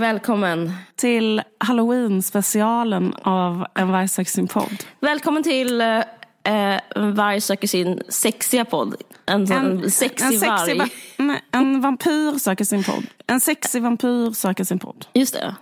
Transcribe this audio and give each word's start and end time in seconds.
välkommen. 0.00 0.72
Till 0.96 1.42
halloween-specialen 1.58 3.14
av 3.22 3.66
En 3.74 3.92
varg 3.92 4.08
söker 4.08 4.30
sin 4.30 4.48
podd. 4.48 4.84
Välkommen 5.00 5.42
till 5.42 5.80
eh, 5.80 6.02
En 6.42 7.14
varg 7.14 7.40
söker 7.40 7.68
sin 7.68 8.02
sexiga 8.08 8.64
podd. 8.64 8.94
En, 9.26 9.52
en, 9.52 9.52
en 9.52 9.90
sexig 9.90 10.42
en 10.42 10.48
varg. 10.48 10.78
Va 10.78 10.88
nej, 11.16 11.44
en 11.52 11.80
vampyr 11.80 12.38
söker 12.38 12.64
sin 12.64 12.84
podd. 12.84 13.06
En 13.26 13.40
sexig 13.40 13.82
vampyr 13.82 14.32
söker 14.32 14.64
sin 14.64 14.78
podd. 14.78 15.06
Just 15.12 15.34
det. 15.34 15.54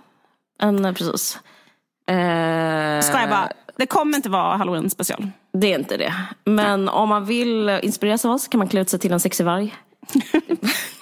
En, 0.61 0.85
eh, 0.85 0.93
precis. 0.93 1.39
Eh, 2.07 3.01
Ska 3.01 3.19
jag 3.19 3.29
bara, 3.29 3.51
det 3.77 3.85
kommer 3.85 4.17
inte 4.17 4.29
vara 4.29 4.57
halloween-special. 4.57 5.31
Det 5.53 5.73
är 5.73 5.79
inte 5.79 5.97
det. 5.97 6.13
Men 6.45 6.85
nej. 6.85 6.93
om 6.93 7.09
man 7.09 7.25
vill 7.25 7.69
inspireras 7.69 8.25
av 8.25 8.31
oss 8.31 8.47
kan 8.47 8.57
man 8.57 8.67
klä 8.67 8.81
ut 8.81 8.89
sig 8.89 8.99
till 8.99 9.11
en 9.11 9.19
sexig 9.19 9.45
varg. 9.45 9.75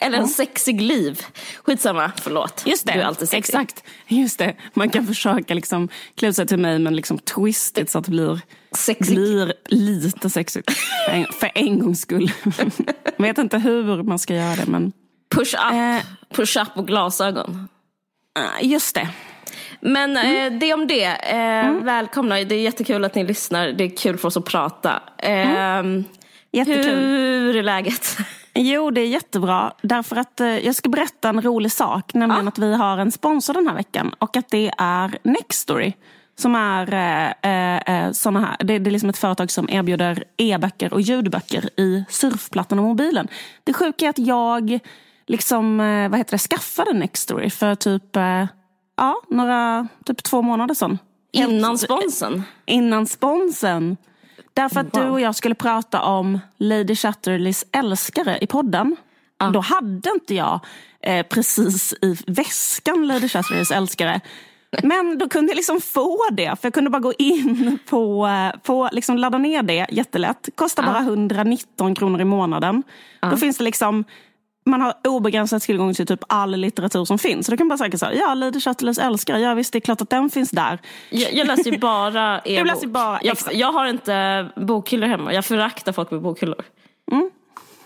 Eller 0.00 0.18
en 0.18 0.28
sexig 0.28 0.80
liv. 0.80 1.22
Skitsamma, 1.62 2.12
förlåt. 2.16 2.62
Just 2.66 2.86
det, 2.86 2.92
du 2.92 3.00
är 3.00 3.04
alltid 3.04 3.28
sexig. 3.28 3.54
exakt. 3.54 3.84
Just 4.08 4.38
det. 4.38 4.56
Man 4.74 4.90
kan 4.90 5.06
försöka 5.06 5.54
liksom 5.54 5.88
klä 6.16 6.32
sig 6.32 6.46
till 6.46 6.58
mig 6.58 6.78
men 6.78 6.96
liksom 6.96 7.18
twistigt 7.18 7.90
så 7.90 7.98
att 7.98 8.04
det 8.04 8.10
blir, 8.10 8.40
blir 8.98 9.52
lite 9.66 10.30
sexigt. 10.30 10.72
För 11.40 11.50
en 11.54 11.78
gångs 11.78 12.00
skull. 12.00 12.32
Vet 13.16 13.38
inte 13.38 13.58
hur 13.58 14.02
man 14.02 14.18
ska 14.18 14.34
göra 14.34 14.56
det 14.56 14.66
men... 14.66 14.92
Push 15.30 15.54
up, 15.54 15.72
eh, 15.72 15.98
push 16.36 16.56
up 16.56 16.68
och 16.74 16.86
glasögon. 16.86 17.68
Just 18.62 18.94
det. 18.94 19.08
Men 19.80 20.16
mm. 20.16 20.52
eh, 20.52 20.58
det 20.58 20.74
om 20.74 20.86
det. 20.86 21.04
Eh, 21.04 21.66
mm. 21.66 21.84
Välkomna, 21.84 22.34
det 22.34 22.54
är 22.54 22.60
jättekul 22.60 23.04
att 23.04 23.14
ni 23.14 23.24
lyssnar. 23.24 23.68
Det 23.68 23.84
är 23.84 23.96
kul 23.96 24.18
för 24.18 24.28
oss 24.28 24.36
att 24.36 24.44
prata. 24.44 25.02
Eh, 25.18 25.76
mm. 25.78 26.04
Jättekul. 26.52 26.98
Hur 26.98 27.56
är 27.56 27.62
läget? 27.62 28.16
Jo, 28.60 28.90
det 28.90 29.00
är 29.00 29.06
jättebra. 29.06 29.72
Därför 29.82 30.16
att 30.16 30.40
eh, 30.40 30.58
jag 30.58 30.74
ska 30.74 30.88
berätta 30.88 31.28
en 31.28 31.42
rolig 31.42 31.72
sak. 31.72 32.14
Nämligen 32.14 32.44
ja. 32.44 32.48
att 32.48 32.58
vi 32.58 32.74
har 32.74 32.98
en 32.98 33.12
sponsor 33.12 33.54
den 33.54 33.68
här 33.68 33.74
veckan. 33.74 34.14
Och 34.18 34.36
att 34.36 34.48
det 34.50 34.70
är 34.78 35.18
Nextory. 35.22 35.92
Som 36.36 36.54
är 36.54 36.94
eh, 37.42 37.76
eh, 37.76 38.12
såna 38.12 38.40
här. 38.40 38.56
Det, 38.58 38.78
det, 38.78 38.90
är 38.90 38.92
liksom 38.92 39.10
ett 39.10 39.18
företag 39.18 39.50
som 39.50 39.68
erbjuder 39.70 40.24
e-böcker 40.36 40.92
och 40.92 41.00
ljudböcker 41.00 41.80
i 41.80 42.04
surfplattan 42.08 42.78
och 42.78 42.84
mobilen. 42.84 43.28
Det 43.64 43.72
sjuka 43.72 44.04
är 44.04 44.10
att 44.10 44.18
jag 44.18 44.78
liksom, 45.26 45.80
eh, 45.80 46.08
vad 46.08 46.18
heter 46.18 46.32
det, 46.32 46.38
skaffade 46.38 46.92
Nextory 46.92 47.50
för 47.50 47.74
typ, 47.74 48.16
eh, 48.16 48.46
ja, 48.96 49.22
några, 49.28 49.88
typ 50.04 50.22
två 50.22 50.42
månader 50.42 50.74
sedan. 50.74 50.98
Innan 51.32 51.78
sponsen? 51.78 52.42
Innan 52.66 53.06
sponsen. 53.06 53.96
Därför 54.58 54.80
att 54.80 54.96
wow. 54.96 55.04
du 55.04 55.10
och 55.10 55.20
jag 55.20 55.34
skulle 55.34 55.54
prata 55.54 56.02
om 56.02 56.38
Lady 56.56 56.94
Chatterleys 56.94 57.64
älskare 57.72 58.38
i 58.40 58.46
podden. 58.46 58.96
Ah. 59.38 59.50
Då 59.50 59.60
hade 59.60 60.10
inte 60.10 60.34
jag 60.34 60.60
eh, 61.02 61.26
precis 61.26 61.94
i 62.02 62.16
väskan 62.26 63.06
Lady 63.06 63.28
Chatterleys 63.28 63.70
älskare. 63.70 64.20
Men 64.82 65.18
då 65.18 65.28
kunde 65.28 65.50
jag 65.50 65.56
liksom 65.56 65.80
få 65.80 66.18
det, 66.32 66.46
för 66.60 66.66
jag 66.66 66.74
kunde 66.74 66.90
bara 66.90 67.00
gå 67.00 67.12
in 67.12 67.78
på, 67.88 68.26
eh, 68.26 68.60
på 68.60 68.88
liksom 68.92 69.18
ladda 69.18 69.38
ner 69.38 69.62
det 69.62 69.86
jättelätt. 69.90 70.48
Kostar 70.54 70.82
ah. 70.82 70.86
bara 70.86 70.98
119 70.98 71.94
kronor 71.94 72.20
i 72.20 72.24
månaden. 72.24 72.82
Ah. 73.20 73.30
Då 73.30 73.36
finns 73.36 73.58
det 73.58 73.64
liksom 73.64 74.04
man 74.68 74.80
har 74.80 74.94
obegränsad 75.04 75.62
tillgång 75.62 75.94
till 75.94 76.06
typ 76.06 76.20
all 76.26 76.56
litteratur 76.56 77.04
som 77.04 77.18
finns. 77.18 77.46
Så 77.46 77.52
då 77.52 77.56
kan 77.56 77.68
bara 77.68 77.78
säga 77.78 77.98
så 77.98 78.06
här, 78.06 78.12
ja, 78.12 78.34
Lady 78.34 78.60
Chatterleys 78.60 78.98
älskare, 78.98 79.40
ja 79.40 79.54
visst 79.54 79.72
det 79.72 79.78
är 79.78 79.80
klart 79.80 80.00
att 80.00 80.10
den 80.10 80.30
finns 80.30 80.50
där. 80.50 80.78
Jag, 81.10 81.34
jag 81.34 81.46
läser 81.46 81.70
ju 81.70 81.78
bara 81.78 82.38
e-bok. 82.44 82.66
läser 82.66 82.86
bara, 82.86 83.20
jag, 83.22 83.36
jag, 83.52 83.72
har 83.72 83.86
inte 83.86 84.46
bokhyllor 84.56 85.06
hemma, 85.06 85.32
jag 85.32 85.44
föraktar 85.44 85.92
folk 85.92 86.10
med 86.10 86.20
bokhyllor. 86.20 86.64
Mm. 87.12 87.30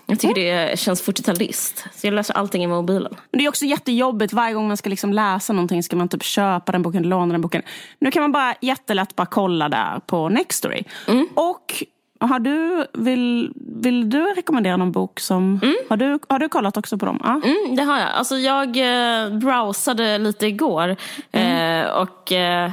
Jag 0.06 0.20
tycker 0.20 0.40
mm. 0.40 0.70
det 0.70 0.78
känns 0.78 1.08
40-talist. 1.08 1.84
Så 1.94 2.06
jag 2.06 2.14
läser 2.14 2.34
allting 2.34 2.64
i 2.64 2.66
mobilen. 2.66 3.16
Men 3.30 3.38
det 3.38 3.44
är 3.44 3.48
också 3.48 3.64
jättejobbigt. 3.64 4.32
Varje 4.32 4.54
gång 4.54 4.68
man 4.68 4.76
ska 4.76 4.90
liksom 4.90 5.12
läsa 5.12 5.52
någonting 5.52 5.82
ska 5.82 5.96
man 5.96 6.08
typ 6.08 6.22
köpa 6.22 6.72
den 6.72 6.82
boken, 6.82 7.02
låna 7.02 7.32
den 7.32 7.40
boken. 7.40 7.62
Nu 7.98 8.10
kan 8.10 8.22
man 8.22 8.32
bara 8.32 8.54
jättelätt 8.60 9.16
bara 9.16 9.26
kolla 9.26 9.68
där 9.68 10.00
på 10.06 10.28
Nextory. 10.28 10.84
Mm. 11.08 11.28
Och 11.34 11.84
har 12.26 12.38
du, 12.38 12.86
vill, 12.92 13.52
vill 13.56 14.10
du 14.10 14.22
rekommendera 14.22 14.76
någon 14.76 14.92
bok 14.92 15.20
som... 15.20 15.60
Mm. 15.62 15.76
Har, 15.88 15.96
du, 15.96 16.18
har 16.28 16.38
du 16.38 16.48
kollat 16.48 16.76
också 16.76 16.98
på 16.98 17.06
dem? 17.06 17.20
Ja. 17.24 17.40
Mm, 17.44 17.76
det 17.76 17.82
har 17.82 17.98
jag. 17.98 18.10
Alltså 18.10 18.36
jag 18.36 18.68
eh, 18.76 19.38
browsade 19.38 20.18
lite 20.18 20.46
igår. 20.46 20.96
Mm. 21.32 21.86
Eh, 21.86 21.90
och... 21.90 22.32
Eh, 22.32 22.70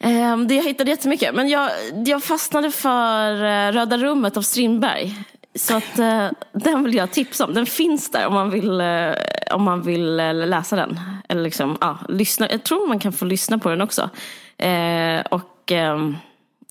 eh 0.00 0.36
det 0.36 0.54
jag 0.54 0.64
hittade 0.64 0.90
jättemycket. 0.90 1.34
Men 1.34 1.48
jag, 1.48 1.70
jag 2.06 2.24
fastnade 2.24 2.70
för 2.70 3.44
eh, 3.44 3.72
Röda 3.72 3.96
rummet 3.98 4.36
av 4.36 4.42
Strindberg. 4.42 5.14
Så 5.54 5.76
att, 5.76 5.98
eh, 5.98 6.26
den 6.52 6.84
vill 6.84 6.94
jag 6.94 7.10
tipsa 7.10 7.44
om. 7.44 7.54
Den 7.54 7.66
finns 7.66 8.10
där 8.10 8.26
om 8.26 8.34
man 8.34 8.50
vill, 8.50 8.80
eh, 8.80 9.12
om 9.52 9.62
man 9.62 9.82
vill 9.82 10.20
eh, 10.20 10.34
läsa 10.34 10.76
den. 10.76 11.00
Eller 11.28 11.42
liksom, 11.42 11.78
ja, 11.80 11.98
lyssna. 12.08 12.48
Jag 12.50 12.62
tror 12.62 12.88
man 12.88 12.98
kan 12.98 13.12
få 13.12 13.24
lyssna 13.24 13.58
på 13.58 13.68
den 13.68 13.80
också. 13.80 14.10
Eh, 14.58 15.20
och 15.30 15.72
ehm, 15.72 16.16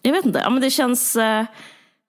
jag 0.01 0.11
vet 0.11 0.25
inte, 0.25 0.39
ja, 0.39 0.49
men 0.49 0.61
det 0.61 0.69
känns... 0.69 1.15
Eh, 1.15 1.45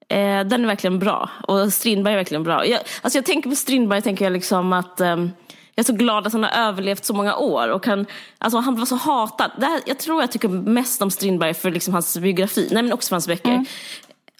eh, 0.08 0.46
den 0.46 0.62
är 0.62 0.66
verkligen 0.66 0.98
bra. 0.98 1.30
Och 1.42 1.72
Strindberg 1.72 2.14
är 2.14 2.18
verkligen 2.18 2.42
bra. 2.42 2.66
Jag, 2.66 2.80
alltså 3.02 3.18
jag 3.18 3.24
tänker 3.24 3.50
på 3.50 3.56
Strindberg, 3.56 4.02
tänker 4.02 4.24
jag 4.24 4.32
liksom 4.32 4.72
att 4.72 5.00
eh, 5.00 5.16
jag 5.78 5.82
är 5.82 5.82
så 5.82 5.92
glad 5.92 6.26
att 6.26 6.32
han 6.32 6.42
har 6.42 6.50
överlevt 6.50 7.04
så 7.04 7.14
många 7.14 7.36
år. 7.36 7.68
Och 7.68 7.86
han, 7.86 8.06
alltså 8.38 8.58
han 8.58 8.78
var 8.78 8.86
så 8.86 8.96
hatad. 8.96 9.50
Det 9.58 9.66
här, 9.66 9.80
jag 9.86 9.98
tror 9.98 10.20
jag 10.20 10.32
tycker 10.32 10.48
mest 10.48 11.02
om 11.02 11.10
Strindberg 11.10 11.54
för 11.54 11.70
liksom 11.70 11.94
hans 11.94 12.18
biografi, 12.18 12.68
nej 12.72 12.82
men 12.82 12.92
också 12.92 13.08
för 13.08 13.14
hans 13.14 13.26
böcker. 13.26 13.50
Mm. 13.50 13.66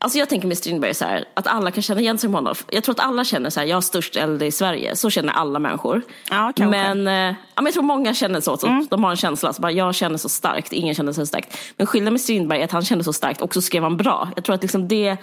Alltså 0.01 0.19
jag 0.19 0.29
tänker 0.29 0.49
med 0.49 0.59
Strindberg 0.59 0.95
så 0.95 1.05
här, 1.05 1.25
att 1.35 1.47
alla 1.47 1.71
kan 1.71 1.83
känna 1.83 2.01
igen 2.01 2.19
sig 2.19 2.31
på 2.31 2.37
honom. 2.37 2.55
Jag 2.71 2.85
tror 2.85 2.95
att 2.95 3.01
alla 3.01 3.25
känner 3.25 3.51
så 3.51 3.61
här, 3.61 3.67
jag 3.67 3.77
har 3.77 3.81
störst 3.81 4.17
eld 4.17 4.43
i 4.43 4.51
Sverige. 4.51 4.97
Så 4.97 5.11
känner 5.11 5.33
alla 5.33 5.59
människor. 5.59 6.03
Ja, 6.31 6.53
men, 6.57 7.07
eh, 7.07 7.13
ja, 7.15 7.35
men 7.55 7.65
jag 7.65 7.75
tror 7.75 7.83
många 7.83 8.15
känner 8.15 8.41
så. 8.41 8.57
så 8.57 8.67
mm. 8.67 8.87
De 8.91 9.05
har 9.05 9.11
en 9.11 9.17
känsla, 9.17 9.53
så 9.53 9.63
bara, 9.63 9.73
jag 9.73 9.95
känner 9.95 10.19
så 10.19 10.29
starkt, 10.29 10.73
ingen 10.73 10.95
känner 10.95 11.13
så 11.13 11.27
starkt. 11.27 11.59
Men 11.77 11.87
skillnaden 11.87 12.13
med 12.13 12.21
Strindberg 12.21 12.61
är 12.61 12.65
att 12.65 12.73
han 12.73 12.85
kände 12.85 13.05
så 13.05 13.13
starkt 13.13 13.41
och 13.41 13.55
så 13.55 13.63
skrev 13.63 13.83
han 13.83 13.97
bra. 13.97 14.29
Jag 14.35 14.45
tror 14.45 14.55
att 14.55 14.63
liksom 14.63 14.89
det 14.89 15.17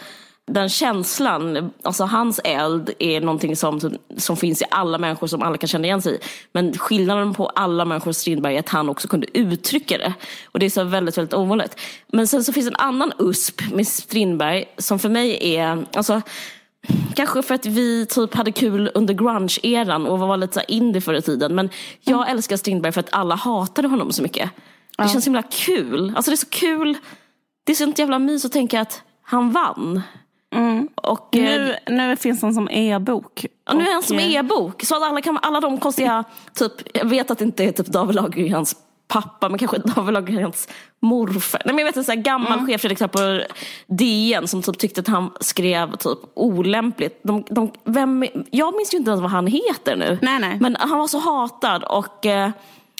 den 0.47 0.69
känslan, 0.69 1.72
alltså 1.83 2.03
hans 2.03 2.39
eld 2.44 2.91
är 3.00 3.22
någonting 3.22 3.56
som, 3.56 3.97
som 4.17 4.38
finns 4.38 4.61
i 4.61 4.66
alla 4.72 4.97
människor 4.97 5.28
som 5.28 5.41
alla 5.41 5.57
kan 5.57 5.67
känna 5.67 5.85
igen 5.85 6.01
sig 6.01 6.16
i. 6.16 6.19
Men 6.51 6.78
skillnaden 6.78 7.33
på 7.33 7.47
alla 7.47 7.85
människor 7.85 8.09
och 8.09 8.16
Strindberg 8.16 8.56
är 8.56 8.59
att 8.59 8.69
han 8.69 8.89
också 8.89 9.07
kunde 9.07 9.38
uttrycka 9.38 9.97
det. 9.97 10.13
Och 10.45 10.59
det 10.59 10.66
är 10.66 10.69
så 10.69 10.83
väldigt, 10.83 11.17
väldigt 11.17 11.33
ovanligt. 11.33 11.79
Men 12.07 12.28
sen 12.28 12.44
så 12.44 12.53
finns 12.53 12.67
en 12.67 12.75
annan 12.75 13.11
USP 13.19 13.61
med 13.73 13.88
Strindberg 13.88 14.66
som 14.78 15.00
för 15.00 15.09
mig 15.09 15.56
är, 15.56 15.85
alltså 15.95 16.22
Kanske 17.16 17.44
för 17.44 17.56
att 17.56 17.66
vi 17.66 18.06
typ 18.06 18.33
hade 18.33 18.51
kul 18.51 18.91
under 18.94 19.13
grunge-eran 19.13 20.06
och 20.06 20.19
var 20.19 20.38
lite 20.38 20.53
så 20.53 20.62
indie 20.67 21.01
förr 21.01 21.13
i 21.13 21.22
tiden. 21.22 21.56
Men 21.56 21.69
jag 22.01 22.22
mm. 22.22 22.35
älskar 22.35 22.57
Strindberg 22.57 22.91
för 22.91 23.00
att 23.00 23.13
alla 23.13 23.35
hatade 23.35 23.88
honom 23.88 24.12
så 24.12 24.22
mycket. 24.22 24.50
Det 24.97 25.03
ja. 25.03 25.07
känns 25.07 25.23
så 25.23 25.27
himla 25.27 25.44
kul. 25.44 26.13
Alltså 26.16 26.31
det 26.31 26.35
är 26.35 26.38
så 26.38 26.50
kul. 26.50 26.97
Det 27.63 27.72
är 27.72 27.75
sånt 27.75 28.00
jävla 28.00 28.19
mys 28.19 28.45
att 28.45 28.51
tänka 28.51 28.81
att 28.81 29.01
han 29.22 29.51
vann. 29.51 30.01
Mm. 30.56 30.89
Och, 30.95 31.29
nu, 31.31 31.72
eh, 31.72 31.94
nu 31.94 32.16
finns 32.16 32.41
han 32.41 32.53
som 32.53 32.69
e-bok. 32.69 33.45
Ja, 33.66 33.73
nu 33.73 33.88
är 33.88 33.94
han 33.94 34.03
som 34.03 34.17
eh, 34.17 34.35
e-bok. 34.35 34.83
Så 34.83 34.95
att 34.95 35.03
alla, 35.03 35.22
kan, 35.22 35.39
alla 35.41 35.59
de 35.59 35.78
konstiga, 35.78 36.23
typ, 36.53 36.72
jag 36.94 37.06
vet 37.06 37.31
att 37.31 37.38
det 37.38 37.45
inte 37.45 37.63
är 37.63 37.72
typ 37.72 37.88
David 37.88 38.16
Lagercrantz 38.16 38.75
pappa, 39.07 39.50
men 39.50 39.59
kanske 39.59 39.78
David 39.95 40.13
Lagercrantz 40.13 40.67
morfar. 41.00 41.61
Nej, 41.66 41.75
men 41.75 41.79
jag 41.79 41.85
vet 41.85 41.97
en 41.97 42.03
sån 42.03 42.16
här 42.16 42.23
gammal 42.23 42.53
mm. 42.53 42.66
chefredaktör 42.66 43.07
på 43.07 43.53
DN 43.88 44.47
som 44.47 44.61
typ 44.61 44.78
tyckte 44.78 45.01
att 45.01 45.07
han 45.07 45.31
skrev 45.39 45.95
typ 45.95 46.19
olämpligt. 46.33 47.19
De, 47.23 47.44
de, 47.50 47.72
vem, 47.83 48.25
jag 48.51 48.75
minns 48.75 48.94
ju 48.94 48.97
inte 48.97 49.12
ens 49.12 49.22
vad 49.22 49.31
han 49.31 49.47
heter 49.47 49.95
nu. 49.95 50.19
Nej, 50.22 50.39
nej. 50.39 50.57
Men 50.62 50.75
han 50.79 51.00
var 51.00 51.07
så 51.07 51.19
hatad 51.19 51.83
och 51.83 52.25
eh, 52.25 52.50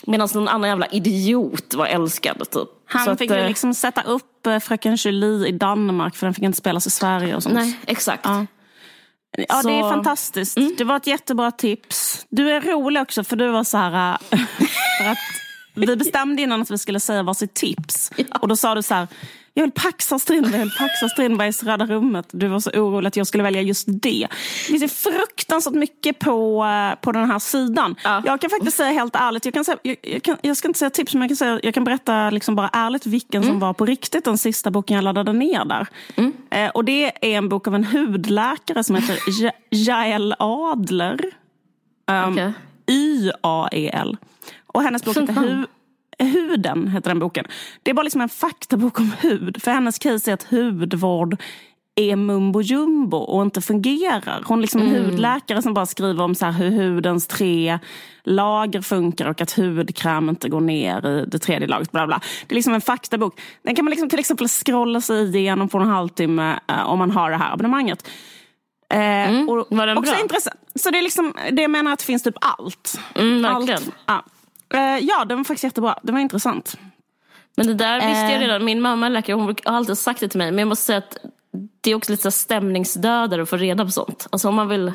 Medan 0.06 0.28
någon 0.34 0.48
annan 0.48 0.70
jävla 0.70 0.86
idiot 0.86 1.74
var 1.74 1.86
älskad. 1.86 2.50
Typ. 2.50 2.68
Han 2.86 3.16
fick 3.16 3.30
att, 3.30 3.36
eh, 3.36 3.46
liksom 3.46 3.74
sätta 3.74 4.02
upp 4.02 4.46
eh, 4.46 4.58
Fröken 4.58 4.94
Julie 4.94 5.48
i 5.48 5.52
Danmark 5.52 6.16
för 6.16 6.26
den 6.26 6.34
fick 6.34 6.44
inte 6.44 6.58
spelas 6.58 6.86
i 6.86 6.90
Sverige 6.90 7.36
och 7.36 7.42
sånt. 7.42 7.54
Nej, 7.54 7.78
exakt. 7.86 8.24
Ja. 8.24 8.46
Ja, 9.48 9.62
så... 9.62 9.68
det 9.68 9.74
är 9.74 9.90
fantastiskt. 9.90 10.56
Mm. 10.56 10.74
Det 10.78 10.84
var 10.84 10.96
ett 10.96 11.06
jättebra 11.06 11.50
tips. 11.50 12.26
Du 12.28 12.50
är 12.50 12.60
rolig 12.60 13.02
också 13.02 13.24
för 13.24 13.36
du 13.36 13.48
var 13.48 13.64
så 13.64 13.78
här... 13.78 14.18
Eh, 14.30 14.38
för 14.98 15.10
att 15.10 15.18
vi 15.74 15.96
bestämde 15.96 16.42
innan 16.42 16.62
att 16.62 16.70
vi 16.70 16.78
skulle 16.78 17.00
säga 17.00 17.22
varsitt 17.22 17.54
tips. 17.54 18.10
Ja. 18.16 18.24
Och 18.40 18.48
då 18.48 18.56
sa 18.56 18.74
du 18.74 18.82
så 18.82 18.94
här, 18.94 19.08
jag 19.56 19.62
vill 19.62 19.72
paxa 19.72 20.18
Strindberg, 20.18 20.52
jag 20.52 20.60
vill 20.60 20.74
paxa 20.78 21.08
Strindbergs 21.08 21.62
Röda 21.62 21.86
rummet. 21.86 22.26
Du 22.30 22.48
var 22.48 22.60
så 22.60 22.70
orolig 22.70 23.08
att 23.08 23.16
jag 23.16 23.26
skulle 23.26 23.42
välja 23.42 23.62
just 23.62 23.86
det. 23.88 24.28
Det 24.68 24.78
finns 24.78 24.92
fruktansvärt 24.92 25.74
mycket 25.74 26.18
på, 26.18 26.64
eh, 26.64 27.00
på 27.00 27.12
den 27.12 27.30
här 27.30 27.38
sidan. 27.38 27.96
Ja. 28.04 28.22
Jag 28.26 28.40
kan 28.40 28.50
faktiskt 28.50 28.76
säga 28.76 28.92
helt 28.92 29.16
ärligt, 29.16 29.44
jag, 29.44 29.54
kan 29.54 29.64
säga, 29.64 29.78
jag, 29.82 29.96
jag, 30.02 30.22
kan, 30.22 30.36
jag 30.42 30.56
ska 30.56 30.68
inte 30.68 30.78
säga 30.78 30.90
tips, 30.90 31.14
men 31.14 31.22
jag 31.22 31.30
kan, 31.30 31.36
säga, 31.36 31.60
jag 31.62 31.74
kan 31.74 31.84
berätta 31.84 32.30
liksom 32.30 32.56
bara 32.56 32.70
ärligt 32.72 33.06
vilken 33.06 33.42
mm. 33.42 33.52
som 33.52 33.60
var 33.60 33.72
på 33.72 33.86
riktigt 33.86 34.24
den 34.24 34.38
sista 34.38 34.70
boken 34.70 34.94
jag 34.94 35.04
laddade 35.04 35.32
ner 35.32 35.64
där. 35.64 35.86
Mm. 36.16 36.32
Eh, 36.50 36.70
och 36.70 36.84
det 36.84 37.04
är 37.04 37.38
en 37.38 37.48
bok 37.48 37.68
av 37.68 37.74
en 37.74 37.84
hudläkare 37.84 38.84
som 38.84 38.96
heter 38.96 39.18
Jael 39.70 40.34
Adler. 40.38 41.20
Um, 42.10 42.32
okay. 42.32 42.52
Y-A-E-L. 42.86 44.16
Och 44.66 44.82
hennes 44.82 45.04
bok 45.04 45.16
heter 45.16 45.66
Huden 46.18 46.88
heter 46.88 47.10
den 47.10 47.18
boken. 47.18 47.44
Det 47.82 47.90
är 47.90 47.94
bara 47.94 48.02
liksom 48.02 48.20
en 48.20 48.28
faktabok 48.28 49.00
om 49.00 49.12
hud. 49.20 49.62
För 49.62 49.70
hennes 49.70 49.98
case 49.98 50.30
är 50.30 50.34
att 50.34 50.42
hudvård 50.42 51.36
är 51.94 52.16
mumbo 52.16 52.60
jumbo 52.60 53.16
och 53.16 53.42
inte 53.42 53.60
fungerar. 53.60 54.42
Hon 54.44 54.58
är 54.58 54.62
liksom 54.62 54.80
en 54.80 54.88
mm. 54.88 55.04
hudläkare 55.04 55.62
som 55.62 55.74
bara 55.74 55.86
skriver 55.86 56.24
om 56.24 56.34
så 56.34 56.46
hur 56.46 56.70
hudens 56.70 57.26
tre 57.26 57.78
lager 58.24 58.80
funkar 58.80 59.28
och 59.28 59.40
att 59.40 59.52
hudkräm 59.52 60.28
inte 60.28 60.48
går 60.48 60.60
ner 60.60 61.06
i 61.06 61.24
det 61.26 61.38
tredje 61.38 61.68
lagret. 61.68 61.92
Bla 61.92 62.06
bla. 62.06 62.20
Det 62.46 62.52
är 62.52 62.54
liksom 62.54 62.74
en 62.74 62.80
faktabok. 62.80 63.40
Den 63.62 63.74
kan 63.74 63.84
man 63.84 63.90
liksom 63.90 64.08
till 64.08 64.18
exempel 64.18 64.48
scrolla 64.48 65.00
sig 65.00 65.36
igenom 65.36 65.68
på 65.68 65.78
en 65.78 65.88
halvtimme 65.88 66.60
eh, 66.68 66.88
om 66.88 66.98
man 66.98 67.10
har 67.10 67.30
det 67.30 67.36
här 67.36 67.52
abonnemanget. 67.52 68.08
Eh, 68.90 68.98
mm. 68.98 69.48
och, 69.48 69.66
Var 69.70 69.86
den 69.86 69.98
också 69.98 70.12
bra? 70.12 70.20
Intressant. 70.20 70.56
Så 70.74 70.90
det 70.90 70.98
är 70.98 71.02
liksom, 71.02 71.34
det 71.52 71.62
jag 71.62 71.70
menar 71.70 71.92
att 71.92 71.98
det 71.98 72.04
finns 72.04 72.22
typ 72.22 72.36
allt. 72.40 73.00
Mm, 73.14 73.42
verkligen. 73.42 73.82
Allt. 73.82 73.94
Ja. 74.06 74.24
Eh, 74.74 74.98
ja, 74.98 75.24
den 75.24 75.36
var 75.36 75.44
faktiskt 75.44 75.64
jättebra. 75.64 75.98
Det 76.02 76.12
var 76.12 76.18
intressant. 76.18 76.78
Men 77.56 77.66
det 77.66 77.74
där 77.74 77.96
visste 77.96 78.22
jag 78.22 78.34
eh. 78.34 78.38
redan. 78.38 78.64
Min 78.64 78.80
mamma 78.80 79.06
är 79.06 79.10
läkare 79.10 79.36
hon 79.36 79.46
har 79.46 79.56
alltid 79.64 79.98
sagt 79.98 80.20
det 80.20 80.28
till 80.28 80.38
mig. 80.38 80.50
Men 80.50 80.58
jag 80.58 80.68
måste 80.68 80.84
säga 80.84 80.98
att 80.98 81.18
det 81.80 81.90
är 81.90 81.94
också 81.94 82.12
lite 82.12 82.30
stämningsdödare 82.30 83.42
att 83.42 83.48
få 83.48 83.56
reda 83.56 83.84
på 83.84 83.90
sånt. 83.90 84.26
Alltså 84.30 84.48
om 84.48 84.54
man 84.54 84.68
vill... 84.68 84.92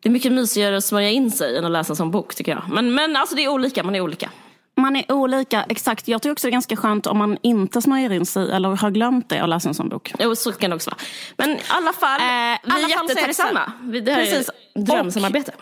Det 0.00 0.08
är 0.08 0.10
mycket 0.10 0.32
mysigare 0.32 0.76
att 0.76 0.84
smörja 0.84 1.10
in 1.10 1.30
sig 1.30 1.56
än 1.56 1.64
att 1.64 1.70
läsa 1.70 1.92
en 1.92 1.96
sån 1.96 2.10
bok 2.10 2.34
tycker 2.34 2.52
jag. 2.52 2.62
Men, 2.68 2.94
men 2.94 3.16
alltså 3.16 3.36
det 3.36 3.44
är 3.44 3.48
olika, 3.48 3.82
man 3.82 3.94
är 3.94 4.00
olika. 4.00 4.30
Man 4.76 4.96
är 4.96 5.12
olika, 5.12 5.64
exakt. 5.68 6.08
Jag 6.08 6.22
tycker 6.22 6.32
också 6.32 6.46
det 6.46 6.50
är 6.50 6.52
ganska 6.52 6.76
skönt 6.76 7.06
om 7.06 7.18
man 7.18 7.38
inte 7.42 7.82
smörjer 7.82 8.12
in 8.12 8.26
sig 8.26 8.50
eller 8.50 8.68
har 8.68 8.90
glömt 8.90 9.28
det 9.28 9.38
att 9.38 9.48
läsa 9.48 9.68
en 9.68 9.74
sån 9.74 9.88
bok. 9.88 10.12
Jo, 10.18 10.34
så 10.36 10.52
kan 10.52 10.70
det 10.70 10.76
också 10.76 10.90
vara. 10.90 11.00
Men 11.36 11.50
i 11.50 11.60
alla 11.68 11.92
fall, 11.92 12.20
eh, 12.20 12.26
vi 12.64 12.84
är 12.84 12.88
jättetacksamma. 12.88 13.72
Det 13.82 14.12
här 14.12 14.20
Precis. 14.20 14.50
är 14.74 14.80
drömsamarbete. 14.82 15.52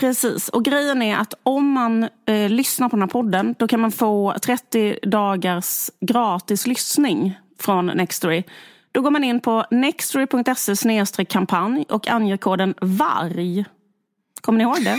Precis, 0.00 0.48
och 0.48 0.64
grejen 0.64 1.02
är 1.02 1.16
att 1.16 1.34
om 1.42 1.70
man 1.70 2.08
eh, 2.26 2.50
lyssnar 2.50 2.88
på 2.88 2.96
den 2.96 3.02
här 3.02 3.08
podden 3.08 3.54
då 3.58 3.68
kan 3.68 3.80
man 3.80 3.92
få 3.92 4.34
30 4.42 4.98
dagars 5.02 5.90
gratis 6.00 6.66
lyssning 6.66 7.38
från 7.60 7.86
Nextory. 7.86 8.42
Då 8.92 9.00
går 9.00 9.10
man 9.10 9.24
in 9.24 9.40
på 9.40 9.64
nextory.se 9.70 11.24
kampanj 11.24 11.84
och 11.88 12.08
anger 12.08 12.36
koden 12.36 12.74
VARG. 12.80 13.64
Kommer 14.40 14.58
ni 14.58 14.64
ihåg 14.64 14.84
det? 14.84 14.96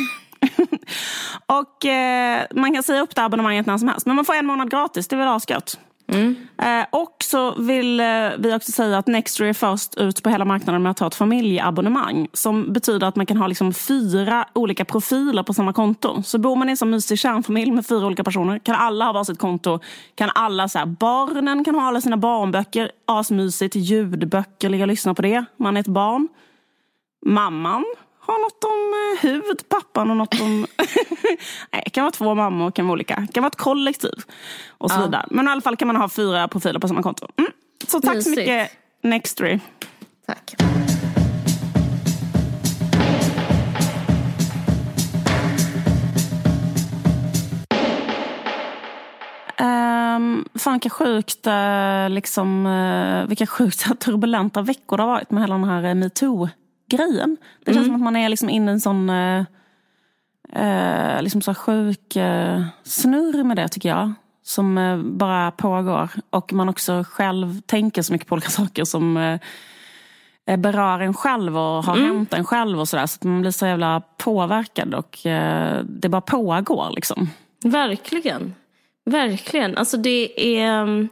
och 1.45 1.85
eh, 1.85 2.45
Man 2.55 2.73
kan 2.73 2.83
säga 2.83 3.01
upp 3.01 3.15
det 3.15 3.23
abonnemanget 3.23 3.65
när 3.65 3.77
som 3.77 3.87
helst. 3.87 4.05
Men 4.05 4.15
man 4.15 4.25
får 4.25 4.33
en 4.33 4.45
månad 4.45 4.71
gratis, 4.71 5.07
det 5.07 5.15
är 5.15 5.17
väl 5.17 5.27
asgött. 5.27 5.79
Mm. 6.07 6.35
Eh, 6.57 6.85
och 6.89 7.15
så 7.23 7.55
vill 7.61 7.99
eh, 7.99 8.05
vi 8.37 8.53
också 8.55 8.71
säga 8.71 8.97
att 8.97 9.07
Nextory 9.07 9.49
är 9.49 9.53
först 9.53 9.97
ut 9.97 10.23
på 10.23 10.29
hela 10.29 10.45
marknaden 10.45 10.83
med 10.83 10.89
att 10.89 10.99
ha 10.99 11.07
ett 11.07 11.15
familjeabonnemang. 11.15 12.27
Som 12.33 12.73
betyder 12.73 13.07
att 13.07 13.15
man 13.15 13.25
kan 13.25 13.37
ha 13.37 13.47
liksom 13.47 13.73
fyra 13.73 14.45
olika 14.53 14.85
profiler 14.85 15.43
på 15.43 15.53
samma 15.53 15.73
konto. 15.73 16.23
Så 16.23 16.37
bor 16.37 16.55
man 16.55 16.69
i 16.69 16.71
en 16.71 16.77
sån 16.77 16.89
mysig 16.89 17.19
kärnfamilj 17.19 17.71
med 17.71 17.85
fyra 17.85 18.05
olika 18.05 18.23
personer 18.23 18.59
kan 18.59 18.75
alla 18.75 19.05
ha 19.05 19.13
varsitt 19.13 19.39
konto. 19.39 19.79
Kan 20.15 20.29
alla 20.35 20.69
så 20.69 20.79
här, 20.79 20.85
barnen 20.85 21.63
kan 21.63 21.75
ha 21.75 21.87
alla 21.87 22.01
sina 22.01 22.17
barnböcker, 22.17 22.91
asmysigt, 23.05 23.75
ljudböcker, 23.75 24.69
ligga 24.69 24.83
och 24.83 24.87
lyssna 24.87 25.13
på 25.13 25.21
det. 25.21 25.45
Man 25.57 25.77
är 25.77 25.81
ett 25.81 25.87
barn. 25.87 26.27
Mamman 27.25 27.85
har 28.27 28.39
något 28.39 28.63
om 28.63 28.93
eh, 28.93 29.31
hud, 29.31 29.69
pappan 29.69 30.11
och 30.11 30.17
något 30.17 30.41
om... 30.41 30.67
Nej, 31.71 31.81
det 31.85 31.89
kan 31.89 32.03
vara 32.03 32.11
två 32.11 32.35
mammor, 32.35 32.71
kan 32.71 32.85
vara 32.87 32.93
olika. 32.93 33.15
Det 33.27 33.33
kan 33.33 33.43
vara 33.43 33.51
ett 33.51 33.55
kollektiv. 33.55 34.13
Och 34.67 34.91
så 34.91 34.97
ja. 34.97 35.05
vidare. 35.05 35.25
Men 35.31 35.47
i 35.47 35.51
alla 35.51 35.61
fall 35.61 35.77
kan 35.77 35.87
man 35.87 35.95
ha 35.95 36.09
fyra 36.09 36.47
profiler 36.47 36.79
på 36.79 36.87
samma 36.87 37.03
konto. 37.03 37.27
Mm. 37.37 37.51
Så 37.87 38.01
tack 38.01 38.15
Mysigt. 38.15 38.35
så 38.35 38.39
mycket 38.39 38.71
Nextory. 39.03 39.59
Tack. 40.27 40.55
Um, 49.59 50.45
fan 50.55 50.73
vilka 50.73 50.89
sjukt, 50.89 51.47
uh, 51.47 52.09
liksom, 52.09 52.65
uh, 52.65 53.27
vilka 53.27 53.47
sjukt 53.47 53.99
turbulenta 53.99 54.61
veckor 54.61 54.97
det 54.97 55.03
har 55.03 55.09
varit 55.09 55.31
med 55.31 55.43
hela 55.43 55.55
den 55.55 55.63
här 55.63 55.93
metoo 55.93 56.49
grejen. 56.87 57.37
Det 57.65 57.73
känns 57.73 57.87
mm. 57.87 57.87
som 57.87 57.95
att 57.95 58.01
man 58.01 58.15
är 58.15 58.29
liksom 58.29 58.49
inne 58.49 58.71
i 58.71 58.73
en 58.73 58.79
sån 58.79 59.09
eh, 59.09 59.43
eh, 60.53 61.21
liksom 61.21 61.41
så 61.41 61.53
sjuk 61.53 62.15
eh, 62.15 62.63
snurr 62.83 63.43
med 63.43 63.57
det 63.57 63.67
tycker 63.67 63.89
jag. 63.89 64.13
Som 64.43 64.77
eh, 64.77 64.97
bara 64.97 65.51
pågår. 65.51 66.09
Och 66.29 66.53
man 66.53 66.69
också 66.69 67.03
själv 67.09 67.61
tänker 67.61 68.01
så 68.01 68.13
mycket 68.13 68.27
på 68.27 68.33
olika 68.33 68.49
saker 68.49 68.83
som 68.83 69.17
eh, 69.17 69.39
eh 70.45 70.57
berör 70.57 70.99
en 70.99 71.13
själv 71.13 71.57
och 71.57 71.83
har 71.83 71.97
mm. 71.97 72.07
hänt 72.07 72.33
en 72.33 72.45
själv 72.45 72.79
och 72.79 72.87
sådär. 72.87 73.05
Så 73.05 73.15
att 73.15 73.23
man 73.23 73.41
blir 73.41 73.51
så 73.51 73.65
jävla 73.65 74.01
påverkad 74.17 74.93
och 74.93 75.25
eh, 75.25 75.81
det 75.83 76.09
bara 76.09 76.21
pågår 76.21 76.91
liksom. 76.95 77.29
Verkligen. 77.63 78.55
Verkligen. 79.05 79.77
Alltså 79.77 79.97
det 79.97 80.57
är... 80.59 81.07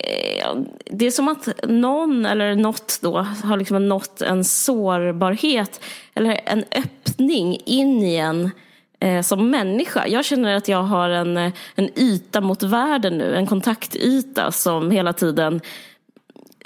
Eh, 0.00 0.56
det 0.84 1.06
är 1.06 1.10
som 1.10 1.28
att 1.28 1.48
någon 1.62 2.26
eller 2.26 2.54
något 2.54 2.98
då 3.02 3.18
har 3.18 3.56
liksom 3.56 3.88
nått 3.88 4.22
en 4.22 4.44
sårbarhet 4.44 5.80
eller 6.14 6.40
en 6.44 6.64
öppning 6.76 7.60
in 7.64 8.02
i 8.02 8.16
en 8.16 8.50
eh, 9.00 9.22
som 9.22 9.50
människa. 9.50 10.06
Jag 10.06 10.24
känner 10.24 10.54
att 10.54 10.68
jag 10.68 10.82
har 10.82 11.08
en, 11.08 11.36
en 11.74 11.98
yta 11.98 12.40
mot 12.40 12.62
världen 12.62 13.18
nu, 13.18 13.36
en 13.36 13.46
kontaktyta 13.46 14.52
som 14.52 14.90
hela 14.90 15.12
tiden 15.12 15.60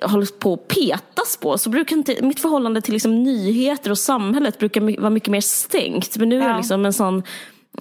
håller 0.03 0.39
på 0.39 0.53
att 0.55 0.69
petas 0.69 1.37
på. 1.37 1.59
Så 1.59 1.71
brukar 1.71 1.97
inte, 1.97 2.23
mitt 2.23 2.41
förhållande 2.41 2.81
till 2.81 2.93
liksom 2.93 3.23
nyheter 3.23 3.91
och 3.91 3.99
samhället 3.99 4.59
brukar 4.59 5.01
vara 5.01 5.11
mycket 5.11 5.29
mer 5.29 5.41
stängt. 5.41 6.17
Men 6.17 6.29
nu 6.29 6.43
är 6.43 6.49
jag 6.49 6.57
liksom 6.57 6.87
en 6.87 6.93
sån 6.93 7.23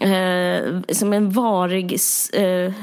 eh, 0.01 0.81
som 0.89 1.13
en 1.13 1.29
varig 1.29 1.97
eh, 2.33 2.73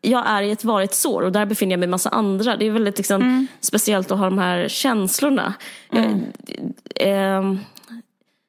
jag 0.00 0.26
är 0.26 0.42
i 0.42 0.50
ett 0.50 0.64
varigt 0.64 0.94
sår 0.94 1.22
och 1.22 1.32
där 1.32 1.46
befinner 1.46 1.72
jag 1.72 1.78
mig 1.80 1.86
med 1.86 1.90
massa 1.90 2.08
andra. 2.08 2.56
Det 2.56 2.66
är 2.66 2.70
väldigt 2.70 2.98
liksom, 2.98 3.22
mm. 3.22 3.46
speciellt 3.60 4.10
att 4.10 4.18
ha 4.18 4.24
de 4.24 4.38
här 4.38 4.68
känslorna. 4.68 5.54
Mm. 5.92 6.22
Jag, 6.94 7.08
eh, 7.08 7.54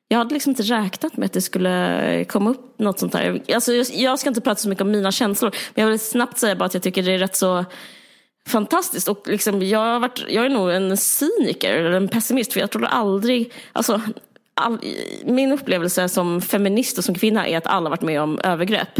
jag 0.07 0.17
hade 0.17 0.33
liksom 0.33 0.49
inte 0.49 0.63
räknat 0.63 1.17
med 1.17 1.25
att 1.25 1.33
det 1.33 1.41
skulle 1.41 2.25
komma 2.25 2.49
upp 2.49 2.79
något 2.79 2.99
sånt 2.99 3.13
här. 3.13 3.41
Alltså, 3.53 3.73
jag, 3.93 4.19
ska 4.19 4.29
inte 4.29 4.41
prata 4.41 4.61
så 4.61 4.69
mycket 4.69 4.81
om 4.81 4.91
mina 4.91 5.11
känslor, 5.11 5.55
men 5.73 5.83
jag 5.83 5.91
vill 5.91 5.99
snabbt 5.99 6.37
säga 6.37 6.55
bara 6.55 6.65
att 6.65 6.73
jag 6.73 6.83
tycker 6.83 7.03
det 7.03 7.11
är 7.11 7.17
rätt 7.17 7.35
så 7.35 7.65
fantastiskt. 8.47 9.07
Och 9.07 9.23
liksom, 9.25 9.61
jag, 9.61 9.79
har 9.79 9.99
varit, 9.99 10.25
jag 10.29 10.45
är 10.45 10.49
nog 10.49 10.71
en 10.71 10.97
cyniker, 10.97 11.73
eller 11.73 11.91
en 11.91 12.07
pessimist, 12.07 12.53
för 12.53 12.59
jag 12.59 12.71
tror 12.71 12.85
aldrig... 12.85 13.53
Alltså, 13.71 14.01
all, 14.53 14.79
min 15.25 15.51
upplevelse 15.51 16.09
som 16.09 16.41
feminist 16.41 16.97
och 16.97 17.03
som 17.03 17.15
kvinna 17.15 17.47
är 17.47 17.57
att 17.57 17.67
alla 17.67 17.89
varit 17.89 18.01
med 18.01 18.21
om 18.21 18.39
övergrepp. 18.43 18.99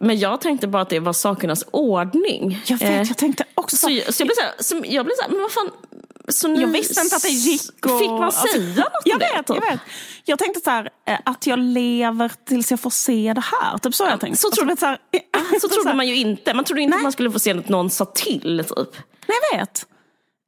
Men 0.00 0.18
jag 0.18 0.40
tänkte 0.40 0.66
bara 0.68 0.82
att 0.82 0.88
det 0.88 1.00
var 1.00 1.12
sakernas 1.12 1.64
ordning. 1.70 2.62
Jag 2.66 2.78
vet, 2.78 2.90
eh, 2.90 3.02
jag 3.02 3.16
tänkte 3.16 3.44
också 3.54 3.76
så. 3.76 3.88
Så, 4.06 4.12
så 4.12 4.22
jag 4.22 4.26
blev 4.26 4.34
så 4.34 4.40
här, 4.40 4.52
så, 4.58 4.82
jag 4.84 5.04
blev 5.04 5.14
så 5.16 5.22
här, 5.22 5.30
men 5.30 5.42
vad 5.42 5.52
fan. 5.52 5.70
Så 6.28 6.48
ni, 6.48 6.60
jag 6.60 6.68
visste 6.68 7.00
inte 7.00 7.16
att 7.16 7.22
det 7.22 7.28
gick. 7.28 7.86
Och, 7.86 7.98
fick 7.98 8.10
man 8.10 8.22
alltså, 8.22 8.46
säga 8.46 8.66
alltså, 8.68 8.80
något 8.80 9.02
jag 9.04 9.18
vet, 9.18 9.46
det? 9.46 9.54
Jag 9.54 9.70
vet. 9.70 9.80
Jag 10.24 10.38
tänkte 10.38 10.60
så 10.60 10.70
här, 10.70 10.90
eh, 11.06 11.18
att 11.24 11.46
jag 11.46 11.58
lever 11.58 12.32
tills 12.48 12.70
jag 12.70 12.80
får 12.80 12.90
se 12.90 13.32
det 13.34 13.44
här. 13.60 13.78
Typ 13.78 13.94
så 13.94 14.04
jag 14.04 14.20
tänkte. 14.20 14.40
Så, 14.40 14.50
trodde, 14.56 14.76
så, 14.76 14.86
här, 14.86 14.98
så 15.60 15.68
trodde 15.68 15.94
man 15.94 16.08
ju 16.08 16.16
inte. 16.16 16.54
Man 16.54 16.64
trodde 16.64 16.82
inte 16.82 16.90
Nej. 16.90 16.96
att 16.96 17.02
man 17.02 17.12
skulle 17.12 17.30
få 17.30 17.38
se 17.38 17.58
att 17.58 17.68
någon 17.68 17.90
sa 17.90 18.04
till. 18.04 18.64
Typ. 18.76 18.96
Nej, 19.26 19.38
jag 19.52 19.58
vet. 19.58 19.86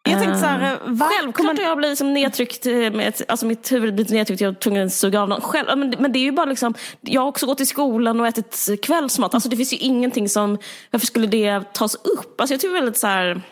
Jag 0.05 0.21
tänkte 0.21 0.39
så 0.39 0.47
här, 0.47 0.73
uh, 0.73 0.99
Självklart 0.99 1.59
har 1.59 1.65
jag 1.65 1.77
blivit 1.77 1.93
liksom 1.93 2.13
nedtryckt, 2.13 2.67
eh, 2.67 2.73
med 2.73 3.23
alltså 3.29 3.47
mitt 3.47 3.73
huvud 3.73 3.95
blivit 3.95 4.13
nedtryckt, 4.13 4.41
jag 4.41 4.53
var 4.53 4.61
tvungen 4.61 4.87
att 4.87 4.93
suga 4.93 5.23
av 5.23 5.29
någon. 5.29 5.41
Själv, 5.41 5.79
men, 5.79 5.95
men 5.99 6.13
det 6.13 6.19
är 6.19 6.21
ju 6.21 6.33
bara 6.33 6.47
liksom, 6.47 6.75
jag 7.01 7.21
har 7.21 7.29
också 7.29 7.47
gått 7.47 7.61
i 7.61 7.67
skolan 7.67 8.21
och 8.21 8.27
ätit 8.27 8.69
kvällsmat. 8.83 9.35
Alltså 9.35 9.49
det 9.49 9.57
finns 9.57 9.73
ju 9.73 9.77
ingenting 9.77 10.29
som, 10.29 10.59
varför 10.91 11.07
skulle 11.07 11.27
det 11.27 11.73
tas 11.73 11.95
upp? 11.95 12.41
Alltså 12.41 12.55
jag 12.55 12.61
tycker 12.61 12.73
det 12.73 12.79
är 12.79 12.81
väldigt 12.81 12.99
så 12.99 13.07
här, 13.07 13.43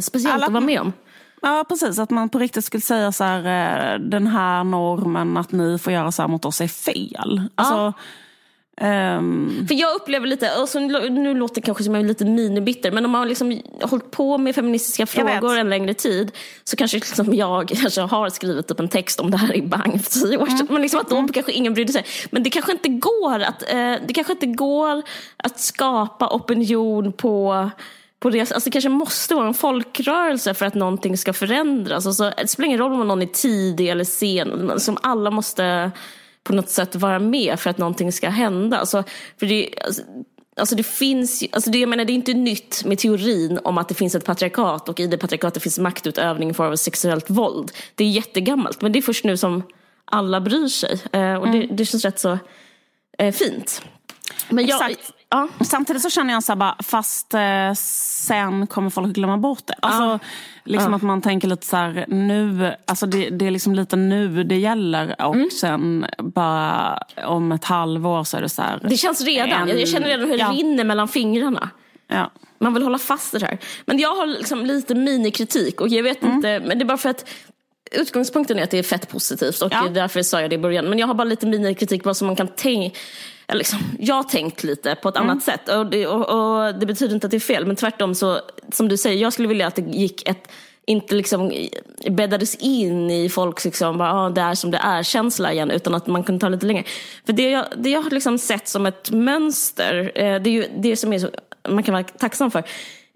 speciellt 0.00 0.34
Alla, 0.34 0.46
att 0.46 0.52
vara 0.52 0.64
med 0.64 0.80
om. 0.80 0.92
Ja 1.42 1.64
precis, 1.68 1.98
att 1.98 2.10
man 2.10 2.28
på 2.28 2.38
riktigt 2.38 2.64
skulle 2.64 2.80
säga 2.80 3.12
så 3.12 3.24
här, 3.24 3.94
eh, 3.94 3.98
den 3.98 4.26
här 4.26 4.64
normen 4.64 5.36
att 5.36 5.52
ni 5.52 5.78
får 5.78 5.92
göra 5.92 6.12
så 6.12 6.22
här 6.22 6.28
mot 6.28 6.44
oss 6.44 6.60
är 6.60 6.68
fel. 6.68 7.42
Alltså, 7.54 7.74
ja. 7.74 7.92
Um... 8.80 9.66
För 9.68 9.74
jag 9.74 9.94
upplever 9.94 10.26
lite, 10.26 10.50
alltså, 10.50 10.78
nu 10.78 11.34
låter 11.34 11.54
det 11.54 11.60
kanske 11.60 11.84
som 11.84 11.94
jag 11.94 12.04
är 12.04 12.08
lite 12.08 12.24
minibitter, 12.24 12.90
men 12.90 13.04
om 13.04 13.10
man 13.10 13.18
har 13.18 13.26
liksom 13.26 13.60
hållit 13.82 14.10
på 14.10 14.38
med 14.38 14.54
feministiska 14.54 15.06
frågor 15.06 15.58
en 15.58 15.70
längre 15.70 15.94
tid 15.94 16.32
så 16.64 16.76
kanske 16.76 16.96
liksom 16.96 17.34
jag 17.34 17.68
kanske 17.82 18.00
har 18.00 18.30
skrivit 18.30 18.70
upp 18.70 18.80
en 18.80 18.88
text 18.88 19.20
om 19.20 19.30
det 19.30 19.36
här 19.36 19.56
i 19.56 19.62
Bang 19.62 20.04
för 20.04 20.10
tio 20.10 20.36
år 20.38 20.46
sedan. 20.46 20.60
Mm. 20.60 20.72
Men 20.72 20.82
liksom 20.82 21.00
att 21.00 21.10
då 21.10 21.16
mm. 21.16 21.32
kanske 21.32 21.52
ingen 21.52 21.74
brydde 21.74 21.92
sig. 21.92 22.04
Men 22.30 22.42
det 22.42 22.50
kanske 22.50 22.72
inte 22.72 22.88
går 22.88 23.40
att, 23.40 23.62
eh, 23.62 23.94
det 24.06 24.14
kanske 24.14 24.32
inte 24.32 24.46
går 24.46 25.02
att 25.36 25.60
skapa 25.60 26.28
opinion 26.28 27.12
på 27.12 27.70
på 28.18 28.30
det, 28.30 28.40
alltså 28.40 28.60
det 28.64 28.70
kanske 28.70 28.88
måste 28.88 29.34
vara 29.34 29.46
en 29.46 29.54
folkrörelse 29.54 30.54
för 30.54 30.66
att 30.66 30.74
någonting 30.74 31.18
ska 31.18 31.32
förändras. 31.32 32.06
Alltså, 32.06 32.32
det 32.36 32.48
spelar 32.48 32.66
ingen 32.66 32.78
roll 32.78 32.92
om 32.92 33.08
någon 33.08 33.22
är 33.22 33.26
tidig 33.26 33.88
eller 33.88 34.04
sen, 34.04 34.80
som 34.80 34.98
alla 35.02 35.30
måste 35.30 35.90
på 36.44 36.52
något 36.52 36.68
sätt 36.68 36.94
vara 36.96 37.18
med 37.18 37.60
för 37.60 37.70
att 37.70 37.78
någonting 37.78 38.12
ska 38.12 38.28
hända. 38.28 38.78
Alltså, 38.78 39.04
för 39.38 39.46
det, 39.46 39.74
alltså, 39.84 40.02
alltså 40.56 40.76
det 40.76 40.82
finns 40.82 41.44
alltså 41.52 41.70
det, 41.70 41.78
jag 41.78 41.88
menar, 41.88 42.04
det 42.04 42.12
är 42.12 42.14
inte 42.14 42.34
nytt 42.34 42.84
med 42.84 42.98
teorin 42.98 43.58
om 43.64 43.78
att 43.78 43.88
det 43.88 43.94
finns 43.94 44.14
ett 44.14 44.24
patriarkat 44.24 44.88
och 44.88 45.00
i 45.00 45.06
det 45.06 45.18
patriarkatet 45.18 45.62
finns 45.62 45.78
maktutövning 45.78 46.50
i 46.50 46.54
form 46.54 46.72
av 46.72 46.76
sexuellt 46.76 47.30
våld. 47.30 47.72
Det 47.94 48.04
är 48.04 48.08
jättegammalt 48.08 48.82
men 48.82 48.92
det 48.92 48.98
är 48.98 49.02
först 49.02 49.24
nu 49.24 49.36
som 49.36 49.62
alla 50.04 50.40
bryr 50.40 50.68
sig. 50.68 51.00
Eh, 51.12 51.34
och 51.34 51.46
mm. 51.46 51.60
det, 51.60 51.74
det 51.74 51.84
känns 51.84 52.04
rätt 52.04 52.18
så 52.18 52.38
eh, 53.18 53.32
fint. 53.32 53.82
Men 54.48 54.66
jag, 54.66 54.94
ja. 55.32 55.48
Samtidigt 55.64 56.02
så 56.02 56.10
känner 56.10 56.34
jag 56.34 56.42
så 56.42 56.52
här 56.52 56.56
bara, 56.56 56.76
fast 56.78 57.34
eh, 57.34 57.72
sen 57.74 58.66
kommer 58.66 58.90
folk 58.90 59.12
glömma 59.12 59.36
bort 59.36 59.66
det. 59.66 59.74
Alltså, 59.82 60.02
ja. 60.02 60.18
liksom 60.64 60.92
ja. 60.92 60.96
att 60.96 61.02
man 61.02 61.22
tänker 61.22 61.48
lite 61.48 61.66
så 61.66 61.76
här, 61.76 62.04
nu, 62.08 62.74
alltså 62.84 63.06
det, 63.06 63.30
det 63.30 63.46
är 63.46 63.50
liksom 63.50 63.74
lite 63.74 63.96
nu 63.96 64.44
det 64.44 64.58
gäller 64.58 65.22
och 65.22 65.34
mm. 65.34 65.50
sen 65.50 66.06
bara 66.18 66.98
om 67.26 67.52
ett 67.52 67.64
halvår 67.64 68.24
så 68.24 68.36
är 68.36 68.40
det 68.40 68.48
så 68.48 68.62
här. 68.62 68.80
Det 68.88 68.96
känns 68.96 69.20
redan, 69.24 69.68
en, 69.68 69.78
jag 69.78 69.88
känner 69.88 70.06
redan 70.06 70.28
hur 70.28 70.38
det 70.38 70.44
rinner 70.44 70.84
mellan 70.84 71.08
fingrarna. 71.08 71.70
Ja. 72.08 72.30
Man 72.58 72.74
vill 72.74 72.82
hålla 72.82 72.98
fast 72.98 73.34
i 73.34 73.38
det 73.38 73.46
här. 73.46 73.58
Men 73.84 73.98
jag 73.98 74.14
har 74.14 74.26
liksom 74.26 74.66
lite 74.66 74.94
minikritik 74.94 75.80
och 75.80 75.88
jag 75.88 76.02
vet 76.02 76.22
mm. 76.22 76.36
inte, 76.36 76.62
men 76.66 76.78
det 76.78 76.82
är 76.82 76.86
bara 76.86 76.98
för 76.98 77.08
att 77.08 77.28
utgångspunkten 77.92 78.58
är 78.58 78.62
att 78.62 78.70
det 78.70 78.78
är 78.78 78.82
fett 78.82 79.08
positivt 79.08 79.62
och 79.62 79.72
ja. 79.72 79.88
därför 79.94 80.22
sa 80.22 80.40
jag 80.40 80.50
det 80.50 80.54
i 80.54 80.58
början. 80.58 80.84
Men 80.84 80.98
jag 80.98 81.06
har 81.06 81.14
bara 81.14 81.24
lite 81.24 81.46
minikritik 81.46 82.04
vad 82.04 82.16
som 82.16 82.26
man 82.26 82.36
kan 82.36 82.48
tänka 82.48 82.98
Liksom, 83.48 83.78
jag 83.98 84.14
har 84.14 84.22
tänkt 84.22 84.64
lite 84.64 84.94
på 84.94 85.08
ett 85.08 85.16
mm. 85.16 85.30
annat 85.30 85.42
sätt 85.42 85.68
och 85.68 85.86
det, 85.86 86.06
och, 86.06 86.28
och 86.28 86.74
det, 86.74 86.86
betyder 86.86 87.14
inte 87.14 87.26
att 87.26 87.30
det 87.30 87.36
är 87.36 87.40
fel 87.40 87.66
men 87.66 87.76
tvärtom 87.76 88.14
så 88.14 88.40
som 88.72 88.88
du 88.88 88.96
säger, 88.96 89.22
jag 89.22 89.32
skulle 89.32 89.48
vilja 89.48 89.66
att 89.66 89.74
det 89.74 89.82
gick 89.82 90.28
ett 90.28 90.48
inte 90.86 91.14
liksom 91.14 91.52
bäddades 92.10 92.54
in 92.54 93.10
i 93.10 93.28
folks 93.28 93.64
liksom, 93.64 93.98
bara, 93.98 94.14
ah, 94.14 94.30
det 94.30 94.40
är 94.40 94.54
som 94.54 94.70
det 94.70 94.78
är 94.78 95.02
känsla 95.02 95.52
igen 95.52 95.70
utan 95.70 95.94
att 95.94 96.06
man 96.06 96.24
kunde 96.24 96.40
ta 96.40 96.48
lite 96.48 96.66
längre. 96.66 96.84
För 97.26 97.32
det 97.32 97.50
jag, 97.50 97.64
det 97.76 97.90
jag 97.90 98.02
har 98.02 98.10
liksom 98.10 98.38
sett 98.38 98.68
som 98.68 98.86
ett 98.86 99.10
mönster, 99.10 100.12
eh, 100.14 100.42
det 100.42 100.50
är 100.50 100.52
ju 100.52 100.66
det 100.76 100.96
som 100.96 101.12
är 101.12 101.18
så, 101.18 101.28
man 101.68 101.82
kan 101.82 101.92
vara 101.92 102.04
tacksam 102.04 102.50
för, 102.50 102.64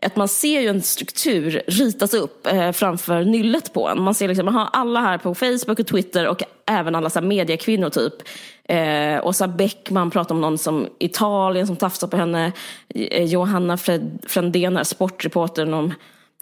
att 0.03 0.17
man 0.17 0.29
ser 0.29 0.61
ju 0.61 0.69
en 0.69 0.83
struktur 0.83 1.63
ritas 1.67 2.15
upp 2.15 2.47
eh, 2.47 2.73
framför 2.73 3.25
nyllet 3.25 3.73
på 3.73 3.89
en. 3.89 4.03
Man 4.03 4.15
ser 4.15 4.29
liksom, 4.29 4.49
aha, 4.49 4.71
alla 4.73 5.01
här 5.01 5.19
på 5.19 5.35
Facebook 5.35 5.79
och 5.79 5.87
Twitter 5.87 6.29
och 6.29 6.43
även 6.67 6.95
alla 6.95 7.11
så 7.11 7.21
här, 7.21 7.27
mediekvinnor 7.27 7.91
typ. 7.91 8.15
Eh, 8.65 9.27
Åsa 9.27 9.49
Bäckman 9.49 10.11
pratar 10.11 10.35
om 10.35 10.41
någon 10.41 10.59
som 10.59 10.89
Italien 10.99 11.67
som 11.67 11.77
tafsar 11.77 12.09
på 12.09 12.17
henne. 12.17 12.53
Eh, 12.95 13.25
Johanna 13.25 13.77
Fred, 13.77 14.19
Frändén, 14.27 14.85
sportreportern 14.85 15.75
om 15.75 15.95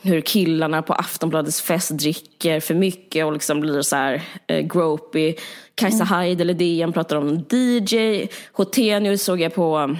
hur 0.02 0.20
killarna 0.20 0.82
på 0.82 0.92
Aftonbladets 0.92 1.62
fest 1.62 1.90
dricker 1.98 2.60
för 2.60 2.74
mycket 2.74 3.26
och 3.26 3.32
liksom 3.32 3.60
blir 3.60 3.82
så 3.82 3.96
här 3.96 4.22
eh, 4.46 4.60
gropey. 4.60 5.34
Kajsa 5.74 5.96
mm. 5.96 6.06
Haid 6.06 6.40
eller 6.40 6.54
DN 6.54 6.92
pratar 6.92 7.16
om 7.16 7.44
DJ. 7.50 8.26
Hotenius 8.52 9.24
såg 9.24 9.40
jag 9.40 9.54
på 9.54 9.96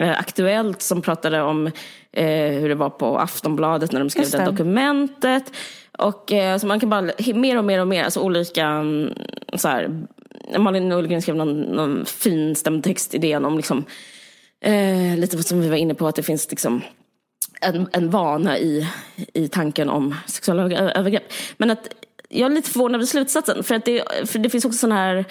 eh, 0.00 0.18
Aktuellt 0.18 0.82
som 0.82 1.02
pratade 1.02 1.42
om 1.42 1.70
eh, 2.12 2.60
hur 2.60 2.68
det 2.68 2.74
var 2.74 2.90
på 2.90 3.18
Aftonbladet 3.18 3.92
när 3.92 4.00
de 4.00 4.10
skrev 4.10 4.30
det. 4.30 4.44
dokumentet. 4.44 5.52
Och 5.98 6.32
eh, 6.32 6.58
så 6.58 6.66
man 6.66 6.80
kan 6.80 6.90
bara, 6.90 7.10
mer 7.34 7.58
och 7.58 7.64
mer 7.64 7.80
och 7.80 7.88
mer, 7.88 8.04
alltså 8.04 8.20
olika, 8.20 8.66
mm, 8.66 9.14
så 9.54 9.68
här, 9.68 10.06
Malin 10.58 10.92
Ullgren 10.92 11.22
skrev 11.22 11.36
någon, 11.36 11.60
någon 11.60 12.06
finstämd 12.06 12.84
textidén 12.84 13.44
om 13.44 13.56
liksom, 13.56 13.84
eh, 14.60 15.16
lite 15.16 15.42
som 15.42 15.60
vi 15.60 15.68
var 15.68 15.76
inne 15.76 15.94
på, 15.94 16.06
att 16.06 16.16
det 16.16 16.22
finns 16.22 16.50
liksom 16.50 16.82
en, 17.60 17.88
en 17.92 18.10
vana 18.10 18.58
i, 18.58 18.88
i 19.34 19.48
tanken 19.48 19.90
om 19.90 20.14
sexuella 20.26 20.92
övergrepp. 20.92 21.32
Men 21.56 21.70
att 21.70 21.88
jag 22.28 22.50
är 22.50 22.54
lite 22.54 22.70
förvånad 22.70 22.94
över 22.94 23.06
slutsatsen, 23.06 23.64
för, 23.64 23.74
att 23.74 23.84
det, 23.84 24.28
för 24.30 24.38
det 24.38 24.50
finns 24.50 24.64
också 24.64 24.78
sådana 24.78 25.00
här 25.00 25.24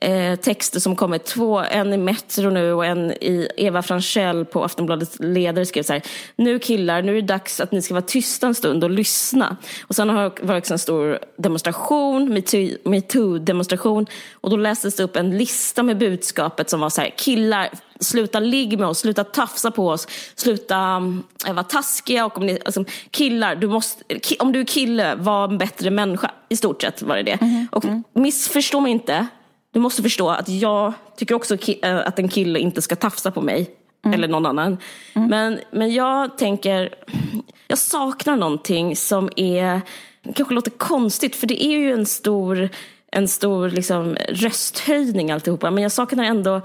eh, 0.00 0.36
texter 0.36 0.80
som 0.80 0.96
kommit. 0.96 1.24
Två, 1.24 1.58
en 1.58 1.92
i 1.92 1.96
Metro 1.96 2.50
nu 2.50 2.72
och 2.72 2.86
en 2.86 3.10
i 3.10 3.48
Eva 3.56 3.82
Franchell 3.82 4.44
på 4.44 4.64
Aftonbladets 4.64 5.16
ledare 5.20 5.66
skrev 5.66 5.82
så 5.82 5.92
här. 5.92 6.02
Nu 6.36 6.58
killar, 6.58 7.02
nu 7.02 7.12
är 7.12 7.20
det 7.20 7.26
dags 7.26 7.60
att 7.60 7.72
ni 7.72 7.82
ska 7.82 7.94
vara 7.94 8.02
tysta 8.02 8.46
en 8.46 8.54
stund 8.54 8.84
och 8.84 8.90
lyssna. 8.90 9.56
Och 9.86 9.96
sen 9.96 10.08
har 10.08 10.22
det 10.22 10.42
varit 10.42 10.70
en 10.70 10.78
stor 10.78 11.18
demonstration, 11.36 12.42
metoo-demonstration. 12.84 14.06
Och 14.32 14.50
då 14.50 14.56
lästes 14.56 14.96
det 14.96 15.02
upp 15.02 15.16
en 15.16 15.38
lista 15.38 15.82
med 15.82 15.98
budskapet 15.98 16.70
som 16.70 16.80
var 16.80 16.90
så 16.90 17.00
här. 17.00 17.10
Killar, 17.16 17.68
sluta 18.00 18.40
ligga 18.40 18.78
med 18.78 18.88
oss, 18.88 18.98
sluta 18.98 19.24
tafsa 19.24 19.70
på 19.70 19.88
oss, 19.88 20.08
sluta 20.34 21.02
äh, 21.46 21.52
vara 21.52 21.64
taskiga. 21.64 22.26
Och 22.26 22.38
om 22.38 22.46
ni, 22.46 22.58
alltså, 22.64 22.84
killar, 23.10 23.54
du 23.54 23.68
måste, 23.68 24.04
om 24.38 24.52
du 24.52 24.60
är 24.60 24.64
kille, 24.64 25.14
var 25.14 25.44
en 25.44 25.58
bättre 25.58 25.90
människa. 25.90 26.30
I 26.48 26.56
stort 26.56 26.82
sett 26.82 27.02
var 27.02 27.16
det 27.16 27.22
det. 27.22 27.38
Mm. 27.40 27.68
Och 27.72 27.84
missförstå 28.12 28.80
mig 28.80 28.92
inte, 28.92 29.26
du 29.72 29.80
måste 29.80 30.02
förstå 30.02 30.30
att 30.30 30.48
jag 30.48 30.92
tycker 31.16 31.34
också 31.34 31.56
äh, 31.82 31.96
att 31.96 32.18
en 32.18 32.28
kille 32.28 32.58
inte 32.58 32.82
ska 32.82 32.96
tafsa 32.96 33.30
på 33.30 33.40
mig. 33.40 33.70
Mm. 34.04 34.14
Eller 34.14 34.28
någon 34.28 34.46
annan. 34.46 34.78
Mm. 35.14 35.28
Men, 35.28 35.58
men 35.70 35.94
jag 35.94 36.38
tänker, 36.38 36.94
jag 37.68 37.78
saknar 37.78 38.36
någonting 38.36 38.96
som 38.96 39.30
är, 39.36 39.80
kanske 40.34 40.54
låter 40.54 40.70
konstigt, 40.70 41.36
för 41.36 41.46
det 41.46 41.64
är 41.64 41.78
ju 41.78 41.92
en 41.92 42.06
stor, 42.06 42.68
en 43.12 43.28
stor 43.28 43.70
liksom, 43.70 44.16
rösthöjning 44.28 45.30
alltihopa. 45.30 45.70
Men 45.70 45.82
jag 45.82 45.92
saknar 45.92 46.24
ändå 46.24 46.60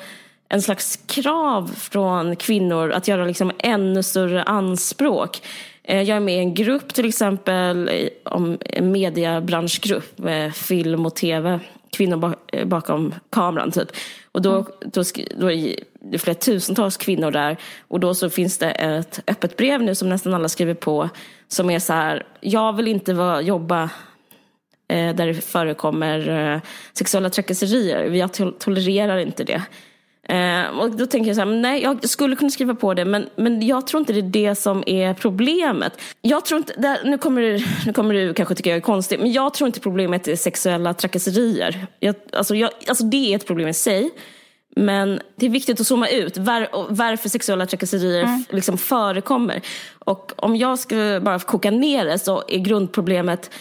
en 0.49 0.61
slags 0.61 0.99
krav 1.05 1.71
från 1.77 2.35
kvinnor 2.35 2.91
att 2.91 3.07
göra 3.07 3.25
liksom 3.25 3.51
ännu 3.59 4.03
större 4.03 4.43
anspråk. 4.43 5.41
Eh, 5.83 6.01
jag 6.01 6.15
är 6.15 6.19
med 6.19 6.35
i 6.35 6.39
en 6.39 6.53
grupp 6.53 6.93
till 6.93 7.05
exempel, 7.05 7.89
om 8.23 8.57
en 8.61 8.91
mediebranschgrupp 8.91 10.17
med 10.17 10.55
film 10.55 11.05
och 11.05 11.15
tv, 11.15 11.59
kvinnor 11.95 12.35
eh, 12.51 12.67
bakom 12.67 13.13
kameran 13.29 13.71
typ. 13.71 13.87
Och 14.31 14.41
då, 14.41 14.51
mm. 14.51 14.65
då, 14.85 15.03
då 15.37 15.51
är 15.51 15.75
det 16.11 16.17
flera 16.17 16.35
tusentals 16.35 16.97
kvinnor 16.97 17.31
där 17.31 17.57
och 17.87 17.99
då 17.99 18.13
så 18.13 18.29
finns 18.29 18.57
det 18.57 18.71
ett 18.71 19.19
öppet 19.27 19.57
brev 19.57 19.81
nu 19.81 19.95
som 19.95 20.09
nästan 20.09 20.33
alla 20.33 20.49
skriver 20.49 20.73
på 20.73 21.09
som 21.47 21.69
är 21.69 21.79
så 21.79 21.93
här, 21.93 22.25
jag 22.41 22.73
vill 22.73 22.87
inte 22.87 23.13
vara, 23.13 23.41
jobba 23.41 23.83
eh, 24.87 25.15
där 25.15 25.27
det 25.27 25.33
förekommer 25.33 26.29
eh, 26.29 26.61
sexuella 26.93 27.29
trakasserier, 27.29 28.11
jag 28.11 28.59
tolererar 28.59 29.17
inte 29.17 29.43
det. 29.43 29.61
Eh, 30.29 30.79
och 30.79 30.91
då 30.91 31.05
tänker 31.05 31.27
jag 31.27 31.35
så 31.35 31.41
här, 31.41 31.55
nej 31.55 31.81
jag 31.81 32.09
skulle 32.09 32.35
kunna 32.35 32.49
skriva 32.49 32.75
på 32.75 32.93
det 32.93 33.05
men, 33.05 33.29
men 33.35 33.67
jag 33.67 33.87
tror 33.87 33.99
inte 33.99 34.13
det 34.13 34.19
är 34.19 34.49
det 34.49 34.55
som 34.55 34.83
är 34.85 35.13
problemet. 35.13 36.01
Jag 36.21 36.45
tror 36.45 36.57
inte, 36.57 36.73
där, 36.77 36.99
nu, 37.03 37.17
kommer 37.17 37.41
du, 37.41 37.65
nu 37.85 37.93
kommer 37.93 38.13
du 38.13 38.33
kanske 38.33 38.55
tycka 38.55 38.69
jag 38.69 38.77
är 38.77 38.81
konstig, 38.81 39.19
men 39.19 39.31
jag 39.31 39.53
tror 39.53 39.67
inte 39.67 39.79
problemet 39.79 40.27
är 40.27 40.35
sexuella 40.35 40.93
trakasserier. 40.93 41.87
Jag, 41.99 42.15
alltså, 42.33 42.55
jag, 42.55 42.69
alltså 42.87 43.03
det 43.03 43.31
är 43.31 43.35
ett 43.35 43.47
problem 43.47 43.67
i 43.67 43.73
sig. 43.73 44.11
Men 44.75 45.19
det 45.35 45.45
är 45.45 45.49
viktigt 45.49 45.79
att 45.79 45.87
zooma 45.87 46.07
ut 46.07 46.37
var, 46.37 46.67
varför 46.89 47.29
sexuella 47.29 47.65
trakasserier 47.65 48.23
mm. 48.23 48.43
liksom 48.49 48.77
förekommer. 48.77 49.61
Och 49.99 50.31
om 50.35 50.55
jag 50.55 50.79
ska 50.79 51.19
bara 51.23 51.39
koka 51.39 51.71
ner 51.71 52.05
det 52.05 52.19
så 52.19 52.43
är 52.47 52.59
grundproblemet 52.59 53.51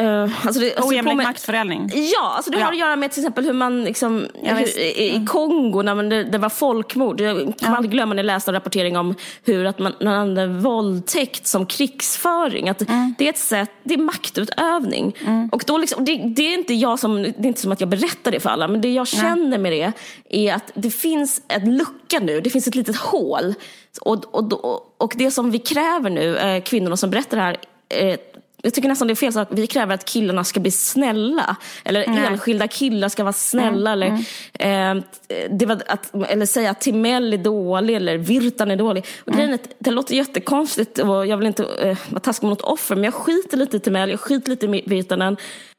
Uh, 0.00 0.46
alltså 0.46 0.60
det, 0.60 0.74
alltså 0.74 0.90
Ojämlik 0.90 1.16
maktfördelning? 1.16 1.90
Ja, 1.94 2.32
alltså 2.36 2.50
det 2.50 2.58
ja. 2.58 2.64
har 2.64 2.72
att 2.72 2.78
göra 2.78 2.96
med 2.96 3.10
till 3.10 3.22
exempel 3.22 3.44
hur 3.44 3.52
man 3.52 3.84
liksom, 3.84 4.26
ja, 4.42 4.54
hur, 4.54 4.78
i, 4.78 5.16
i 5.16 5.26
Kongo 5.26 5.82
när 5.82 5.94
man, 5.94 6.08
det, 6.08 6.24
det, 6.24 6.38
var 6.38 6.48
folkmord. 6.48 7.20
Jag 7.20 7.36
kan 7.36 7.54
ja. 7.58 7.76
aldrig 7.76 7.92
glömma 7.92 8.14
när 8.14 8.22
jag 8.22 8.26
läste 8.26 8.50
en 8.50 8.54
rapportering 8.54 8.96
om 8.96 9.14
hur 9.44 9.64
att 9.64 9.78
man, 9.78 9.92
man 10.00 10.14
använde 10.14 10.46
våldtäkt 10.46 11.46
som 11.46 11.66
krigsföring. 11.66 12.68
Att 12.68 12.88
mm. 12.88 13.14
Det 13.18 13.24
är 13.24 13.30
ett 13.30 13.38
sätt, 13.38 13.70
det 13.82 13.94
är 13.94 13.98
maktutövning. 13.98 15.16
Mm. 15.26 15.48
Och 15.48 15.64
då 15.66 15.78
liksom, 15.78 16.04
det, 16.04 16.16
det, 16.16 16.42
är 16.42 16.58
inte 16.58 16.74
jag 16.74 16.98
som, 16.98 17.22
det 17.22 17.28
är 17.28 17.46
inte 17.46 17.60
som 17.60 17.72
att 17.72 17.80
jag 17.80 17.88
berättar 17.88 18.30
det 18.30 18.40
för 18.40 18.50
alla, 18.50 18.68
men 18.68 18.80
det 18.80 18.92
jag 18.92 19.08
känner 19.08 19.58
med 19.58 19.72
det 19.72 19.92
är 20.28 20.54
att 20.54 20.72
det 20.74 20.90
finns 20.90 21.42
en 21.48 21.76
lucka 21.76 22.18
nu, 22.18 22.40
det 22.40 22.50
finns 22.50 22.68
ett 22.68 22.74
litet 22.74 22.96
hål. 22.96 23.54
Och, 24.00 24.34
och, 24.34 24.52
och, 24.52 24.94
och 24.98 25.14
det 25.16 25.30
som 25.30 25.50
vi 25.50 25.58
kräver 25.58 26.10
nu, 26.10 26.36
eh, 26.36 26.62
kvinnorna 26.62 26.96
som 26.96 27.10
berättar 27.10 27.36
det 27.36 27.42
här, 27.42 27.56
eh, 27.88 28.18
jag 28.62 28.74
tycker 28.74 28.88
nästan 28.88 29.08
det 29.08 29.12
är 29.12 29.14
fel 29.14 29.32
sak. 29.32 29.48
Vi 29.50 29.66
kräver 29.66 29.94
att 29.94 30.04
killarna 30.04 30.44
ska 30.44 30.60
bli 30.60 30.70
snälla. 30.70 31.56
Eller 31.84 32.06
Nej. 32.06 32.26
enskilda 32.26 32.68
killar 32.68 33.08
ska 33.08 33.24
vara 33.24 33.32
snälla. 33.32 33.92
Mm. 33.92 34.02
Eller, 34.02 34.24
mm. 34.58 34.98
eh, 34.98 35.50
det 35.50 35.66
var 35.66 35.82
att, 35.86 36.14
eller 36.28 36.46
säga 36.46 36.70
att 36.70 36.80
Timell 36.80 37.32
är 37.32 37.38
dålig 37.38 37.94
eller 37.96 38.18
Virtan 38.18 38.70
är 38.70 38.76
dålig. 38.76 39.06
Och 39.20 39.28
mm. 39.28 39.38
grejen 39.38 39.58
det 39.78 39.90
låter 39.90 40.14
jättekonstigt 40.14 40.98
och 40.98 41.26
jag 41.26 41.36
vill 41.36 41.46
inte 41.46 41.64
eh, 41.64 41.98
vara 42.08 42.20
taskig 42.20 42.46
mot 42.46 42.60
offer. 42.60 42.94
Men 42.94 43.04
jag 43.04 43.14
skiter 43.14 43.56
lite 43.56 43.76
i 43.76 43.80
Timell, 43.80 44.10
jag 44.10 44.20
skiter 44.20 44.50
lite 44.50 44.66
i 44.66 44.82
Virtanen. 44.86 45.36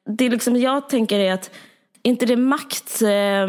Det 0.10 0.30
liksom 0.30 0.56
jag 0.56 0.90
tänker 0.90 1.20
är 1.20 1.34
att 1.34 1.52
inte 2.04 2.26
det 2.26 2.38
makt... 2.38 3.02
Eh, 3.02 3.48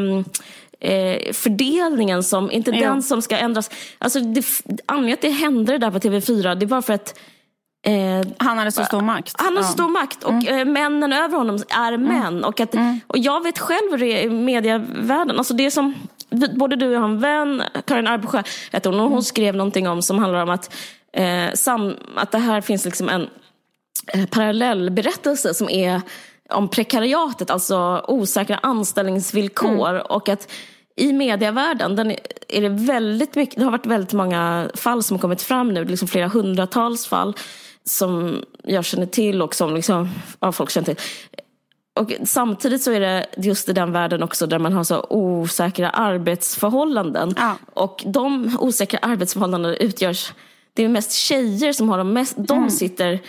eh, 0.80 1.32
fördelningen 1.32 2.22
som, 2.22 2.50
inte 2.50 2.70
ja. 2.70 2.88
den 2.88 3.02
som 3.02 3.22
ska 3.22 3.36
ändras. 3.38 3.70
Alltså 3.98 4.20
det, 4.20 4.44
anledningen 4.86 5.14
att 5.14 5.22
det 5.22 5.30
hände 5.30 5.72
det 5.72 5.78
där 5.78 5.90
på 5.90 5.98
TV4, 5.98 6.54
det 6.54 6.66
var 6.66 6.82
för 6.82 6.92
att 6.92 7.18
Eh, 7.88 8.26
han 8.38 8.58
hade 8.58 8.72
så 8.72 8.84
stor 8.84 9.00
makt. 9.00 9.34
Han 9.38 9.56
har 9.56 9.62
så 9.62 9.72
stor 9.72 9.88
makt 9.88 10.24
och 10.24 10.32
mm. 10.32 10.58
eh, 10.58 10.64
männen 10.64 11.12
över 11.12 11.38
honom 11.38 11.58
är 11.68 11.92
mm. 11.92 12.08
män. 12.08 12.44
Och, 12.44 12.60
att, 12.60 12.74
mm. 12.74 13.00
och 13.06 13.18
jag 13.18 13.42
vet 13.42 13.58
själv 13.58 14.02
i 14.02 14.30
medievärlden, 14.30 15.38
alltså 15.38 15.54
det 15.54 15.70
som, 15.70 15.94
både 16.54 16.76
du 16.76 16.86
och 16.86 16.92
jag 16.92 17.00
har 17.00 17.08
en 17.08 17.20
vän, 17.20 17.62
Karin 17.86 18.06
Arbesjö 18.06 18.42
hon, 18.84 18.94
och 18.94 19.00
hon 19.00 19.12
mm. 19.12 19.22
skrev 19.22 19.56
någonting 19.56 19.88
om 19.88 20.02
som 20.02 20.18
handlar 20.18 20.42
om 20.42 20.50
att, 20.50 20.74
eh, 21.12 21.52
sam, 21.54 21.94
att 22.16 22.30
det 22.30 22.38
här 22.38 22.60
finns 22.60 22.84
liksom 22.84 23.08
en 23.08 23.28
eh, 24.06 24.26
parallell 24.26 24.90
berättelse 24.90 25.54
som 25.54 25.70
är 25.70 26.00
om 26.50 26.68
prekariatet, 26.68 27.50
alltså 27.50 28.04
osäkra 28.08 28.58
anställningsvillkor. 28.62 29.90
Mm. 29.90 30.02
Och 30.02 30.28
att 30.28 30.52
i 30.96 31.12
medievärlden 31.12 31.96
den 31.96 32.10
är 32.48 32.62
det 32.62 32.68
väldigt 32.68 33.34
mycket, 33.34 33.56
det 33.58 33.64
har 33.64 33.70
varit 33.70 33.86
väldigt 33.86 34.12
många 34.12 34.70
fall 34.74 35.02
som 35.02 35.16
har 35.16 35.20
kommit 35.20 35.42
fram 35.42 35.74
nu, 35.74 35.84
liksom 35.84 36.08
flera 36.08 36.28
hundratals 36.28 37.06
fall 37.06 37.34
som 37.88 38.44
jag 38.64 38.84
känner 38.84 39.06
till 39.06 39.42
och 39.42 39.54
som 39.54 39.74
liksom, 39.74 40.08
ja, 40.40 40.52
folk 40.52 40.70
känner 40.70 40.84
till. 40.84 40.96
och 42.00 42.12
samtidigt 42.24 42.82
så 42.82 42.92
är 42.92 43.00
det 43.00 43.26
just 43.36 43.68
i 43.68 43.72
den 43.72 43.92
världen 43.92 44.22
också 44.22 44.46
där 44.46 44.58
man 44.58 44.72
har 44.72 44.84
så 44.84 45.06
osäkra 45.10 45.90
arbetsförhållanden. 45.90 47.34
Ja. 47.36 47.56
Och 47.74 48.02
de 48.06 48.56
osäkra 48.60 48.98
arbetsförhållandena 49.02 49.76
utgörs, 49.76 50.32
det 50.74 50.84
är 50.84 50.88
mest 50.88 51.12
tjejer 51.12 51.72
som 51.72 51.88
har 51.88 51.98
de 51.98 52.12
mest, 52.12 52.34
de 52.36 52.58
mm. 52.58 52.70
sitter 52.70 53.12
Eh, 53.12 53.20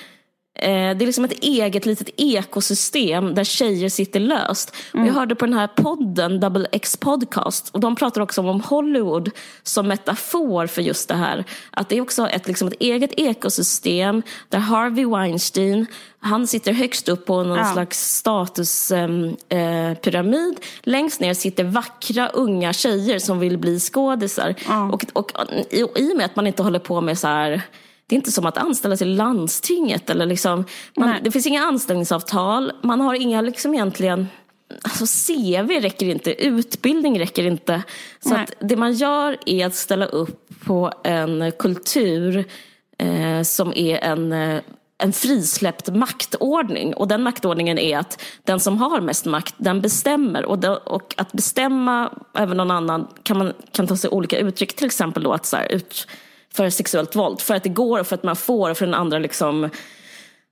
det 0.61 1.03
är 1.03 1.05
liksom 1.05 1.25
ett 1.25 1.43
eget 1.43 1.85
litet 1.85 2.09
ekosystem 2.17 3.35
där 3.35 3.43
tjejer 3.43 3.89
sitter 3.89 4.19
löst. 4.19 4.75
Mm. 4.93 5.07
jag 5.07 5.13
hörde 5.13 5.35
på 5.35 5.45
den 5.45 5.53
här 5.53 5.67
podden, 5.67 6.39
Double 6.39 6.67
X 6.71 6.97
podcast, 6.97 7.69
och 7.69 7.79
de 7.79 7.95
pratar 7.95 8.21
också 8.21 8.41
om 8.41 8.61
Hollywood 8.61 9.31
som 9.63 9.87
metafor 9.87 10.67
för 10.67 10.81
just 10.81 11.09
det 11.09 11.15
här. 11.15 11.45
Att 11.71 11.89
det 11.89 11.97
är 11.97 12.01
också 12.01 12.27
ett, 12.27 12.47
liksom 12.47 12.67
ett 12.67 12.73
eget 12.79 13.11
ekosystem 13.17 14.23
där 14.49 14.59
Harvey 14.59 15.05
Weinstein, 15.05 15.85
han 16.19 16.47
sitter 16.47 16.73
högst 16.73 17.09
upp 17.09 17.25
på 17.25 17.43
någon 17.43 17.57
ja. 17.57 17.73
slags 17.73 18.15
statuspyramid. 18.15 20.53
Eh, 20.53 20.59
Längst 20.83 21.19
ner 21.19 21.33
sitter 21.33 21.63
vackra 21.63 22.27
unga 22.27 22.73
tjejer 22.73 23.19
som 23.19 23.39
vill 23.39 23.57
bli 23.57 23.79
skådisar. 23.79 24.55
Ja. 24.67 24.91
Och, 24.91 25.05
och, 25.13 25.39
och, 25.39 25.45
i, 25.69 25.83
och 25.83 26.17
med 26.17 26.25
att 26.25 26.35
man 26.35 26.47
inte 26.47 26.63
håller 26.63 26.79
på 26.79 27.01
med 27.01 27.17
så 27.17 27.27
här 27.27 27.61
det 28.09 28.15
är 28.15 28.17
inte 28.17 28.31
som 28.31 28.45
att 28.45 28.57
anställa 28.57 28.97
sig 28.97 29.07
i 29.07 29.13
landstinget. 29.13 30.09
Eller 30.09 30.25
liksom, 30.25 30.65
man, 30.97 31.15
det 31.23 31.31
finns 31.31 31.47
inga 31.47 31.63
anställningsavtal. 31.63 32.71
Man 32.81 33.01
har 33.01 33.13
inga 33.13 33.41
liksom 33.41 33.73
egentligen... 33.73 34.27
Alltså 34.81 35.05
CV 35.05 35.69
räcker 35.81 36.05
inte, 36.05 36.45
utbildning 36.45 37.19
räcker 37.19 37.43
inte. 37.43 37.83
Så 38.19 38.37
det 38.59 38.75
man 38.75 38.93
gör 38.93 39.37
är 39.45 39.65
att 39.65 39.75
ställa 39.75 40.05
upp 40.05 40.49
på 40.65 40.91
en 41.03 41.51
kultur 41.59 42.45
eh, 42.97 43.41
som 43.43 43.73
är 43.75 43.97
en, 43.97 44.31
eh, 44.31 44.61
en 44.97 45.13
frisläppt 45.13 45.89
maktordning. 45.89 46.93
Och 46.93 47.07
den 47.07 47.23
maktordningen 47.23 47.79
är 47.79 47.97
att 47.97 48.21
den 48.43 48.59
som 48.59 48.77
har 48.77 49.01
mest 49.01 49.25
makt, 49.25 49.55
den 49.57 49.81
bestämmer. 49.81 50.45
Och, 50.45 50.59
det, 50.59 50.69
och 50.69 51.13
att 51.17 51.31
bestämma 51.31 52.09
över 52.33 52.55
någon 52.55 52.71
annan 52.71 53.07
kan, 53.23 53.37
man, 53.37 53.53
kan 53.71 53.87
ta 53.87 53.97
sig 53.97 54.09
olika 54.09 54.37
uttryck. 54.37 54.75
Till 54.75 54.85
exempel 54.85 55.23
då 55.23 55.33
att 55.33 55.45
så 55.45 55.57
här, 55.57 55.71
ut, 55.71 56.07
för 56.53 56.69
sexuellt 56.69 57.15
våld. 57.15 57.41
För 57.41 57.55
att 57.55 57.63
det 57.63 57.69
går 57.69 57.99
och 57.99 58.07
för 58.07 58.15
att 58.15 58.23
man 58.23 58.35
får 58.35 58.69
och 58.69 58.77
för 58.77 58.85
den 58.85 58.95
andra 58.95 59.19
liksom 59.19 59.69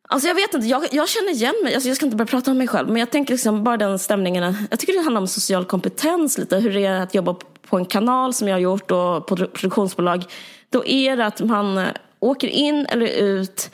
Alltså 0.09 0.27
jag 0.27 0.35
vet 0.35 0.53
inte, 0.53 0.67
jag, 0.67 0.87
jag 0.91 1.09
känner 1.09 1.31
igen 1.31 1.53
mig. 1.63 1.73
Alltså 1.73 1.89
jag 1.89 1.95
ska 1.95 2.05
inte 2.05 2.17
börja 2.17 2.27
prata 2.27 2.51
om 2.51 2.57
mig 2.57 2.67
själv. 2.67 2.87
Men 2.87 2.97
jag 2.97 3.11
tänker 3.11 3.33
liksom 3.33 3.63
bara 3.63 3.77
den 3.77 3.99
stämningen. 3.99 4.67
Jag 4.69 4.79
tycker 4.79 4.93
det 4.93 5.03
handlar 5.03 5.21
om 5.21 5.27
social 5.27 5.65
kompetens 5.65 6.37
lite. 6.37 6.57
Hur 6.57 6.73
det 6.73 6.85
är 6.85 7.01
att 7.01 7.15
jobba 7.15 7.35
på 7.69 7.77
en 7.77 7.85
kanal 7.85 8.33
som 8.33 8.47
jag 8.47 8.55
har 8.55 8.59
gjort 8.59 8.91
och 8.91 9.27
på 9.27 9.35
produktionsbolag. 9.35 10.25
Då 10.69 10.85
är 10.85 11.17
det 11.17 11.25
att 11.25 11.39
man 11.39 11.85
åker 12.19 12.47
in 12.47 12.85
eller 12.85 13.07
ut. 13.07 13.69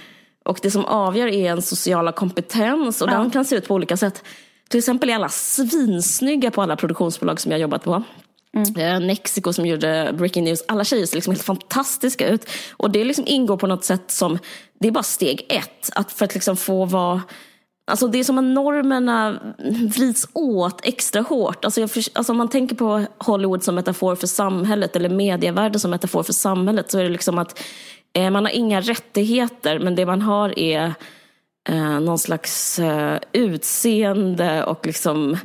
Och 0.45 0.59
det 0.61 0.71
som 0.71 0.85
avgör 0.85 1.27
är 1.27 1.51
en 1.51 1.61
sociala 1.61 2.11
kompetens. 2.11 3.01
Och 3.01 3.09
ja. 3.09 3.17
den 3.17 3.31
kan 3.31 3.45
se 3.45 3.55
ut 3.55 3.67
på 3.67 3.73
olika 3.73 3.97
sätt. 3.97 4.23
Till 4.69 4.77
exempel 4.77 5.09
är 5.09 5.15
alla 5.15 5.29
svinsnygga 5.29 6.51
på 6.51 6.61
alla 6.61 6.75
produktionsbolag 6.75 7.39
som 7.39 7.51
jag 7.51 7.57
har 7.57 7.61
jobbat 7.61 7.83
på. 7.83 8.03
Mm. 8.57 8.75
Eh, 8.77 9.07
Nexiko 9.07 9.53
som 9.53 9.65
gjorde 9.65 10.13
Breaking 10.17 10.43
News. 10.43 10.63
Alla 10.67 10.83
tjejer 10.83 11.05
ser 11.05 11.15
liksom 11.15 11.33
helt 11.33 11.43
fantastiska 11.43 12.27
ut. 12.27 12.49
Och 12.71 12.91
det 12.91 13.03
liksom 13.03 13.25
ingår 13.27 13.57
på 13.57 13.67
något 13.67 13.83
sätt 13.83 14.11
som, 14.11 14.39
det 14.79 14.87
är 14.87 14.91
bara 14.91 15.03
steg 15.03 15.45
ett. 15.49 15.89
Att 15.95 16.11
för 16.11 16.25
att 16.25 16.33
liksom 16.33 16.57
få 16.57 16.85
vara 16.85 17.21
Alltså 17.91 18.07
det 18.07 18.19
är 18.19 18.23
som 18.23 18.37
att 18.37 18.43
normerna 18.43 19.39
vrids 19.95 20.27
åt 20.33 20.85
extra 20.85 21.21
hårt. 21.21 21.65
Alltså, 21.65 21.81
jag, 21.81 21.89
alltså 22.13 22.31
om 22.31 22.37
man 22.37 22.49
tänker 22.49 22.75
på 22.75 23.05
Hollywood 23.17 23.63
som 23.63 23.75
metafor 23.75 24.15
för 24.15 24.27
samhället 24.27 24.95
eller 24.95 25.09
medievärlden 25.09 25.79
som 25.79 25.91
metafor 25.91 26.23
för 26.23 26.33
samhället 26.33 26.91
så 26.91 26.99
är 26.99 27.03
det 27.03 27.09
liksom 27.09 27.37
att 27.37 27.59
eh, 28.13 28.29
man 28.29 28.45
har 28.45 28.51
inga 28.51 28.81
rättigheter 28.81 29.79
men 29.79 29.95
det 29.95 30.05
man 30.05 30.21
har 30.21 30.59
är 30.59 30.93
eh, 31.69 31.99
någon 31.99 32.19
slags 32.19 32.79
eh, 32.79 33.19
utseende 33.31 34.63
och 34.63 34.85
liksom 34.85 35.37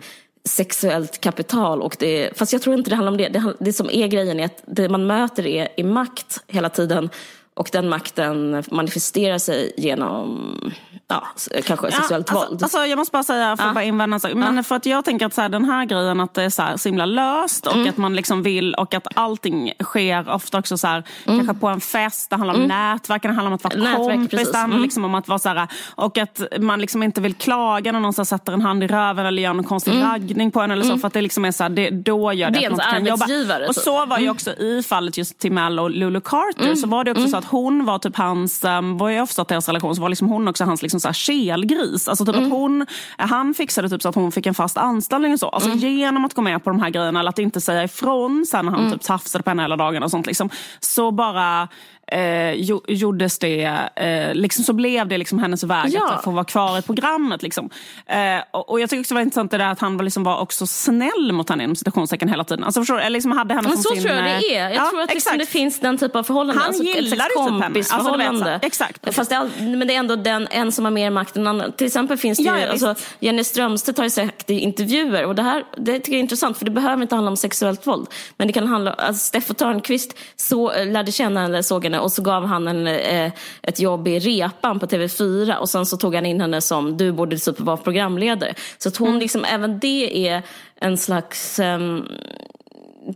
sexuellt 0.45 1.21
kapital. 1.21 1.83
Och 1.83 1.97
det, 1.99 2.38
fast 2.38 2.52
jag 2.52 2.62
tror 2.62 2.76
inte 2.76 2.90
det 2.90 2.97
handlar 2.97 3.12
om 3.12 3.18
det. 3.18 3.28
Det, 3.28 3.54
det 3.61 3.73
som 3.73 3.90
är 3.90 4.07
grejen 4.07 4.40
är 4.40 4.45
att 4.45 4.62
det 4.66 4.88
man 4.88 5.07
möter 5.07 5.47
är, 5.47 5.68
är 5.76 5.85
makt 5.85 6.42
hela 6.47 6.71
tiden. 6.71 7.11
Och 7.58 7.68
den 7.72 7.88
makten 7.88 8.64
manifesterar 8.70 9.38
sig 9.38 9.72
genom 9.76 10.72
ja, 11.08 11.26
kanske 11.66 11.90
sexuellt 11.90 12.30
alltså, 12.30 12.48
våld. 12.48 12.62
Alltså, 12.62 12.78
jag 12.78 12.98
måste 12.98 13.12
bara 13.12 13.22
säga, 13.22 13.56
för 13.56 13.64
ja. 13.64 13.72
bara 13.72 13.84
invända 13.84 14.14
en 14.14 14.20
sak. 14.20 14.34
Men 14.34 14.56
ja. 14.56 14.62
för 14.62 14.76
att 14.76 14.86
jag 14.86 15.04
tänker 15.04 15.26
att 15.26 15.34
så 15.34 15.40
här, 15.40 15.48
den 15.48 15.64
här 15.64 15.84
grejen 15.84 16.20
att 16.20 16.34
det 16.34 16.42
är 16.42 16.50
så, 16.50 16.62
här, 16.62 16.76
så 16.76 16.88
himla 16.88 17.06
löst 17.06 17.66
och 17.66 17.74
mm. 17.74 17.88
att 17.88 17.96
man 17.96 18.16
liksom 18.16 18.42
vill 18.42 18.74
och 18.74 18.94
att 18.94 19.06
allting 19.14 19.72
sker 19.82 20.30
ofta 20.30 20.58
också 20.58 20.78
så 20.78 20.86
här, 20.86 21.04
mm. 21.26 21.38
kanske 21.38 21.60
på 21.60 21.68
en 21.68 21.80
fest. 21.80 22.30
Det 22.30 22.37
handlar 22.37 22.54
om 22.54 22.62
mm. 22.62 22.92
nätverk, 22.92 23.22
det 23.22 23.28
handlar 23.28 23.46
om 23.46 23.52
att 23.52 23.64
vara 23.64 23.74
nätverk, 23.74 24.14
kompis, 24.14 24.52
det 24.52 24.59
handlar 24.59 24.76
mm. 24.76 24.83
liksom 24.83 25.04
om 25.04 25.14
att 25.14 25.28
vara 25.28 25.38
så 25.38 25.48
här, 25.48 25.68
och 25.94 26.18
att 26.18 26.42
man 26.59 26.80
liksom 26.80 27.02
inte 27.02 27.20
vill 27.20 27.35
klaga 27.35 27.92
när 27.92 28.00
någon 28.00 28.12
så 28.12 28.24
sätter 28.24 28.52
en 28.52 28.61
hand 28.61 28.85
i 28.85 28.87
röven 28.87 29.26
eller 29.26 29.42
gör 29.42 29.54
någon 29.54 29.64
konstig 29.64 29.92
mm. 29.92 30.11
raggning 30.11 30.50
på 30.50 30.61
en 30.61 30.70
eller 30.70 30.83
så. 30.83 30.88
Mm. 30.88 31.00
För 31.00 31.06
att 31.06 31.14
det 31.14 31.22
liksom 31.22 31.44
är 31.44 31.52
så 31.52 31.68
det, 31.68 31.90
då 31.90 32.33
gör 32.33 32.50
det, 32.50 32.59
det 32.59 32.66
att 32.66 32.72
man 32.72 32.80
kan 32.80 33.06
jobba. 33.06 33.24
Och 33.68 33.74
typ. 33.74 33.85
så 33.85 34.06
var 34.06 34.18
ju 34.18 34.30
också 34.30 34.50
i 34.50 34.83
fallet 34.83 35.18
just 35.18 35.38
Timell 35.38 35.78
och 35.80 35.90
Lulu 35.90 36.20
Carter 36.20 36.74
så 36.74 36.87
var 36.87 37.04
det 37.04 37.11
också 37.11 37.28
så 37.28 37.37
att 37.37 37.44
hon 37.50 37.84
var 37.84 37.98
typ 37.98 38.16
hans, 38.16 38.64
um, 38.64 38.98
vad 38.98 39.14
jag 39.14 39.28
förstått 39.28 39.48
deras 39.48 39.68
relation 39.68 39.96
så 39.96 40.02
var 40.02 40.08
liksom 40.08 40.28
hon 40.28 40.48
också 40.48 40.64
hans 40.64 40.82
liksom 40.82 41.00
så 41.00 41.08
här 41.08 41.12
kelgris. 41.12 42.08
Alltså 42.08 42.24
typ 42.24 42.34
mm. 42.34 42.46
att 42.46 42.52
hon, 42.52 42.87
han 43.16 43.54
fixade 43.54 43.88
typ 43.88 44.02
så 44.02 44.08
att 44.08 44.14
hon 44.14 44.32
fick 44.32 44.46
en 44.46 44.54
fast 44.54 44.76
anställning 44.76 45.32
och 45.32 45.40
så. 45.40 45.48
Alltså 45.48 45.70
mm. 45.70 45.78
genom 45.78 46.24
att 46.24 46.34
gå 46.34 46.42
med 46.42 46.64
på 46.64 46.70
de 46.70 46.80
här 46.80 46.90
grejerna 46.90 47.20
eller 47.20 47.30
att 47.30 47.38
inte 47.38 47.61
säga 47.61 47.84
ifrån 47.84 48.46
sen 48.50 48.64
när 48.64 48.72
han 48.72 48.80
mm. 48.80 48.92
typ 48.92 49.02
tafsade 49.02 49.44
på 49.44 49.50
henne 49.50 49.62
hela 49.62 49.76
dagen 49.76 50.02
och 50.02 50.11
sånt 50.11 50.26
liksom. 50.26 50.50
Så 50.80 51.11
bara 51.11 51.68
eh, 52.12 52.53
gjordes 52.88 53.38
det, 53.38 53.64
eh, 53.97 54.35
liksom 54.35 54.64
så 54.64 54.73
blev 54.73 55.09
det 55.09 55.18
liksom 55.18 55.38
hennes 55.38 55.64
väg 55.64 55.88
ja. 55.88 56.12
att 56.12 56.25
få 56.25 56.31
vara 56.31 56.44
kvar 56.44 56.79
i 56.79 56.83
programmet. 56.83 57.42
Liksom. 57.42 57.71
Eh, 58.07 58.18
och, 58.51 58.71
och, 58.71 58.81
jag 58.81 58.90
tycker 58.90 59.01
också 59.01 59.14
det 59.14 59.18
var 59.18 59.23
intressant 59.23 59.51
det 59.51 59.59
där 59.59 59.68
att 59.68 59.81
han 59.81 59.97
var, 59.97 60.05
liksom 60.05 60.25
var 60.25 60.40
också 60.40 60.66
snäll 60.66 61.33
mot 61.33 61.51
henne 61.51 61.64
inom 61.64 61.77
citationstecken 61.77 62.29
hela 62.29 62.44
tiden. 62.44 62.64
Alltså, 62.64 62.81
förstår, 62.81 63.11
liksom 63.11 63.33
hade 63.33 63.55
henne 63.55 63.68
Men 63.68 63.77
som 63.77 63.83
så 63.83 63.94
sin, 63.94 64.03
tror 64.03 64.16
jag 64.16 64.25
det 64.25 64.31
eh, 64.31 64.62
är. 64.62 64.71
Jag 64.71 64.75
ja, 64.75 64.90
tror 64.90 65.03
att 65.03 65.14
liksom 65.14 65.38
det 65.38 65.47
finns 65.47 65.81
den 65.81 65.99
typen 65.99 66.18
av 66.18 66.25
förhållande. 66.25 66.61
Han 66.61 66.68
alltså, 66.68 66.83
gillar 66.83 67.27
typ 67.27 67.62
kompisförhållande. 67.62 68.53
Alltså, 68.53 68.66
exakt. 68.66 69.14
Fast 69.14 69.31
det 69.31 69.37
är, 69.37 69.77
men 69.77 69.88
det 69.88 69.94
är 69.94 69.99
ändå 69.99 70.16
den, 70.16 70.49
en 70.51 70.73
som 70.73 70.85
har 70.85 70.92
mer 70.92 71.11
makt 71.11 71.37
än 71.37 71.47
annan. 71.47 71.73
Till 71.73 71.87
exempel 71.87 72.16
finns 72.16 72.38
det 72.38 72.44
ja, 72.44 72.59
ju, 72.59 72.66
alltså, 72.66 72.94
Jenny 73.21 73.44
Strömstedt 73.44 73.99
har 73.99 74.05
ju 74.05 74.11
sagt 74.11 74.51
i 74.51 74.59
intervjuer, 74.59 75.25
och 75.25 75.35
det 75.35 75.42
här 75.42 75.64
det 75.77 75.99
tycker 75.99 76.12
jag 76.12 76.18
är 76.18 76.23
intressant 76.23 76.59
för 76.59 76.64
det 76.64 76.71
behöver 76.71 77.03
inte 77.03 77.14
handla 77.14 77.31
om 77.31 77.37
sexuellt 77.37 77.87
våld. 77.87 78.07
Men 78.37 78.47
det 78.47 78.53
kan 78.53 78.66
handla 78.66 78.90
om, 78.90 78.97
alltså, 78.99 79.27
Steffo 79.27 79.55
Törnqvist 79.55 80.16
så, 80.37 80.85
lärde 80.85 81.12
känna 81.12 81.40
henne, 81.40 81.62
såg 81.62 81.85
henne 81.85 81.97
och 81.98 82.12
så 82.12 82.22
gav 82.22 82.46
han 82.46 82.68
en 82.68 82.78
en, 82.87 83.26
eh, 83.26 83.32
ett 83.62 83.80
jobb 83.80 84.08
i 84.08 84.18
Repan 84.18 84.78
på 84.78 84.87
TV4 84.87 85.56
och 85.56 85.68
sen 85.68 85.87
så 85.87 85.96
tog 85.96 86.14
han 86.14 86.26
in 86.26 86.40
henne 86.40 86.61
som 86.61 86.96
du 86.96 87.12
borde 87.12 87.38
typ 87.38 87.61
vara 87.61 87.76
programledare. 87.76 88.54
Så 88.78 88.88
att 88.88 88.96
hon 88.96 89.08
mm. 89.08 89.20
liksom, 89.20 89.44
även 89.44 89.78
det 89.78 90.28
är 90.28 90.42
en 90.80 90.96
slags 90.96 91.58
um, 91.58 92.08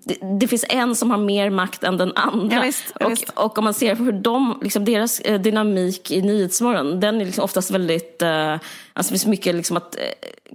det, 0.05 0.39
det, 0.41 0.49
finns 0.49 0.65
en 0.69 0.97
som 0.97 1.11
har 1.11 1.19
mer 1.19 1.51
makt 1.51 1.85
än 1.85 1.97
den 1.97 2.13
andra. 2.17 2.57
Ja, 2.57 2.63
visst, 2.63 2.93
ja, 3.01 3.09
visst. 3.09 3.29
Och, 3.29 3.45
och, 3.45 3.59
om 3.59 3.65
man 3.65 3.75
ser 3.75 3.95
på 3.95 4.03
hur 4.03 4.13
de, 4.13 4.59
liksom 4.63 4.85
deras 4.85 5.21
eh, 5.21 5.41
dynamik 5.41 6.11
i 6.11 6.23
Nyhetsmorgon, 6.23 7.01
den 7.01 7.21
är 7.21 7.25
liksom 7.25 7.45
oftast 7.45 7.71
väldigt, 7.71 8.23
eh, 8.23 8.53
alltså 8.53 8.63
det 8.93 9.09
finns 9.09 9.27
mycket 9.27 9.55
liksom 9.55 9.77
att 9.77 9.97
eh, 9.97 10.03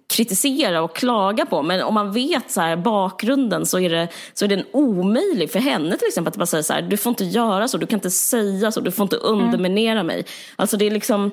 kritisera 0.07 0.81
och 0.81 0.95
klaga 0.95 1.45
på. 1.45 1.61
Men 1.63 1.81
om 1.81 1.93
man 1.93 2.11
vet 2.11 2.51
så 2.51 2.61
här, 2.61 2.75
bakgrunden 2.75 3.65
så 3.65 3.79
är, 3.79 3.89
det, 3.89 4.07
så 4.33 4.45
är 4.45 4.49
den 4.49 4.65
omöjlig 4.71 5.51
för 5.51 5.59
henne 5.59 5.97
till 5.97 6.07
exempel 6.07 6.31
att 6.31 6.37
bara 6.37 6.45
säga 6.45 6.63
så 6.63 6.73
här, 6.73 6.81
du 6.81 6.97
får 6.97 7.09
inte 7.09 7.25
göra 7.25 7.67
så, 7.67 7.77
du 7.77 7.87
kan 7.87 7.97
inte 7.97 8.11
säga 8.11 8.71
så, 8.71 8.79
du 8.79 8.91
får 8.91 9.03
inte 9.03 9.15
underminera 9.15 9.99
mm. 9.99 10.07
mig. 10.07 10.25
Alltså 10.55 10.77
det 10.77 10.85
är 10.85 10.91
liksom, 10.91 11.31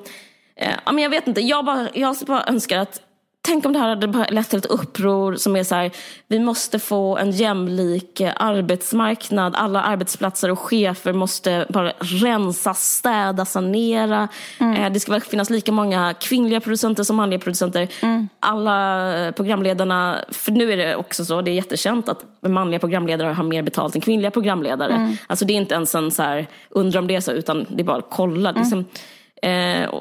eh, 0.57 0.75
ja, 0.87 0.93
men 0.93 1.03
jag 1.03 1.11
vet 1.11 1.27
inte, 1.27 1.41
jag 1.41 1.65
bara, 1.65 1.89
jag 1.95 2.17
bara 2.27 2.45
önskar 2.47 2.79
att 2.79 3.01
Tänk 3.47 3.67
om 3.67 3.73
det 3.73 3.79
här 3.79 3.89
hade 3.89 4.27
lett 4.31 4.51
till 4.51 4.59
ett 4.59 4.67
uppror 4.67 5.37
som 5.37 5.57
är 5.57 5.65
så 5.65 5.75
här, 5.75 5.91
vi 6.29 6.39
måste 6.39 6.79
få 6.79 7.17
en 7.17 7.31
jämlik 7.31 8.21
eh, 8.21 8.33
arbetsmarknad. 8.37 9.55
Alla 9.57 9.83
arbetsplatser 9.83 10.51
och 10.51 10.59
chefer 10.59 11.13
måste 11.13 11.67
bara 11.69 11.93
rensa, 11.99 12.75
städa, 12.75 13.45
sanera. 13.45 14.29
Mm. 14.59 14.75
Eh, 14.75 14.93
det 14.93 15.01
ska 15.01 15.21
finnas 15.21 15.51
lika 15.51 15.73
många 15.73 16.15
kvinnliga 16.21 16.61
producenter 16.61 17.03
som 17.03 17.17
manliga 17.17 17.41
producenter. 17.41 17.89
Mm. 18.03 18.29
Alla 18.41 19.19
eh, 19.19 19.33
programledarna, 19.33 20.25
för 20.29 20.53
nu 20.53 20.73
är 20.73 20.77
det 20.77 20.97
också 20.97 21.25
så, 21.25 21.43
det 21.43 21.51
är 21.51 21.55
jättekänt 21.55 22.09
att 22.09 22.25
manliga 22.41 22.81
programledare 22.81 23.33
har 23.33 23.45
mer 23.45 23.63
betalt 23.63 23.95
än 23.95 24.01
kvinnliga 24.01 24.31
programledare. 24.31 24.93
Mm. 24.93 25.17
Alltså 25.27 25.45
det 25.45 25.53
är 25.53 25.57
inte 25.57 25.75
ens 25.75 25.95
en 25.95 26.11
så 26.11 26.23
här, 26.23 26.47
undra 26.71 26.99
om 26.99 27.07
det 27.07 27.15
är 27.15 27.21
så, 27.21 27.33
utan 27.33 27.67
det 27.69 27.83
är 27.83 27.85
bara 27.85 28.03
kolla. 28.11 28.51
Mm. 28.51 28.63
Liksom, 28.63 28.85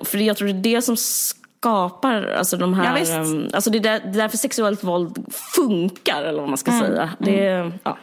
för 0.04 0.18
jag 0.18 0.38
tror 0.38 0.48
det 0.48 0.54
är 0.54 0.76
det 0.76 0.82
som 0.82 0.98
skapar 1.64 2.28
alltså 2.28 2.58
de 2.58 2.74
här... 2.74 3.06
Ja, 3.06 3.26
alltså 3.54 3.70
det 3.70 3.78
är, 3.78 3.82
där, 3.82 4.02
därför 4.14 4.38
sexuellt 4.38 4.84
våld 4.84 5.34
funkar, 5.56 6.24
eller 6.24 6.40
vad 6.40 6.50
man 6.50 6.58
ska 6.58 6.72
mm. 6.72 6.86
säga. 6.86 7.10
Det, 7.20 7.48
mm. 7.48 7.74
ja. 7.84 7.98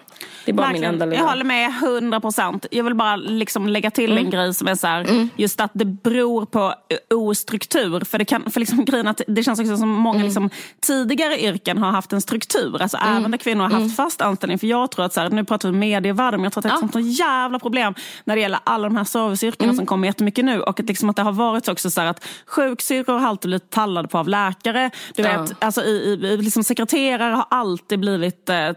Det 0.57 0.63
är 0.63 0.67
bara 0.67 0.73
min 0.73 0.85
enda 0.85 1.15
Jag 1.15 1.25
håller 1.25 1.45
med 1.45 1.69
100 1.83 2.21
procent. 2.21 2.67
Jag 2.71 2.85
vill 2.85 2.95
bara 2.95 3.17
liksom 3.17 3.69
lägga 3.69 3.91
till 3.91 4.13
mm. 4.13 4.25
en 4.25 4.31
grej 4.31 4.55
som 4.55 4.69
är 4.69 4.75
så 4.75 4.87
här, 4.87 5.01
mm. 5.01 5.29
just 5.37 5.61
att 5.61 5.71
det 5.75 5.85
beror 5.85 6.47
på 6.47 6.75
ostruktur. 7.15 8.05
För 8.05 8.19
det, 8.19 8.25
kan, 8.25 8.51
för 8.51 8.61
liksom 8.61 8.85
grejen 8.85 9.09
att 9.09 9.21
det 9.27 9.43
känns 9.43 9.61
också 9.61 9.77
som 9.77 9.89
många 9.89 10.17
mm. 10.17 10.27
liksom, 10.27 10.51
tidigare 10.81 11.41
yrken 11.43 11.79
har 11.79 11.91
haft 11.91 12.13
en 12.13 12.21
struktur. 12.21 12.83
Alltså 12.83 12.97
mm. 12.97 13.17
även 13.17 13.31
där 13.31 13.39
kvinnor 13.39 13.63
har 13.63 13.71
haft 13.71 13.81
mm. 13.81 13.91
fast 13.91 14.21
anställning. 14.21 14.59
För 14.59 14.67
jag 14.67 14.91
tror 14.91 15.05
att, 15.05 15.13
så 15.13 15.21
här, 15.21 15.31
nu 15.31 15.45
pratar 15.45 15.71
vi 15.71 15.79
medievärlden, 15.79 16.41
men 16.41 16.45
jag 16.45 16.53
tror 16.53 16.61
att 16.61 16.63
det 16.63 16.85
är 16.85 16.87
ett 16.87 16.93
sånt 16.93 17.19
jävla 17.19 17.59
problem 17.59 17.95
när 18.25 18.37
det 18.37 18.43
gäller 18.43 18.61
alla 18.65 18.89
de 18.89 18.97
här 18.97 19.05
serviceyrkena 19.05 19.65
mm. 19.65 19.77
som 19.77 19.87
kommer 19.87 20.09
jättemycket 20.09 20.45
nu. 20.45 20.61
Och 20.61 20.81
att, 20.81 20.87
liksom, 20.87 21.11
att 21.11 21.17
det 21.17 21.23
har 21.23 21.33
varit 21.33 21.69
också 21.69 21.91
så 21.91 22.01
här 22.01 22.09
att 22.09 22.27
sjuksyrror 22.47 23.19
har 23.19 23.29
alltid 23.29 23.49
blivit 23.49 23.71
tallade 23.71 24.09
på 24.09 24.19
av 24.19 24.29
läkare. 24.29 24.91
Du 25.15 25.23
vet, 25.23 25.33
ja. 25.33 25.47
alltså, 25.59 25.83
i, 25.83 26.19
i, 26.23 26.37
liksom 26.37 26.65
sekreterare 26.65 27.35
har 27.35 27.47
alltid 27.51 28.01
blivit 28.01 28.49
eh, 28.49 28.57
eh, 28.57 28.75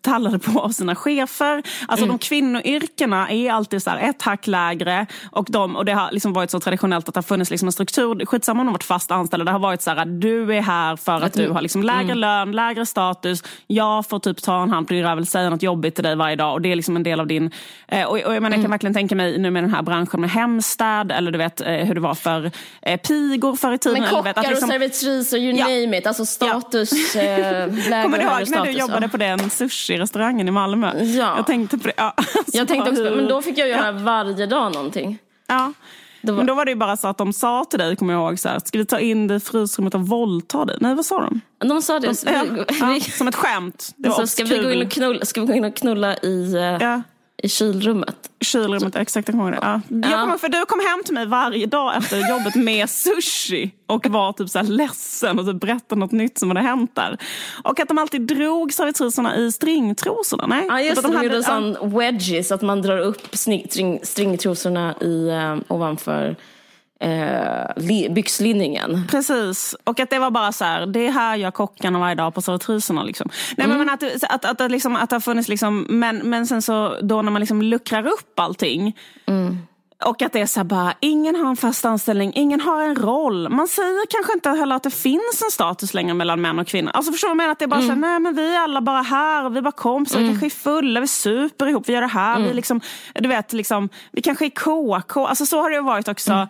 tallade 0.00 0.38
på 0.38 0.60
av 0.60 0.68
sina 0.68 0.94
chefer. 1.02 1.62
Alltså 1.88 2.04
mm. 2.04 2.08
de 2.08 2.18
kvinnoyrkena 2.18 3.30
är 3.30 3.52
alltid 3.52 3.82
så 3.82 3.90
här, 3.90 4.10
ett 4.10 4.22
hack 4.22 4.46
lägre 4.46 5.06
och, 5.30 5.46
de, 5.48 5.76
och 5.76 5.84
det 5.84 5.92
har 5.92 6.12
liksom 6.12 6.32
varit 6.32 6.50
så 6.50 6.60
traditionellt 6.60 7.08
att 7.08 7.14
det 7.14 7.18
har 7.18 7.22
funnits 7.22 7.50
liksom 7.50 7.68
en 7.68 7.72
struktur. 7.72 8.26
Skitsamma 8.26 8.60
om 8.60 8.66
de 8.66 8.68
har 8.68 8.74
varit 8.74 8.84
fast 8.84 9.10
anställda. 9.10 9.44
Det 9.44 9.50
har 9.50 9.58
varit 9.58 9.82
så 9.82 9.90
här, 9.90 10.04
du 10.04 10.54
är 10.54 10.60
här 10.60 10.96
för 10.96 11.20
att 11.20 11.32
du 11.32 11.48
har 11.48 11.60
liksom 11.60 11.82
lägre 11.82 12.02
mm. 12.02 12.18
lön, 12.18 12.52
lägre 12.52 12.86
status. 12.86 13.42
Jag 13.66 14.06
får 14.08 14.18
typ 14.18 14.42
ta 14.42 14.62
en 14.62 14.70
hand 14.70 14.88
på 14.88 14.94
din 14.94 15.04
röv, 15.04 15.24
säga 15.24 15.50
något 15.50 15.62
jobbigt 15.62 15.94
till 15.94 16.04
dig 16.04 16.16
varje 16.16 16.36
dag 16.36 16.52
och 16.52 16.60
det 16.60 16.72
är 16.72 16.76
liksom 16.76 16.96
en 16.96 17.02
del 17.02 17.20
av 17.20 17.26
din... 17.26 17.50
Eh, 17.88 18.04
och, 18.04 18.12
och 18.12 18.18
jag, 18.18 18.28
menar, 18.28 18.40
jag 18.42 18.50
kan 18.52 18.60
mm. 18.60 18.70
verkligen 18.70 18.94
tänka 18.94 19.14
mig 19.14 19.38
nu 19.38 19.50
med 19.50 19.62
den 19.62 19.74
här 19.74 19.82
branschen 19.82 20.20
med 20.20 20.30
hemstäd 20.30 21.12
eller 21.12 21.30
du 21.30 21.38
vet 21.38 21.60
eh, 21.60 21.66
hur 21.66 21.94
det 21.94 22.00
var 22.00 22.14
för 22.14 22.50
eh, 22.82 23.00
pigor 23.00 23.56
förr 23.56 23.72
i 23.72 23.78
tiden. 23.78 24.00
Men 24.00 24.10
kockar 24.10 24.34
vet, 24.34 24.48
liksom, 24.48 24.68
och 24.68 24.72
servitris 24.72 25.32
och 25.32 25.38
you 25.38 25.52
ja. 25.52 25.64
name 25.64 25.98
it, 25.98 26.06
alltså 26.06 26.26
status, 26.42 27.14
ja. 27.14 27.22
eh, 27.22 28.02
Kommer 28.02 28.18
du 28.18 28.24
ihåg 28.24 28.50
när 28.50 28.64
du 28.64 28.70
jobbade 28.70 29.08
på 29.08 29.16
den 29.16 29.38
sushi-restaurangen 29.38 30.48
i 30.48 30.50
Malmö? 30.50 30.91
Ja. 30.98 31.36
Jag 31.36 31.46
tänkte 31.46 31.78
på 31.78 31.88
det. 31.88 31.94
Ja, 31.96 32.14
jag 32.52 32.68
tänkte 32.68 32.90
också, 32.90 33.02
men 33.02 33.28
då 33.28 33.42
fick 33.42 33.58
jag 33.58 33.68
göra 33.68 33.86
ja. 33.86 33.92
varje 33.92 34.46
dag 34.46 34.72
någonting. 34.72 35.18
Ja. 35.46 35.72
Var... 36.22 36.34
Men 36.34 36.46
då 36.46 36.54
var 36.54 36.64
det 36.64 36.70
ju 36.70 36.76
bara 36.76 36.96
så 36.96 37.08
att 37.08 37.18
de 37.18 37.32
sa 37.32 37.64
till 37.64 37.78
dig, 37.78 37.96
kommer 37.96 38.12
jag 38.12 38.22
ihåg, 38.22 38.38
så 38.38 38.48
här, 38.48 38.58
ska 38.64 38.78
vi 38.78 38.84
ta 38.84 39.00
in 39.00 39.26
dig 39.26 39.36
i 39.36 39.40
frysrummet 39.40 39.94
och 39.94 40.08
våldta 40.08 40.64
dig? 40.64 40.76
Nej, 40.80 40.94
vad 40.94 41.04
sa 41.04 41.20
de? 41.20 41.40
De 41.58 41.82
sa 41.82 42.00
det. 42.00 42.24
De, 42.24 42.32
ja, 42.32 42.64
ja, 42.80 43.00
som 43.18 43.28
ett 43.28 43.34
skämt. 43.34 43.94
Det 43.96 44.08
var 44.08 44.26
ska, 44.26 44.44
vi 44.44 44.58
gå 44.58 44.72
in 44.72 44.86
och 44.86 44.92
knulla, 44.92 45.24
ska 45.24 45.40
vi 45.40 45.46
gå 45.46 45.52
in 45.52 45.64
och 45.64 45.76
knulla 45.76 46.16
i... 46.16 46.54
Uh 46.54 47.00
i 47.42 47.48
kylrummet. 47.48 48.30
Kylrummet, 48.40 48.96
exakt. 48.96 49.28
Jag 49.28 49.36
kommer 49.36 49.52
ja. 49.52 49.60
ja. 49.62 50.10
Jag 50.10 50.20
kommer, 50.20 50.38
för 50.38 50.48
du 50.48 50.64
kom 50.64 50.80
hem 50.80 51.02
till 51.04 51.14
mig 51.14 51.26
varje 51.26 51.66
dag 51.66 51.96
efter 51.96 52.28
jobbet 52.30 52.54
med 52.54 52.90
sushi 52.90 53.70
och 53.86 54.06
var 54.06 54.32
typ 54.32 54.50
så 54.50 54.58
här 54.58 54.66
ledsen 54.66 55.38
och 55.38 55.46
typ 55.46 55.60
berättade 55.60 55.98
något 55.98 56.12
nytt 56.12 56.38
som 56.38 56.50
hade 56.50 56.60
hänt 56.60 56.94
där. 56.94 57.18
Och 57.64 57.80
att 57.80 57.88
de 57.88 57.98
alltid 57.98 58.20
drog 58.20 58.72
servitriserna 58.72 59.36
i 59.36 59.52
stringtrosorna. 59.52 60.46
Nej? 60.46 60.66
Ja, 60.68 60.80
just 60.80 61.02
det. 61.02 61.08
De, 61.08 61.14
de 61.14 61.22
gjorde 61.22 61.36
en 61.36 61.42
sån 61.42 61.98
wedges, 61.98 62.52
att 62.52 62.62
man 62.62 62.82
drar 62.82 62.98
upp 62.98 63.36
string, 63.36 64.00
stringtrosorna 64.02 64.94
i, 65.00 65.30
uh, 65.30 65.58
ovanför 65.68 66.36
eh, 67.02 68.10
byxlinningen. 68.10 69.06
Precis, 69.10 69.76
och 69.84 70.00
att 70.00 70.10
det 70.10 70.18
var 70.18 70.30
bara 70.30 70.52
så 70.52 70.64
här, 70.64 70.86
det 70.86 71.10
här 71.10 71.36
gör 71.36 71.50
kockarna 71.50 71.98
varje 71.98 72.14
dag 72.14 72.34
på 72.34 72.42
servitriserna. 72.42 73.02
Liksom. 73.02 73.30
Nej, 73.56 73.64
mm. 73.64 73.78
men 73.78 73.90
att, 73.90 74.02
att, 74.02 74.44
att, 74.44 74.60
att, 74.60 74.70
liksom, 74.70 74.96
att 74.96 75.10
det 75.10 75.16
har 75.16 75.20
funnits, 75.20 75.48
liksom, 75.48 75.86
men, 75.88 76.16
men 76.16 76.46
sen 76.46 76.62
så 76.62 76.96
då 77.02 77.22
när 77.22 77.30
man 77.30 77.40
liksom 77.40 77.62
luckrar 77.62 78.06
upp 78.06 78.40
allting 78.40 78.96
mm. 79.26 79.58
Och 80.04 80.22
att 80.22 80.32
det 80.32 80.40
är 80.40 80.46
så 80.46 80.60
här 80.60 80.64
bara, 80.64 80.94
ingen 81.00 81.36
har 81.36 81.50
en 81.50 81.56
fast 81.56 81.84
anställning, 81.84 82.32
ingen 82.34 82.60
har 82.60 82.82
en 82.82 82.96
roll. 82.96 83.48
Man 83.48 83.68
säger 83.68 84.06
kanske 84.10 84.32
inte 84.32 84.50
heller 84.50 84.76
att 84.76 84.82
det 84.82 84.90
finns 84.90 85.42
en 85.44 85.50
status 85.50 85.94
längre 85.94 86.14
mellan 86.14 86.40
män 86.40 86.58
och 86.58 86.66
kvinnor. 86.66 86.90
Alltså 86.94 87.12
förstår 87.12 87.28
du 87.28 87.30
vad 87.30 87.34
jag 87.34 87.36
menar? 87.36 87.52
Att 87.52 87.58
det 87.58 87.64
är 87.64 87.66
bara 87.66 87.80
mm. 87.80 87.88
så 87.88 87.94
här, 87.94 88.00
nej 88.00 88.20
men 88.20 88.34
vi 88.34 88.54
är 88.54 88.60
alla 88.60 88.80
bara 88.80 89.02
här, 89.02 89.50
vi 89.50 89.58
är 89.58 89.62
bara 89.62 89.72
kompisar, 89.72 90.18
mm. 90.18 90.28
vi 90.28 90.32
kanske 90.32 90.46
är 90.46 90.62
fulla, 90.62 91.00
vi 91.00 91.08
super 91.08 91.66
ihop, 91.66 91.88
vi 91.88 91.92
gör 91.92 92.00
det 92.00 92.06
här. 92.06 92.36
Mm. 92.36 92.48
Vi, 92.48 92.54
liksom, 92.54 92.80
du 93.14 93.28
vet, 93.28 93.52
liksom, 93.52 93.88
vi 94.12 94.22
kanske 94.22 94.46
är 94.46 94.50
KK. 94.50 95.26
Alltså 95.26 95.46
så 95.46 95.62
har 95.62 95.70
det 95.70 95.80
varit 95.80 96.08
också. 96.08 96.32
Mm. 96.32 96.48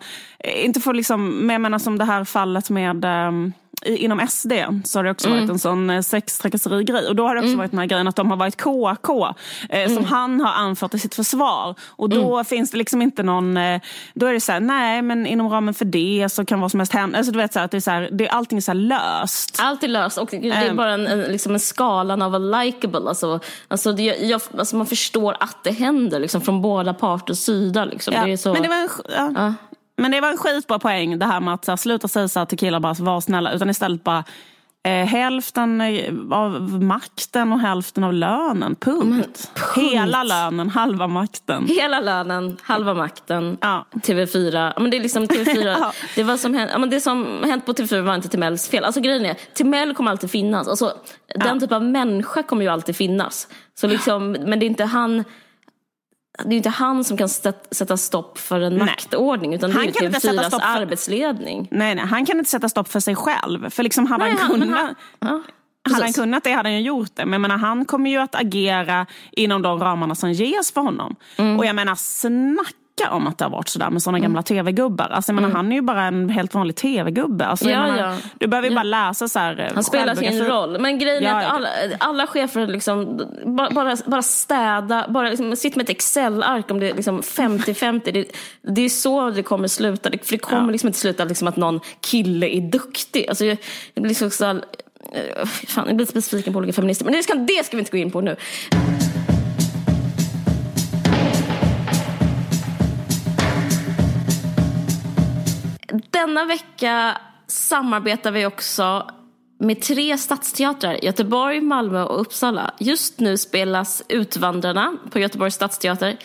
Inte 0.65 0.81
för 0.81 0.93
liksom, 0.93 1.29
men 1.29 1.53
jag 1.53 1.61
menar 1.61 1.79
som 1.79 1.97
det 1.97 2.05
här 2.05 2.23
fallet 2.23 2.69
med 2.69 3.05
um, 3.05 3.53
inom 3.85 4.27
SD 4.27 4.51
så 4.83 4.99
har 4.99 5.03
det 5.03 5.11
också 5.11 5.27
mm. 5.27 5.39
varit 5.39 5.49
en 5.49 5.59
sån 5.59 5.89
eh, 5.89 6.01
sextrakasseri-grej. 6.01 7.07
Och 7.07 7.15
då 7.15 7.27
har 7.27 7.35
det 7.35 7.41
också 7.41 7.47
mm. 7.47 7.57
varit 7.57 7.71
den 7.71 7.79
här 7.79 7.85
grejen 7.85 8.07
att 8.07 8.15
de 8.15 8.29
har 8.29 8.37
varit 8.37 8.61
KK 8.61 9.25
eh, 9.69 9.79
mm. 9.79 9.95
som 9.95 10.05
han 10.05 10.41
har 10.41 10.53
anfört 10.53 10.93
i 10.93 10.99
sitt 10.99 11.15
försvar. 11.15 11.75
Och 11.89 12.09
då 12.09 12.33
mm. 12.33 12.45
finns 12.45 12.71
det 12.71 12.77
liksom 12.77 13.01
inte 13.01 13.23
någon, 13.23 13.57
eh, 13.57 13.81
då 14.13 14.25
är 14.25 14.33
det 14.33 14.39
så 14.39 14.51
här, 14.51 14.59
nej 14.59 15.01
men 15.01 15.25
inom 15.25 15.49
ramen 15.49 15.73
för 15.73 15.85
det 15.85 16.27
så 16.31 16.45
kan 16.45 16.59
vad 16.59 16.71
som 16.71 16.79
helst 16.79 16.93
hända. 16.93 17.17
Alltså, 17.17 17.31
du 17.31 17.37
vet, 17.37 17.53
så 17.53 17.59
här, 17.59 17.65
att 17.65 17.71
det 17.71 17.77
är 17.77 17.81
så 17.81 17.91
här, 17.91 18.09
det, 18.11 18.29
allting 18.29 18.57
är 18.57 18.61
så 18.61 18.73
löst. 18.73 19.55
Allt 19.59 19.83
är 19.83 19.87
löst 19.87 20.17
och 20.17 20.29
det 20.31 20.49
är 20.49 20.69
ehm. 20.69 20.75
bara 20.75 20.93
en, 20.93 21.07
en, 21.07 21.19
liksom 21.19 21.53
en 21.53 21.59
skalan 21.59 22.21
av 22.21 22.41
likable. 22.41 23.09
Alltså, 23.09 23.39
alltså, 23.67 23.91
det, 23.91 24.03
jag, 24.03 24.41
alltså 24.57 24.75
man 24.75 24.85
förstår 24.85 25.37
att 25.39 25.63
det 25.63 25.71
händer 25.71 26.19
liksom, 26.19 26.41
från 26.41 26.61
båda 26.61 26.93
parters 26.93 27.37
sida. 27.37 27.85
Liksom. 27.85 28.13
Ja. 28.13 28.25
Det 28.25 28.31
är 28.31 28.37
så, 28.37 28.53
men 28.53 28.61
det 28.61 28.69
var 28.69 28.75
en, 28.75 28.89
ja. 29.15 29.31
Ja. 29.35 29.53
Men 30.03 30.11
det 30.11 30.21
var 30.21 30.29
en 30.29 30.37
skitbra 30.37 30.79
poäng 30.79 31.19
det 31.19 31.25
här 31.25 31.39
med 31.39 31.53
att 31.53 31.67
här, 31.67 31.75
sluta 31.75 32.07
säga 32.07 32.27
så 32.27 32.39
här 32.39 32.45
till 32.45 32.57
killar 32.57 32.79
bara 32.79 32.93
var 32.93 33.21
snälla 33.21 33.51
utan 33.51 33.69
istället 33.69 34.03
bara 34.03 34.23
eh, 34.83 35.05
hälften 35.05 35.81
av 36.31 36.61
makten 36.83 37.53
och 37.53 37.59
hälften 37.59 38.03
av 38.03 38.13
lönen. 38.13 38.75
Punkt. 38.75 39.03
Men, 39.03 39.23
punkt. 39.23 39.51
Hela 39.75 40.23
lönen, 40.23 40.69
halva 40.69 41.07
makten. 41.07 41.67
Hela 41.67 41.99
lönen, 41.99 42.57
halva 42.61 42.93
makten. 42.93 43.57
Ja. 43.61 43.85
TV4. 43.93 44.73
Men 44.79 44.91
det 44.91 44.97
är 44.97 45.01
liksom 45.01 45.23
TV4. 45.23 45.75
ja. 45.79 45.93
Det, 46.15 46.23
var 46.23 46.37
som 46.37 46.53
hänt, 46.53 46.71
men 46.79 46.89
det 46.89 47.01
som 47.01 47.43
hänt 47.43 47.65
på 47.65 47.73
TV4 47.73 48.01
var 48.01 48.15
inte 48.15 48.29
Timells 48.29 48.69
fel. 48.69 48.83
Alltså 48.83 49.01
grejen 49.01 49.25
är, 49.25 49.37
Timell 49.53 49.93
kommer 49.93 50.11
alltid 50.11 50.31
finnas. 50.31 50.67
Alltså, 50.67 50.93
ja. 51.27 51.45
Den 51.45 51.59
typ 51.59 51.71
av 51.71 51.83
människa 51.83 52.43
kommer 52.43 52.63
ju 52.63 52.69
alltid 52.69 52.95
finnas. 52.95 53.47
Så 53.75 53.87
liksom, 53.87 54.31
men 54.31 54.59
det 54.59 54.65
är 54.65 54.67
inte 54.67 54.85
han 54.85 55.23
det 56.45 56.55
är 56.55 56.57
inte 56.57 56.69
han 56.69 57.03
som 57.03 57.17
kan 57.17 57.29
sätta 57.29 57.97
stopp 57.97 58.37
för 58.37 58.59
en 58.59 58.75
nej. 58.75 58.85
maktordning 58.85 59.53
utan 59.53 59.69
det 59.71 59.77
är 59.77 59.91
TV4s 59.91 60.49
för... 60.49 60.59
arbetsledning. 60.63 61.67
Nej, 61.71 61.95
nej, 61.95 62.05
han 62.05 62.25
kan 62.25 62.37
inte 62.37 62.49
sätta 62.49 62.69
stopp 62.69 62.87
för 62.87 62.99
sig 62.99 63.15
själv. 63.15 63.69
För 63.69 63.83
liksom 63.83 64.05
hade 64.05 64.25
nej, 64.25 64.35
han 64.39 64.51
kunnat... 64.51 64.79
Han, 64.79 64.95
ja, 65.19 65.41
hade 65.91 66.03
han 66.03 66.13
kunnat 66.13 66.43
det 66.43 66.51
hade 66.51 66.69
han 66.69 66.77
ju 66.77 66.81
gjort 66.81 67.15
det. 67.15 67.25
Men 67.25 67.33
jag 67.33 67.41
menar, 67.41 67.57
han 67.57 67.85
kommer 67.85 68.09
ju 68.09 68.17
att 68.17 68.35
agera 68.35 69.05
inom 69.31 69.61
de 69.61 69.79
ramarna 69.79 70.15
som 70.15 70.31
ges 70.31 70.71
för 70.71 70.81
honom. 70.81 71.15
Mm. 71.37 71.59
Och 71.59 71.65
jag 71.65 71.75
menar, 71.75 71.95
snacka 71.95 72.82
snacka 72.97 73.15
om 73.15 73.27
att 73.27 73.37
det 73.37 73.45
har 73.45 73.49
varit 73.49 73.67
sådär 73.67 73.89
med 73.89 74.01
sådana 74.01 74.17
mm. 74.17 74.29
gamla 74.29 74.43
tv-gubbar. 74.43 75.09
Alltså, 75.09 75.29
jag 75.31 75.35
menar, 75.35 75.49
mm. 75.49 75.55
Han 75.55 75.71
är 75.71 75.75
ju 75.75 75.81
bara 75.81 76.03
en 76.03 76.29
helt 76.29 76.53
vanlig 76.53 76.75
tv-gubbe. 76.75 77.45
Alltså, 77.45 77.69
ja, 77.69 77.81
menar, 77.81 77.97
ja. 77.97 78.17
Du 78.39 78.47
behöver 78.47 78.69
ju 78.69 78.75
bara 78.75 78.83
läsa 78.83 79.27
så 79.27 79.39
här, 79.39 79.71
Han 79.73 79.83
spelar 79.83 80.15
sin 80.15 80.45
roll. 80.45 80.79
Men 80.79 80.99
grejen 80.99 81.25
är 81.25 81.35
att 81.35 81.53
alla, 81.53 81.69
alla 81.99 82.27
chefer 82.27 82.67
liksom, 82.67 83.21
bara, 83.45 83.69
bara, 83.69 83.97
bara 84.05 84.21
städa, 84.21 85.05
bara 85.09 85.29
liksom, 85.29 85.55
sitt 85.55 85.75
med 85.75 85.83
ett 85.83 85.89
Excel-ark 85.89 86.71
om 86.71 86.79
det 86.79 86.89
är 86.89 86.95
liksom 86.95 87.21
50-50. 87.21 88.11
Det, 88.11 88.25
det, 88.61 88.81
är 88.81 88.89
så 88.89 89.29
det 89.29 89.43
kommer 89.43 89.67
sluta. 89.67 90.09
För 90.09 90.31
det 90.31 90.37
kommer 90.37 90.71
liksom 90.71 90.87
inte 90.87 90.99
sluta 90.99 91.23
liksom 91.23 91.47
att 91.47 91.57
någon 91.57 91.79
kille 92.01 92.47
är 92.47 92.61
duktig. 92.61 93.27
Alltså, 93.29 93.45
jag, 93.45 93.57
jag 93.93 94.03
blir 94.03 94.15
så, 94.15 94.29
så 94.29 94.61
fan, 95.67 95.87
jag 95.87 95.95
blir 95.95 96.05
lite 96.05 96.13
besviken 96.13 96.53
på 96.53 96.59
olika 96.59 96.73
feminister. 96.73 97.05
Men 97.05 97.13
det 97.13 97.23
ska, 97.23 97.33
det 97.33 97.65
ska 97.65 97.77
vi 97.77 97.81
inte 97.81 97.91
gå 97.91 97.97
in 97.97 98.11
på 98.11 98.21
nu. 98.21 98.35
Denna 106.09 106.45
vecka 106.45 107.17
samarbetar 107.47 108.31
vi 108.31 108.45
också 108.45 109.11
med 109.59 109.81
tre 109.81 110.17
stadsteatrar, 110.17 111.03
Göteborg, 111.03 111.61
Malmö 111.61 112.03
och 112.03 112.21
Uppsala. 112.21 112.73
Just 112.79 113.19
nu 113.19 113.37
spelas 113.37 114.03
Utvandrarna 114.09 114.97
på 115.11 115.19
Göteborgs 115.19 115.55
stadsteater. 115.55 116.07
Mm. 116.07 116.17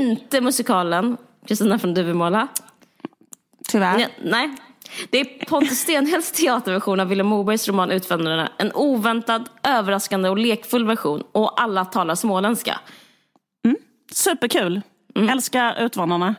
Inte 0.00 0.40
musikalen 0.40 1.16
Kristina 1.46 1.78
från 1.78 1.94
Duvemåla. 1.94 2.48
Tyvärr. 3.68 3.98
Ja, 3.98 4.06
nej. 4.22 4.56
Det 5.10 5.20
är 5.20 5.46
Pontus 5.46 5.78
Stenhälls 5.78 6.32
teaterversion 6.32 7.00
av 7.00 7.08
Vilhelm 7.08 7.28
Mobergs 7.28 7.68
roman 7.68 7.90
Utvandrarna. 7.90 8.52
En 8.58 8.72
oväntad, 8.72 9.48
överraskande 9.62 10.28
och 10.28 10.38
lekfull 10.38 10.86
version. 10.86 11.22
Och 11.32 11.62
alla 11.62 11.84
talar 11.84 12.14
småländska. 12.14 12.80
Mm. 13.64 13.76
Superkul. 14.12 14.80
Mm. 15.14 15.28
Älskar 15.28 15.84
Utvandrarna. 15.84 16.34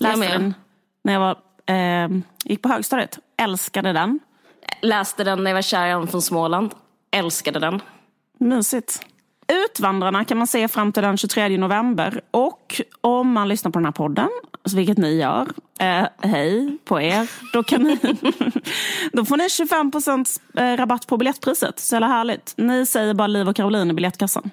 Läste 0.00 0.28
den 0.28 0.54
när 1.04 1.12
jag 1.12 1.20
var 1.20 1.36
eh, 1.66 2.08
gick 2.44 2.62
på 2.62 2.68
högstadiet. 2.68 3.18
Älskade 3.36 3.92
den. 3.92 4.20
Läste 4.82 5.24
den 5.24 5.44
när 5.44 5.50
jag 5.50 5.54
var 5.54 5.62
kär 5.62 5.86
i 5.86 5.92
honom 5.92 6.08
från 6.08 6.22
Småland. 6.22 6.74
Älskade 7.10 7.58
den. 7.58 7.82
Mysigt. 8.38 9.06
Utvandrarna 9.48 10.24
kan 10.24 10.38
man 10.38 10.46
se 10.46 10.68
fram 10.68 10.92
till 10.92 11.02
den 11.02 11.16
23 11.16 11.58
november. 11.58 12.20
Och 12.30 12.80
om 13.00 13.32
man 13.32 13.48
lyssnar 13.48 13.70
på 13.70 13.78
den 13.78 13.84
här 13.84 13.92
podden, 13.92 14.28
vilket 14.74 14.98
ni 14.98 15.14
gör, 15.14 15.48
eh, 15.80 16.06
hej 16.18 16.78
på 16.84 17.00
er. 17.00 17.30
Då, 17.52 17.62
kan 17.62 17.82
ni, 17.82 17.98
då 19.12 19.24
får 19.24 19.36
ni 19.36 19.48
25 19.50 19.90
eh, 20.56 20.76
rabatt 20.76 21.06
på 21.06 21.16
biljettpriset. 21.16 21.80
Så 21.80 21.94
jävla 21.94 22.08
härligt. 22.08 22.54
Ni 22.56 22.86
säger 22.86 23.14
bara 23.14 23.26
Liv 23.26 23.48
och 23.48 23.56
Caroline 23.56 23.90
i 23.90 23.94
biljettkassan. 23.94 24.50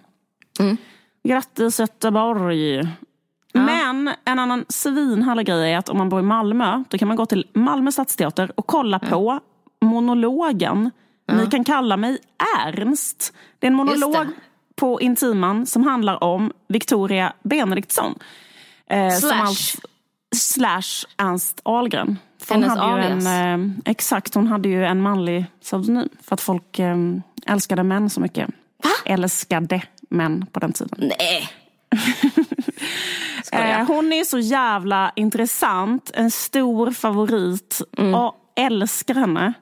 Mm. 0.60 0.78
Grattis 1.24 1.80
Göteborg! 1.80 2.88
Men 3.54 4.12
en 4.26 4.40
annan 4.40 4.66
svinhärlig 4.70 5.46
grej 5.46 5.74
är 5.74 5.78
att 5.78 5.90
om 5.90 5.98
man 5.98 6.10
bor 6.10 6.20
i 6.20 6.24
Malmö, 6.24 6.84
då 6.90 6.98
kan 6.98 7.08
man 7.08 7.18
gå 7.18 7.26
till 7.26 7.48
Malmö 7.54 7.92
stadsteater 7.92 8.52
och 8.56 8.68
kolla 8.68 9.00
ja. 9.02 9.10
på 9.10 9.40
monologen 9.82 10.92
ja. 11.26 11.34
Ni 11.34 11.48
kan 11.48 11.64
kalla 11.64 11.98
mig 11.98 12.18
Ernst. 12.58 13.34
Det 13.60 13.68
är 13.68 13.72
en 13.72 13.78
monolog 13.78 14.28
på 14.76 15.02
Intiman 15.02 15.66
som 15.66 15.84
handlar 15.84 16.24
om 16.24 16.52
Victoria 16.68 17.34
Benediktsson. 17.44 18.20
Eh, 18.90 19.14
slash. 19.14 19.42
All, 19.42 19.56
slash 20.36 21.06
Ernst 21.18 21.62
Ahlgren. 21.64 22.18
Hon 22.50 22.64
hade 22.64 23.02
ju 23.02 23.08
en, 23.08 23.28
eh, 23.28 23.78
exakt, 23.86 24.34
hon 24.34 24.48
hade 24.48 24.70
ju 24.70 24.86
en 24.86 25.02
manlig 25.02 25.46
pseudonym 25.62 26.10
för 26.22 26.34
att 26.34 26.42
folk 26.42 26.80
eh, 26.80 26.98
älskade 27.46 27.84
män 27.84 28.10
så 28.10 28.22
mycket. 28.22 28.50
Va? 28.84 28.90
Älskade 29.06 29.82
män 30.10 30.46
på 30.52 30.60
den 30.60 30.74
tiden. 30.74 31.12
Nej. 31.20 31.50
Eh, 33.52 33.88
hon 33.88 34.14
är 34.14 34.24
så 34.24 34.40
jävla 34.40 35.12
intressant, 35.16 36.12
en 36.14 36.32
stor 36.32 36.92
favorit. 36.92 37.82
Mm. 37.98 38.16
Och 38.16 38.36
älskar 38.56 39.14
henne. 39.14 39.54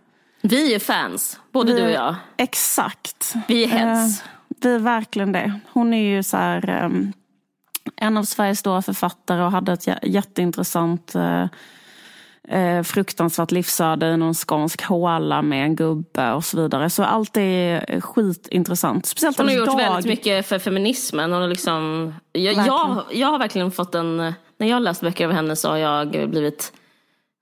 Vi 0.42 0.74
är 0.74 0.80
fans, 0.80 1.40
både 1.52 1.74
vi, 1.74 1.80
du 1.80 1.86
och 1.86 1.92
jag. 1.92 2.16
Exakt. 2.38 3.34
Vi 3.48 3.64
är 3.64 3.68
heads. 3.68 4.22
Eh, 4.22 4.28
vi 4.62 4.76
är 4.76 4.80
verkligen 4.80 5.32
det. 5.32 5.60
Hon 5.72 5.94
är 5.94 6.16
ju 6.16 6.24
så 6.24 6.38
här, 6.38 6.70
eh, 6.70 6.90
en 7.96 8.18
av 8.18 8.24
Sveriges 8.24 8.60
stora 8.60 8.82
författare 8.82 9.42
och 9.42 9.52
hade 9.52 9.74
ett 9.74 9.88
jätteintressant 10.04 11.16
eh, 11.16 11.46
eh, 12.50 12.84
fruktansvärt 12.84 13.52
livsöde 13.52 14.08
i 14.08 14.18
någon 14.18 14.34
skånsk 14.34 14.84
håla 14.84 15.42
med 15.42 15.66
en 15.66 15.76
gubbe 15.76 16.32
och 16.32 16.46
så 16.46 16.62
vidare. 16.62 16.90
Så 16.90 17.04
allt 17.04 17.38
är 17.38 18.02
skitintressant. 18.02 19.06
Speciellt 19.06 19.38
Hon 19.38 19.48
har 19.48 19.56
gjort 19.56 19.66
dag. 19.66 19.78
väldigt 19.78 20.06
mycket 20.06 20.46
för 20.48 20.60
feminismen. 20.60 21.32
Hon 21.32 21.42
har 21.42 21.50
liksom, 21.50 22.14
jag, 22.32 22.54
jag, 22.54 23.04
jag, 23.12 23.28
har 23.28 23.40
verkligen 23.40 23.72
fått 23.72 23.96
en, 23.96 24.18
när 24.58 24.68
jag 24.68 24.82
läst 24.82 25.02
böcker 25.02 25.26
av 25.26 25.32
henne 25.32 25.56
så 25.56 25.70
har 25.70 25.78
jag 25.78 26.10
blivit, 26.30 26.74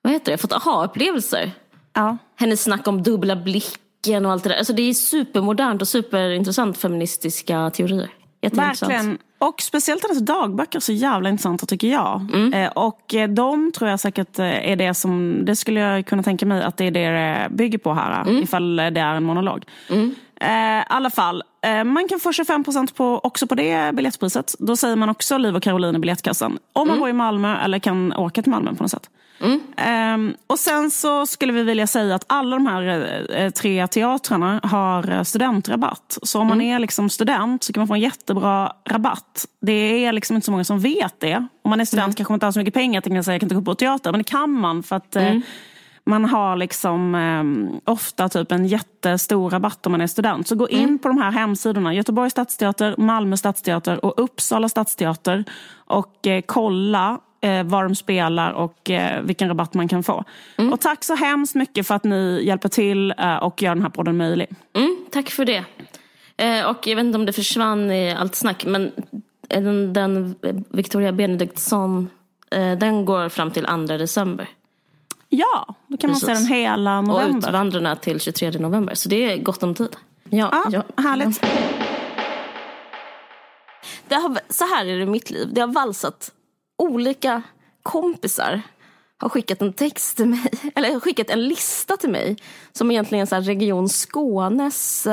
vad 0.02 0.14
heter 0.14 0.32
det, 0.32 0.38
fått 0.38 0.54
aha-upplevelser. 0.54 1.52
Ja. 1.94 2.18
Hennes 2.36 2.64
snack 2.64 2.88
om 2.88 3.04
dubbla 3.04 3.36
blicken 3.36 4.26
och 4.26 4.32
allt 4.32 4.44
det 4.44 4.50
där. 4.50 4.58
Alltså 4.58 4.74
det 4.74 4.82
är 4.82 4.94
supermodernt 4.94 5.82
och 5.82 5.88
superintressant 5.88 6.78
feministiska 6.78 7.70
teorier. 7.70 8.10
Verkligen. 8.52 9.18
Och 9.40 9.62
speciellt 9.62 10.04
hennes 10.04 10.20
dagböcker 10.20 10.80
är 10.80 10.82
så 10.82 10.94
jävla 10.94 11.30
intressanta 11.30 11.66
tycker 11.66 11.88
jag. 11.88 12.30
Mm. 12.34 12.54
Eh, 12.54 12.72
och 12.72 13.14
eh, 13.16 13.30
de 13.30 13.72
tror 13.72 13.90
jag 13.90 14.00
säkert 14.00 14.40
eh, 14.40 14.72
är 14.72 14.76
det 14.76 14.94
som, 14.94 15.46
det 15.46 15.56
skulle 15.56 15.80
jag 15.80 16.06
kunna 16.06 16.24
tänka 16.24 16.46
mig 16.46 16.64
att 16.64 16.78
det 16.78 16.86
är 16.86 16.92
det 16.92 17.10
det 17.10 17.48
bygger 17.50 17.78
på 17.78 17.94
här. 17.94 18.22
Mm. 18.22 18.44
Ifall 18.44 18.76
det 18.76 19.00
är 19.00 19.16
en 19.16 19.24
monolog. 19.24 19.66
Mm. 19.90 20.16
I 20.42 20.84
alla 20.88 21.10
fall, 21.10 21.44
man 21.86 22.08
kan 22.08 22.20
få 22.20 22.32
25% 22.32 22.94
på, 22.94 23.20
också 23.24 23.48
på 23.48 23.56
det 23.56 23.96
biljettpriset. 23.96 24.56
Då 24.60 24.76
säger 24.76 24.96
man 24.96 25.10
också 25.10 25.38
Liv 25.38 25.56
och 25.56 25.64
Caroline 25.64 25.96
i 25.96 26.00
biljettkassan. 26.00 26.58
Om 26.74 26.88
man 26.88 26.98
mm. 26.98 27.00
bor 27.00 27.10
i 27.10 27.14
Malmö 27.14 27.58
eller 27.58 27.80
kan 27.80 28.14
åka 28.14 28.42
till 28.42 28.52
Malmö 28.52 28.76
på 28.76 28.84
något 28.84 28.92
sätt. 28.92 29.10
Mm. 29.40 30.14
Um, 30.14 30.36
och 30.48 30.60
sen 30.60 30.92
så 30.92 31.26
skulle 31.26 31.54
vi 31.54 31.64
vilja 31.64 31.88
säga 31.88 32.16
att 32.16 32.26
alla 32.28 32.56
de 32.56 32.68
här 32.68 33.26
eh, 33.36 33.50
tre 33.50 33.88
teatrarna 33.88 34.60
har 34.64 35.12
eh, 35.12 35.24
studentrabatt. 35.24 36.18
Så 36.24 36.40
om 36.40 36.48
man 36.48 36.62
mm. 36.62 36.76
är 36.76 36.80
liksom 36.80 37.10
student 37.10 37.64
så 37.64 37.74
kan 37.74 37.82
man 37.82 37.88
få 37.88 37.94
en 37.94 38.00
jättebra 38.00 38.74
rabatt. 38.90 39.46
Det 39.62 40.06
är 40.06 40.12
liksom 40.12 40.36
inte 40.36 40.46
så 40.46 40.52
många 40.52 40.64
som 40.64 40.80
vet 40.80 41.20
det. 41.20 41.48
Om 41.62 41.70
man 41.70 41.82
är 41.82 41.86
student 41.86 42.18
kanske 42.18 42.32
man 42.32 42.36
inte 42.36 42.46
har 42.46 42.52
så 42.52 42.60
mycket 42.60 42.74
pengar 42.74 43.00
att 43.00 43.26
säga 43.26 43.34
jag 43.34 43.40
kan 43.40 43.46
inte 43.46 43.56
gå 43.56 43.62
på 43.62 43.76
teater. 43.76 44.12
Men 44.12 44.20
det 44.20 44.30
kan 44.30 44.52
man 44.52 44.84
för 44.84 44.96
att 44.96 45.16
eh, 45.16 45.28
mm. 45.28 45.42
Man 46.08 46.26
har 46.26 46.56
liksom 46.56 47.16
eh, 47.16 47.92
ofta 47.94 48.30
typ 48.30 48.52
en 48.52 48.68
jättestor 48.68 49.50
rabatt 49.50 49.86
om 49.86 49.92
man 49.92 50.02
är 50.02 50.08
student. 50.08 50.48
Så 50.48 50.56
gå 50.56 50.70
in 50.70 50.84
mm. 50.84 51.00
på 51.00 51.08
de 51.08 51.18
här 51.18 51.32
hemsidorna, 51.32 51.94
Göteborgs 51.94 52.32
stadsteater, 52.32 52.96
Malmö 52.98 53.38
stadsteater 53.38 54.06
och 54.06 54.14
Uppsala 54.18 54.70
stadsteater 54.70 55.44
och 55.76 56.28
eh, 56.28 56.42
kolla 56.46 57.20
eh, 57.42 57.64
vad 57.64 57.86
de 57.86 57.96
spelar 57.96 58.52
och 58.52 58.90
eh, 58.90 59.22
vilken 59.22 59.48
rabatt 59.48 59.74
man 59.74 59.88
kan 59.88 60.04
få. 60.04 60.24
Mm. 60.58 60.74
Och 60.74 60.82
tack 60.82 61.04
så 61.04 61.16
hemskt 61.16 61.56
mycket 61.56 61.88
för 61.88 61.96
att 61.96 62.04
ni 62.04 62.42
hjälper 62.44 62.70
till 62.70 63.14
eh, 63.18 63.36
och 63.36 63.62
gör 63.62 63.76
den 63.76 63.84
här 63.84 63.90
podden 63.90 64.18
möjlig. 64.18 64.48
Mm, 64.76 64.98
tack 65.12 65.30
för 65.30 65.46
det. 65.46 65.64
Eh, 66.38 66.70
och 66.70 66.88
jag 66.88 66.96
vet 66.96 67.06
inte 67.06 67.18
om 67.18 67.26
det 67.26 67.34
försvann 67.34 67.92
i 67.92 68.16
allt 68.16 68.36
snack, 68.36 68.66
men 68.66 68.92
den, 69.42 69.94
den 69.94 70.36
Victoria 70.70 71.12
Benediktsson, 71.12 72.10
den 72.80 73.06
går 73.06 73.30
fram 73.30 73.52
till 73.52 73.66
2 73.66 73.78
december. 73.78 74.48
Ja, 75.30 75.76
då 75.88 75.98
kan 75.98 76.10
Precis. 76.10 76.28
man 76.28 76.38
se 76.38 76.44
den 76.44 76.54
hela 76.54 77.02
november. 77.02 77.32
Och 77.32 77.38
Utvandrarna 77.38 77.96
till 77.96 78.20
23 78.20 78.52
november, 78.52 78.96
så 78.96 79.10
det 79.10 79.32
är 79.32 79.38
gott 79.38 79.64
om 79.64 79.76
tid. 79.76 79.96
Ja, 80.30 80.64
ja, 80.70 80.84
ja. 80.96 81.04
härligt. 81.04 81.42
Det 84.08 84.16
har, 84.16 84.40
så 84.50 84.66
här 84.66 84.86
är 84.86 84.98
det 84.98 85.04
i 85.04 85.06
mitt 85.06 85.30
liv. 85.30 85.50
Det 85.54 85.62
har 85.62 85.68
valsat 85.68 86.32
olika 86.78 87.42
kompisar 87.84 88.62
har 89.20 89.30
skickat 89.30 89.62
en 89.62 89.74
text 89.74 90.18
till 90.18 90.26
mig, 90.26 90.52
eller 90.76 91.00
skickat 91.00 91.30
en 91.30 91.48
lista 91.48 91.98
till 91.98 92.10
mig 92.10 92.38
som 92.72 92.92
egentligen 92.92 93.28
är 93.32 93.42
Region 93.42 93.90
Skånes 93.90 95.08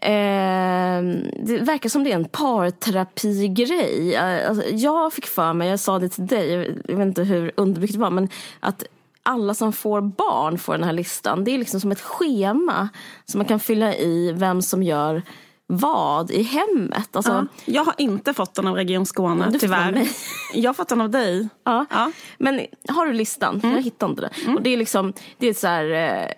eh, 0.00 1.02
det 1.46 1.58
verkar 1.60 1.88
som 1.88 2.04
det 2.04 2.12
är 2.12 2.16
en 2.16 2.24
parterapigrej. 2.24 4.16
Alltså, 4.16 4.68
jag 4.70 5.12
fick 5.12 5.26
för 5.26 5.52
mig, 5.52 5.68
jag 5.68 5.80
sa 5.80 5.98
det 5.98 6.08
till 6.08 6.26
dig, 6.26 6.52
jag 6.88 6.96
vet 6.96 7.06
inte 7.06 7.22
hur 7.22 7.52
underbyggt 7.56 7.92
det 7.92 8.00
var, 8.00 8.10
men 8.10 8.28
att 8.60 8.84
alla 9.22 9.54
som 9.54 9.72
får 9.72 10.00
barn 10.00 10.58
får 10.58 10.72
den 10.72 10.84
här 10.84 10.92
listan. 10.92 11.44
Det 11.44 11.50
är 11.50 11.58
liksom 11.58 11.80
som 11.80 11.92
ett 11.92 12.00
schema 12.00 12.88
som 13.24 13.38
man 13.38 13.46
kan 13.46 13.60
fylla 13.60 13.94
i 13.94 14.32
vem 14.32 14.62
som 14.62 14.82
gör 14.82 15.22
vad 15.66 16.30
i 16.30 16.42
hemmet. 16.42 17.16
Alltså, 17.16 17.32
ja, 17.32 17.46
jag 17.64 17.84
har 17.84 17.94
inte 17.98 18.34
fått 18.34 18.54
den 18.54 18.68
av 18.68 18.74
Region 18.74 19.06
Skåne, 19.06 19.50
du 19.50 19.58
tyvärr. 19.58 20.08
Jag 20.54 20.68
har 20.68 20.74
fått 20.74 20.88
den 20.88 21.00
av 21.00 21.10
dig. 21.10 21.48
Ja. 21.64 21.86
ja. 21.90 22.12
Men 22.38 22.60
har 22.88 23.06
du 23.06 23.12
listan? 23.12 23.60
Mm. 23.62 23.76
Jag 23.76 23.82
hittar 23.82 24.08
inte 24.08 24.22
den. 24.22 24.30
Mm. 24.44 24.56
Och 24.56 24.62
det 24.62 24.70
är 24.70 24.76
liksom, 24.76 25.12
det 25.38 25.46
är 25.46 25.54
så 25.54 25.66
här, 25.66 25.90
eh, 25.90 26.28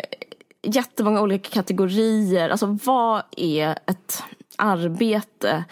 jättemånga 0.66 1.22
olika 1.22 1.50
kategorier. 1.50 2.50
Alltså 2.50 2.78
vad 2.84 3.22
är 3.36 3.70
ett 3.86 4.22
arbete 4.58 5.64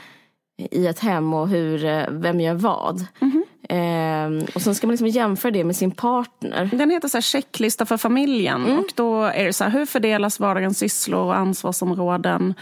i 0.70 0.87
ett 0.87 0.98
hem 0.98 1.35
och 1.35 1.48
hur, 1.48 1.85
eh, 1.85 2.04
vem 2.11 2.40
gör 2.40 2.54
vad? 2.54 3.07
Mm. 3.20 3.44
Eh, 3.68 4.44
och 4.54 4.62
sen 4.62 4.74
ska 4.74 4.87
man 4.87 4.92
liksom 4.92 5.09
jämföra 5.09 5.52
det 5.52 5.64
med 5.64 5.76
sin 5.76 5.90
partner. 5.90 6.70
Den 6.72 6.90
heter 6.90 7.09
så 7.09 7.16
här 7.16 7.22
checklista 7.22 7.87
för 7.87 7.96
familjen. 7.96 8.64
Mm. 8.64 8.78
Och 8.78 8.92
då 8.94 9.22
är 9.22 9.44
det 9.44 9.52
så 9.52 9.64
här, 9.64 9.70
hur 9.70 9.87
fördelas 9.87 10.40
vardagens 10.40 10.78
sysslor 10.78 11.20
och 11.20 11.37
ansvarsområden? 11.37 12.54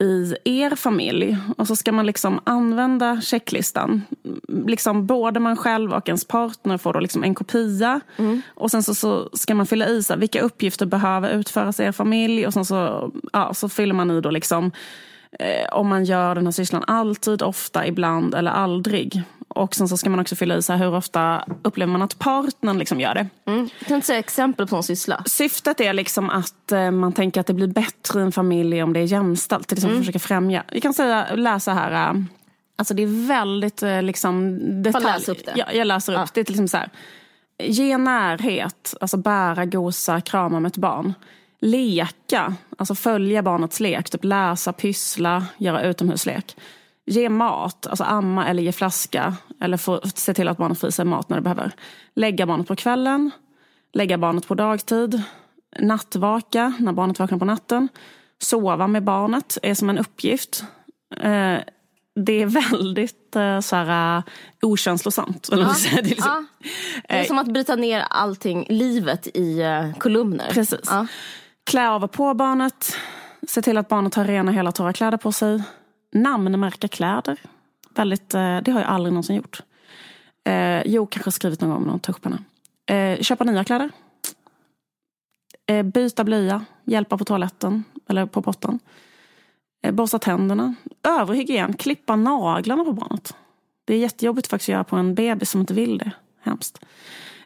I 0.00 0.36
er 0.44 0.76
familj. 0.76 1.36
Och 1.56 1.66
så 1.66 1.76
ska 1.76 1.92
man 1.92 2.06
liksom 2.06 2.40
använda 2.44 3.20
checklistan. 3.20 4.02
Liksom 4.66 5.06
både 5.06 5.40
man 5.40 5.56
själv 5.56 5.92
och 5.92 6.08
ens 6.08 6.24
partner 6.24 6.78
får 6.78 6.92
då 6.92 7.00
liksom 7.00 7.24
en 7.24 7.34
kopia. 7.34 8.00
Mm. 8.16 8.42
Och 8.54 8.70
sen 8.70 8.82
så, 8.82 8.94
så 8.94 9.30
ska 9.32 9.54
man 9.54 9.66
fylla 9.66 9.88
i 9.88 10.02
så 10.02 10.12
här, 10.12 10.20
vilka 10.20 10.40
uppgifter 10.40 10.86
behöver 10.86 11.30
utföras 11.30 11.80
i 11.80 11.82
er 11.82 11.92
familj. 11.92 12.46
Och 12.46 12.52
sen 12.52 12.64
så, 12.64 13.10
ja, 13.32 13.54
så 13.54 13.68
fyller 13.68 13.94
man 13.94 14.10
i 14.10 14.20
då 14.20 14.30
liksom 14.30 14.72
eh, 15.38 15.72
om 15.72 15.88
man 15.88 16.04
gör 16.04 16.34
den 16.34 16.44
här 16.44 16.52
sysslan 16.52 16.84
alltid, 16.86 17.42
ofta, 17.42 17.86
ibland 17.86 18.34
eller 18.34 18.50
aldrig. 18.50 19.22
Och 19.48 19.74
sen 19.74 19.88
så 19.88 19.96
ska 19.96 20.10
man 20.10 20.20
också 20.20 20.36
fylla 20.36 20.56
i 20.56 20.62
så 20.62 20.72
här, 20.72 20.84
hur 20.84 20.94
ofta 20.94 21.44
upplever 21.62 21.92
man 21.92 22.02
att 22.02 22.18
partnern 22.18 22.78
liksom 22.78 23.00
gör 23.00 23.14
det. 23.14 23.28
Mm. 23.46 23.68
Kan 23.86 23.98
du 23.98 24.06
säga 24.06 24.18
exempel 24.18 24.66
på 24.66 24.76
en 24.76 24.82
syssla? 24.82 25.22
Syftet 25.26 25.80
är 25.80 25.92
liksom 25.92 26.30
att 26.30 26.72
eh, 26.72 26.90
man 26.90 27.12
tänker 27.12 27.40
att 27.40 27.46
det 27.46 27.54
blir 27.54 27.66
bättre 27.66 28.20
i 28.20 28.22
en 28.22 28.32
familj 28.32 28.82
om 28.82 28.92
det 28.92 29.00
är 29.00 29.04
jämställt. 29.04 29.68
Det 29.68 29.72
är 29.72 29.76
liksom 29.76 29.90
mm. 29.90 30.02
försöka 30.02 30.18
främja. 30.18 30.64
Vi 30.72 30.80
kan 30.80 30.94
säga, 30.94 31.34
läsa 31.34 31.72
här. 31.74 32.12
Uh, 32.12 32.22
alltså 32.76 32.94
det 32.94 33.02
är 33.02 33.26
väldigt 33.28 33.82
uh, 33.82 34.02
liksom 34.02 34.58
detalj. 34.82 35.04
Läs 35.04 35.28
upp 35.28 35.44
det. 35.44 35.52
Ja, 35.56 35.72
jag 35.72 35.86
läser 35.86 36.12
upp. 36.12 36.18
Ja. 36.18 36.26
Det 36.34 36.40
är 36.40 36.44
liksom 36.44 36.68
så 36.68 36.76
här. 36.76 36.90
Ge 37.62 37.98
närhet, 37.98 38.94
alltså 39.00 39.16
bära, 39.16 39.64
gosa, 39.64 40.20
krama 40.20 40.60
med 40.60 40.68
ett 40.68 40.76
barn. 40.76 41.14
Leka, 41.60 42.54
alltså 42.78 42.94
följa 42.94 43.42
barnets 43.42 43.80
lek. 43.80 44.10
Typ 44.10 44.24
läsa, 44.24 44.72
pyssla, 44.72 45.46
göra 45.58 45.82
utomhuslek 45.82 46.56
ge 47.10 47.28
mat, 47.28 47.86
alltså 47.86 48.04
amma 48.04 48.46
eller 48.46 48.62
ge 48.62 48.72
flaska. 48.72 49.36
Eller 49.60 49.76
få, 49.76 50.00
se 50.14 50.34
till 50.34 50.48
att 50.48 50.56
barnet 50.56 50.78
får 50.78 50.88
i 50.88 50.92
sig 50.92 51.04
mat 51.04 51.28
när 51.28 51.36
det 51.36 51.42
behöver. 51.42 51.72
Lägga 52.14 52.46
barnet 52.46 52.66
på 52.66 52.76
kvällen. 52.76 53.30
Lägga 53.92 54.18
barnet 54.18 54.48
på 54.48 54.54
dagtid. 54.54 55.22
Nattvaka 55.78 56.74
när 56.78 56.92
barnet 56.92 57.18
vaknar 57.18 57.38
på 57.38 57.44
natten. 57.44 57.88
Sova 58.38 58.86
med 58.86 59.04
barnet 59.04 59.58
är 59.62 59.74
som 59.74 59.90
en 59.90 59.98
uppgift. 59.98 60.64
Eh, 61.16 61.58
det 62.14 62.42
är 62.42 62.46
väldigt 62.72 63.36
eh, 63.36 63.60
så 63.60 63.76
här, 63.76 64.16
uh, 64.18 64.24
okänslosamt. 64.62 65.48
Ja, 65.50 65.56
det, 65.56 65.98
är 65.98 66.02
liksom, 66.02 66.48
ja. 66.58 66.68
det 67.08 67.14
är 67.14 67.24
som 67.24 67.38
att 67.38 67.52
bryta 67.52 67.76
ner 67.76 68.00
allting, 68.10 68.66
livet 68.68 69.28
i 69.34 69.62
uh, 69.62 69.98
kolumner. 69.98 70.50
Precis. 70.50 70.80
Ja. 70.86 71.06
Klä 71.70 71.88
av 71.88 72.04
och 72.04 72.12
på 72.12 72.34
barnet. 72.34 72.96
Se 73.48 73.62
till 73.62 73.78
att 73.78 73.88
barnet 73.88 74.14
har 74.14 74.24
rena 74.24 74.52
hela 74.52 74.72
torra 74.72 74.92
kläder 74.92 75.18
på 75.18 75.32
sig 75.32 75.62
namnmärka 76.12 76.88
kläder. 76.88 77.40
Väldigt, 77.94 78.34
eh, 78.34 78.58
det 78.58 78.70
har 78.70 78.80
jag 78.80 78.88
aldrig 78.88 79.12
någonsin 79.12 79.36
gjort. 79.36 79.62
Eh, 80.44 80.82
jo, 80.84 81.06
kanske 81.06 81.32
skrivit 81.32 81.60
någon 81.60 81.70
gång 81.70 81.80
med 81.80 81.88
någon 81.90 82.00
tuschpenna. 82.00 82.38
Eh, 82.86 83.20
köpa 83.20 83.44
nya 83.44 83.64
kläder. 83.64 83.90
Eh, 85.66 85.82
byta 85.82 86.24
blöja. 86.24 86.64
Hjälpa 86.84 87.18
på 87.18 87.24
toaletten 87.24 87.84
eller 88.08 88.26
på 88.26 88.40
botten. 88.40 88.78
Eh, 89.82 89.92
borsta 89.92 90.18
tänderna. 90.18 90.74
Övrig 91.02 91.38
hygien. 91.38 91.74
Klippa 91.74 92.16
naglarna 92.16 92.84
på 92.84 92.92
barnet. 92.92 93.34
Det 93.84 93.94
är 93.94 93.98
jättejobbigt 93.98 94.46
faktiskt 94.46 94.68
att 94.68 94.72
göra 94.72 94.84
på 94.84 94.96
en 94.96 95.14
bebis 95.14 95.50
som 95.50 95.60
inte 95.60 95.74
vill 95.74 95.98
det. 95.98 96.10
Hemskt. 96.40 96.84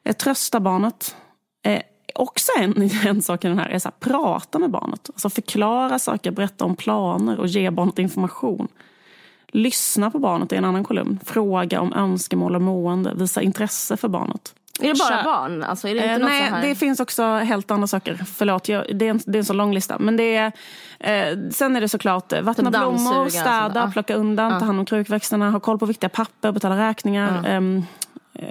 Eh, 0.03 0.17
trösta 0.17 0.61
barnet. 0.61 1.17
Eh, 1.63 1.83
också 2.15 2.53
en, 2.59 2.91
en 3.07 3.23
sak 3.23 3.45
i 3.45 3.49
den 3.49 3.59
här 3.59 3.69
är 3.69 3.87
att 3.87 4.01
prata 4.01 4.59
med 4.59 4.71
barnet. 4.71 5.11
Alltså 5.15 5.31
förklara 5.31 5.99
saker, 5.99 6.31
berätta 6.31 6.65
om 6.65 6.77
planer 6.77 7.41
och 7.41 7.47
ge 7.47 7.71
barnet 7.71 7.99
information. 7.99 8.69
Lyssna 9.49 10.11
på 10.11 10.19
barnet 10.19 10.53
i 10.53 10.57
en 10.57 10.65
annan 10.65 10.85
kolumn. 10.85 11.21
Fråga 11.25 11.81
om 11.81 11.93
önskemål 11.93 12.55
och 12.55 12.63
mående. 12.63 13.15
Visa 13.15 13.43
intresse 13.43 13.97
för 13.97 14.09
barnet. 14.09 14.55
Är 14.81 14.89
det 14.89 14.99
bara 14.99 15.23
barn? 15.23 15.63
Alltså, 15.63 15.89
är 15.89 15.95
det 15.95 16.01
inte 16.01 16.13
eh, 16.13 16.19
nej, 16.19 16.43
här... 16.43 16.63
det 16.63 16.75
finns 16.75 17.01
också 17.01 17.23
helt 17.23 17.71
andra 17.71 17.87
saker. 17.87 18.15
Förlåt, 18.37 18.69
jag, 18.69 18.99
det, 18.99 19.07
är 19.07 19.11
en, 19.11 19.21
det 19.27 19.37
är 19.37 19.41
en 19.41 19.45
så 19.45 19.53
lång 19.53 19.75
lista. 19.75 19.99
Men 19.99 20.17
det 20.17 20.37
är, 20.37 20.53
eh, 21.01 21.39
sen 21.51 21.77
är 21.77 21.81
det 21.81 21.89
såklart 21.89 22.33
eh, 22.33 22.41
vattna 22.41 22.71
blommor, 22.71 23.29
städa, 23.29 23.91
plocka 23.93 24.15
undan, 24.15 24.53
ah. 24.53 24.61
ta 24.61 24.67
hand 24.67 24.79
om 24.79 24.87
krukväxterna, 24.87 25.51
ha 25.51 25.61
koll 25.61 25.79
på 25.79 25.87
viktiga 25.87 26.09
papper, 26.09 26.53
betala 26.53 26.89
räkningar. 26.89 27.43
Ah. 27.45 27.49
Eh, 27.49 27.61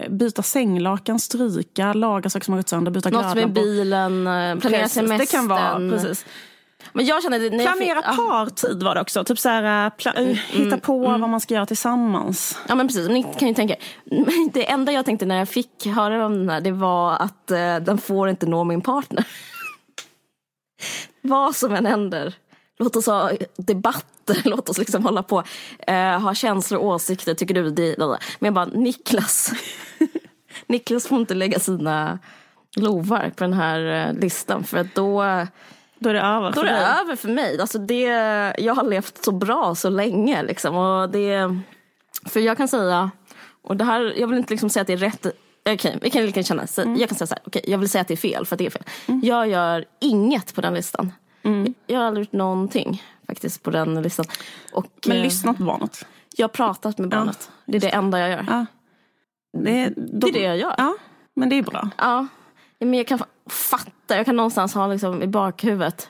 byta 0.10 0.44
sänglakan, 0.44 1.20
stryka, 1.20 1.94
laga 1.94 2.30
saker 2.30 2.46
som 2.46 2.54
har 2.54 2.60
gått 2.60 2.70
sönder, 2.70 2.92
byta 2.92 3.10
Något 3.10 3.36
med 3.36 3.54
bilen, 3.54 4.28
eh, 4.28 4.56
planera 4.56 4.90
semestern. 4.90 5.18
Det 5.18 5.26
kan 5.26 5.48
vara, 5.48 5.90
precis. 5.90 6.26
Men 6.94 7.06
jag 7.06 7.24
känner, 7.24 7.40
när 7.40 7.50
Planera 7.50 8.02
jag 8.06 8.16
fick, 8.16 8.28
partid 8.28 8.84
var 8.84 8.96
det 8.96 9.02
också. 9.02 9.24
Typ 9.24 9.40
så 9.40 9.50
här, 9.50 9.90
pla- 9.90 10.18
mm, 10.18 10.36
hitta 10.36 10.66
mm, 10.66 10.80
på 10.80 11.06
mm. 11.06 11.22
vad 11.22 11.30
man 11.30 11.40
ska 11.40 11.54
göra 11.54 11.66
tillsammans. 11.66 12.60
Ja 12.68 12.76
men 12.76 12.88
precis, 12.88 13.10
ni 13.10 13.24
kan 13.24 13.48
ju 13.48 13.54
tänka 13.54 13.76
Det 14.54 14.70
enda 14.70 14.92
jag 14.92 15.06
tänkte 15.06 15.26
när 15.26 15.38
jag 15.38 15.50
fick 15.50 15.86
höra 15.86 16.26
om 16.26 16.34
den 16.34 16.50
här 16.50 16.62
det 16.62 16.72
var 16.72 17.14
att 17.14 17.52
eh, 17.52 17.76
den 17.76 17.98
får 17.98 18.30
inte 18.30 18.46
nå 18.46 18.64
min 18.64 18.82
partner. 18.82 19.28
vad 21.22 21.56
som 21.56 21.74
än 21.74 21.86
händer. 21.86 22.36
Låt 22.80 22.96
oss 22.96 23.06
ha 23.06 23.32
debatter, 23.58 24.42
låt 24.50 24.70
oss 24.70 24.78
liksom 24.78 25.04
hålla 25.04 25.24
på. 25.24 25.44
Eh, 25.88 26.20
ha 26.20 26.34
känslor 26.34 26.80
och 26.80 26.88
åsikter, 26.88 27.34
tycker 27.34 27.54
du 27.54 27.70
det? 27.70 27.96
Men 27.98 28.18
jag 28.40 28.54
bara, 28.54 28.66
Niklas. 28.66 29.52
Niklas 30.68 31.08
får 31.08 31.20
inte 31.20 31.34
lägga 31.34 31.60
sina 31.60 32.20
lovar 32.76 33.32
på 33.36 33.44
den 33.44 33.54
här 33.54 34.08
eh, 34.08 34.14
listan 34.14 34.64
för 34.64 34.78
att 34.78 34.96
då 34.96 35.24
då 36.00 36.10
är 36.10 36.14
det 36.14 36.22
över 36.22 36.52
Då 36.52 36.62
är 36.62 36.66
det 36.66 36.72
dig. 36.72 37.02
över 37.02 37.16
för 37.16 37.30
mig. 37.30 37.60
Alltså 37.62 37.80
det, 37.80 38.02
jag 38.58 38.76
har 38.76 38.84
levt 38.84 39.24
så 39.24 39.32
bra 39.32 39.76
så 39.76 39.90
länge. 39.90 40.44
Liksom, 40.44 40.76
och 40.76 41.10
det, 41.10 41.60
för 42.26 42.40
jag 42.40 42.58
kan 42.58 42.68
säga, 42.68 43.12
och 43.64 43.78
det 43.78 43.84
här, 43.84 44.14
jag 44.18 44.28
vill 44.28 44.38
inte 44.38 44.54
liksom 44.54 44.70
säga 44.70 44.82
att 44.82 44.88
det 44.88 44.94
är 44.94 44.98
rätt. 44.98 45.26
Okej, 45.26 45.76
okay, 45.76 45.96
vi 46.02 46.10
kan 46.10 46.26
lika 46.26 46.44
känna. 46.44 46.68
Så 46.68 46.82
mm. 46.82 46.98
Jag 46.98 47.10
kan 47.10 47.18
säga 47.18 47.28
så 47.28 47.36
här, 47.36 47.48
okay, 47.48 47.62
jag 47.66 47.78
vill 47.78 47.90
säga 47.90 48.02
att 48.02 48.08
det 48.08 48.14
är 48.14 48.18
fel 48.18 48.46
för 48.46 48.56
att 48.56 48.58
det 48.58 48.66
är 48.66 48.70
fel. 48.70 48.84
Mm. 49.08 49.22
Jag 49.24 49.48
gör 49.48 49.86
inget 50.00 50.56
på 50.56 50.62
den 50.62 50.74
listan. 50.74 51.12
Mm. 51.44 51.74
Jag 51.88 52.00
har 52.00 52.06
aldrig 52.06 52.26
gjort 52.26 52.34
någonting 52.34 53.04
faktiskt 53.28 53.64
på 53.64 53.72
den 53.72 54.02
listan. 54.02 54.26
Och, 54.74 54.88
Men 55.08 55.18
eh, 55.18 55.24
lyssnat 55.24 55.58
på 55.58 55.64
barnet? 55.64 56.06
Jag 56.36 56.44
har 56.44 56.50
pratat 56.50 56.98
med 56.98 57.10
barnet. 57.10 57.50
Ja, 57.50 57.72
det 57.72 57.78
är 57.78 57.82
det 57.82 57.90
enda 57.90 58.20
jag 58.20 58.30
gör. 58.30 58.46
Ja. 58.48 58.66
Det, 59.64 59.90
de, 59.90 60.20
det 60.20 60.28
är 60.28 60.34
det 60.34 60.40
jag 60.40 60.58
gör. 60.58 60.76
Ja, 60.78 60.96
men 61.36 61.50
det 61.50 61.56
är 61.56 61.64
bra. 61.64 61.90
Ja, 61.98 62.28
men 62.80 62.94
jag 62.94 63.08
kan 63.08 63.20
fatta, 63.50 64.18
jag 64.18 64.26
kan 64.26 64.36
någonstans 64.36 64.74
ha 64.74 64.88
liksom 64.88 65.24
i 65.24 65.28
bakhuvudet 65.28 66.10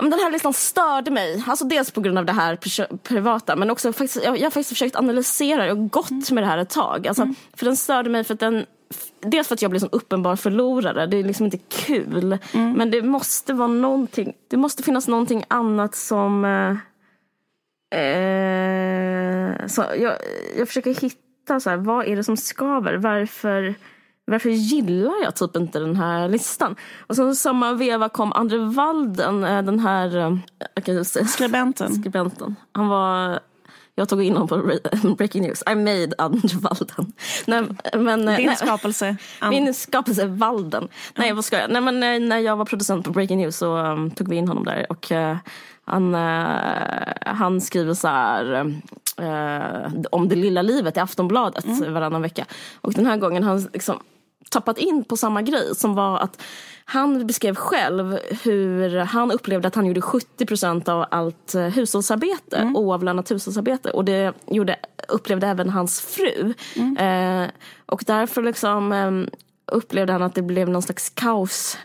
men 0.00 0.10
den 0.10 0.20
här 0.20 0.30
listan 0.30 0.52
störde 0.52 1.10
mig. 1.10 1.44
Alltså 1.46 1.64
dels 1.64 1.90
på 1.90 2.00
grund 2.00 2.18
av 2.18 2.24
det 2.24 2.32
här 2.32 2.56
privata 2.96 3.56
men 3.56 3.70
också 3.70 3.92
faktiskt, 3.92 4.24
jag, 4.24 4.38
jag 4.38 4.42
har 4.42 4.50
faktiskt 4.50 4.68
försökt 4.68 4.96
analysera 4.96 5.64
det 5.64 5.72
och 5.72 5.90
gått 5.90 6.10
mm. 6.10 6.22
med 6.30 6.42
det 6.42 6.48
här 6.48 6.58
ett 6.58 6.70
tag. 6.70 7.08
Alltså, 7.08 7.22
mm. 7.22 7.34
För 7.54 7.64
den 7.64 7.76
störde 7.76 8.10
mig 8.10 8.24
för 8.24 8.34
att 8.34 8.40
den 8.40 8.66
Dels 9.22 9.48
för 9.48 9.54
att 9.54 9.62
jag 9.62 9.70
blir 9.70 9.84
en 9.84 9.90
uppenbar 9.90 10.36
förlorare, 10.36 11.06
det 11.06 11.16
är 11.16 11.24
liksom 11.24 11.44
inte 11.44 11.58
kul. 11.58 12.38
Mm. 12.52 12.72
Men 12.72 12.90
det 12.90 13.02
måste 13.02 13.52
vara 13.52 13.68
någonting, 13.68 14.32
det 14.48 14.56
måste 14.56 14.82
finnas 14.82 15.08
någonting 15.08 15.44
annat 15.48 15.94
som... 15.94 16.44
Eh, 16.44 16.76
eh 18.00 19.66
så 19.66 19.84
jag, 19.98 20.16
jag 20.58 20.68
försöker 20.68 20.94
hitta, 20.94 21.60
så 21.60 21.70
här, 21.70 21.76
vad 21.76 22.06
är 22.06 22.16
det 22.16 22.24
som 22.24 22.36
skaver? 22.36 22.94
Varför 22.94 23.74
varför 24.24 24.50
gillar 24.50 25.22
jag 25.22 25.36
typ 25.36 25.56
inte 25.56 25.78
den 25.78 25.96
här 25.96 26.28
listan? 26.28 26.76
Och 27.06 27.16
sen 27.16 27.36
samma 27.36 27.72
veva 27.72 28.08
kom 28.08 28.32
Andre 28.32 28.58
Walden, 28.58 29.44
eh, 29.44 29.62
den 29.62 29.78
här 29.78 30.40
äh, 30.86 31.02
skribenten. 31.02 31.94
skribenten. 31.94 32.56
Han 32.72 32.88
var 32.88 33.40
jag 33.94 34.08
tog 34.08 34.22
in 34.22 34.32
honom 34.32 34.48
på 34.48 34.78
Breaking 35.16 35.42
News. 35.42 35.62
I 35.70 35.74
made 35.74 36.12
Andre 36.18 36.58
Walden. 36.58 37.12
Nej, 37.46 37.62
men, 37.92 38.26
Din 38.26 38.46
nej, 38.46 38.56
skapelse? 38.56 39.16
Min 39.50 39.74
skapelse 39.74 40.26
Walden. 40.26 40.88
Nej, 41.14 41.32
vad 41.32 41.44
ska 41.44 41.58
jag? 41.60 41.70
Nej, 41.70 41.82
men, 41.82 42.28
när 42.28 42.38
jag 42.38 42.56
var 42.56 42.64
producent 42.64 43.04
på 43.04 43.10
Breaking 43.10 43.38
News 43.38 43.56
så 43.56 43.76
um, 43.76 44.10
tog 44.10 44.28
vi 44.28 44.36
in 44.36 44.48
honom 44.48 44.64
där. 44.64 44.86
Och 44.88 45.10
uh, 45.10 45.36
han, 45.84 46.14
uh, 46.14 47.12
han 47.20 47.60
skriver 47.60 47.94
så 47.94 48.08
här 48.08 48.54
uh, 49.20 50.02
om 50.10 50.28
det 50.28 50.36
lilla 50.36 50.62
livet 50.62 50.96
i 50.96 51.00
Aftonbladet 51.00 51.64
mm. 51.64 51.94
varannan 51.94 52.22
vecka. 52.22 52.46
Och 52.80 52.92
den 52.92 53.06
här 53.06 53.16
gången 53.16 53.42
han 53.42 53.68
liksom 53.72 54.02
tappat 54.52 54.78
in 54.78 55.04
på 55.04 55.16
samma 55.16 55.42
grej 55.42 55.74
som 55.74 55.94
var 55.94 56.18
att 56.18 56.42
han 56.84 57.26
beskrev 57.26 57.54
själv 57.54 58.18
hur 58.44 58.98
han 58.98 59.30
upplevde 59.30 59.68
att 59.68 59.74
han 59.74 59.86
gjorde 59.86 60.00
70 60.00 60.46
procent 60.46 60.88
av 60.88 61.06
allt 61.10 61.54
eh, 61.54 61.62
hushållsarbete, 61.62 62.56
mm. 62.56 62.76
oavlönat 62.76 63.30
hushållsarbete. 63.30 63.90
Och 63.90 64.04
det 64.04 64.34
gjorde, 64.46 64.76
upplevde 65.08 65.46
även 65.46 65.70
hans 65.70 66.00
fru. 66.00 66.54
Mm. 66.76 66.96
Eh, 66.96 67.50
och 67.86 68.04
därför 68.06 68.42
liksom, 68.42 68.92
eh, 68.92 69.36
upplevde 69.76 70.12
han 70.12 70.22
att 70.22 70.34
det 70.34 70.42
blev 70.42 70.68
någon 70.68 70.82
slags 70.82 71.10
kaos. 71.10 71.78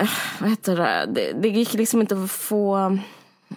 Eh, 0.00 0.10
vad 0.40 0.50
heter 0.50 0.76
det? 0.76 1.06
det? 1.08 1.32
Det 1.32 1.48
gick 1.48 1.74
liksom 1.74 2.00
inte 2.00 2.22
att 2.22 2.30
få 2.30 2.98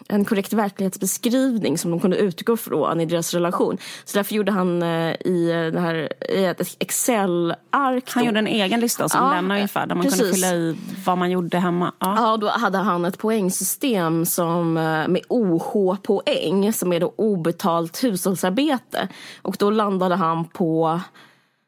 en 0.07 0.25
korrekt 0.25 0.53
verklighetsbeskrivning 0.53 1.77
som 1.77 1.91
de 1.91 1.99
kunde 1.99 2.17
utgå 2.17 2.57
från 2.57 3.01
i 3.01 3.05
deras 3.05 3.33
relation. 3.33 3.77
Så 4.05 4.17
därför 4.17 4.35
gjorde 4.35 4.51
han 4.51 4.83
eh, 4.83 5.11
i, 5.11 5.69
det 5.73 5.79
här, 5.79 6.13
i 6.29 6.45
ett 6.45 6.75
Excel-ark. 6.79 8.03
Han 8.07 8.25
gjorde 8.25 8.39
en 8.39 8.47
egen 8.47 8.79
lista 8.79 9.09
som 9.09 9.25
ja, 9.25 9.33
den 9.33 9.51
ungefär, 9.51 9.87
där 9.87 9.95
man 9.95 10.03
precis. 10.03 10.19
kunde 10.19 10.33
fylla 10.33 10.55
i 10.55 10.75
vad 11.05 11.17
man 11.17 11.31
gjorde 11.31 11.57
hemma. 11.57 11.93
Ja. 11.99 12.15
ja, 12.17 12.37
då 12.37 12.47
hade 12.49 12.77
han 12.77 13.05
ett 13.05 13.17
poängsystem 13.17 14.25
som, 14.25 14.77
eh, 14.77 15.07
med 15.07 15.21
OH-poäng 15.27 16.73
som 16.73 16.93
är 16.93 16.99
då 16.99 17.13
obetalt 17.15 18.03
hushållsarbete. 18.03 19.07
Och 19.41 19.55
då 19.59 19.69
landade 19.69 20.15
han 20.15 20.45
på 20.45 21.01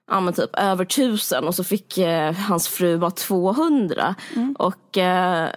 ja, 0.07 0.19
men 0.19 0.33
typ 0.33 0.55
över 0.55 0.85
tusen 0.85 1.47
och 1.47 1.55
så 1.55 1.63
fick 1.63 1.97
eh, 1.97 2.33
hans 2.33 2.67
fru 2.67 2.97
bara 2.97 3.11
200. 3.11 4.15
Mm. 4.35 4.55
Och 4.59 4.97
eh, 4.97 5.49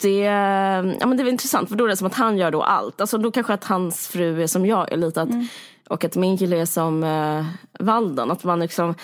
det, 0.00 0.18
ja, 1.00 1.06
men 1.06 1.16
det 1.16 1.22
var 1.22 1.30
intressant 1.30 1.68
för 1.68 1.76
då 1.76 1.84
är 1.84 1.88
det 1.88 1.96
som 1.96 2.06
att 2.06 2.14
han 2.14 2.38
gör 2.38 2.50
då 2.50 2.62
allt. 2.62 3.00
Alltså 3.00 3.18
då 3.18 3.30
kanske 3.30 3.54
att 3.54 3.64
hans 3.64 4.08
fru 4.08 4.42
är 4.42 4.46
som 4.46 4.66
jag 4.66 4.92
är 4.92 4.96
lite 4.96 5.22
att, 5.22 5.30
mm. 5.30 5.46
och 5.88 6.04
att 6.04 6.16
min 6.16 6.38
kille 6.38 6.60
är 6.60 6.66
som 6.66 7.04
eh, 7.04 7.46
Valden. 7.84 8.30
Att 8.30 8.44
man 8.44 8.60
liksom, 8.60 8.94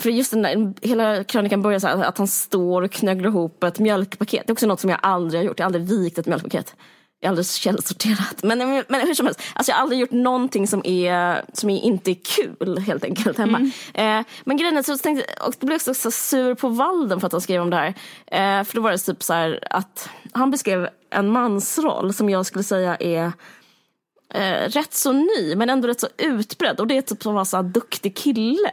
för 0.00 0.10
just 0.10 0.30
den 0.30 0.42
där, 0.42 0.74
hela 0.88 1.24
krönikan 1.24 1.62
börjar 1.62 1.78
så 1.78 1.86
här, 1.86 2.04
att 2.04 2.18
han 2.18 2.28
står 2.28 2.82
och 2.82 2.90
knögglar 2.90 3.28
ihop 3.28 3.64
ett 3.64 3.78
mjölkpaket. 3.78 4.46
Det 4.46 4.50
är 4.50 4.52
också 4.52 4.66
något 4.66 4.80
som 4.80 4.90
jag 4.90 4.98
aldrig 5.02 5.40
har 5.40 5.44
gjort. 5.44 5.58
Jag 5.58 5.64
har 5.64 5.74
aldrig 5.74 5.84
vikt 5.84 6.18
ett 6.18 6.26
mjölkpaket. 6.26 6.74
Jag 7.22 7.28
har 7.28 7.32
aldrig 7.32 7.46
källsorterat. 7.46 8.42
Men, 8.42 8.58
men 8.88 9.00
hur 9.00 9.14
som 9.14 9.26
helst, 9.26 9.42
alltså 9.54 9.72
jag 9.72 9.76
har 9.76 9.82
aldrig 9.82 10.00
gjort 10.00 10.10
någonting 10.10 10.66
som, 10.66 10.86
är, 10.86 11.44
som 11.52 11.70
är 11.70 11.80
inte 11.80 12.10
är 12.10 12.16
kul 12.36 12.78
helt 12.78 13.04
enkelt 13.04 13.38
hemma. 13.38 13.58
Mm. 13.94 14.20
Eh, 14.20 14.26
men 14.44 14.56
grejen 14.56 14.76
är 14.76 14.82
så 14.82 14.98
tänkte 14.98 15.34
och 15.46 15.54
då 15.60 15.66
blev 15.66 15.80
jag 15.86 15.90
också 15.90 16.10
sur 16.10 16.54
på 16.54 16.68
Valden 16.68 17.20
för 17.20 17.26
att 17.26 17.32
han 17.32 17.40
skrev 17.40 17.62
om 17.62 17.70
det 17.70 17.76
här. 17.76 17.88
Eh, 18.26 18.64
för 18.64 18.74
då 18.74 18.80
var 18.80 18.90
det 18.90 18.98
typ 18.98 19.22
så 19.22 19.32
här 19.32 19.58
att 19.70 20.10
han 20.32 20.50
beskrev 20.50 20.88
en 21.10 21.32
mansroll 21.32 22.14
som 22.14 22.30
jag 22.30 22.46
skulle 22.46 22.64
säga 22.64 22.96
är 22.96 23.32
eh, 24.34 24.68
rätt 24.68 24.94
så 24.94 25.12
ny 25.12 25.54
men 25.56 25.70
ändå 25.70 25.88
rätt 25.88 26.00
så 26.00 26.08
utbredd. 26.18 26.80
Och 26.80 26.86
det 26.86 26.96
är 26.96 27.02
typ 27.02 27.22
som 27.22 27.32
att 27.32 27.34
vara 27.34 27.44
så 27.44 27.62
duktig 27.62 28.16
kille. 28.16 28.72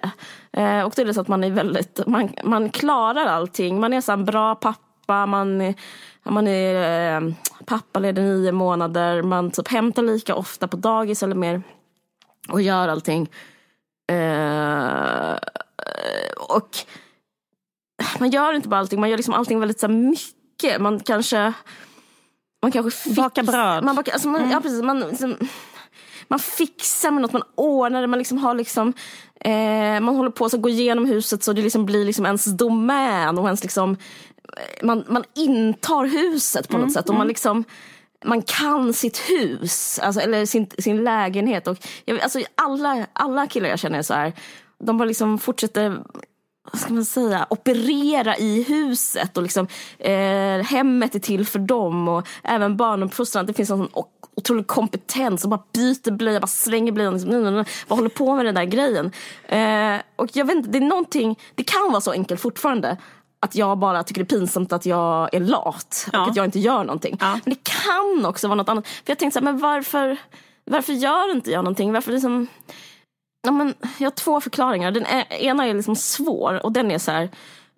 Eh, 0.53 0.81
och 0.81 0.93
det 0.95 1.01
är 1.01 1.13
så 1.13 1.21
att 1.21 1.27
man 1.27 1.43
är 1.43 1.51
väldigt, 1.51 1.99
man, 2.07 2.33
man 2.43 2.69
klarar 2.69 3.25
allting. 3.25 3.79
Man 3.79 3.93
är 3.93 4.01
så 4.01 4.11
en 4.11 4.25
bra 4.25 4.55
pappa, 4.55 5.25
man 5.25 5.73
man 6.29 6.47
är 6.47 7.15
eh, 7.15 7.33
pappaledig 7.65 8.23
nio 8.23 8.51
månader, 8.51 9.21
man 9.21 9.51
typ 9.51 9.67
hämtar 9.67 10.03
lika 10.03 10.35
ofta 10.35 10.67
på 10.67 10.77
dagis 10.77 11.23
eller 11.23 11.35
mer 11.35 11.61
och 12.49 12.61
gör 12.61 12.87
allting. 12.87 13.29
Eh, 14.11 15.37
och 16.37 16.69
man 18.19 18.29
gör 18.29 18.53
inte 18.53 18.69
bara 18.69 18.79
allting, 18.79 18.99
man 18.99 19.09
gör 19.09 19.17
liksom 19.17 19.33
allting 19.33 19.59
väldigt 19.59 19.79
så 19.79 19.87
mycket. 19.87 20.81
Man 20.81 20.99
kanske... 20.99 21.53
Man 22.61 22.71
kanske 22.71 22.91
fix, 22.91 23.15
bakar 23.15 23.43
bröd. 23.43 23.83
Man 23.83 23.95
bakar, 23.95 24.13
alltså 24.13 24.27
man, 24.27 24.41
mm. 24.41 24.51
Ja 24.51 24.61
precis, 24.61 24.83
man, 24.83 24.99
liksom, 24.99 25.35
man 26.27 26.39
fixar 26.39 27.11
med 27.11 27.21
något, 27.21 27.33
man 27.33 27.43
ordnar 27.55 28.01
det, 28.01 28.07
man 28.07 28.19
liksom 28.19 28.37
har 28.37 28.53
liksom 28.53 28.93
eh, 29.41 29.99
man 29.99 30.15
håller 30.15 30.31
på 30.31 30.45
att 30.45 30.61
gå 30.61 30.69
igenom 30.69 31.05
huset 31.05 31.43
så 31.43 31.53
det 31.53 31.61
liksom 31.61 31.85
blir 31.85 32.05
liksom 32.05 32.25
ens 32.25 32.45
domän 32.45 33.37
och 33.37 33.45
ens 33.45 33.63
liksom 33.63 33.97
man, 34.83 35.03
man 35.07 35.23
intar 35.35 36.05
huset 36.05 36.67
på 36.67 36.73
något 36.73 36.81
mm, 36.81 36.93
sätt 36.93 37.09
och 37.09 37.15
man 37.15 37.21
mm. 37.21 37.27
liksom 37.27 37.63
man 38.25 38.41
kan 38.41 38.93
sitt 38.93 39.17
hus, 39.17 39.99
alltså, 39.99 40.21
eller 40.21 40.45
sin, 40.45 40.69
sin 40.77 41.03
lägenhet. 41.03 41.67
Och, 41.67 41.77
jag, 42.05 42.19
alltså, 42.19 42.39
alla, 42.55 43.07
alla 43.13 43.47
killar 43.47 43.69
jag 43.69 43.79
känner 43.79 44.01
så 44.01 44.13
här, 44.13 44.33
de 44.79 44.97
bara 44.97 45.05
liksom 45.05 45.39
fortsätter 45.39 46.03
vad 46.71 46.81
ska 46.81 46.93
man 46.93 47.05
säga, 47.05 47.47
operera 47.49 48.37
i 48.37 48.63
huset 48.63 49.37
och 49.37 49.43
liksom, 49.43 49.67
eh, 49.99 50.65
hemmet 50.65 51.15
är 51.15 51.19
till 51.19 51.45
för 51.45 51.59
dem 51.59 52.07
och 52.07 52.27
även 52.43 52.77
barnuppfostran. 52.77 53.45
Det 53.45 53.53
finns 53.53 53.69
en 53.69 53.77
sån 53.77 54.03
otrolig 54.35 54.67
kompetens 54.67 55.43
och 55.43 55.49
bara 55.49 55.63
byter 55.73 56.11
blöja, 56.11 56.39
bara 56.39 56.47
slänger 56.47 56.91
blöjan. 56.91 57.13
Liksom, 57.13 57.65
bara 57.87 57.95
håller 57.97 58.09
på 58.09 58.35
med 58.35 58.45
den 58.45 58.55
där 58.55 58.65
grejen. 58.65 59.11
Eh, 59.47 60.01
och 60.15 60.29
jag 60.33 60.45
vet 60.45 60.55
inte, 60.55 60.69
det 60.69 60.77
är 60.77 60.81
någonting, 60.81 61.39
det 61.55 61.63
kan 61.63 61.91
vara 61.91 62.01
så 62.01 62.11
enkelt 62.11 62.41
fortfarande 62.41 62.97
att 63.39 63.55
jag 63.55 63.77
bara 63.77 64.03
tycker 64.03 64.23
det 64.23 64.33
är 64.33 64.37
pinsamt 64.37 64.73
att 64.73 64.85
jag 64.85 65.33
är 65.33 65.39
lat 65.39 66.09
ja. 66.13 66.21
och 66.21 66.29
att 66.29 66.35
jag 66.35 66.45
inte 66.45 66.59
gör 66.59 66.83
någonting. 66.83 67.17
Ja. 67.19 67.39
Men 67.45 67.53
det 67.53 67.59
kan 67.63 68.25
också 68.25 68.47
vara 68.47 68.55
något 68.55 68.69
annat. 68.69 68.87
För 68.87 69.03
jag 69.05 69.19
tänkte 69.19 69.39
så 69.39 69.45
här, 69.45 69.51
men 69.53 69.61
varför, 69.61 70.17
varför 70.65 70.93
gör 70.93 71.31
inte 71.31 71.51
jag 71.51 71.63
någonting? 71.63 71.93
Varför 71.93 72.11
liksom, 72.11 72.47
ja, 73.43 73.51
men, 73.51 73.73
jag 73.97 74.05
har 74.05 74.11
två 74.11 74.41
förklaringar. 74.41 74.91
Den 74.91 75.05
ena 75.29 75.65
är 75.65 75.73
liksom 75.73 75.95
svår 75.95 76.65
och 76.65 76.71
den 76.71 76.91
är 76.91 76.97
så 76.97 77.11
här 77.11 77.29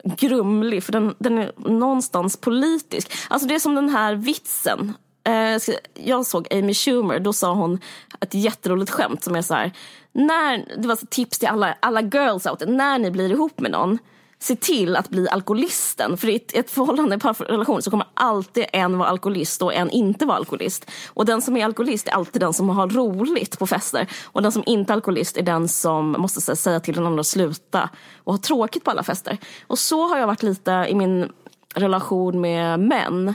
grumlig 0.03 0.83
för 0.83 0.91
den, 0.91 1.15
den 1.19 1.37
är 1.37 1.51
någonstans 1.57 2.37
politisk. 2.37 3.11
Alltså 3.29 3.47
det 3.47 3.55
är 3.55 3.59
som 3.59 3.75
den 3.75 3.89
här 3.89 4.15
vitsen 4.15 4.93
eh, 5.23 5.73
jag 5.93 6.25
såg 6.25 6.47
Amy 6.53 6.73
Schumer, 6.73 7.19
då 7.19 7.33
sa 7.33 7.53
hon 7.53 7.79
ett 8.19 8.33
jätteroligt 8.33 8.91
skämt 8.91 9.23
som 9.23 9.35
är 9.35 9.41
så 9.41 9.53
här, 9.53 9.71
när, 10.11 10.81
det 10.81 10.87
var 10.87 10.93
ett 10.93 11.09
tips 11.09 11.39
till 11.39 11.47
alla, 11.47 11.77
alla 11.79 12.01
girls 12.01 12.45
out 12.45 12.63
när 12.67 12.99
ni 12.99 13.11
blir 13.11 13.31
ihop 13.31 13.59
med 13.59 13.71
någon, 13.71 13.99
se 14.39 14.55
till 14.55 14.95
att 14.95 15.09
bli 15.09 15.29
alkoholisten. 15.29 16.17
För 16.17 16.27
i 16.29 16.35
ett, 16.35 16.55
ett 16.55 16.71
förhållande, 16.71 17.13
en 17.13 17.19
parrelation, 17.19 17.81
så 17.81 17.91
kommer 17.91 18.07
alltid 18.13 18.65
en 18.73 18.97
vara 18.97 19.09
alkoholist 19.09 19.61
och 19.61 19.73
en 19.73 19.89
inte 19.89 20.25
vara 20.25 20.37
alkoholist. 20.37 20.91
Och 21.07 21.25
den 21.25 21.41
som 21.41 21.57
är 21.57 21.65
alkoholist 21.65 22.07
är 22.07 22.11
alltid 22.11 22.41
den 22.41 22.53
som 22.53 22.69
har 22.69 22.89
roligt 22.89 23.59
på 23.59 23.67
fester. 23.67 24.07
Och 24.25 24.41
den 24.41 24.51
som 24.51 24.63
inte 24.65 24.93
är 24.93 24.95
alkoholist 24.95 25.37
är 25.37 25.41
den 25.41 25.67
som 25.67 26.11
måste 26.11 26.51
här, 26.51 26.55
säga 26.55 26.79
till 26.79 26.95
den 26.95 27.05
andra 27.05 27.19
att 27.19 27.27
sluta 27.27 27.89
och 28.23 28.33
ha 28.33 28.41
tråkigt 28.41 28.83
på 28.83 28.91
alla 28.91 29.03
fester. 29.03 29.37
Och 29.67 29.79
så 29.79 30.07
har 30.07 30.17
jag 30.17 30.27
varit 30.27 30.43
lite 30.43 30.71
i 30.89 30.95
min 30.95 31.31
relation 31.75 32.41
med 32.41 32.79
män. 32.79 33.33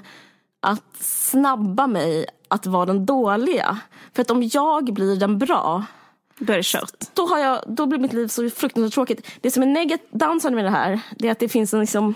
Att 0.61 0.97
snabba 1.01 1.87
mig 1.87 2.27
att 2.49 2.67
vara 2.67 2.87
den 2.87 3.07
dåliga. 3.07 3.79
För 4.15 4.23
att 4.23 4.31
om 4.31 4.51
jag 4.53 4.95
blir 4.95 5.17
den 5.17 5.39
bra 5.39 5.85
då 6.39 6.53
är 6.53 6.57
det 6.57 6.65
kört. 6.65 7.15
Då, 7.15 7.27
har 7.27 7.39
jag, 7.39 7.65
då 7.67 7.87
blir 7.87 7.99
mitt 7.99 8.13
liv 8.13 8.29
så 8.29 8.51
fruktansvärt 8.51 8.95
tråkigt. 8.95 9.27
Det 9.41 9.51
som 9.51 9.63
är 9.63 9.67
negativt 9.67 10.53
med 10.53 10.65
det 10.65 10.71
här, 10.71 11.01
det 11.19 11.29
är 11.29 11.33
att 11.33 11.39
det 11.39 11.49
finns 11.49 11.75
en 11.75 11.81
liksom 11.81 12.15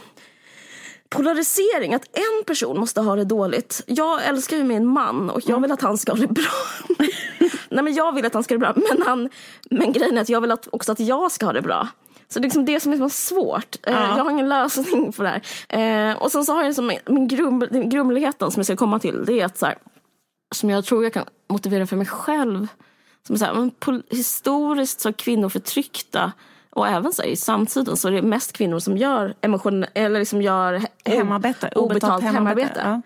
polarisering. 1.09 1.95
Att 1.95 2.05
en 2.13 2.45
person 2.47 2.81
måste 2.81 3.01
ha 3.01 3.17
det 3.17 3.25
dåligt. 3.25 3.83
Jag 3.87 4.25
älskar 4.25 4.57
ju 4.57 4.65
min 4.65 4.87
man 4.87 5.31
och 5.31 5.41
jag 5.41 5.51
mm. 5.51 5.63
vill 5.63 5.73
att 5.73 5.83
han 5.83 5.99
ska 5.99 6.13
ha 6.13 6.19
det 6.19 6.27
bra. 6.27 6.53
Nej 7.71 7.85
men 7.85 7.95
jag 7.95 8.15
vill 8.15 8.27
att 8.27 8.35
han 8.35 8.45
ska 8.45 8.55
ha 8.55 8.57
det 8.57 8.73
bra. 8.73 8.85
Men, 8.91 9.07
han, 9.07 9.31
men 9.71 9.93
grejen 9.93 10.17
är 10.17 10.23
att 10.23 10.29
jag 10.29 10.41
vill 10.41 10.51
att, 10.51 10.69
också 10.73 10.93
att 10.93 11.01
jag 11.01 11.33
ska 11.33 11.47
ha 11.47 11.53
det 11.53 11.63
bra. 11.63 11.89
Så 12.29 12.39
det 12.39 12.43
är 12.43 12.47
liksom 12.47 12.65
det 12.65 12.81
som 12.81 12.93
är 12.93 12.97
så 12.97 13.09
svårt. 13.09 13.77
Eh, 13.87 13.93
ja. 13.93 14.17
Jag 14.17 14.25
har 14.25 14.31
ingen 14.31 14.49
lösning 14.49 15.13
på 15.13 15.23
det 15.23 15.29
här. 15.69 16.11
Eh, 16.11 16.17
och 16.17 16.33
sen 16.33 16.45
så 16.45 16.53
har 16.53 16.61
jag 16.61 16.69
liksom 16.69 16.93
min 17.07 17.29
grum, 17.29 17.69
grumligheten 17.71 18.51
som 18.51 18.61
jag 18.61 18.67
ska 18.67 18.77
komma 18.77 18.99
till. 18.99 19.25
Det 19.25 19.41
är 19.41 19.45
att 19.45 19.59
så 19.59 19.67
här, 19.67 19.79
som 20.55 20.71
jag 20.71 20.85
tror 20.85 21.05
jag 21.05 21.13
kan 21.13 21.25
motivera 21.49 21.87
för 21.87 21.97
mig 21.97 22.07
själv 22.07 22.69
som 23.27 23.35
är 23.35 23.39
så 23.39 23.45
här, 23.45 24.15
historiskt 24.15 25.01
så 25.01 25.09
är 25.09 25.13
kvinnor 25.13 25.49
förtryckta 25.49 26.33
och 26.71 26.89
även 26.89 27.13
så 27.13 27.23
här, 27.23 27.29
i 27.29 27.37
samtiden 27.37 27.97
så 27.97 28.09
är 28.09 28.13
det 28.13 28.23
mest 28.23 28.53
kvinnor 28.53 28.79
som 28.79 28.97
gör, 28.97 29.35
emotion, 29.41 29.85
eller 29.95 30.19
liksom 30.19 30.43
gör 30.43 30.83
hemarbete, 31.05 31.71
obetalt, 31.75 32.23
hemarbete. 32.23 32.81
hemarbete. 32.81 33.03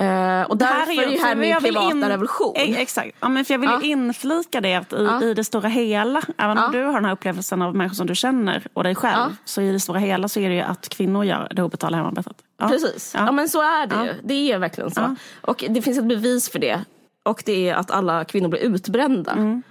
Uh, 0.00 0.42
och 0.50 0.56
därför 0.56 0.92
är, 0.92 1.06
är 1.06 1.10
ju 1.10 1.18
här 1.18 1.34
min 1.34 1.56
privata 1.60 1.90
in, 1.90 2.04
revolution. 2.04 2.52
Exakt, 2.56 3.16
ja, 3.20 3.28
men 3.28 3.44
för 3.44 3.54
jag 3.54 3.58
vill 3.58 3.70
ja. 3.70 3.82
inflika 3.82 4.60
det 4.60 4.74
att 4.74 4.92
i, 4.92 4.96
ja. 4.96 5.22
i 5.22 5.34
det 5.34 5.44
stora 5.44 5.68
hela, 5.68 6.22
även 6.38 6.58
om 6.58 6.72
du 6.72 6.84
har 6.84 6.92
den 6.92 7.04
här 7.04 7.12
upplevelsen 7.12 7.62
av 7.62 7.74
människor 7.74 7.94
som 7.94 8.06
du 8.06 8.14
känner 8.14 8.66
och 8.72 8.84
dig 8.84 8.94
själv, 8.94 9.36
så 9.44 9.62
i 9.62 9.72
det 9.72 9.80
stora 9.80 9.98
hela 9.98 10.28
så 10.28 10.40
är 10.40 10.48
det 10.48 10.54
ju 10.54 10.60
att 10.60 10.88
kvinnor 10.88 11.24
gör 11.24 11.48
det 11.50 11.62
obetalda 11.62 11.98
hemarbetet. 11.98 12.36
Precis, 12.58 13.12
ja. 13.14 13.32
men 13.32 13.48
så 13.48 13.62
är 13.62 13.86
det 13.86 14.06
ju. 14.06 14.12
Det 14.24 14.52
är 14.52 14.58
verkligen 14.58 14.90
så. 14.90 15.16
Och 15.40 15.64
det 15.68 15.82
finns 15.82 15.98
ett 15.98 16.04
bevis 16.08 16.50
för 16.50 16.58
det 16.58 16.84
och 17.26 17.42
det 17.46 17.68
är 17.68 17.74
att 17.74 17.90
alla 17.90 18.24
kvinnor 18.24 18.48
blir 18.48 18.60
utbrända. 18.60 19.32
Mm. 19.32 19.62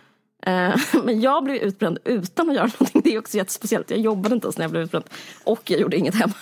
Eh, 0.46 0.80
men 1.04 1.22
jag 1.22 1.44
blev 1.44 1.56
utbränd 1.56 1.98
utan 2.06 2.50
att 2.50 2.56
göra 2.56 2.68
någonting. 2.80 3.02
Det 3.04 3.16
är 3.16 3.20
också 3.20 3.38
jättespeciellt. 3.38 3.90
Jag 3.90 4.00
jobbade 4.00 4.36
inte 4.36 4.46
ens 4.46 4.58
när 4.58 4.64
jag 4.64 4.72
blev 4.72 4.84
utbränd. 4.84 5.06
Och 5.44 5.72
jag 5.72 5.80
gjorde 5.80 5.98
inget 5.98 6.16
hemma. 6.16 6.34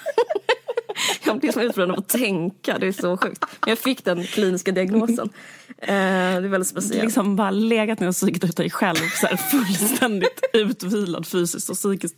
jag 1.26 1.39
blev 1.39 1.61
utbränd 1.61 1.91
av 1.91 1.99
att 1.99 2.09
tänka. 2.09 2.78
Det 2.78 2.88
är 2.88 2.91
så 2.91 3.18
sjukt. 3.18 3.45
Men 3.61 3.70
jag 3.70 3.80
fick 3.80 4.05
den 4.05 4.24
kliniska 4.24 4.72
diagnosen. 4.72 5.30
Eh, 5.78 5.88
det 5.88 5.93
är 5.93 6.41
väldigt 6.41 6.68
speciellt. 6.68 7.03
Liksom 7.03 7.36
bara 7.36 7.51
legat 7.51 7.99
ner 7.99 8.07
och 8.07 8.16
sugit 8.16 8.43
ut 8.43 8.57
dig 8.57 8.70
själv. 8.70 8.95
Så 9.22 9.28
här, 9.28 9.38
fullständigt 9.38 10.41
utvilad 10.53 11.28
fysiskt 11.28 11.70
och 11.70 11.76
psykiskt. 11.76 12.16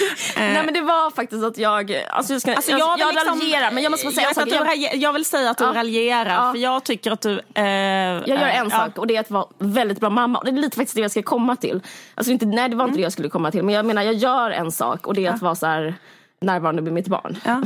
Nej 0.36 0.62
men 0.64 0.74
det 0.74 0.80
var 0.80 1.10
faktiskt 1.10 1.44
att 1.44 1.58
jag, 1.58 2.04
alltså 2.10 2.32
jag, 2.32 2.42
ska, 2.42 2.54
alltså, 2.54 2.70
jag, 2.70 2.80
jag, 2.80 3.00
jag 3.00 3.14
liksom, 3.14 3.40
raljerar 3.40 3.70
men 3.70 3.82
jag 3.82 3.90
måste 3.90 4.10
säga 4.12 4.32
jag, 4.36 4.48
en 4.48 4.50
sak. 4.50 4.76
Jag, 4.76 4.96
jag 4.96 5.12
vill 5.12 5.24
säga 5.24 5.50
att 5.50 5.58
du 5.58 5.64
ja. 5.64 5.74
raljerar 5.74 6.46
ja. 6.46 6.52
för 6.52 6.58
jag 6.58 6.84
tycker 6.84 7.10
att 7.10 7.20
du... 7.20 7.40
Eh, 7.54 7.64
jag 7.64 8.28
gör 8.28 8.48
en 8.48 8.66
eh, 8.66 8.78
sak 8.78 8.98
och 8.98 9.06
det 9.06 9.16
är 9.16 9.20
att 9.20 9.30
vara 9.30 9.46
väldigt 9.58 10.00
bra 10.00 10.10
mamma. 10.10 10.38
Och 10.38 10.44
det 10.44 10.50
är 10.50 10.52
lite 10.52 10.76
faktiskt 10.76 10.96
det 10.96 11.02
jag 11.02 11.10
ska 11.10 11.22
komma 11.22 11.56
till. 11.56 11.80
Alltså 12.14 12.32
inte, 12.32 12.46
nej 12.46 12.68
det 12.68 12.76
var 12.76 12.84
inte 12.84 12.90
mm. 12.90 12.96
det 12.96 13.02
jag 13.02 13.12
skulle 13.12 13.28
komma 13.28 13.50
till 13.50 13.62
men 13.62 13.74
jag 13.74 13.86
menar 13.86 14.02
jag 14.02 14.14
gör 14.14 14.50
en 14.50 14.72
sak 14.72 15.06
och 15.06 15.14
det 15.14 15.26
är 15.26 15.30
att 15.30 15.42
vara 15.42 15.54
så 15.54 15.66
här, 15.66 15.94
närvarande 16.40 16.82
med 16.82 16.92
mitt 16.92 17.08
barn. 17.08 17.38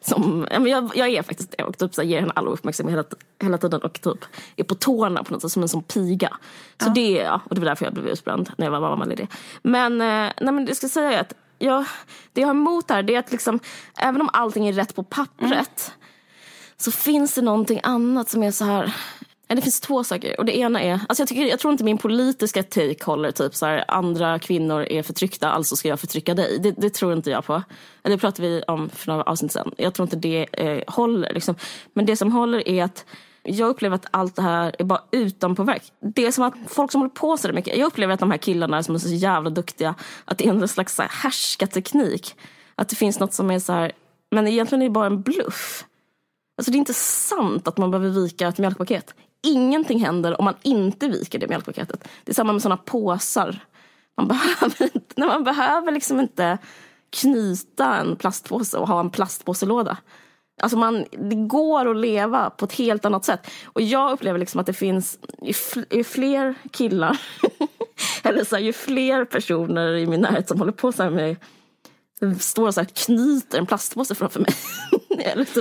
Som, 0.00 0.46
ja, 0.50 0.60
men 0.60 0.72
jag, 0.72 0.90
jag 0.94 1.08
är 1.08 1.22
faktiskt 1.22 1.54
det 1.58 1.64
och 1.64 1.78
typ 1.78 1.94
så 1.94 2.02
ger 2.02 2.20
henne 2.20 2.32
all 2.36 2.48
uppmärksamhet 2.48 2.92
hela, 2.92 3.04
hela 3.42 3.58
tiden 3.58 3.82
och 3.82 4.00
typ 4.00 4.24
är 4.56 4.64
på 4.64 4.74
tårna 4.74 5.24
på 5.24 5.32
något 5.32 5.42
sätt 5.42 5.52
som 5.52 5.62
en 5.62 5.68
sån 5.68 5.82
piga. 5.82 6.36
Så 6.82 6.88
ja. 6.88 6.92
det 6.94 7.20
är 7.20 7.24
jag 7.24 7.40
och 7.44 7.54
det 7.54 7.60
var 7.60 7.66
därför 7.66 7.84
jag 7.84 7.94
blev 7.94 8.08
utbränd 8.08 8.50
när 8.56 8.66
jag 8.66 8.70
var 8.70 8.80
mammaledig. 8.80 9.28
Men, 9.62 10.00
eh, 10.00 10.32
nej, 10.40 10.54
men 10.54 10.66
jag 10.66 10.76
ska 10.76 10.88
säga 10.88 11.20
att 11.20 11.34
jag, 11.58 11.84
det 12.32 12.40
jag 12.40 12.48
har 12.48 12.54
emot 12.54 12.90
här 12.90 13.02
det 13.02 13.14
är 13.14 13.18
att 13.18 13.32
liksom, 13.32 13.60
även 13.98 14.20
om 14.20 14.30
allting 14.32 14.68
är 14.68 14.72
rätt 14.72 14.94
på 14.94 15.02
pappret 15.02 15.92
mm. 15.92 16.00
så 16.76 16.90
finns 16.90 17.34
det 17.34 17.42
någonting 17.42 17.80
annat 17.82 18.28
som 18.28 18.42
är 18.42 18.50
så 18.50 18.64
här 18.64 18.94
det 19.56 19.62
finns 19.62 19.80
två 19.80 20.04
saker. 20.04 20.38
Och 20.38 20.44
det 20.44 20.58
ena 20.58 20.82
är, 20.82 20.92
alltså 20.92 21.22
jag, 21.22 21.28
tycker, 21.28 21.46
jag 21.46 21.58
tror 21.58 21.72
inte 21.72 21.84
min 21.84 21.98
politiska 21.98 22.62
take 22.62 23.04
håller. 23.04 23.30
Typ 23.30 23.54
så 23.54 23.66
här, 23.66 23.84
andra 23.88 24.38
kvinnor 24.38 24.82
är 24.82 25.02
förtryckta, 25.02 25.50
alltså 25.50 25.76
ska 25.76 25.88
jag 25.88 26.00
förtrycka 26.00 26.34
dig. 26.34 26.58
Det, 26.58 26.70
det 26.70 26.90
tror 26.90 27.12
inte 27.12 27.30
jag 27.30 27.44
på. 27.44 27.62
Det 28.02 28.18
pratade 28.18 28.48
vi 28.48 28.62
om 28.62 28.88
för 28.88 29.10
några 29.10 29.22
avsnitt 29.22 29.52
sedan. 29.52 29.74
Jag 29.76 29.94
tror 29.94 30.06
inte 30.06 30.16
det 30.16 30.46
eh, 30.52 30.82
håller. 30.86 31.34
Liksom. 31.34 31.54
Men 31.92 32.06
det 32.06 32.16
som 32.16 32.32
håller 32.32 32.68
är 32.68 32.84
att 32.84 33.04
jag 33.48 33.68
upplever 33.68 33.96
att 33.96 34.06
allt 34.10 34.36
det 34.36 34.42
här 34.42 34.74
är 34.78 34.84
bara 34.84 35.02
utanpåverk. 35.10 35.92
Det 36.00 36.26
är 36.26 36.32
som 36.32 36.44
att 36.44 36.54
folk 36.66 36.92
som 36.92 37.00
håller 37.00 37.14
på 37.14 37.36
så 37.36 37.52
mycket. 37.52 37.76
Jag 37.76 37.86
upplever 37.86 38.14
att 38.14 38.20
de 38.20 38.30
här 38.30 38.38
killarna 38.38 38.82
som 38.82 38.94
är 38.94 38.98
så 38.98 39.08
jävla 39.08 39.50
duktiga, 39.50 39.94
att 40.24 40.38
det 40.38 40.46
är 40.46 40.50
en 40.50 40.68
slags 40.68 40.94
så 40.94 41.02
här 41.02 41.10
härskarteknik. 41.12 42.36
Att 42.74 42.88
det 42.88 42.96
finns 42.96 43.20
något 43.20 43.32
som 43.32 43.50
är 43.50 43.58
så 43.58 43.72
här, 43.72 43.92
men 44.30 44.48
egentligen 44.48 44.82
är 44.82 44.86
det 44.86 44.92
bara 44.92 45.06
en 45.06 45.22
bluff. 45.22 45.84
Alltså 46.58 46.70
det 46.72 46.76
är 46.76 46.78
inte 46.78 46.94
sant 46.94 47.68
att 47.68 47.78
man 47.78 47.90
behöver 47.90 48.10
vika 48.10 48.48
ett 48.48 48.58
mjölkpaket. 48.58 49.14
Ingenting 49.42 50.00
händer 50.04 50.38
om 50.38 50.44
man 50.44 50.54
inte 50.62 51.08
viker 51.08 51.38
det 51.38 51.48
mjölkpaketet. 51.48 52.08
Det 52.24 52.32
är 52.32 52.34
samma 52.34 52.52
med 52.52 52.62
sådana 52.62 52.76
påsar. 52.76 53.64
Man 54.16 54.28
behöver, 54.28 54.82
inte, 54.94 55.20
man 55.20 55.44
behöver 55.44 55.92
liksom 55.92 56.20
inte 56.20 56.58
knyta 57.10 57.96
en 57.96 58.16
plastpåse 58.16 58.78
och 58.78 58.88
ha 58.88 59.00
en 59.00 59.10
plastpåselåda. 59.10 59.96
Alltså 60.58 60.78
man, 60.78 61.04
det 61.10 61.36
går 61.36 61.90
att 61.90 61.96
leva 61.96 62.50
på 62.50 62.64
ett 62.64 62.72
helt 62.72 63.04
annat 63.04 63.24
sätt. 63.24 63.50
Och 63.64 63.82
jag 63.82 64.12
upplever 64.12 64.38
liksom 64.38 64.60
att 64.60 64.66
det 64.66 64.72
finns 64.72 65.18
ju, 65.90 66.04
fler 66.04 66.54
killar, 66.72 67.20
eller 68.22 68.44
så 68.44 68.56
här, 68.56 68.62
ju 68.62 68.72
fler 68.72 69.24
personer 69.24 69.94
i 69.94 70.06
min 70.06 70.20
närhet 70.20 70.48
som 70.48 70.58
håller 70.58 70.72
på 70.72 70.92
så 70.92 71.02
här 71.02 71.10
med 71.10 71.36
står 72.40 72.66
och 72.66 72.74
så 72.74 72.80
här, 72.80 72.88
knyter 73.06 73.58
en 73.58 73.66
plastpåse 73.66 74.14
framför 74.14 74.40
mig. 74.40 74.50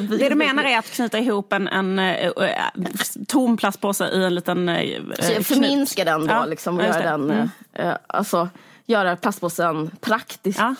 det 0.19 0.29
du 0.29 0.35
menar 0.35 0.63
är 0.63 0.77
att 0.77 0.91
knyta 0.91 1.19
ihop 1.19 1.53
en, 1.53 1.67
en, 1.67 1.99
en, 1.99 2.31
en 2.75 3.25
tom 3.27 3.57
plastpåse 3.57 4.09
i 4.09 4.23
en 4.23 4.35
liten 4.35 4.69
äh, 4.69 5.01
Så 5.19 5.33
jag 5.33 5.45
förminskar 5.45 6.05
den 6.05 6.21
då, 6.21 6.33
ja, 6.33 6.45
liksom, 6.45 6.77
och 6.77 6.83
gör 6.83 7.03
den, 7.03 7.31
mm. 7.31 7.97
alltså, 8.07 8.49
göra 8.87 9.15
plastpåsen 9.15 9.91
praktiskt 10.01 10.59
ja. 10.59 10.75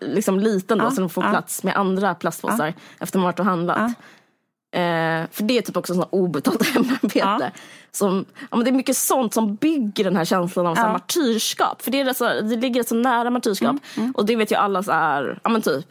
liksom 0.00 0.40
liten 0.40 0.78
då, 0.78 0.84
ja. 0.84 0.90
så 0.90 1.00
den 1.00 1.10
får 1.10 1.22
plats 1.22 1.62
med 1.62 1.76
andra 1.76 2.14
plastpåsar 2.14 2.74
efter 3.00 3.18
man 3.18 3.24
varit 3.24 3.40
och 3.40 3.46
handlat. 3.46 3.92
Eh, 4.76 5.28
för 5.30 5.42
det 5.42 5.58
är 5.58 5.62
typ 5.62 5.76
också 5.76 5.94
sånt 5.94 6.08
obetalt 6.10 6.66
hemarbete. 6.74 7.52
Som, 7.90 8.24
ja, 8.50 8.56
men 8.56 8.64
det 8.64 8.70
är 8.70 8.72
mycket 8.72 8.96
sånt 8.96 9.34
som 9.34 9.54
bygger 9.54 10.04
den 10.04 10.16
här 10.16 10.24
känslan 10.24 10.66
av 10.66 10.74
så 10.74 10.80
här, 10.80 10.92
martyrskap. 10.92 11.82
För 11.82 11.90
det, 11.90 12.00
är 12.00 12.12
så, 12.12 12.24
det 12.24 12.56
ligger 12.56 12.82
så 12.82 12.94
nära 12.94 13.30
martyrskap. 13.30 13.70
Mm, 13.70 13.80
mm. 13.96 14.12
Och 14.12 14.26
det 14.26 14.36
vet 14.36 14.52
ju 14.52 14.56
alla 14.56 14.82
så 14.82 14.92
är, 14.92 15.40
ja 15.44 15.50
men 15.50 15.62
typ. 15.62 15.86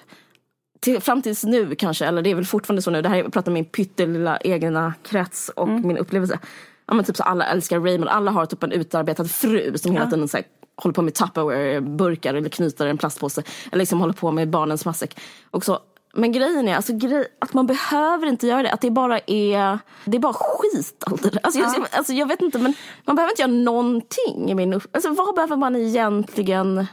Till, 0.80 1.02
fram 1.02 1.22
tills 1.22 1.44
nu 1.44 1.76
kanske, 1.76 2.06
eller 2.06 2.22
det 2.22 2.32
är 2.32 2.36
väl 2.36 2.46
fortfarande 2.46 2.82
så 2.82 2.92
nu. 2.92 3.02
Det 3.02 3.10
här 3.10 3.16
jag 3.16 3.34
pratar 3.34 3.50
om 3.50 3.54
min 3.54 3.66
pyttelilla 3.66 4.38
egna 4.38 4.94
krets 5.04 5.52
och 5.56 5.68
mm. 5.68 5.88
min 5.88 5.98
upplevelse. 5.98 6.40
Ja, 6.88 6.94
men 6.94 7.06
typ 7.06 7.18
så 7.18 7.24
alla 7.24 7.46
älskar 7.46 7.80
Raymond, 7.80 8.10
alla 8.10 8.32
har 8.32 8.46
typ 8.46 8.64
en 8.64 8.72
utarbetad 8.72 9.26
fru 9.26 9.78
som 9.78 9.92
hela 9.92 10.06
tiden 10.06 10.28
så 10.28 10.38
här, 10.38 10.46
håller 10.78 10.94
på 10.94 11.02
med 11.02 11.14
Tupperware-burkar 11.14 12.34
eller 12.34 12.50
knyter 12.50 12.88
en 12.88 12.98
plastpåse. 12.98 13.44
Eller 13.72 13.80
liksom 13.80 14.00
håller 14.00 14.14
på 14.14 14.32
med 14.32 14.50
barnens 14.50 14.86
matsäck. 14.86 15.20
Och 15.52 15.66
så 15.66 15.80
men 16.18 16.32
grejen 16.32 16.68
är 16.68 16.76
alltså, 16.76 16.94
grej, 16.98 17.28
att 17.40 17.54
man 17.54 17.68
behöver 17.68 18.28
inte 18.28 18.48
göra 18.48 18.64
det. 18.64 18.72
Att 18.72 18.82
det 18.82 18.92
bara 18.92 19.20
är, 19.20 19.80
det 20.06 20.18
är 20.18 20.22
bara 20.22 20.34
skit. 20.34 21.04
Alltså, 21.44 21.60
ja. 21.60 21.74
jag, 21.78 21.88
alltså, 21.92 22.14
jag 22.14 22.28
vet 22.28 22.42
inte 22.42 22.58
men 22.58 22.74
man 23.06 23.16
behöver 23.16 23.32
inte 23.32 23.42
göra 23.42 23.52
någonting. 23.52 24.50
I 24.50 24.56
min, 24.56 24.74
alltså, 24.74 25.10
vad 25.10 25.36
behöver 25.36 25.56
man 25.56 25.76
egentligen? 25.76 26.88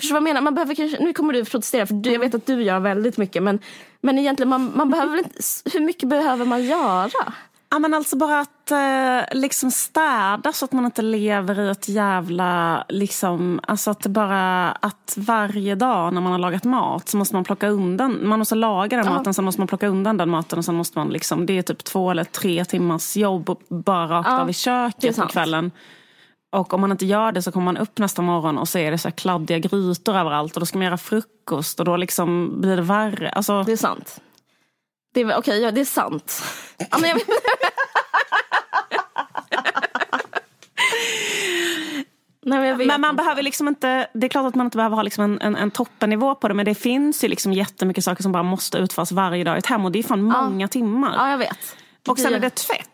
Förstår 0.00 0.14
vad 0.14 0.20
jag 0.20 0.24
menar? 0.24 0.40
Man 0.40 0.54
behöver 0.54 0.74
kanske, 0.74 1.04
nu 1.04 1.12
kommer 1.12 1.32
du 1.32 1.44
protestera 1.44 1.86
för 1.86 1.94
du, 1.94 2.12
jag 2.12 2.20
vet 2.20 2.34
att 2.34 2.46
du 2.46 2.62
gör 2.62 2.80
väldigt 2.80 3.16
mycket. 3.16 3.42
Men, 3.42 3.58
men 4.00 4.18
egentligen 4.18 4.48
man, 4.48 4.72
man 4.74 4.90
behöver 4.90 5.18
inte, 5.18 5.42
hur 5.72 5.80
mycket 5.80 6.08
behöver 6.08 6.44
man 6.44 6.64
göra? 6.64 7.32
Ja, 7.72 7.78
men 7.78 7.94
alltså 7.94 8.16
bara 8.16 8.40
att 8.40 8.70
eh, 8.70 9.38
liksom 9.38 9.70
städa 9.70 10.52
så 10.52 10.64
att 10.64 10.72
man 10.72 10.84
inte 10.84 11.02
lever 11.02 11.60
i 11.60 11.70
ett 11.70 11.88
jävla... 11.88 12.84
Liksom, 12.88 13.60
alltså 13.62 13.90
att 13.90 14.06
bara 14.06 14.70
att 14.70 15.14
varje 15.16 15.74
dag 15.74 16.14
när 16.14 16.20
man 16.20 16.32
har 16.32 16.38
lagat 16.38 16.64
mat 16.64 17.08
så 17.08 17.16
måste 17.16 17.34
man 17.34 17.44
plocka 17.44 17.68
undan. 17.68 18.28
Man 18.28 18.38
måste 18.38 18.54
laga 18.54 18.96
den 18.96 19.06
ja. 19.06 19.12
maten, 19.12 19.34
sen 19.34 19.44
måste 19.44 19.60
man 19.60 19.68
plocka 19.68 19.88
undan 19.88 20.16
den 20.16 20.30
maten 20.30 20.58
och 20.58 20.64
sen 20.64 20.74
måste 20.74 20.98
man 20.98 21.08
liksom... 21.08 21.46
Det 21.46 21.58
är 21.58 21.62
typ 21.62 21.84
två 21.84 22.10
eller 22.10 22.24
tre 22.24 22.64
timmars 22.64 23.16
jobb 23.16 23.58
bara 23.68 24.18
rakt 24.18 24.28
ja, 24.28 24.40
av 24.40 24.50
i 24.50 24.52
köket 24.52 25.16
på 25.16 25.26
kvällen. 25.26 25.70
Och 26.52 26.74
om 26.74 26.80
man 26.80 26.92
inte 26.92 27.06
gör 27.06 27.32
det 27.32 27.42
så 27.42 27.52
kommer 27.52 27.64
man 27.64 27.76
upp 27.76 27.98
nästa 27.98 28.22
morgon 28.22 28.58
och 28.58 28.68
så 28.68 28.78
är 28.78 28.90
det 28.90 28.98
så 28.98 29.10
kladdiga 29.10 29.58
grytor 29.58 30.16
överallt 30.16 30.56
och 30.56 30.60
då 30.60 30.66
ska 30.66 30.78
man 30.78 30.84
göra 30.84 30.98
frukost 30.98 31.80
och 31.80 31.86
då 31.86 31.96
liksom 31.96 32.60
blir 32.60 32.76
det 32.76 32.82
värre. 32.82 33.30
Alltså, 33.30 33.62
det 33.62 33.72
är 33.72 33.76
sant. 33.76 34.20
Det 35.12 35.20
är, 35.20 35.24
okej, 35.24 35.38
okay, 35.38 35.58
ja, 35.58 35.70
det 35.70 35.80
är 35.80 35.84
sant. 35.84 36.42
Ja, 36.90 36.98
men, 36.98 37.10
jag... 37.10 37.20
Nej, 42.42 42.60
men, 42.60 42.86
men 42.86 43.00
man 43.00 43.10
inte. 43.10 43.22
behöver 43.22 43.42
liksom 43.42 43.68
inte, 43.68 44.08
det 44.14 44.26
är 44.26 44.28
klart 44.28 44.46
att 44.46 44.54
man 44.54 44.66
inte 44.66 44.76
behöver 44.76 44.96
ha 44.96 45.02
liksom 45.02 45.24
en, 45.24 45.40
en, 45.40 45.56
en 45.56 45.70
toppennivå 45.70 46.34
på 46.34 46.48
det 46.48 46.54
men 46.54 46.64
det 46.64 46.74
finns 46.74 47.24
ju 47.24 47.28
liksom 47.28 47.52
jättemycket 47.52 48.04
saker 48.04 48.22
som 48.22 48.32
bara 48.32 48.42
måste 48.42 48.78
utföras 48.78 49.12
varje 49.12 49.44
dag 49.44 49.56
i 49.56 49.58
ett 49.58 49.66
hem 49.66 49.84
och 49.84 49.92
det 49.92 49.98
är 49.98 50.02
fan 50.02 50.26
ja. 50.26 50.42
många 50.42 50.68
timmar. 50.68 51.14
Ja, 51.16 51.30
jag 51.30 51.38
vet. 51.38 51.76
Och 52.08 52.18
sen 52.18 52.34
är 52.34 52.40
det 52.40 52.50
tvätt. 52.50 52.88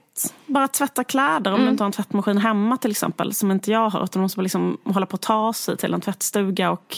Bara 0.47 0.69
tvätta 0.69 1.05
kläder 1.05 1.51
om 1.51 1.55
mm. 1.55 1.67
du 1.67 1.71
inte 1.71 1.83
har 1.83 1.87
en 1.87 1.93
tvättmaskin 1.93 2.39
hemma 2.39 2.77
till 2.77 2.91
exempel 2.91 3.35
som 3.35 3.51
inte 3.51 3.71
jag 3.71 3.91
har 3.91 4.05
utan 4.05 4.21
man 4.21 4.25
måste 4.25 4.43
liksom 4.43 4.79
hålla 4.85 5.07
på 5.07 5.15
att 5.15 5.23
ta 5.23 5.53
sig 5.53 5.77
till 5.77 5.95
en 5.95 6.01
tvättstuga 6.01 6.71
och 6.71 6.97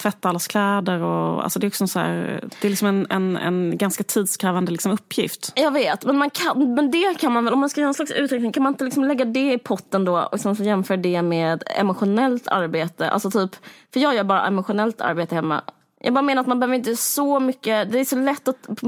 tvätta 0.00 0.28
allas 0.28 0.46
kläder. 0.46 1.02
Och, 1.02 1.44
alltså 1.44 1.58
det 1.58 1.66
är, 1.66 1.68
också 1.68 1.86
så 1.86 1.98
här, 1.98 2.44
det 2.60 2.68
är 2.68 2.70
liksom 2.70 2.88
en, 2.88 3.06
en, 3.10 3.36
en 3.36 3.78
ganska 3.78 4.04
tidskrävande 4.04 4.72
liksom 4.72 4.92
uppgift. 4.92 5.52
Jag 5.56 5.70
vet, 5.70 6.04
men, 6.04 6.18
man 6.18 6.30
kan, 6.30 6.74
men 6.74 6.90
det 6.90 7.18
kan 7.18 7.32
man 7.32 7.44
väl, 7.44 7.54
om 7.54 7.60
man 7.60 7.70
ska 7.70 7.80
göra 7.80 7.88
en 7.88 7.94
slags 7.94 8.10
uträkning, 8.10 8.52
kan 8.52 8.62
man 8.62 8.72
inte 8.72 8.84
liksom 8.84 9.04
lägga 9.04 9.24
det 9.24 9.52
i 9.52 9.58
potten 9.58 10.04
då 10.04 10.18
och 10.32 10.40
sen 10.40 10.56
så 10.56 10.64
jämföra 10.64 10.96
det 10.96 11.22
med 11.22 11.62
emotionellt 11.66 12.48
arbete? 12.48 13.10
Alltså 13.10 13.30
typ, 13.30 13.56
för 13.92 14.00
jag 14.00 14.14
gör 14.14 14.24
bara 14.24 14.46
emotionellt 14.46 15.00
arbete 15.00 15.34
hemma. 15.34 15.62
Jag 16.00 16.14
bara 16.14 16.22
menar 16.22 16.40
att 16.40 16.46
man 16.46 16.60
behöver 16.60 16.74
inte 16.74 16.96
så 16.96 17.40
mycket, 17.40 17.92
det 17.92 18.00
är 18.00 18.04
så 18.04 18.16
lätt 18.16 18.48
att, 18.48 18.82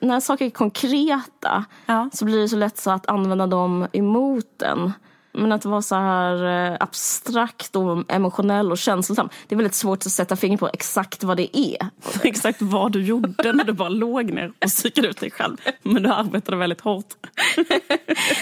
när 0.00 0.20
saker 0.20 0.44
är 0.46 0.50
konkreta 0.50 1.64
ja. 1.86 2.10
så 2.12 2.24
blir 2.24 2.38
det 2.38 2.48
så 2.48 2.56
lätt 2.56 2.78
så 2.78 2.90
att 2.90 3.06
använda 3.06 3.46
dem 3.46 3.86
emot 3.92 4.62
en. 4.62 4.92
Men 5.32 5.52
att 5.52 5.64
vara 5.64 5.82
så 5.82 5.94
här 5.94 6.70
eh, 6.72 6.76
abstrakt 6.80 7.76
och 7.76 8.12
emotionell 8.12 8.72
och 8.72 8.78
känslosam. 8.78 9.28
Det 9.48 9.54
är 9.54 9.56
väldigt 9.56 9.74
svårt 9.74 9.98
att 9.98 10.12
sätta 10.12 10.36
fingret 10.36 10.60
på 10.60 10.70
exakt 10.72 11.24
vad 11.24 11.36
det 11.36 11.58
är. 11.58 11.88
exakt 12.22 12.62
vad 12.62 12.92
du 12.92 13.04
gjorde 13.04 13.52
när 13.52 13.64
du 13.64 13.72
bara 13.72 13.88
låg 13.88 14.32
ner 14.32 14.52
och 14.64 14.68
psykade 14.68 15.08
ut 15.08 15.20
dig 15.20 15.30
själv. 15.30 15.56
Men 15.82 16.02
du 16.02 16.08
arbetade 16.08 16.56
väldigt 16.56 16.80
hårt. 16.80 17.06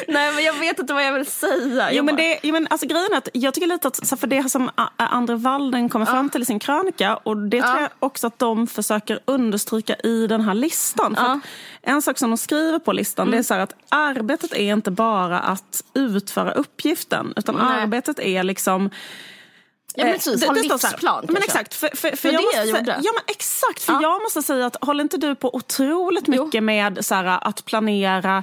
Nej 0.08 0.32
men 0.32 0.44
jag 0.44 0.58
vet 0.58 0.78
inte 0.78 0.94
vad 0.94 1.04
jag 1.04 1.12
vill 1.12 1.26
säga. 1.26 1.92
Jo, 1.92 2.04
men 2.04 2.16
det, 2.16 2.40
jo, 2.42 2.52
men 2.52 2.66
alltså, 2.70 2.86
grejen 2.86 3.12
är 3.12 3.16
att 3.16 3.28
jag 3.32 3.54
tycker 3.54 3.66
lite 3.66 3.88
att 3.88 4.20
för 4.20 4.26
det 4.26 4.50
som 4.50 4.70
Andre 4.96 5.36
Walden 5.36 5.88
kommer 5.88 6.06
fram 6.06 6.30
till 6.30 6.42
i 6.42 6.44
sin 6.44 6.58
krönika 6.58 7.16
och 7.16 7.36
det 7.36 7.62
tror 7.62 7.80
jag 7.80 7.90
också 7.98 8.26
att 8.26 8.38
de 8.38 8.66
försöker 8.66 9.20
understryka 9.24 9.94
i 9.94 10.26
den 10.26 10.40
här 10.40 10.54
listan. 10.54 11.16
För. 11.16 11.40
En 11.82 12.02
sak 12.02 12.18
som 12.18 12.30
de 12.30 12.36
skriver 12.36 12.78
på 12.78 12.92
listan 12.92 13.22
mm. 13.22 13.32
det 13.32 13.38
är 13.38 13.42
så 13.42 13.54
att 13.54 13.74
arbetet 13.88 14.52
är 14.52 14.72
inte 14.72 14.90
bara 14.90 15.40
att 15.40 15.84
utföra 15.94 16.52
uppgiften 16.52 17.32
utan 17.36 17.54
Nej. 17.54 17.82
arbetet 17.82 18.18
är 18.18 18.42
liksom 18.42 18.90
Ja 19.94 20.04
men 20.04 20.14
precis, 20.14 20.46
ha 20.46 20.52
livsplan 20.52 21.24
Men 21.28 21.36
exakt, 21.36 21.74
för, 21.74 21.96
för, 21.96 22.16
för 22.16 22.32
jag, 22.32 22.42
jag 22.42 22.68
måste, 22.72 23.00
ja, 23.02 23.12
men 23.14 23.22
exakt, 23.26 23.82
för 23.82 23.92
ja. 23.92 24.02
jag 24.02 24.22
måste 24.22 24.42
säga 24.42 24.66
att 24.66 24.76
håller 24.80 25.02
inte 25.02 25.16
du 25.16 25.34
på 25.34 25.54
otroligt 25.54 26.26
mycket 26.26 26.54
jo. 26.54 26.60
med 26.60 27.04
så 27.04 27.14
här, 27.14 27.38
att 27.48 27.64
planera 27.64 28.42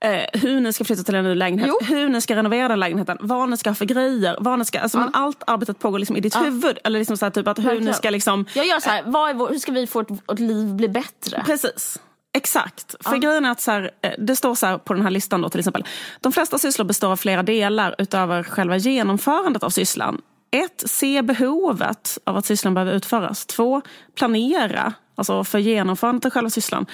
eh, 0.00 0.40
hur 0.40 0.60
ni 0.60 0.72
ska 0.72 0.84
flytta 0.84 1.02
till 1.02 1.14
en 1.14 1.24
ny 1.24 1.34
lägenhet, 1.34 1.68
jo. 1.68 1.86
hur 1.86 2.08
ni 2.08 2.20
ska 2.20 2.36
renovera 2.36 2.68
den 2.68 2.80
lägenheten, 2.80 3.18
vad 3.20 3.48
ni 3.48 3.56
ska 3.56 3.70
ha 3.70 3.74
för 3.74 3.84
grejer. 3.84 4.36
Vad 4.40 4.58
ni 4.58 4.64
ska, 4.64 4.80
alltså, 4.80 4.98
ja. 4.98 5.04
men 5.04 5.14
allt 5.14 5.42
arbetet 5.46 5.78
pågår 5.78 5.98
liksom 5.98 6.16
i 6.16 6.20
ditt 6.20 6.34
ja. 6.34 6.40
huvud. 6.40 6.78
Eller 6.84 6.98
liksom 6.98 7.16
så 7.16 7.24
här, 7.24 7.30
typ 7.30 7.48
att 7.48 7.58
hur 7.58 7.80
ni 7.80 7.94
ska 7.94 8.10
liksom... 8.10 8.46
Jag 8.54 8.66
gör 8.66 8.80
så 8.80 8.90
här, 8.90 9.02
vad 9.06 9.50
hur 9.50 9.58
ska 9.58 9.72
vi 9.72 9.86
få 9.86 10.00
ett, 10.00 10.10
ett 10.32 10.38
liv 10.40 10.74
bli 10.74 10.88
bättre? 10.88 11.42
Precis. 11.46 11.98
Exakt. 12.34 12.94
För 13.00 13.12
ja. 13.12 13.18
grejen 13.18 13.44
är 13.44 13.50
att 13.50 13.60
så 13.60 13.70
här, 13.70 13.90
eh, 14.02 14.10
det 14.18 14.36
står 14.36 14.54
så 14.54 14.66
här 14.66 14.78
på 14.78 14.94
den 14.94 15.02
här 15.02 15.10
listan 15.10 15.40
då 15.40 15.48
till 15.48 15.60
exempel. 15.60 15.84
De 16.20 16.32
flesta 16.32 16.58
sysslor 16.58 16.84
består 16.84 17.12
av 17.12 17.16
flera 17.16 17.42
delar 17.42 17.94
utöver 17.98 18.42
själva 18.42 18.76
genomförandet 18.76 19.62
av 19.62 19.70
sysslan. 19.70 20.20
Ett, 20.50 20.82
se 20.86 21.22
behovet 21.22 22.18
av 22.24 22.36
att 22.36 22.46
sysslan 22.46 22.74
behöver 22.74 22.92
utföras. 22.92 23.46
Två, 23.46 23.82
planera, 24.14 24.92
alltså 25.14 25.44
för 25.44 25.58
genomförandet 25.58 26.24
av 26.24 26.30
själva 26.30 26.50
sysslan. 26.50 26.86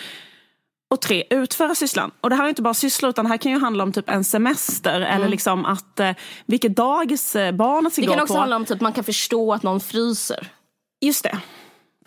Och 0.90 1.00
tre, 1.00 1.24
utföra 1.30 1.74
sysslan. 1.74 2.10
Och 2.20 2.30
det 2.30 2.36
här 2.36 2.44
är 2.44 2.48
inte 2.48 2.62
bara 2.62 2.74
sysslor 2.74 3.10
utan 3.10 3.24
det 3.24 3.28
här 3.28 3.36
kan 3.36 3.52
ju 3.52 3.58
handla 3.58 3.84
om 3.84 3.92
typ 3.92 4.10
en 4.10 4.24
semester 4.24 4.96
mm. 5.00 5.16
eller 5.16 5.28
liksom 5.28 5.64
att 5.64 6.00
eh, 6.00 6.12
vilket 6.46 6.76
dagis 6.76 7.36
eh, 7.36 7.52
barnet 7.52 7.92
ska 7.92 8.02
gå 8.02 8.06
på. 8.06 8.12
Det 8.12 8.16
kan 8.16 8.22
också 8.22 8.34
på. 8.34 8.40
handla 8.40 8.56
om 8.56 8.64
typ 8.64 8.80
man 8.80 8.92
kan 8.92 9.04
förstå 9.04 9.52
att 9.52 9.62
någon 9.62 9.80
fryser. 9.80 10.48
Just 11.00 11.22
det. 11.22 11.38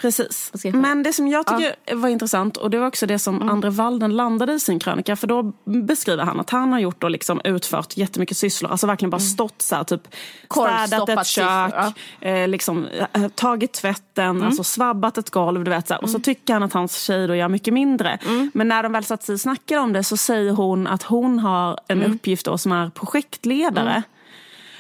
Precis. 0.02 0.52
Men 0.74 1.04
det 1.04 1.14
som 1.14 1.28
jag 1.28 1.48
tycker 1.48 1.76
ja. 1.86 1.96
var 1.96 2.10
intressant 2.10 2.58
och 2.58 2.70
det 2.70 2.80
var 2.80 2.88
också 2.88 3.06
det 3.06 3.20
som 3.20 3.36
mm. 3.36 3.50
Andre 3.50 3.70
Walden 3.70 4.16
landade 4.16 4.54
i 4.54 4.60
sin 4.60 4.80
krönika. 4.80 5.16
För 5.16 5.28
då 5.28 5.54
beskriver 5.66 6.24
han 6.24 6.40
att 6.40 6.50
han 6.50 6.74
har 6.74 6.80
gjort 6.80 7.04
och 7.04 7.12
liksom 7.12 7.42
utfört 7.44 7.98
jättemycket 7.98 8.38
sysslor. 8.38 8.72
Alltså 8.72 8.88
verkligen 8.88 9.10
bara 9.10 9.18
mm. 9.18 9.28
stått 9.28 9.62
så 9.62 9.76
här, 9.76 9.84
typ 9.84 10.08
städat 10.50 11.10
ett 11.10 11.26
kök, 11.26 11.46
ja. 11.76 11.94
eh, 12.22 12.48
liksom, 12.48 12.88
eh, 13.14 13.28
tagit 13.28 13.74
tvätten, 13.74 14.30
mm. 14.30 14.44
alltså 14.44 14.64
svabbat 14.64 15.18
ett 15.18 15.30
golv. 15.30 15.64
Du 15.64 15.72
vet, 15.72 15.88
så 15.88 15.94
här. 15.94 16.04
Och 16.04 16.10
så 16.10 16.16
mm. 16.16 16.24
tycker 16.24 16.54
han 16.54 16.64
att 16.64 16.74
hans 16.74 17.02
tjej 17.02 17.28
då 17.28 17.36
gör 17.36 17.48
mycket 17.48 17.74
mindre. 17.74 18.20
Mm. 18.26 18.52
Men 18.54 18.68
när 18.68 18.84
de 18.84 18.92
väl 18.92 19.04
satt 19.04 19.24
sig 19.24 19.34
och 19.34 19.42
snackade 19.42 19.82
om 19.82 19.94
det 19.94 20.04
så 20.04 20.18
säger 20.18 20.52
hon 20.52 20.88
att 20.88 21.04
hon 21.04 21.40
har 21.40 21.80
en 21.88 22.02
mm. 22.02 22.14
uppgift 22.14 22.46
då 22.46 22.58
som 22.58 22.72
är 22.72 22.90
projektledare. 22.90 24.04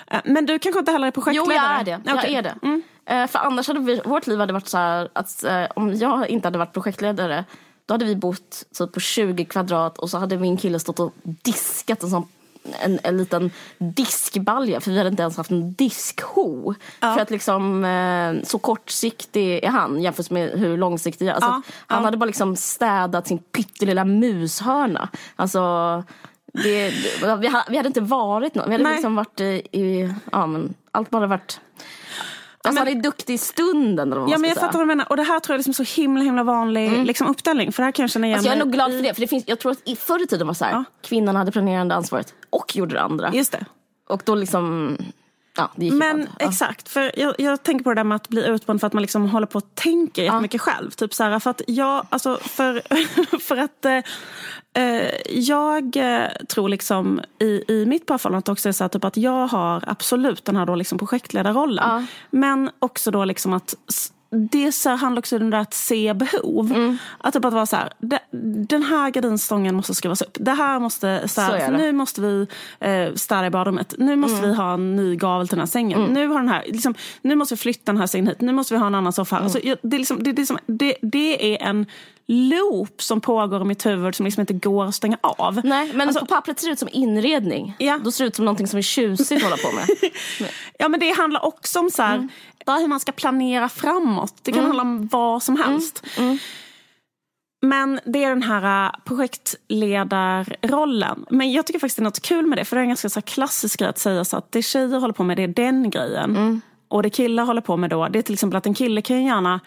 Eh, 0.08 0.22
men 0.26 0.46
du 0.46 0.60
kanske 0.60 0.80
inte 0.80 0.92
heller 0.92 1.08
är 1.08 1.12
projektledare? 1.12 1.56
Jo, 1.56 1.62
jag 1.62 1.80
är 1.80 1.84
det. 1.84 2.02
Jag 2.06 2.30
är 2.30 2.42
det. 2.42 2.56
Eh, 2.62 2.78
för 3.06 3.40
annars 3.40 3.68
hade 3.68 3.80
vi, 3.80 4.02
vårt 4.06 4.28
liv 4.28 4.40
hade 4.40 4.54
varit 4.54 4.68
så 4.68 4.78
här 4.78 5.10
att 5.14 5.44
eh, 5.44 5.66
om 5.76 5.94
jag 5.96 6.30
inte 6.30 6.48
hade 6.48 6.58
varit 6.58 6.74
projektledare 6.74 7.46
då 7.86 7.94
hade 7.94 8.06
vi 8.06 8.16
bott 8.16 8.64
typ 8.78 8.92
på 8.92 9.00
20 9.00 9.46
kvadrat 9.46 9.98
och 9.98 10.10
så 10.10 10.18
hade 10.18 10.38
min 10.38 10.58
kille 10.58 10.80
stått 10.80 11.00
och 11.00 11.14
diskat 11.24 12.04
en 12.04 12.10
sån 12.10 12.28
en, 12.80 13.00
en 13.04 13.18
liten 13.18 13.52
diskbalja 13.78 14.82
för 14.82 14.92
vi 14.92 14.98
hade 14.98 15.10
inte 15.10 15.22
ens 15.22 15.38
haft 15.38 15.52
en 15.52 15.74
diskho. 15.74 16.74
Ja. 17.00 17.14
För 17.14 17.22
att 17.22 17.30
liksom 17.30 17.86
eh, 17.86 18.44
så 18.44 18.60
kortsiktig 18.60 19.64
är 19.64 19.70
han 19.70 20.02
jämfört 20.02 20.30
med 20.30 20.50
hur 20.50 20.78
långsiktig 20.78 21.26
jag 21.26 21.32
är. 21.32 21.36
Alltså, 21.36 21.50
ja. 21.50 21.74
Han 21.88 22.02
ja. 22.02 22.06
hade 22.06 22.18
bara 22.18 22.26
liksom 22.26 22.56
städat 22.56 23.28
sin 23.28 23.38
pyttelilla 23.38 24.06
mushörna. 24.06 25.10
Alltså 25.36 26.04
det, 26.54 26.94
vi, 27.40 27.48
hade, 27.48 27.88
inte 27.88 28.02
varit 28.02 28.56
någon. 28.56 28.66
Vi 28.66 28.72
hade 28.72 28.84
Nej. 28.84 28.94
liksom 28.94 29.16
varit 29.16 29.40
i, 29.40 29.68
i 29.72 30.14
ja 30.32 30.46
men 30.46 30.74
allt 30.92 31.10
bara 31.10 31.28
varit 31.28 31.60
Alltså 32.64 32.84
men, 32.84 32.88
han 32.88 32.98
är 32.98 33.04
duktig 33.04 33.34
i 33.34 33.38
stunden. 33.38 34.12
Eller 34.12 34.22
vad 34.22 34.30
ja, 34.30 34.38
men 34.38 34.50
jag 34.50 34.58
fattar 34.58 34.74
vad 34.74 34.82
du 34.82 34.86
menar. 34.86 35.10
Och 35.10 35.18
det 35.18 35.24
här 35.24 35.40
tror 35.40 35.54
jag 35.54 35.56
är 35.56 35.70
liksom 35.70 35.86
så 35.86 36.02
himla 36.02 36.24
himla 36.24 36.44
vanlig 36.44 36.88
mm. 36.88 37.06
liksom, 37.06 37.28
uppdelning. 37.28 37.72
För 37.72 37.84
det 37.84 37.86
här 37.86 37.92
kan 37.92 38.04
jag 38.04 38.10
känna 38.10 38.28
igen 38.28 38.38
alltså, 38.38 38.50
Jag 38.50 38.56
är 38.56 38.66
nog 38.66 38.74
glad 38.74 38.92
för 38.92 39.02
det. 39.02 39.14
För 39.14 39.22
det 39.22 39.28
finns, 39.28 39.44
jag 39.48 39.60
tror 39.60 39.72
att 39.72 40.00
förr 40.00 40.24
i 40.24 40.28
tiden 40.28 40.48
var 40.48 40.54
så 40.54 40.66
här, 40.66 40.72
ja. 40.72 40.84
kvinnan 41.02 41.36
hade 41.36 41.52
planerande 41.52 41.96
ansvaret 41.96 42.34
och 42.50 42.76
gjorde 42.76 42.94
det 42.94 43.02
andra. 43.02 43.32
Just 43.34 43.52
det. 43.52 43.66
Och 44.10 44.22
då 44.26 44.36
liksom 44.36 44.98
Ja, 45.56 45.70
men 45.76 46.28
ja. 46.40 46.48
exakt, 46.48 46.90
för 46.90 47.20
jag, 47.20 47.36
jag, 47.38 47.64
tänker 47.64 47.84
på 47.84 47.90
det 47.90 47.96
där 47.96 48.04
med 48.04 48.16
att 48.16 48.30
bli 48.30 48.46
utbränd 48.46 48.80
för 48.80 48.88
att 48.88 48.94
man 48.94 49.02
liksom 49.02 49.30
håller 49.30 49.48
på 49.48 49.58
och 49.58 49.76
tänker 49.76 50.24
ja. 50.24 50.48
själv. 50.60 50.92
Typ 50.92 51.14
så 51.14 51.24
här, 51.24 51.40
för 51.40 51.50
att 51.50 51.62
jag, 51.68 52.08
alltså 52.10 52.40
för, 52.42 52.82
för 53.40 53.58
att 53.58 53.86
eh, 53.86 53.98
eh 54.84 55.12
jag 55.30 55.96
eh, 55.96 56.30
tror 56.50 56.70
liksom 56.70 57.22
i, 57.40 57.64
i 57.68 57.86
mitt 57.86 58.06
parförhållande 58.06 58.52
också 58.52 58.70
är 58.70 58.74
så 58.74 58.84
här, 58.84 58.90
typ 58.90 59.04
att 59.04 59.18
jag 59.18 59.48
har 59.48 59.84
absolut 59.88 60.46
den 60.46 60.56
här 60.56 60.66
då 60.66 60.76
liksom 60.76 60.98
projektledarrollen. 60.98 61.90
Ja. 61.90 62.06
Men 62.30 62.72
också 62.80 63.12
då 63.12 63.26
liksom 63.26 63.54
att 63.54 63.76
det 64.32 64.72
så 64.72 64.90
handlar 64.90 65.20
också 65.20 65.38
om 65.38 65.50
det 65.50 65.60
att 65.60 65.74
se 65.74 66.14
behov. 66.14 66.72
Mm. 66.72 66.98
Att 67.18 67.34
typ 67.34 67.46
att 67.46 67.54
vara 67.54 67.66
så 67.66 67.76
här, 67.76 67.94
den 68.68 68.84
här 68.84 69.10
gardinstången 69.10 69.76
måste 69.76 69.96
skruvas 69.96 70.22
upp. 70.22 70.38
Det 70.40 70.52
här 70.52 70.80
måste, 70.80 71.28
så, 71.28 71.42
här, 71.42 71.66
så 71.66 71.72
nu 71.72 71.92
måste 71.92 72.22
vi 72.22 72.48
eh, 72.80 73.14
städa 73.16 73.46
i 73.46 73.50
badrummet. 73.50 73.96
Nu 73.98 74.16
måste 74.16 74.38
mm. 74.38 74.50
vi 74.50 74.56
ha 74.56 74.74
en 74.74 74.96
ny 74.96 75.16
gavel 75.16 75.48
till 75.48 75.56
den 75.56 75.62
här 75.62 75.72
sängen. 75.72 76.00
Mm. 76.02 76.14
Nu, 76.14 76.28
har 76.28 76.40
den 76.40 76.50
här, 76.50 76.64
liksom, 76.68 76.96
nu 77.22 77.36
måste 77.36 77.56
vi 77.56 77.60
flytta 77.60 77.92
den 77.92 77.98
här 77.98 78.08
sängen 78.08 78.28
hit. 78.28 78.42
Nu 78.42 78.52
måste 78.52 78.74
vi 78.74 78.80
ha 78.80 78.88
en 78.88 78.96
annan 78.96 79.14
soffa. 79.14 79.36
Mm. 79.36 79.44
Alltså, 79.44 79.60
det, 79.82 79.96
är 79.96 80.00
liksom, 80.00 80.20
det, 80.22 80.52
det, 80.68 80.96
det 81.02 81.56
är 81.56 81.68
en 81.68 81.86
loop 82.28 83.02
som 83.02 83.22
pågår 83.22 83.62
i 83.62 83.66
mitt 83.66 83.86
huvud 83.86 84.16
som 84.16 84.26
liksom 84.26 84.42
inte 84.42 84.54
går 84.54 84.86
att 84.86 84.96
stänga 84.96 85.18
av. 85.22 85.62
Nej, 85.64 85.92
men 85.94 86.08
alltså, 86.08 86.20
på 86.20 86.26
pappret 86.26 86.60
ser 86.60 86.68
det 86.68 86.74
ut 86.74 86.80
som 86.80 86.90
inredning. 86.92 87.76
Ja. 87.80 88.00
Då 88.04 88.12
ser 88.12 88.24
det 88.24 88.28
ut 88.28 88.36
som 88.36 88.46
någonting 88.46 88.68
som 88.68 88.78
är 88.78 88.82
tjusigt 88.82 89.32
att 89.32 89.44
hålla 89.44 89.58
på 89.58 89.72
med. 89.72 90.12
ja, 90.80 90.90
men 90.90 91.00
det 91.00 91.12
handlar 91.12 91.46
också 91.46 91.80
om 91.80 91.90
så 91.90 92.02
här, 92.02 92.16
mm. 92.16 92.30
Hur 92.66 92.88
man 92.88 93.00
ska 93.00 93.12
planera 93.12 93.70
framåt. 93.70 94.36
Det 94.42 94.52
kan 94.52 94.60
mm. 94.60 94.68
handla 94.68 94.82
om 94.82 95.08
vad 95.08 95.44
som 95.44 95.58
helst. 95.58 96.04
Mm. 96.18 96.30
mm. 96.30 96.40
Men 97.62 98.00
det 98.06 98.24
är 98.24 98.30
den 98.30 98.44
här 98.44 98.86
äh, 98.86 98.92
projektledarrollen. 99.06 101.26
Men 101.30 101.52
jag 101.52 101.68
tycker 101.68 101.80
faktiskt 101.80 101.98
det 101.98 102.02
är 102.02 102.04
något 102.04 102.22
kul 102.22 102.48
med 102.48 102.58
det. 102.58 102.66
För 102.66 102.76
det 102.76 102.80
är 102.80 102.84
en 102.84 102.90
ganska 102.90 103.10
så 103.10 103.22
klassisk 103.22 103.80
grej 103.80 103.90
att 103.90 103.98
säga 103.98 104.26
så 104.26 104.38
att 104.38 104.52
det 104.52 104.62
tjejer 104.62 105.00
håller 105.00 105.14
på 105.14 105.24
med 105.24 105.38
det 105.38 105.44
är 105.44 105.48
den 105.48 105.90
grejen. 105.90 106.36
Mm. 106.36 106.62
Och 106.88 107.04
det 107.04 107.10
killar 107.10 107.46
håller 107.46 107.62
på 107.62 107.78
med 107.78 107.90
då, 107.90 108.08
det 108.08 108.20
är 108.20 108.24
till 108.24 108.34
exempel 108.34 108.58
att 108.58 108.66
en 108.66 108.74
kille 108.74 109.02
kan 109.02 109.18
ju 109.18 109.24
gärna 109.24 109.60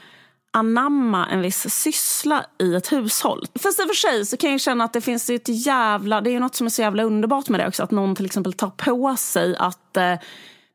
anamma 0.50 1.26
en 1.26 1.40
viss 1.40 1.70
syssla 1.70 2.44
i 2.58 2.74
ett 2.74 2.92
hushåll. 2.92 3.46
Fast 3.62 3.80
i 3.80 3.82
och 3.82 3.86
för 3.86 3.94
sig 3.94 4.26
så 4.26 4.36
kan 4.36 4.50
jag 4.50 4.60
känna 4.60 4.84
att 4.84 4.92
det 4.92 5.00
finns 5.00 5.30
ett 5.30 5.66
jävla, 5.66 6.20
det 6.20 6.30
är 6.30 6.40
något 6.40 6.54
som 6.54 6.66
är 6.66 6.70
så 6.70 6.82
jävla 6.82 7.02
underbart 7.02 7.48
med 7.48 7.60
det 7.60 7.68
också. 7.68 7.82
Att 7.82 7.90
någon 7.90 8.16
till 8.16 8.26
exempel 8.26 8.52
tar 8.52 8.70
på 8.70 9.16
sig 9.16 9.56
att 9.56 9.96
eh, 9.96 10.14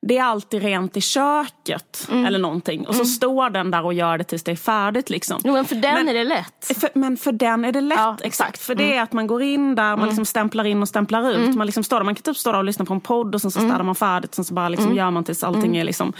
det 0.01 0.17
är 0.17 0.23
alltid 0.23 0.63
rent 0.63 0.97
i 0.97 1.01
köket 1.01 2.07
mm. 2.11 2.25
eller 2.25 2.39
någonting. 2.39 2.87
Och 2.87 2.95
så 2.95 3.01
mm. 3.01 3.05
står 3.05 3.49
den 3.49 3.71
där 3.71 3.85
och 3.85 3.93
gör 3.93 4.17
det 4.17 4.23
tills 4.23 4.43
det 4.43 4.51
är 4.51 4.55
färdigt. 4.55 5.09
Liksom. 5.09 5.41
Jo, 5.43 5.53
men 5.53 5.65
för 5.65 5.75
den 5.75 5.93
men, 5.93 6.09
är 6.09 6.13
det 6.13 6.23
lätt. 6.23 6.77
För, 6.79 6.89
men 6.93 7.17
för 7.17 7.31
den 7.31 7.65
är 7.65 7.71
det 7.71 7.81
lätt, 7.81 7.97
ja, 7.97 8.17
exakt. 8.23 8.61
För 8.61 8.73
mm. 8.73 8.85
det 8.85 8.95
är 8.95 9.01
att 9.01 9.13
man 9.13 9.27
går 9.27 9.41
in 9.41 9.75
där, 9.75 9.83
man 9.83 9.93
mm. 9.93 10.07
liksom 10.07 10.25
stämplar 10.25 10.65
in 10.65 10.81
och 10.81 10.87
stämplar 10.87 11.29
ut. 11.29 11.37
Mm. 11.37 11.57
Man, 11.57 11.65
liksom 11.65 11.83
står 11.83 11.97
där, 11.97 12.03
man 12.03 12.15
kan 12.15 12.23
typ 12.23 12.37
stå 12.37 12.51
där 12.51 12.59
och 12.59 12.65
lyssna 12.65 12.85
på 12.85 12.93
en 12.93 13.01
podd 13.01 13.35
och 13.35 13.41
sen 13.41 13.51
så 13.51 13.59
mm. 13.59 13.71
städar 13.71 13.83
man 13.83 13.95
färdigt. 13.95 14.35
Sen 14.35 14.45
så 14.45 14.53
bara 14.53 14.69
liksom 14.69 14.95
gör 14.95 15.11
man 15.11 15.23
tills 15.23 15.43
allting 15.43 15.77
är 15.77 15.83
liksom 15.83 16.13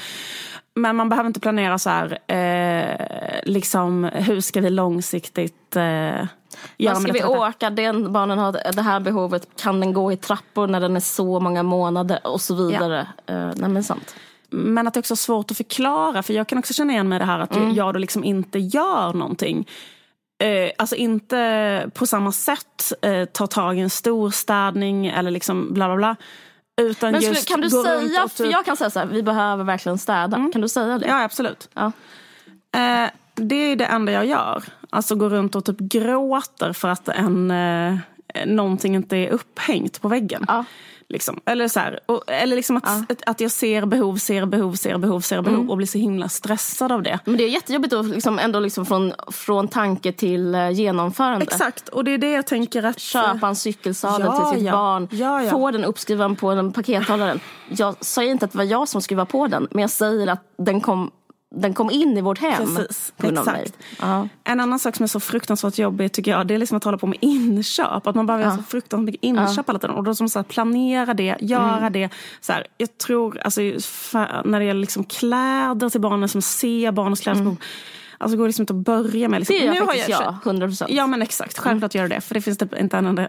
Men 0.75 0.95
man 0.95 1.09
behöver 1.09 1.27
inte 1.27 1.39
planera 1.39 1.79
så 1.79 1.89
här, 1.89 2.19
eh, 2.27 3.39
liksom 3.43 4.03
hur 4.03 4.41
ska 4.41 4.61
vi 4.61 4.69
långsiktigt 4.69 5.75
eh, 5.75 6.25
göra 6.77 6.93
Vad 6.93 7.03
ska 7.03 7.11
vi 7.11 7.23
åka? 7.23 7.69
Den 7.69 8.13
barnen 8.13 8.37
har 8.39 8.71
det 8.75 8.81
här 8.81 8.99
behovet. 8.99 9.47
Kan 9.61 9.79
den 9.79 9.93
gå 9.93 10.11
i 10.11 10.17
trappor 10.17 10.67
när 10.67 10.79
den 10.79 10.95
är 10.95 10.99
så 10.99 11.39
många 11.39 11.63
månader? 11.63 12.19
Och 12.23 12.41
så 12.41 12.55
vidare. 12.55 13.07
Uh, 13.31 13.51
nej 13.55 13.69
men 13.69 13.83
sant. 13.83 14.15
Men 14.49 14.87
att 14.87 14.93
det 14.93 14.99
också 14.99 15.13
är 15.13 15.15
svårt 15.15 15.51
att 15.51 15.57
förklara, 15.57 16.23
för 16.23 16.33
jag 16.33 16.47
kan 16.47 16.57
också 16.57 16.73
känna 16.73 16.93
igen 16.93 17.09
mig 17.09 17.15
i 17.15 17.19
det 17.19 17.25
här 17.25 17.39
att 17.39 17.55
Mm. 17.55 17.73
jag 17.73 17.93
då 17.93 17.99
liksom 17.99 18.23
inte 18.23 18.59
gör 18.59 19.13
någonting. 19.13 19.67
Eh, 20.43 20.71
alltså 20.77 20.95
inte 20.95 21.89
på 21.93 22.07
samma 22.07 22.31
sätt 22.31 22.93
eh, 23.01 23.25
tar 23.25 23.47
tag 23.47 23.77
i 23.77 23.81
en 23.81 23.89
storstädning 23.89 25.07
eller 25.07 25.31
liksom 25.31 25.73
bla 25.73 25.87
bla 25.87 25.95
bla. 25.95 26.15
Utan 26.81 27.11
Men 27.11 27.21
skulle, 27.21 27.35
just 27.35 27.47
kan 27.47 27.61
du 27.61 27.69
säga, 27.69 28.23
och 28.23 28.31
för 28.31 28.43
typ- 28.43 28.53
jag 28.53 28.65
kan 28.65 28.77
säga 28.77 28.89
så 28.89 28.99
här, 28.99 29.05
vi 29.05 29.23
behöver 29.23 29.63
verkligen 29.63 29.97
städa. 29.97 30.49
Kan 30.53 30.61
du 30.61 30.69
säga 30.69 30.97
det? 30.97 31.07
Ja, 31.07 31.23
absolut. 31.23 31.69
Ja. 31.73 31.91
Eh, 32.79 33.09
det 33.35 33.55
är 33.55 33.75
det 33.75 33.85
enda 33.85 34.11
jag 34.11 34.25
gör. 34.25 34.63
Alltså 34.89 35.15
gå 35.15 35.29
runt 35.29 35.55
och 35.55 35.65
typ 35.65 35.79
gråter 35.79 36.73
för 36.73 36.87
att 36.87 37.09
en, 37.09 37.51
eh, 37.51 37.95
någonting 38.45 38.95
inte 38.95 39.17
är 39.17 39.29
upphängt 39.29 40.01
på 40.01 40.07
väggen. 40.07 40.45
Ja. 40.47 40.65
Liksom. 41.11 41.39
Eller, 41.45 41.67
så 41.67 41.79
här, 41.79 41.99
och, 42.05 42.23
eller 42.27 42.55
liksom 42.55 42.77
att, 42.77 43.11
att, 43.11 43.21
att 43.25 43.41
jag 43.41 43.51
ser 43.51 43.85
behov, 43.85 44.17
ser 44.17 44.45
behov, 44.45 44.73
ser 44.73 44.97
behov, 44.97 45.21
ser 45.21 45.41
behov 45.41 45.57
Mm. 45.59 45.69
och 45.69 45.77
blir 45.77 45.87
så 45.87 45.97
himla 45.97 46.29
stressad 46.29 46.91
av 46.91 47.03
det. 47.03 47.19
Men 47.25 47.37
det 47.37 47.43
är 47.43 47.49
jättejobbigt 47.49 47.93
att 47.93 48.05
liksom 48.05 48.39
ändå 48.39 48.59
liksom 48.59 48.85
från, 48.85 49.13
från 49.27 49.67
tanke 49.67 50.11
till 50.11 50.55
eh, 50.55 50.69
genomförande. 50.69 51.43
Exakt, 51.43 51.89
och 51.89 52.03
det 52.03 52.11
är 52.13 52.17
det 52.17 52.31
jag 52.31 52.47
tänker 52.47 52.83
att... 52.83 52.99
Köpa 52.99 53.47
en 53.47 53.55
cykelsadel 53.55 54.27
Ja, 54.27 54.51
till 54.51 54.59
sitt 54.59 54.67
ja. 54.67 54.71
barn. 54.71 55.07
Ja, 55.11 55.43
ja. 55.43 55.49
Få 55.51 55.71
den 55.71 55.83
uppskriven 55.83 56.35
på 56.35 56.55
den 56.55 56.71
pakethållaren. 56.71 57.39
Jag 57.69 58.05
säger 58.05 58.31
inte 58.31 58.45
att 58.45 58.51
det 58.51 58.57
var 58.57 58.65
jag 58.65 58.87
som 58.87 59.01
skruvade 59.01 59.31
på 59.31 59.47
den. 59.47 59.67
Men 59.71 59.81
jag 59.81 59.89
säger 59.91 60.27
att 60.27 60.43
den 60.57 60.81
kom, 60.81 61.11
den 61.55 61.73
kom 61.73 61.91
in 61.91 62.17
i 62.17 62.21
vårt 62.21 62.37
hem. 62.39 62.75
Precis, 62.75 63.13
exakt. 63.23 63.73
Ja. 64.01 64.27
En 64.43 64.59
annan 64.59 64.79
sak 64.79 64.95
som 64.95 65.03
är 65.03 65.07
så 65.07 65.19
fruktansvärt 65.19 65.77
jobbig 65.77 66.11
tycker 66.11 66.31
jag, 66.31 66.47
det 66.47 66.53
är 66.53 66.57
liksom 66.57 66.77
att 66.77 66.83
hålla 66.83 66.97
på 66.97 67.07
med 67.07 67.17
inköp. 67.21 68.07
Att 68.07 68.15
man 68.15 68.25
behöver 68.25 68.45
göra 68.45 68.57
så 68.57 68.63
fruktansvärt 68.63 69.05
mycket 69.05 69.23
inköp 69.23 69.69
hela 69.69 69.79
tiden. 69.79 69.95
Och 69.95 70.03
då 70.03 70.15
som 70.15 70.29
så 70.29 70.39
här, 70.39 70.43
planera 70.43 71.13
det, 71.13 71.37
göra 71.41 71.77
Mm. 71.77 71.93
det. 71.93 72.09
Så 72.41 72.53
här, 72.53 72.67
jag 72.77 72.97
tror, 72.97 73.39
alltså, 73.39 73.61
när 74.45 74.59
det 74.59 74.65
gäller 74.65 74.81
liksom 74.81 75.03
kläder 75.03 75.89
till 75.89 76.01
barnen, 76.01 76.29
som 76.29 76.41
ser 76.41 76.91
barnens 76.91 77.19
klädesbehov. 77.19 77.57
Alltså 78.21 78.35
det 78.35 78.37
går 78.37 78.47
liksom 78.47 78.63
inte 78.63 78.73
att 78.73 78.85
börja 78.85 79.29
med. 79.29 79.39
Liksom. 79.39 79.55
Mm. 79.55 79.69
Det 79.69 79.75
gör 79.75 79.81
Nu 79.81 79.87
faktiskt 79.87 80.09
jag, 80.09 80.35
100 80.43 80.67
procent. 80.67 80.91
Ja 80.91 81.07
men 81.07 81.21
exakt, 81.21 81.57
självklart 81.57 81.95
gör 81.95 82.07
det 82.07 82.15
det. 82.15 82.21
För 82.21 82.35
det 82.35 82.41
finns 82.41 82.57
typ 82.57 82.75
inte 82.75 82.97
en 82.97 83.05
enda 83.05 83.27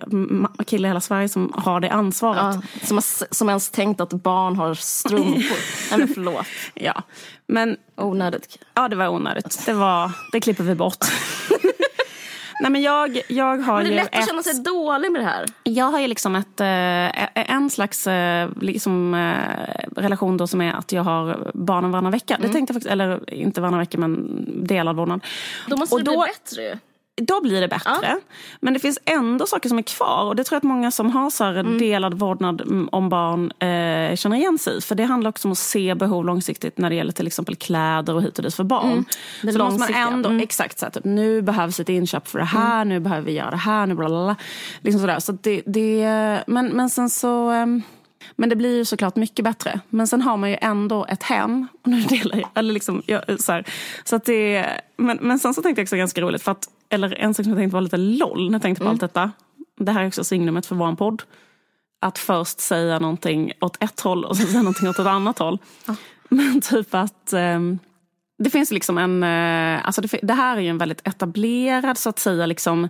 kille 0.66 0.88
i 0.88 0.90
hela 0.90 1.00
Sverige 1.00 1.28
som 1.28 1.52
har 1.56 1.80
det 1.80 1.90
ansvaret. 1.90 2.40
Ja, 2.40 2.86
som, 2.86 2.96
har, 2.96 3.34
som 3.34 3.48
ens 3.48 3.70
tänkt 3.70 4.00
att 4.00 4.12
barn 4.12 4.56
har 4.56 4.74
strumpor. 4.74 5.58
Nej 5.90 5.98
men 5.98 6.08
förlåt. 6.08 6.46
Ja. 6.74 7.02
Men 7.46 7.76
Onödigt. 7.96 8.58
ja, 8.74 8.88
det 8.88 8.96
var 8.96 9.08
onödigt. 9.08 9.62
Det, 9.66 9.72
var, 9.72 10.10
det 10.32 10.40
klipper 10.40 10.64
vi 10.64 10.74
bort. 10.74 11.04
Nej 12.60 12.70
men 12.70 12.82
jag, 12.82 13.20
jag 13.28 13.56
har 13.58 13.74
Men 13.82 13.84
det 13.84 13.90
är 13.90 13.94
lätt 13.96 14.14
att 14.16 14.22
ett... 14.22 14.28
känna 14.28 14.42
sig 14.42 14.62
dålig 14.62 15.12
med 15.12 15.20
det 15.20 15.24
här. 15.26 15.46
Jag 15.62 15.84
har 15.84 16.00
ju 16.00 16.06
liksom 16.06 16.36
ett, 16.36 16.60
eh, 16.60 17.50
en 17.54 17.70
slags 17.70 18.06
eh, 18.06 18.48
liksom, 18.60 19.14
eh, 19.14 20.00
relation 20.00 20.36
då 20.36 20.46
som 20.46 20.60
är 20.60 20.72
att 20.72 20.92
jag 20.92 21.02
har 21.02 21.50
barnen 21.54 21.90
varannan 21.90 22.12
vecka. 22.12 22.34
Mm. 22.34 22.46
Det 22.48 22.52
tänkte 22.52 22.72
jag 22.72 22.76
faktiskt, 22.76 22.92
eller 22.92 23.34
inte 23.34 23.60
varannan 23.60 23.80
vecka 23.80 23.98
men 23.98 24.44
delad 24.66 24.96
vårdnad. 24.96 25.20
Då 25.66 25.76
måste 25.76 25.94
Och 25.94 26.04
det 26.04 26.10
då- 26.10 26.22
bli 26.22 26.32
bättre 26.32 26.62
ju. 26.62 26.76
Då 27.20 27.40
blir 27.42 27.60
det 27.60 27.68
bättre. 27.68 28.16
Men 28.60 28.74
det 28.74 28.80
finns 28.80 28.98
ändå 29.04 29.46
saker 29.46 29.68
som 29.68 29.78
är 29.78 29.82
kvar. 29.82 30.24
Och 30.24 30.36
det 30.36 30.44
tror 30.44 30.54
jag 30.56 30.58
att 30.60 30.62
många 30.64 30.90
som 30.90 31.10
har 31.10 31.30
så 31.30 31.44
här 31.44 31.54
Mm. 31.54 31.78
delad 31.78 32.14
vårdnad 32.14 32.60
mm, 32.60 32.88
om 32.92 33.08
barn 33.08 33.50
eh, 33.50 34.16
känner 34.16 34.36
igen 34.36 34.58
sig 34.58 34.76
i. 34.78 34.80
För 34.80 34.94
det 34.94 35.04
handlar 35.04 35.28
också 35.28 35.48
om 35.48 35.52
att 35.52 35.58
se 35.58 35.94
behov 35.94 36.24
långsiktigt 36.24 36.78
när 36.78 36.90
det 36.90 36.96
gäller 36.96 37.12
till 37.12 37.26
exempel 37.26 37.56
kläder 37.56 38.14
och 38.14 38.22
hit 38.22 38.38
och 38.38 38.44
dit 38.44 38.54
för 38.54 38.64
barn. 38.64 38.92
Mm. 38.92 39.04
Det 39.42 39.52
så 39.52 39.58
då 39.58 39.64
måste 39.64 39.80
man 39.92 39.94
ändå, 40.12 40.28
Mm. 40.28 40.40
exakt 40.42 40.78
så 40.78 40.86
här, 40.86 40.90
typ, 40.92 41.04
nu 41.04 41.42
behövs 41.42 41.80
ett 41.80 41.88
inköp 41.88 42.28
för 42.28 42.38
det 42.38 42.44
här, 42.44 42.84
nu 42.84 43.00
behöver 43.00 43.22
vi 43.22 43.32
göra 43.32 43.50
det 43.50 43.56
här, 43.56 43.86
nu 43.86 43.94
bla 43.94 44.08
bla 44.08 44.24
bla. 44.24 44.36
Liksom 44.80 45.00
sådär. 45.00 45.20
Så 45.20 45.32
det, 45.32 45.62
det, 45.66 46.44
men, 46.46 46.66
men 46.66 46.90
sen 46.90 47.10
så... 47.10 47.50
ehm, 47.50 47.82
men 48.36 48.48
det 48.48 48.56
blir 48.56 48.76
ju 48.76 48.84
såklart 48.84 49.16
mycket 49.16 49.44
bättre. 49.44 49.80
Men 49.90 50.06
sen 50.06 50.22
har 50.22 50.36
man 50.36 50.50
ju 50.50 50.56
ändå 50.60 51.06
ett 51.06 51.22
hem. 51.22 51.68
Och 51.82 51.88
nu 51.88 52.00
delar 52.00 52.36
jag, 52.36 52.48
eller 52.54 52.72
liksom, 52.74 53.02
jag, 53.06 53.40
så 53.40 53.52
här, 53.52 53.64
så 54.04 54.16
att 54.16 54.24
det, 54.24 54.66
men, 54.96 55.18
men 55.20 55.38
sen 55.38 55.54
så 55.54 55.62
tänkte 55.62 55.80
jag 55.80 55.84
också 55.84 55.96
ganska 55.96 56.20
roligt. 56.20 56.42
För 56.42 56.52
att, 56.52 56.68
eller 56.88 57.14
en 57.14 57.34
sak 57.34 57.44
som 57.44 57.52
jag 57.52 57.58
tänkte 57.58 57.74
var 57.74 57.80
lite 57.80 57.96
LOL 57.96 58.46
när 58.46 58.54
jag 58.54 58.62
tänkte 58.62 58.84
på 58.84 58.90
allt 58.90 59.00
detta. 59.00 59.32
Det 59.78 59.92
här 59.92 60.02
är 60.02 60.06
också 60.06 60.24
signumet 60.24 60.66
för 60.66 60.74
vår 60.74 60.94
podd. 60.94 61.22
Att 62.00 62.18
först 62.18 62.60
säga 62.60 62.98
någonting 62.98 63.52
åt 63.60 63.82
ett 63.82 64.00
håll 64.00 64.24
och 64.24 64.36
sen 64.36 64.46
säga 64.46 64.62
någonting 64.62 64.88
åt 64.88 64.98
ett 64.98 65.06
annat 65.06 65.38
håll. 65.38 65.58
Men 66.28 66.60
typ 66.60 66.94
att 66.94 67.32
ehm, 67.32 67.78
det 68.38 68.50
finns 68.50 68.70
liksom 68.70 68.98
en... 68.98 69.22
eh, 69.22 69.86
Alltså 69.86 70.00
det, 70.00 70.18
det 70.22 70.34
här 70.34 70.56
är 70.56 70.60
ju 70.60 70.68
en 70.68 70.78
väldigt 70.78 71.08
etablerad 71.08 71.98
så 71.98 72.08
att 72.08 72.18
säga 72.18 72.46
liksom 72.46 72.88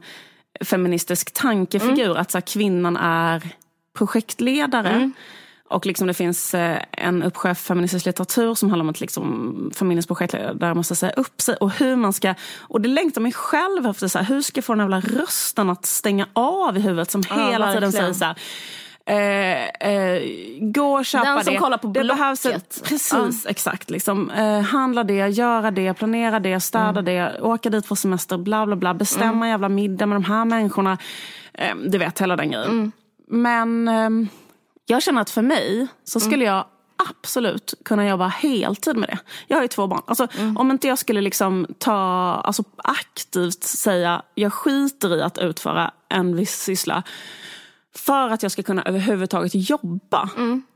feministisk 0.65 1.33
tankefigur. 1.35 2.17
Att 2.17 2.31
så 2.31 2.39
här, 2.39 2.43
kvinnan 2.47 2.97
är 2.97 3.43
projektledare. 3.99 5.11
Och 5.69 5.87
liksom 5.87 6.07
det 6.07 6.15
finns 6.15 6.55
eh, 6.55 6.79
en 6.93 7.23
uppsjö 7.23 7.55
feministisk 7.55 8.07
litteratur 8.07 8.55
som 8.55 8.71
handlar 8.71 8.85
om 8.85 8.91
att 8.91 9.01
liksom, 9.01 9.71
familjens 9.75 10.07
projektledare 10.07 10.75
måste 10.75 10.97
säga 10.97 11.13
upp 11.13 11.41
sig. 11.41 11.55
Och 11.55 11.71
hur 11.71 11.97
man 11.97 12.13
ska... 12.13 12.35
Och 12.61 12.81
det 12.81 12.89
längtar 12.89 13.21
mig 13.21 13.33
själv 13.33 13.87
efter. 13.87 14.09
Så 14.09 14.19
här, 14.19 14.25
hur 14.27 14.43
ska 14.43 14.59
jag 14.59 14.65
få 14.65 14.75
den 14.75 14.93
här 14.93 15.01
rösten 15.01 15.71
att 15.71 15.87
stänga 15.87 16.27
av 16.33 16.77
i 16.77 16.81
huvudet 16.81 17.11
som 17.11 17.23
Ja, 17.31 17.35
hela 17.51 17.73
tiden 17.73 17.91
verkligen. 17.91 17.93
säger 17.93 18.13
så 18.13 18.25
här. 18.25 18.37
Eh, 19.07 19.91
eh, 19.93 20.23
gå 20.61 20.93
och 20.99 21.05
köpa 21.05 21.25
Den 21.35 21.45
som 21.45 21.55
det. 21.55 21.61
kollar 21.61 21.79
på 21.79 21.89
det 21.89 22.05
behövs 22.05 22.47
ett, 22.47 22.53
Blocket. 22.53 22.83
Precis, 22.89 23.47
exakt. 23.47 23.91
Liksom, 23.91 24.31
eh, 24.31 24.61
handla 24.61 25.05
det, 25.05 25.29
göra 25.29 25.71
det, 25.71 25.95
planera 25.95 26.41
det, 26.41 26.61
städa 26.61 26.89
Mm. 27.01 27.05
det, 27.05 27.41
åka 27.41 27.71
dit 27.71 27.89
på 27.89 27.97
semester, 27.97 28.39
bla 28.39 28.67
bla 28.67 28.77
bla. 28.77 28.95
Bestämma 28.95 29.49
jävla 29.49 29.69
middag 29.69 30.07
med 30.07 30.17
de 30.17 30.25
här 30.25 30.45
människorna. 30.45 30.99
Eh, 31.55 31.75
du 31.87 31.99
vet, 31.99 32.21
hela 32.21 32.37
den 32.37 32.51
grejen. 32.51 32.71
Mm. 32.71 32.93
Men 33.31 33.89
ehm, 33.89 34.29
jag 34.87 35.03
känner 35.03 35.21
att 35.21 35.31
för 35.31 35.43
mig 35.43 35.87
så 36.05 36.21
skulle 36.21 36.45
jag 36.45 36.65
absolut 37.11 37.75
kunna 37.85 38.09
jobba 38.09 38.27
heltid 38.27 38.97
med 38.97 39.09
det. 39.09 39.19
Jag 39.47 39.57
har 39.57 39.63
ju 39.63 39.69
två 39.69 39.87
barn. 39.87 40.03
Alltså, 40.07 40.29
Om 40.57 40.71
inte 40.71 40.89
jag 40.89 40.99
skulle 40.99 41.21
liksom 41.21 41.67
ta, 41.79 41.95
alltså, 42.45 42.65
aktivt 42.77 43.65
säga 43.65 44.23
jag 44.35 44.53
skiter 44.53 45.17
i 45.17 45.23
att 45.23 45.39
utföra 45.39 45.91
en 46.09 46.37
viss 46.37 46.63
syssla 46.63 47.03
för 47.97 48.29
att 48.29 48.43
jag 48.43 48.53
ska 48.53 48.63
kunna 48.63 48.83
överhuvudtaget 48.83 49.71
jobba. 49.71 50.31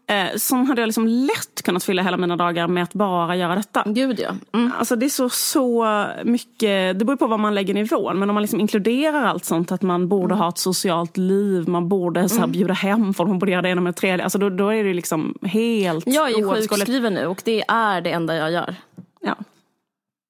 Eh, 0.06 0.36
så 0.36 0.56
hade 0.56 0.82
jag 0.82 0.86
liksom 0.86 1.06
lätt 1.06 1.62
kunnat 1.64 1.84
fylla 1.84 2.02
hela 2.02 2.16
mina 2.16 2.36
dagar 2.36 2.68
med 2.68 2.82
att 2.82 2.92
bara 2.92 3.36
göra 3.36 3.54
detta. 3.54 3.82
Gud 3.86 4.20
ja. 4.20 4.36
Mm. 4.52 4.72
Alltså 4.78 4.96
det 4.96 5.06
är 5.06 5.10
så, 5.10 5.28
så 5.28 5.86
mycket, 6.24 6.98
det 6.98 7.04
beror 7.04 7.16
på 7.16 7.26
vad 7.26 7.40
man 7.40 7.54
lägger 7.54 7.74
nivån. 7.74 8.18
Men 8.18 8.30
om 8.30 8.34
man 8.34 8.42
liksom 8.42 8.60
inkluderar 8.60 9.24
allt 9.24 9.44
sånt 9.44 9.72
att 9.72 9.82
man 9.82 10.08
borde 10.08 10.34
ha 10.34 10.48
ett 10.48 10.58
socialt 10.58 11.16
liv, 11.16 11.68
man 11.68 11.88
borde 11.88 12.28
så 12.28 12.40
här 12.40 12.46
bjuda 12.46 12.74
hem 12.74 13.14
folk, 13.14 13.28
man 13.28 13.38
borde 13.38 13.52
göra 13.52 13.62
det 13.62 13.68
ena 13.68 13.80
med 13.80 13.94
det 13.94 13.98
tredje. 13.98 14.24
Alltså 14.24 14.38
då, 14.38 14.50
då 14.50 14.68
är 14.68 14.84
det 14.84 14.94
liksom 14.94 15.38
helt 15.42 16.06
Jag 16.06 16.30
är 16.30 16.54
sjukskriven 16.54 17.14
nu 17.14 17.26
och 17.26 17.42
det 17.44 17.64
är 17.68 18.00
det 18.00 18.10
enda 18.10 18.36
jag 18.36 18.52
gör. 18.52 18.74
Ja. 19.20 19.36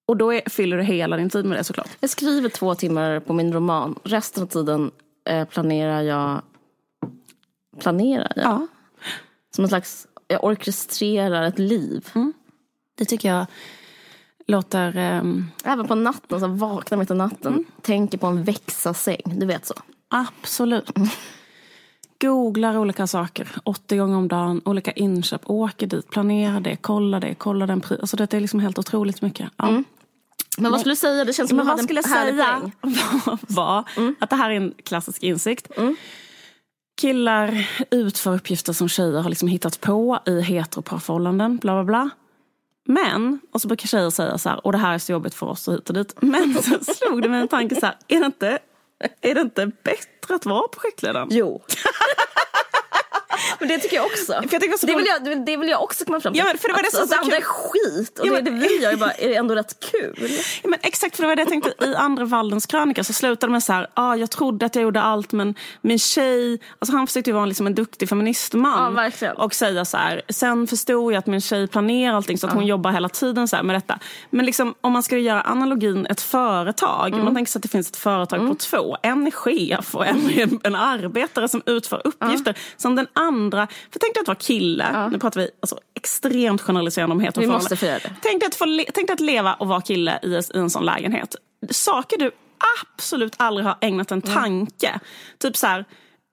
Och 0.08 0.16
då 0.16 0.32
är, 0.32 0.50
fyller 0.50 0.76
du 0.76 0.82
hela 0.82 1.16
din 1.16 1.30
tid 1.30 1.44
med 1.44 1.58
det 1.58 1.64
såklart. 1.64 1.88
Jag 2.00 2.10
skriver 2.10 2.48
två 2.48 2.74
timmar 2.74 3.20
på 3.20 3.32
min 3.32 3.52
roman. 3.52 3.98
Resten 4.04 4.42
av 4.42 4.46
tiden 4.46 4.90
eh, 5.28 5.44
planerar 5.44 6.02
jag 6.02 6.42
planerar 7.78 8.32
jag. 8.36 8.44
Ja. 8.44 8.66
Som 9.54 9.64
en 9.64 9.68
slags, 9.68 10.06
jag 10.28 10.44
orkestrerar 10.44 11.42
ett 11.42 11.58
liv. 11.58 12.08
Det 12.98 13.04
tycker 13.04 13.28
jag 13.28 13.46
låter... 14.46 14.96
ehm, 14.96 15.46
Även 15.64 15.86
på 15.88 15.94
natten, 15.94 16.40
så 16.40 16.46
vaknar 16.46 16.98
mitt 16.98 17.10
i 17.10 17.14
natten. 17.14 17.64
Tänker 17.82 18.18
på 18.18 18.26
en 18.26 18.44
växa-säng. 18.44 19.22
Du 19.24 19.46
vet 19.46 19.66
så. 19.66 19.74
Absolut. 20.08 20.90
Googlar 22.20 22.76
olika 22.78 23.06
saker 23.06 23.48
80 23.64 23.96
gånger 23.96 24.16
om 24.16 24.28
dagen, 24.28 24.62
olika 24.64 24.92
inköp, 24.92 25.50
åker 25.50 25.86
dit, 25.86 26.10
planerar 26.10 26.60
det, 26.60 26.76
kollar 26.76 27.20
det, 27.20 27.34
kollar 27.34 27.66
den 27.66 27.80
pris. 27.80 28.00
Alltså 28.00 28.16
det 28.16 28.34
är 28.34 28.40
liksom 28.40 28.60
helt 28.60 28.78
otroligt 28.78 29.22
mycket. 29.22 29.50
Ja. 29.56 29.82
Men 30.58 30.70
vad 30.70 30.80
skulle 30.80 30.92
du 30.92 30.96
säga? 30.96 31.24
Det 31.24 31.32
känns 31.32 31.48
som 31.48 31.56
Men 31.56 31.66
vad 31.66 31.80
skulle 31.82 31.98
jag 32.00 32.10
säga 32.10 32.70
var 33.48 33.84
att 34.20 34.30
det 34.30 34.36
här 34.36 34.50
är 34.50 34.54
en 34.56 34.74
klassisk 34.84 35.22
insikt. 35.22 35.68
Killar 37.04 37.68
utför 37.90 38.34
uppgifter 38.34 38.72
som 38.72 38.88
tjejer 38.88 39.20
har 39.20 39.30
liksom 39.30 39.48
hittat 39.48 39.80
på 39.80 40.18
i 40.26 40.40
heteroparförhållanden, 40.40 41.56
bla 41.56 41.72
bla 41.72 41.84
bla. 41.84 42.10
Men, 42.84 43.40
och 43.52 43.60
så 43.60 43.68
brukar 43.68 43.86
tjejer 43.86 44.10
säga 44.10 44.38
så 44.38 44.48
här, 44.48 44.66
och 44.66 44.72
det 44.72 44.78
här 44.78 44.94
är 44.94 44.98
så 44.98 45.12
jobbigt 45.12 45.34
för 45.34 45.46
oss 45.46 45.68
och 45.68 45.74
hit 45.74 45.88
och 45.88 45.94
dit. 45.94 46.14
Men 46.20 46.54
så 46.54 46.94
slog 46.94 47.22
det 47.22 47.28
mig 47.28 47.40
en 47.40 47.48
tanke 47.48 47.74
så 47.74 47.86
här, 47.86 47.96
är 48.08 48.20
det 48.20 48.26
inte, 48.26 48.58
är 49.20 49.34
det 49.34 49.40
inte 49.40 49.66
bättre 49.66 50.34
att 50.34 50.46
vara 50.46 50.68
projektledaren? 50.68 51.28
Jo. 51.30 51.62
men 53.58 53.68
det 53.68 53.78
tycker 53.78 53.96
jag 53.96 54.06
också. 54.06 54.32
För 54.32 54.48
jag 54.52 54.62
tycker 54.62 54.78
så 54.78 54.86
det, 54.86 54.96
vill 54.96 55.06
jag, 55.06 55.46
det 55.46 55.56
vill 55.56 55.68
jag 55.68 55.82
också 55.82 56.04
komma 56.04 56.20
fram 56.20 56.32
till. 56.32 56.38
Ja, 56.38 56.44
men 56.44 56.58
för 56.58 56.68
det 56.68 56.74
var 56.74 56.82
det 56.82 56.90
som 56.90 57.04
att 57.04 57.24
andra 57.24 57.36
är 57.36 57.40
skit 57.40 58.18
och 58.18 58.26
ja, 58.26 58.32
men... 58.32 58.44
det, 58.44 58.50
det 58.50 58.56
vill 58.56 58.82
jag 58.82 58.98
bara, 58.98 59.12
är 59.12 59.28
det 59.28 59.34
ändå 59.34 59.54
rätt 59.54 59.90
kul. 59.92 60.30
Ja, 60.62 60.68
men 60.70 60.78
exakt, 60.82 61.16
för 61.16 61.22
det 61.22 61.28
var 61.28 61.36
det 61.36 61.42
jag 61.42 61.48
tänkte 61.48 61.84
i 61.84 61.94
andra 61.94 62.24
Valdens 62.24 62.66
krönika 62.66 63.04
så 63.04 63.12
slutade 63.12 63.52
med 63.52 63.62
så 63.62 63.72
här, 63.72 63.90
ah, 63.94 64.14
jag 64.14 64.30
trodde 64.30 64.66
att 64.66 64.74
jag 64.74 64.82
gjorde 64.82 65.00
allt 65.00 65.32
men 65.32 65.54
min 65.80 65.98
tjej, 65.98 66.60
alltså 66.78 66.96
han 66.96 67.06
försökte 67.06 67.30
ju 67.30 67.34
vara 67.34 67.46
liksom 67.46 67.66
en 67.66 67.74
duktig 67.74 68.08
feministman. 68.08 69.12
Ja, 69.20 69.32
och 69.32 69.54
säga 69.54 69.84
så 69.84 69.96
här, 69.96 70.22
sen 70.28 70.66
förstod 70.66 71.12
jag 71.12 71.18
att 71.18 71.26
min 71.26 71.40
tjej 71.40 71.68
planerar 71.68 72.16
allting 72.16 72.38
så 72.38 72.46
att 72.46 72.52
ja. 72.52 72.58
hon 72.58 72.66
jobbar 72.66 72.90
hela 72.90 73.08
tiden 73.08 73.48
så 73.48 73.62
med 73.62 73.76
detta. 73.76 73.98
Men 74.30 74.46
liksom, 74.46 74.74
om 74.80 74.92
man 74.92 75.02
ska 75.02 75.18
göra 75.18 75.42
analogin 75.42 76.06
ett 76.06 76.20
företag, 76.20 77.12
mm. 77.12 77.24
man 77.24 77.34
tänker 77.34 77.52
sig 77.52 77.58
att 77.58 77.62
det 77.62 77.68
finns 77.68 77.90
ett 77.90 77.96
företag 77.96 78.38
mm. 78.38 78.48
på 78.48 78.54
två, 78.54 78.96
en 79.02 79.26
är 79.26 79.30
chef 79.30 79.94
och 79.94 80.06
en 80.06 80.30
är 80.30 80.66
en 80.66 80.74
arbetare 80.74 81.48
som 81.48 81.62
utför 81.66 82.02
uppgifter. 82.04 82.58
Som 82.76 82.96
den 82.96 83.06
andra, 83.12 83.43
för 83.50 83.98
tänk 83.98 84.14
dig 84.14 84.20
att 84.20 84.26
vara 84.26 84.38
kille, 84.38 84.90
ja. 84.92 85.08
nu 85.08 85.18
pratar 85.18 85.40
vi 85.40 85.50
alltså, 85.60 85.78
extremt 85.94 86.60
generaliserande 86.60 87.12
om 87.14 87.20
heteroförhållanden. 87.20 87.68
Vi 87.68 87.74
måste 87.74 87.76
fira 87.76 87.98
det. 87.98 88.16
Tänk 88.22 88.40
dig 88.40 88.46
att, 88.46 88.54
få, 88.54 88.64
tänk 88.94 89.06
dig 89.06 89.14
att 89.14 89.20
leva 89.20 89.54
och 89.54 89.68
vara 89.68 89.80
kille 89.80 90.18
i, 90.22 90.28
i 90.28 90.58
en 90.58 90.70
sån 90.70 90.84
lägenhet. 90.84 91.36
Saker 91.70 92.18
du 92.18 92.30
absolut 92.80 93.34
aldrig 93.36 93.66
har 93.66 93.76
ägnat 93.80 94.10
en 94.10 94.22
mm. 94.22 94.34
tanke. 94.34 94.88
Mm. 94.88 95.00
Typ 95.38 95.56
så 95.56 95.66
här, 95.66 95.84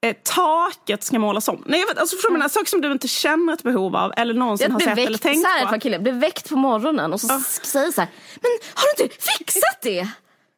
eh, 0.05 0.15
taket 0.23 1.03
ska 1.03 1.19
målas 1.19 1.47
om. 1.47 1.63
Nej, 1.65 1.79
jag 1.79 1.87
vet, 1.87 1.97
alltså, 1.97 2.29
mm. 2.29 2.49
saker 2.49 2.69
som 2.69 2.81
du 2.81 2.91
inte 2.91 3.07
känner 3.07 3.53
ett 3.53 3.63
behov 3.63 3.95
av 3.95 4.13
eller 4.17 4.33
någonsin 4.33 4.71
har 4.71 4.79
sett 4.79 4.97
väckt, 4.97 5.07
eller 5.07 5.17
tänkt 5.17 5.41
så 5.41 5.47
här, 5.47 5.67
på. 5.67 5.79
Kille, 5.79 5.99
blir 5.99 6.13
väckt 6.13 6.49
på 6.49 6.55
morgonen 6.55 7.13
och 7.13 7.21
så 7.21 7.27
oh. 7.27 7.39
säger 7.41 7.91
så 7.91 8.01
här, 8.01 8.09
men 8.41 8.51
har 8.73 8.97
du 8.97 9.03
inte 9.03 9.15
fixat 9.15 9.81
det? 9.81 10.07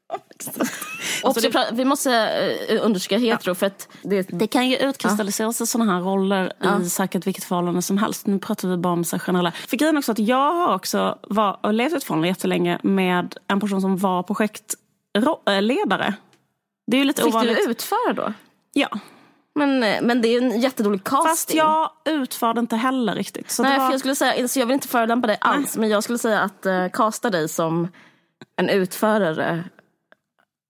alltså 1.23 1.49
det, 1.49 1.69
vi 1.73 1.85
måste 1.85 2.09
uh, 2.69 2.85
undersöka 2.85 3.17
hetero 3.17 3.51
ja. 3.51 3.55
för 3.55 3.65
att 3.65 3.87
det, 4.01 4.21
det 4.21 4.47
kan 4.47 4.69
ju 4.69 4.77
utkristallisera 4.77 5.53
sig 5.53 5.63
ja. 5.63 5.67
sådana 5.67 5.93
här 5.93 6.01
roller 6.01 6.53
ja. 6.59 6.81
i 6.81 6.89
säkert 6.89 7.27
vilket 7.27 7.43
förhållande 7.43 7.81
som 7.81 7.97
helst. 7.97 8.27
Nu 8.27 8.39
pratar 8.39 8.67
vi 8.67 8.77
bara 8.77 8.93
om 8.93 9.03
så 9.03 9.19
generella. 9.19 9.51
För 9.51 9.77
grejen 9.77 9.97
också 9.97 10.11
att 10.11 10.19
jag 10.19 10.53
har 10.53 10.75
också 10.75 11.17
var, 11.21 11.59
och 11.63 11.73
levt 11.73 11.93
i 11.93 11.95
ett 11.95 12.03
förhållande 12.03 12.27
jättelänge 12.27 12.79
med 12.83 13.35
en 13.47 13.59
person 13.59 13.81
som 13.81 13.97
var 13.97 14.23
projektledare. 14.23 16.13
Det 16.87 16.97
är 16.97 16.99
ju 16.99 17.05
lite 17.05 17.21
Fick 17.21 17.33
ovanligt. 17.33 17.57
du 17.65 17.71
utföra 17.71 18.13
då? 18.13 18.33
Ja. 18.73 18.89
Men, 19.55 19.83
eh, 19.83 20.01
men 20.01 20.21
det 20.21 20.27
är 20.27 20.41
en 20.41 20.61
jättedålig 20.61 21.03
casting. 21.03 21.29
Fast 21.29 21.53
jag 21.53 21.91
utförde 22.05 22.59
inte 22.59 22.75
heller 22.75 23.15
riktigt. 23.15 23.51
Så 23.51 23.63
Nej, 23.63 23.77
var... 23.77 23.85
för 23.85 23.93
jag 23.93 23.99
skulle 23.99 24.15
säga, 24.15 24.41
alltså 24.41 24.59
jag 24.59 24.65
vill 24.65 24.73
inte 24.73 24.87
förolämpa 24.87 25.27
dig 25.27 25.37
alls, 25.41 25.75
Nej. 25.75 25.81
men 25.81 25.89
jag 25.89 26.03
skulle 26.03 26.17
säga 26.17 26.39
att 26.39 26.65
uh, 26.65 26.89
casta 26.89 27.29
dig 27.29 27.49
som 27.49 27.87
en 28.55 28.69
utförare. 28.69 29.63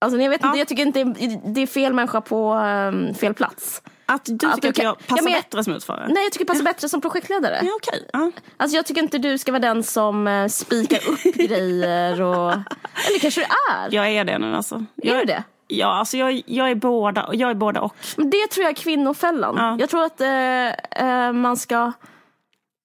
Alltså, 0.04 0.20
jag, 0.20 0.30
vet 0.30 0.40
ja. 0.42 0.48
inte, 0.48 0.58
jag 0.58 0.68
tycker 0.68 0.82
inte 0.86 1.04
det 1.44 1.62
är 1.62 1.66
fel 1.66 1.92
människa 1.92 2.20
på 2.20 2.54
um, 2.54 3.14
fel 3.14 3.34
plats. 3.34 3.82
Att 4.06 4.24
du 4.24 4.38
tycker 4.38 4.48
att, 4.48 4.64
att 4.64 4.78
jag 4.78 4.98
passar 5.06 5.22
ja, 5.24 5.30
jag, 5.30 5.42
bättre 5.42 5.64
som 5.64 5.72
utförare? 5.72 6.08
Nej, 6.08 6.22
jag 6.22 6.32
tycker 6.32 6.44
jag 6.44 6.48
passar 6.48 6.64
bättre 6.64 6.88
som 6.88 7.00
projektledare. 7.00 7.60
Ja, 7.62 7.74
okay. 7.74 8.00
Ja. 8.12 8.30
Alltså, 8.56 8.76
jag 8.76 8.86
tycker 8.86 9.02
inte 9.02 9.18
du 9.18 9.38
ska 9.38 9.52
vara 9.52 9.60
den 9.60 9.82
som 9.82 10.26
uh, 10.26 10.48
spikar 10.48 11.08
upp 11.08 11.22
grejer. 11.34 12.22
Och... 12.22 12.52
Eller 12.52 13.18
kanske 13.20 13.40
du 13.40 13.44
är? 13.44 13.94
Jag 13.94 14.08
är 14.08 14.24
det 14.24 14.38
nu 14.38 14.56
alltså. 14.56 14.84
Jag, 14.94 15.16
är 15.16 15.20
du 15.20 15.24
det? 15.24 15.44
Ja, 15.66 15.98
alltså 15.98 16.16
jag, 16.16 16.42
jag, 16.46 16.70
är 16.70 16.74
båda, 16.74 17.30
jag 17.32 17.50
är 17.50 17.54
båda 17.54 17.80
och. 17.80 17.94
Det 18.16 18.46
tror 18.50 18.64
jag 18.64 18.70
är 18.70 18.74
kvinnofällan. 18.74 19.54
Ja. 19.58 19.76
Jag 19.80 19.90
tror 19.90 20.04
att 20.04 20.20
eh, 20.20 20.68
eh, 21.06 21.32
man 21.32 21.56
ska 21.56 21.92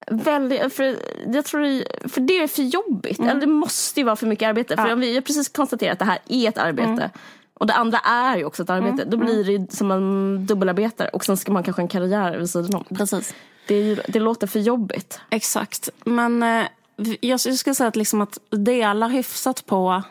välja, 0.10 0.70
för, 0.70 0.96
jag 1.34 1.46
tror, 1.46 1.84
för 2.10 2.22
det 2.22 2.38
är 2.40 2.48
för 2.48 2.62
jobbigt. 2.62 3.20
Mm. 3.20 3.30
Eller 3.30 3.42
det 3.42 3.48
måste 3.48 4.00
ju 4.00 4.04
vara 4.04 4.16
för 4.16 4.28
mycket 4.28 4.48
arbete. 4.48 4.74
Ja. 4.78 4.86
För 4.86 4.96
vi 4.96 5.16
har 5.16 5.22
precis 5.22 5.50
konstaterat 5.50 5.94
att 5.94 6.00
det 6.00 6.06
här 6.06 6.20
är 6.28 6.50
ett 6.50 6.58
arbete. 6.58 6.90
Mm. 6.90 7.10
Och 7.54 7.68
det 7.68 7.74
andra 7.74 8.00
är 8.00 8.38
ju 8.38 8.46
också 8.46 8.64
ett 8.64 8.70
arbete. 8.70 9.02
Mm. 9.02 9.10
Då 9.10 9.18
blir 9.18 9.44
det 9.44 9.52
ju 9.52 9.68
som 9.70 9.88
man 9.88 10.46
dubbelarbetare. 10.46 11.10
Och 11.10 11.26
sen 11.26 11.38
ska 11.38 11.52
man 11.52 11.64
kanske 11.64 11.82
ha 11.82 11.84
en 11.84 11.88
karriär 11.88 12.38
vid 12.38 12.50
sidan 12.50 12.76
om. 12.76 12.98
Precis. 12.98 13.34
Det, 13.68 13.80
ju, 13.80 13.96
det 14.08 14.20
låter 14.20 14.48
för 14.48 14.60
jobbigt. 14.60 15.20
Exakt. 15.30 15.90
Men 16.06 16.44
eh, 16.44 16.66
jag, 16.96 17.40
jag 17.44 17.58
skulle 17.58 17.76
säga 17.76 17.88
att, 17.88 17.96
liksom 17.96 18.22
att 18.22 18.38
delar 18.50 19.10
hyfsat 19.10 19.66
på 19.66 20.04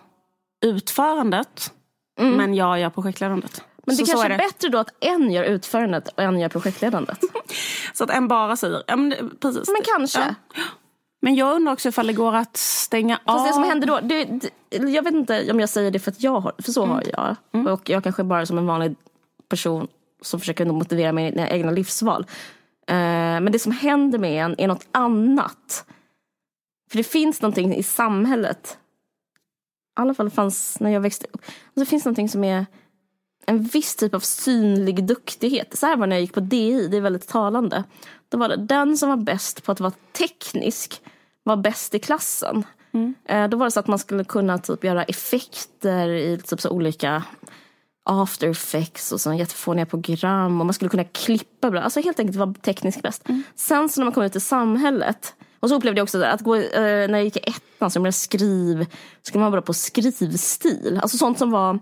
utförandet. 0.65 1.73
Mm. 2.21 2.35
Men 2.35 2.55
jag 2.55 2.81
gör 2.81 2.91
projektledandet. 2.91 3.63
Men 3.89 3.97
det 3.97 4.07
så, 4.07 4.12
kanske 4.12 4.28
så 4.28 4.32
är, 4.32 4.39
är 4.39 4.39
bättre 4.39 4.68
då 4.68 4.78
att 4.78 4.91
en 5.01 5.32
gör 5.32 5.45
utförandet 5.45 6.09
och 6.09 6.22
en 6.22 6.41
gör 6.41 6.49
projektledandet. 6.49 7.18
så 7.95 8.05
att 8.05 8.11
en 8.11 8.28
bara 8.28 8.57
säger, 8.57 8.82
ja 8.86 8.97
men 8.97 9.39
precis. 9.41 9.68
Men 9.68 9.82
kanske. 9.84 10.20
Ja. 10.55 10.62
Men 11.20 11.34
jag 11.34 11.57
undrar 11.57 11.72
också 11.72 11.89
ifall 11.89 12.07
det 12.07 12.12
går 12.12 12.34
att 12.34 12.57
stänga 12.57 13.16
Fast 13.16 13.41
av. 13.41 13.47
Det 13.47 13.53
som 13.53 13.64
händer 13.64 13.86
då, 13.86 14.01
det, 14.03 14.24
det, 14.24 14.51
jag 14.91 15.03
vet 15.03 15.14
inte 15.14 15.53
om 15.53 15.61
jag 15.61 15.68
säger 15.68 15.91
det 15.91 15.99
för 15.99 16.11
att 16.11 16.22
jag 16.22 16.41
har, 16.41 16.53
för 16.59 16.72
så 16.72 16.82
mm. 16.82 16.95
har 16.95 17.05
jag. 17.12 17.36
Mm. 17.53 17.66
Och 17.66 17.91
jag 17.91 18.05
kanske 18.05 18.24
bara 18.24 18.47
som 18.47 18.59
en 18.59 18.66
vanlig 18.66 18.97
person 19.49 19.89
som 20.22 20.41
försöker 20.41 20.64
motivera 20.64 21.12
mina 21.12 21.51
egna 21.51 21.70
livsval. 21.70 22.26
Uh, 22.91 22.97
men 23.41 23.53
det 23.53 23.59
som 23.59 23.72
händer 23.72 24.18
med 24.18 24.45
en 24.45 24.55
är 24.59 24.68
något 24.68 24.86
annat. 24.93 25.84
För 26.91 26.97
det 26.97 27.05
finns 27.05 27.43
någonting 27.43 27.74
i 27.74 27.82
samhället 27.82 28.78
i 29.99 30.01
alla 30.01 30.14
fall 30.14 30.30
fanns 30.30 30.80
när 30.80 30.91
jag 30.91 31.01
växte 31.01 31.26
upp. 31.32 31.41
Och 31.64 31.80
det 31.80 31.86
finns 31.86 32.05
någonting 32.05 32.28
som 32.28 32.45
är 32.45 32.66
en 33.49 33.63
viss 33.63 33.97
typ 33.97 34.15
av 34.15 34.21
synlig 34.21 35.07
duktighet. 35.07 35.79
Så 35.79 35.87
här 35.87 35.97
var 35.97 36.07
när 36.07 36.17
jag 36.17 36.21
gick 36.21 36.35
på 36.35 36.41
DI, 36.41 36.89
det 36.89 36.97
är 36.97 37.01
väldigt 37.01 37.29
talande. 37.29 37.85
Då 38.29 38.39
var 38.39 38.49
det 38.49 38.57
den 38.57 38.97
som 38.97 39.09
var 39.09 39.17
bäst 39.17 39.65
på 39.65 39.73
att 39.73 39.81
vara 39.81 39.93
teknisk 40.13 41.01
var 41.43 41.57
bäst 41.57 41.95
i 41.95 41.99
klassen. 41.99 42.65
Mm. 42.93 43.15
Eh, 43.29 43.49
då 43.49 43.57
var 43.57 43.67
det 43.67 43.71
så 43.71 43.81
att 43.81 43.87
man 43.87 43.99
skulle 43.99 44.25
kunna 44.25 44.59
typ 44.59 44.85
göra 44.85 45.05
effekter 45.05 46.09
i 46.09 46.39
typ 46.39 46.61
så 46.61 46.71
olika 46.71 47.23
after 48.05 48.49
effects 48.49 49.13
och 49.13 49.21
sådana 49.21 49.39
jättefåniga 49.39 49.87
program 49.87 50.61
och 50.61 50.67
man 50.67 50.75
skulle 50.75 50.89
kunna 50.89 51.05
klippa 51.05 51.71
bra. 51.71 51.81
Alltså 51.81 52.01
helt 52.01 52.21
enkelt 52.21 52.37
vara 52.37 52.55
tekniskt 52.63 53.03
bäst. 53.03 53.29
Mm. 53.29 53.43
Sen 53.55 53.89
så 53.89 54.01
när 54.01 54.05
man 54.05 54.15
kom 54.15 54.25
ut 54.25 54.37
i 54.37 54.41
samhället 54.41 55.35
och 55.61 55.69
så 55.69 55.75
upplevde 55.75 55.99
jag 55.99 56.05
också 56.05 56.23
att 56.23 56.41
gå, 56.41 56.57
eh, 56.57 56.81
när 56.83 57.09
jag 57.09 57.25
gick 57.25 57.37
i 57.37 57.41
ettan 57.41 57.91
så 57.91 58.01
jag 58.05 58.15
skriv, 58.15 58.85
så 58.85 58.95
skulle 59.23 59.43
man 59.43 59.53
vara 59.53 59.63
på 59.63 59.75
skrivstil. 59.75 60.99
Alltså 61.03 61.19
sånt 61.19 61.39
som 61.39 61.51
var 61.51 61.79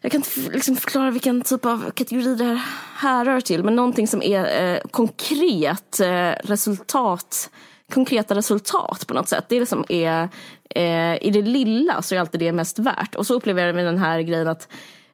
jag 0.00 0.12
kan 0.12 0.18
inte 0.18 0.56
liksom 0.56 0.76
förklara 0.76 1.10
vilken 1.10 1.42
typ 1.42 1.64
av 1.64 1.90
kategori 1.90 2.34
det 2.34 2.44
här 2.44 2.62
härrör 2.96 3.40
till, 3.40 3.64
men 3.64 3.76
någonting 3.76 4.08
som 4.08 4.22
är 4.22 4.74
eh, 4.74 4.80
konkret 4.90 6.00
eh, 6.00 6.30
resultat, 6.44 7.50
konkreta 7.92 8.34
resultat 8.34 9.06
på 9.06 9.14
något 9.14 9.28
sätt. 9.28 9.44
Det 9.48 9.56
är 9.56 9.84
det 9.88 10.04
är, 10.04 10.28
eh, 10.70 11.26
i 11.26 11.30
det 11.30 11.42
lilla 11.42 12.02
så 12.02 12.14
är 12.14 12.20
alltid 12.20 12.40
det 12.40 12.52
mest 12.52 12.78
värt. 12.78 13.14
Och 13.14 13.26
så 13.26 13.34
upplever 13.34 13.66
jag 13.66 13.74
med 13.74 13.86
den 13.86 13.98
här 13.98 14.20
grejen 14.20 14.48
att, 14.48 14.68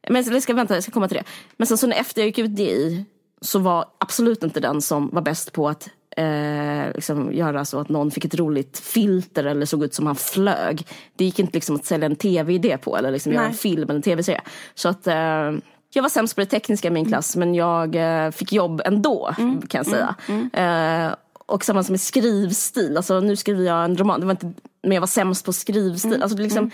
men 0.09 0.25
jag 0.25 0.43
ska 0.43 0.55
vänta, 0.55 0.75
jag 0.75 0.83
ska 0.83 0.93
komma 0.93 1.09
till 1.09 1.17
det. 1.17 1.25
Men 1.57 1.67
sen 1.67 1.79
så 1.79 1.87
när 1.87 1.97
efter 1.97 2.21
jag 2.21 2.27
gick 2.27 2.39
ut 2.39 2.57
DI 2.57 3.05
så 3.41 3.59
var 3.59 3.85
absolut 3.99 4.43
inte 4.43 4.61
den 4.61 4.83
som 4.83 5.11
var 5.13 5.23
bäst 5.23 5.53
på 5.53 5.69
att 5.69 5.89
eh, 6.17 6.93
liksom 6.95 7.33
göra 7.33 7.65
så 7.65 7.81
att 7.81 7.89
någon 7.89 8.11
fick 8.11 8.25
ett 8.25 8.35
roligt 8.35 8.79
filter 8.79 9.45
eller 9.45 9.67
såg 9.67 9.85
ut 9.85 9.95
som 9.95 10.07
han 10.07 10.17
flög. 10.17 10.87
Det 11.17 11.25
gick 11.25 11.39
inte 11.39 11.55
liksom 11.55 11.77
att 11.77 11.85
sälja 11.85 12.07
en 12.07 12.17
tv-idé 12.17 12.79
på 12.79 12.97
eller 12.97 13.11
liksom 13.11 13.33
göra 13.33 13.47
en 13.47 13.55
film 13.55 13.83
eller 13.83 13.95
en 13.95 14.03
tv-serie. 14.03 14.43
Så 14.75 14.89
att 14.89 15.07
eh, 15.07 15.53
jag 15.93 16.03
var 16.03 16.09
sämst 16.09 16.35
på 16.35 16.41
det 16.41 16.47
tekniska 16.47 16.89
i 16.89 16.91
min 16.91 17.07
klass 17.07 17.37
men 17.37 17.55
jag 17.55 17.97
eh, 17.97 18.31
fick 18.31 18.53
jobb 18.53 18.83
ändå 18.85 19.35
mm. 19.39 19.67
kan 19.67 19.79
jag 19.79 19.87
säga. 19.87 20.15
Mm. 20.29 20.51
Mm. 20.53 21.07
Eh, 21.07 21.15
och 21.49 21.65
samma 21.65 21.85
med 21.89 22.01
skrivstil, 22.01 22.97
alltså 22.97 23.21
nu 23.21 23.37
skriver 23.37 23.65
jag 23.65 23.85
en 23.85 23.97
roman, 23.97 24.21
det 24.21 24.27
var 24.27 24.31
inte, 24.31 24.53
men 24.83 24.93
jag 24.93 25.01
var 25.01 25.07
sämst 25.07 25.45
på 25.45 25.53
skrivstil. 25.53 26.13
Mm. 26.13 26.23
Alltså, 26.23 26.39
liksom, 26.39 26.71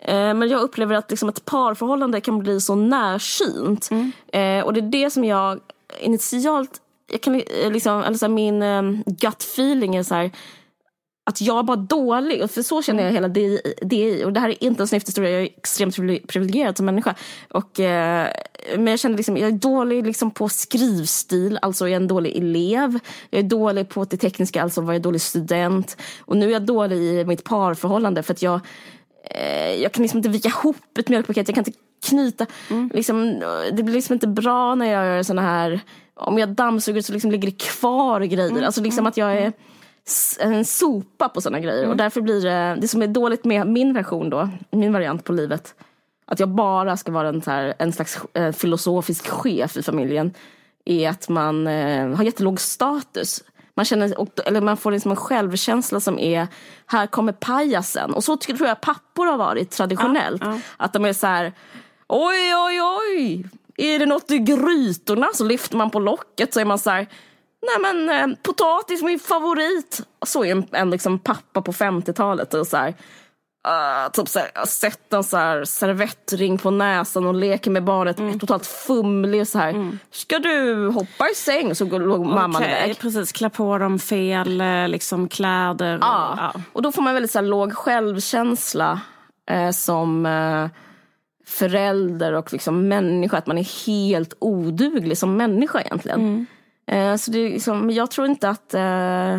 mm. 0.00 0.28
eh, 0.28 0.34
men 0.34 0.48
jag 0.48 0.60
upplever 0.60 0.94
att 0.94 1.10
liksom 1.10 1.28
ett 1.28 1.44
parförhållande 1.44 2.20
kan 2.20 2.38
bli 2.38 2.60
så 2.60 2.74
närsynt. 2.74 3.88
Mm. 3.90 4.12
Eh, 4.32 4.64
och 4.64 4.72
det 4.72 4.80
är 4.80 5.04
det 5.04 5.10
som 5.10 5.24
jag 5.24 5.60
initialt 6.00 6.80
jag 7.12 7.20
kan 7.20 7.34
eh, 7.34 7.72
liksom, 7.72 8.02
alltså 8.02 8.28
min 8.28 8.62
um, 8.62 9.02
gut 9.06 9.42
feeling 9.42 9.96
är 9.96 10.02
så 10.02 10.14
här, 10.14 10.30
att 11.26 11.40
jag 11.40 11.58
är 11.58 11.62
bara 11.62 11.76
dålig. 11.76 12.50
För 12.50 12.62
så 12.62 12.82
känner 12.82 13.04
jag 13.04 13.12
hela 13.12 13.28
DI. 13.28 14.22
Och 14.24 14.32
det 14.32 14.40
här 14.40 14.48
är 14.48 14.64
inte 14.64 14.82
en 14.82 14.88
snyfthistoria, 14.88 15.30
jag 15.30 15.42
är 15.42 15.46
extremt 15.46 15.96
privilegierad 16.28 16.76
som 16.76 16.86
människa. 16.86 17.14
Och, 17.50 17.80
eh, 17.80 18.28
men 18.76 18.86
jag 18.86 19.00
känner 19.00 19.16
liksom, 19.16 19.36
jag 19.36 19.48
är 19.48 19.52
dålig 19.52 20.06
liksom 20.06 20.30
på 20.30 20.48
skrivstil, 20.48 21.58
alltså 21.62 21.88
jag 21.88 21.92
är 21.92 21.96
en 21.96 22.08
dålig 22.08 22.36
elev. 22.36 22.98
Jag 23.30 23.38
är 23.38 23.48
dålig 23.48 23.88
på 23.88 24.04
det 24.04 24.16
tekniska, 24.16 24.62
alltså 24.62 24.80
var 24.80 24.92
jag 24.92 25.02
dålig 25.02 25.20
student. 25.20 25.96
Och 26.20 26.36
nu 26.36 26.46
är 26.46 26.52
jag 26.52 26.66
dålig 26.66 26.96
i 26.96 27.24
mitt 27.24 27.44
parförhållande 27.44 28.22
för 28.22 28.32
att 28.32 28.42
jag 28.42 28.60
eh, 29.30 29.74
jag 29.82 29.92
kan 29.92 30.02
liksom 30.02 30.18
inte 30.18 30.28
vika 30.28 30.48
ihop 30.48 30.98
ett 30.98 31.08
mjölkpaket, 31.08 31.48
jag 31.48 31.54
kan 31.54 31.64
inte 31.66 31.78
knyta. 32.08 32.46
Mm. 32.70 32.90
Liksom, 32.94 33.42
det 33.72 33.82
blir 33.82 33.94
liksom 33.94 34.12
inte 34.12 34.26
bra 34.26 34.74
när 34.74 34.86
jag 34.86 35.06
gör 35.06 35.22
såna 35.22 35.42
här 35.42 35.80
om 36.14 36.38
jag 36.38 36.48
dammsuger 36.48 37.02
så 37.02 37.12
liksom 37.12 37.30
ligger 37.30 37.50
det 37.50 37.58
kvar 37.58 38.20
grejer. 38.20 38.50
Mm. 38.50 38.64
Alltså 38.64 38.82
liksom 38.82 39.06
att 39.06 39.16
jag 39.16 39.32
är 39.32 39.52
en 40.40 40.64
sopa 40.64 41.28
på 41.28 41.40
sådana 41.40 41.60
grejer. 41.60 41.78
Mm. 41.78 41.90
Och 41.90 41.96
därför 41.96 42.20
blir 42.20 42.42
det, 42.42 42.76
det 42.80 42.88
som 42.88 43.02
är 43.02 43.06
dåligt 43.06 43.44
med 43.44 43.66
min 43.66 43.92
version 43.92 44.30
då, 44.30 44.48
min 44.70 44.92
variant 44.92 45.24
på 45.24 45.32
livet, 45.32 45.74
att 46.26 46.40
jag 46.40 46.48
bara 46.48 46.96
ska 46.96 47.12
vara 47.12 47.28
en, 47.28 47.42
så 47.42 47.50
här, 47.50 47.74
en 47.78 47.92
slags 47.92 48.18
eh, 48.34 48.52
filosofisk 48.52 49.28
chef 49.28 49.76
i 49.76 49.82
familjen, 49.82 50.32
är 50.84 51.10
att 51.10 51.28
man 51.28 51.66
eh, 51.66 52.08
har 52.08 52.24
jättelåg 52.24 52.60
status. 52.60 53.44
Man, 53.76 53.84
känner, 53.84 54.14
eller 54.46 54.60
man 54.60 54.76
får 54.76 54.92
liksom 54.92 55.10
en 55.10 55.16
självkänsla 55.16 56.00
som 56.00 56.18
är, 56.18 56.48
här 56.86 57.06
kommer 57.06 57.32
pajasen. 57.32 58.14
Och 58.14 58.24
så 58.24 58.36
tror 58.36 58.66
jag 58.66 58.80
pappor 58.80 59.26
har 59.26 59.36
varit 59.36 59.70
traditionellt. 59.70 60.42
Ja, 60.44 60.52
ja. 60.52 60.58
Att 60.76 60.92
de 60.92 61.04
är 61.04 61.12
så 61.12 61.26
här, 61.26 61.52
oj 62.08 62.54
oj 62.54 62.80
oj, 62.82 63.46
är 63.76 63.98
det 63.98 64.06
något 64.06 64.30
i 64.30 64.38
grytorna 64.38 65.26
så 65.34 65.44
lyfter 65.44 65.76
man 65.76 65.90
på 65.90 65.98
locket 65.98 66.54
så 66.54 66.60
är 66.60 66.64
man 66.64 66.78
så 66.78 66.90
här, 66.90 67.06
Nej 67.66 67.92
men 67.92 68.30
eh, 68.30 68.36
potatis, 68.42 69.02
min 69.02 69.18
favorit. 69.18 70.00
Så 70.26 70.44
är 70.44 70.50
en, 70.50 70.66
en 70.72 70.90
liksom 70.90 71.18
pappa 71.18 71.62
på 71.62 71.72
50-talet 71.72 72.54
och 72.54 72.66
så 72.66 72.76
här, 72.76 72.88
uh, 73.68 74.12
typ 74.12 74.28
så 74.28 74.38
här, 74.38 74.66
sätter 74.66 75.16
en 75.16 75.24
så 75.24 75.36
här 75.36 75.64
servettring 75.64 76.58
på 76.58 76.70
näsan 76.70 77.26
och 77.26 77.34
leker 77.34 77.70
med 77.70 77.84
barnet, 77.84 78.18
mm. 78.18 78.38
totalt 78.38 78.66
fumlig 78.66 79.40
och 79.40 79.48
så 79.48 79.58
här. 79.58 79.70
Mm. 79.70 79.98
Ska 80.10 80.38
du 80.38 80.88
hoppa 80.88 81.28
i 81.30 81.34
säng? 81.34 81.74
Så 81.74 81.84
går 81.84 82.08
okay, 82.08 82.34
mamman 82.34 82.62
iväg. 82.62 82.98
Precis, 82.98 83.32
klä 83.32 83.50
på 83.50 83.78
dem 83.78 83.98
fel 83.98 84.60
eh, 84.60 84.88
liksom, 84.88 85.28
kläder. 85.28 85.96
Och, 85.96 86.04
ja. 86.04 86.50
ja. 86.54 86.60
och 86.72 86.82
då 86.82 86.92
får 86.92 87.02
man 87.02 87.14
väldigt 87.14 87.30
så 87.30 87.38
här, 87.38 87.46
låg 87.46 87.72
självkänsla 87.72 89.00
eh, 89.50 89.70
som 89.70 90.26
eh, 90.26 90.68
förälder 91.46 92.32
och 92.32 92.52
liksom 92.52 92.88
människa. 92.88 93.38
Att 93.38 93.46
man 93.46 93.58
är 93.58 93.86
helt 93.86 94.34
oduglig 94.38 95.18
som 95.18 95.36
människa 95.36 95.80
egentligen. 95.80 96.20
Mm. 96.20 96.46
Eh, 96.86 97.16
så 97.16 97.30
det 97.30 97.38
är 97.38 97.50
liksom, 97.50 97.90
jag 97.90 98.10
tror 98.10 98.26
inte 98.26 98.48
att... 98.48 98.74
Eh, 98.74 99.34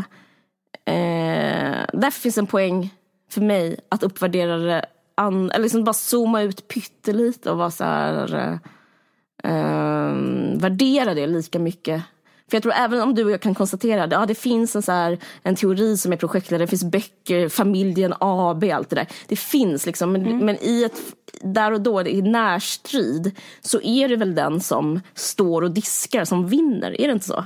eh, 0.96 1.86
därför 1.94 2.22
finns 2.22 2.38
en 2.38 2.48
poäng 2.48 2.94
för 3.30 3.42
mig 3.42 3.80
att 3.90 4.04
uppvärdera 4.04 4.58
det. 4.58 4.86
An, 5.18 5.52
eller 5.52 5.64
liksom 5.64 5.84
bara 5.84 5.94
zooma 5.94 6.42
ut 6.42 6.68
pyttelite 6.68 7.52
och 7.52 7.58
vara 7.58 7.72
så 7.72 7.84
här, 7.84 8.36
eh, 8.36 9.52
eh, 9.52 10.16
värdera 10.56 11.14
det 11.14 11.28
lika 11.28 11.60
mycket. 11.60 12.04
För 12.50 12.56
jag 12.56 12.64
tror 12.64 12.74
även 12.74 13.02
om 13.02 13.16
du 13.16 13.24
och 13.24 13.32
jag 13.32 13.42
kan 13.42 13.56
konstatera 13.56 14.04
att 14.04 14.12
ja, 14.12 14.26
det 14.26 14.36
finns 14.36 14.76
en, 14.76 14.82
så 14.82 14.92
här, 14.92 15.18
en 15.44 15.56
teori 15.56 15.98
som 15.98 16.14
är 16.14 16.18
projektledare, 16.18 16.66
det 16.66 16.70
finns 16.70 16.84
böcker, 16.84 17.50
familjen 17.50 18.14
AB, 18.20 18.64
allt 18.64 18.90
det 18.90 18.96
där. 18.96 19.08
Det 19.28 19.36
finns 19.36 19.86
liksom, 19.86 20.12
men, 20.12 20.26
mm. 20.26 20.38
men 20.38 20.58
i 20.62 20.84
ett, 20.84 21.02
där 21.42 21.72
och 21.72 21.82
då, 21.82 22.02
i 22.02 22.22
närstrid, 22.22 23.36
så 23.62 23.82
är 23.82 24.10
det 24.10 24.16
väl 24.16 24.36
den 24.36 24.62
som 24.62 25.02
står 25.14 25.62
och 25.62 25.72
diskar 25.72 26.26
som 26.26 26.48
vinner, 26.48 27.02
är 27.02 27.08
det 27.08 27.14
inte 27.14 27.26
så? 27.26 27.46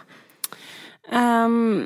Um, 1.12 1.86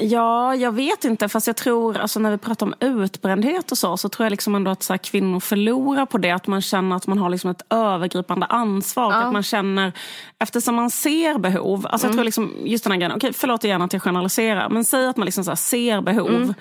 ja, 0.00 0.54
jag 0.54 0.72
vet 0.72 1.04
inte. 1.04 1.28
Fast 1.28 1.46
jag 1.46 1.56
tror, 1.56 1.98
alltså 1.98 2.20
när 2.20 2.30
vi 2.30 2.38
pratar 2.38 2.66
om 2.66 2.74
utbrändhet 2.80 3.72
och 3.72 3.78
så, 3.78 3.96
så 3.96 4.08
tror 4.08 4.24
jag 4.24 4.30
liksom 4.30 4.54
ändå 4.54 4.70
att 4.70 4.82
så 4.82 4.92
här, 4.92 4.98
kvinnor 4.98 5.40
förlorar 5.40 6.06
på 6.06 6.18
det. 6.18 6.30
Att 6.30 6.46
man 6.46 6.62
känner 6.62 6.96
att 6.96 7.06
man 7.06 7.18
har 7.18 7.30
liksom 7.30 7.50
ett 7.50 7.62
övergripande 7.70 8.46
ansvar. 8.46 9.12
Ja. 9.12 9.18
Att 9.18 9.32
man 9.32 9.42
känner, 9.42 9.92
eftersom 10.38 10.74
man 10.74 10.90
ser 10.90 11.38
behov. 11.38 11.86
Alltså 11.86 12.06
mm. 12.06 12.12
jag 12.12 12.16
tror 12.16 12.24
liksom, 12.24 12.52
just 12.64 12.84
den 12.84 12.92
här 12.92 12.98
grejen, 12.98 13.16
okej 13.16 13.32
förlåt 13.32 13.64
igen 13.64 13.82
att 13.82 13.92
jag 13.92 14.02
generaliserar. 14.02 14.68
Men 14.68 14.84
säg 14.84 15.06
att 15.06 15.16
man 15.16 15.24
liksom 15.24 15.44
så 15.44 15.56
ser 15.56 16.00
behov. 16.00 16.30
Mm 16.30 16.54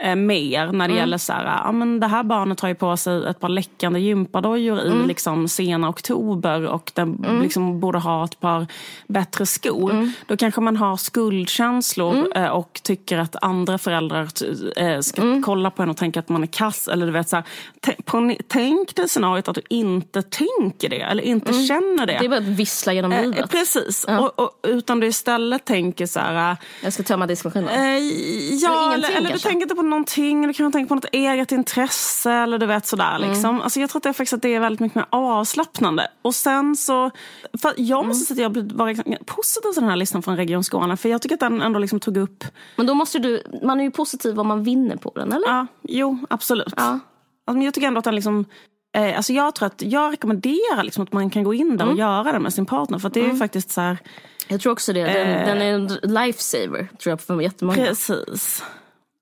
eh, 0.00 0.16
mer 0.16 0.66
när 0.66 0.88
det 0.88 0.92
mm. 0.92 0.96
gäller 0.96 1.18
så 1.18 1.32
här, 1.32 1.44
ja, 1.64 1.72
men 1.72 2.00
det 2.00 2.06
här 2.06 2.22
barnet 2.22 2.60
har 2.60 2.68
ju 2.68 2.74
på 2.74 2.96
sig 2.96 3.26
ett 3.26 3.40
par 3.40 3.48
läckande 3.48 4.00
gympadojor 4.00 4.80
mm. 4.80 5.04
i 5.04 5.06
liksom 5.06 5.48
sena 5.48 5.88
oktober 5.88 6.66
och 6.66 6.92
den 6.94 7.24
mm. 7.24 7.42
liksom 7.42 7.80
borde 7.80 7.98
ha 7.98 8.24
ett 8.24 8.40
par 8.40 8.66
bättre 9.06 9.46
skor. 9.46 9.90
Mm. 9.90 10.12
Då 10.26 10.36
kanske 10.36 10.60
man 10.60 10.76
har 10.76 10.96
skuldkänslor 10.96 12.14
mm. 12.14 12.32
eh, 12.32 12.48
och 12.48 12.80
tycker 12.82 13.18
att 13.18 13.36
andra 13.42 13.78
föräldrar 13.78 14.28
eh, 14.76 15.00
ska 15.00 15.22
mm. 15.22 15.42
kolla 15.42 15.70
på 15.70 15.82
en 15.82 15.90
och 15.90 15.96
tänka 15.96 16.20
att 16.20 16.28
man 16.28 16.42
är 16.42 16.46
kass. 16.46 16.88
Eller 16.88 17.06
du 17.06 17.12
vet, 17.12 17.28
så 17.28 17.36
här, 17.36 17.44
på, 18.04 18.34
tänk 18.48 18.96
dig 18.96 19.08
scenariot 19.08 19.48
att 19.48 19.54
du 19.54 19.62
inte 19.68 20.22
tänker 20.22 20.88
det 20.88 21.00
eller 21.00 21.22
inte 21.22 21.52
känner 21.52 22.06
det. 22.06 22.16
Det 22.20 22.24
är 22.24 22.28
bara 22.28 22.38
att 22.38 22.44
vissla 22.44 22.92
genom 22.92 23.12
eh, 23.12 23.22
livet. 23.22 23.50
precis, 23.50 24.04
ja. 24.08 24.18
och, 24.20 24.40
och, 24.40 24.50
utan 24.62 25.00
du 25.00 25.06
istället 25.06 25.64
tänker 25.64 26.06
så 26.06 26.20
här... 26.20 26.56
Jag 26.82 26.92
ska 26.92 27.02
tömma 27.02 27.26
diskmaskinen. 27.26 27.68
Eh, 27.68 27.98
ja, 28.62 28.94
eller, 28.94 29.08
eller, 29.08 29.18
eller 29.18 29.32
du 29.32 29.38
tänker 29.38 29.62
inte 29.62 29.74
på 29.74 29.82
någonting, 29.90 30.44
eller 30.44 30.52
kan 30.52 30.72
tänka 30.72 30.88
på 30.88 30.94
något 30.94 31.08
eget 31.12 31.52
intresse 31.52 32.32
eller 32.32 32.58
du 32.58 32.66
vet 32.66 32.86
sådär. 32.86 33.16
Mm. 33.16 33.30
Liksom. 33.30 33.60
Alltså, 33.60 33.80
jag 33.80 33.90
tror 33.90 33.98
att 33.98 34.02
det, 34.02 34.08
är 34.08 34.12
faktiskt 34.12 34.32
att 34.32 34.42
det 34.42 34.54
är 34.54 34.60
väldigt 34.60 34.80
mycket 34.80 34.96
mer 34.96 35.06
avslappnande. 35.10 36.08
Och 36.22 36.34
sen 36.34 36.76
så, 36.76 37.10
för 37.62 37.74
jag 37.76 38.06
måste 38.06 38.34
säga 38.34 38.46
att 38.46 38.56
jag 38.56 38.72
var 38.72 39.24
positiv 39.24 39.72
till 39.72 39.80
den 39.80 39.90
här 39.90 39.96
listan 39.96 40.22
från 40.22 40.36
Region 40.36 40.64
Skåne. 40.64 40.96
För 40.96 41.08
jag 41.08 41.22
tycker 41.22 41.34
att 41.34 41.40
den 41.40 41.62
ändå 41.62 41.78
liksom 41.78 42.00
tog 42.00 42.16
upp... 42.16 42.44
Men 42.76 42.86
då 42.86 42.94
måste 42.94 43.18
du, 43.18 43.42
man 43.62 43.80
är 43.80 43.84
ju 43.84 43.90
positiv 43.90 44.40
om 44.40 44.46
man 44.46 44.64
vinner 44.64 44.96
på 44.96 45.12
den, 45.14 45.32
eller? 45.32 45.48
Ja, 45.48 45.66
jo 45.82 46.18
absolut. 46.30 46.74
Ja. 46.76 46.98
Alltså, 47.46 47.64
jag 47.64 47.74
tycker 47.74 47.88
ändå 47.88 47.98
att 47.98 48.04
den 48.04 48.14
liksom 48.14 48.44
eh, 48.96 49.16
Alltså 49.16 49.32
jag 49.32 49.54
tror 49.54 49.66
att 49.66 49.82
jag 49.82 50.12
rekommenderar 50.12 50.82
liksom 50.82 51.04
att 51.04 51.12
man 51.12 51.30
kan 51.30 51.44
gå 51.44 51.54
in 51.54 51.76
där 51.76 51.84
och 51.84 51.92
mm. 51.92 52.00
göra 52.00 52.32
det 52.32 52.38
med 52.38 52.54
sin 52.54 52.66
partner. 52.66 52.98
För 52.98 53.10
det 53.10 53.20
är 53.20 53.24
mm. 53.24 53.38
faktiskt 53.38 53.70
så 53.70 53.80
här, 53.80 53.98
Jag 54.48 54.60
tror 54.60 54.72
också 54.72 54.92
det. 54.92 55.04
Den, 55.04 55.28
eh, 55.28 55.46
den 55.46 55.62
är 55.62 55.72
en 55.72 55.86
lifesaver 56.02 56.88
tror 57.02 57.10
jag 57.10 57.20
för 57.20 57.40
jättemånga. 57.40 57.76
Precis. 57.76 58.62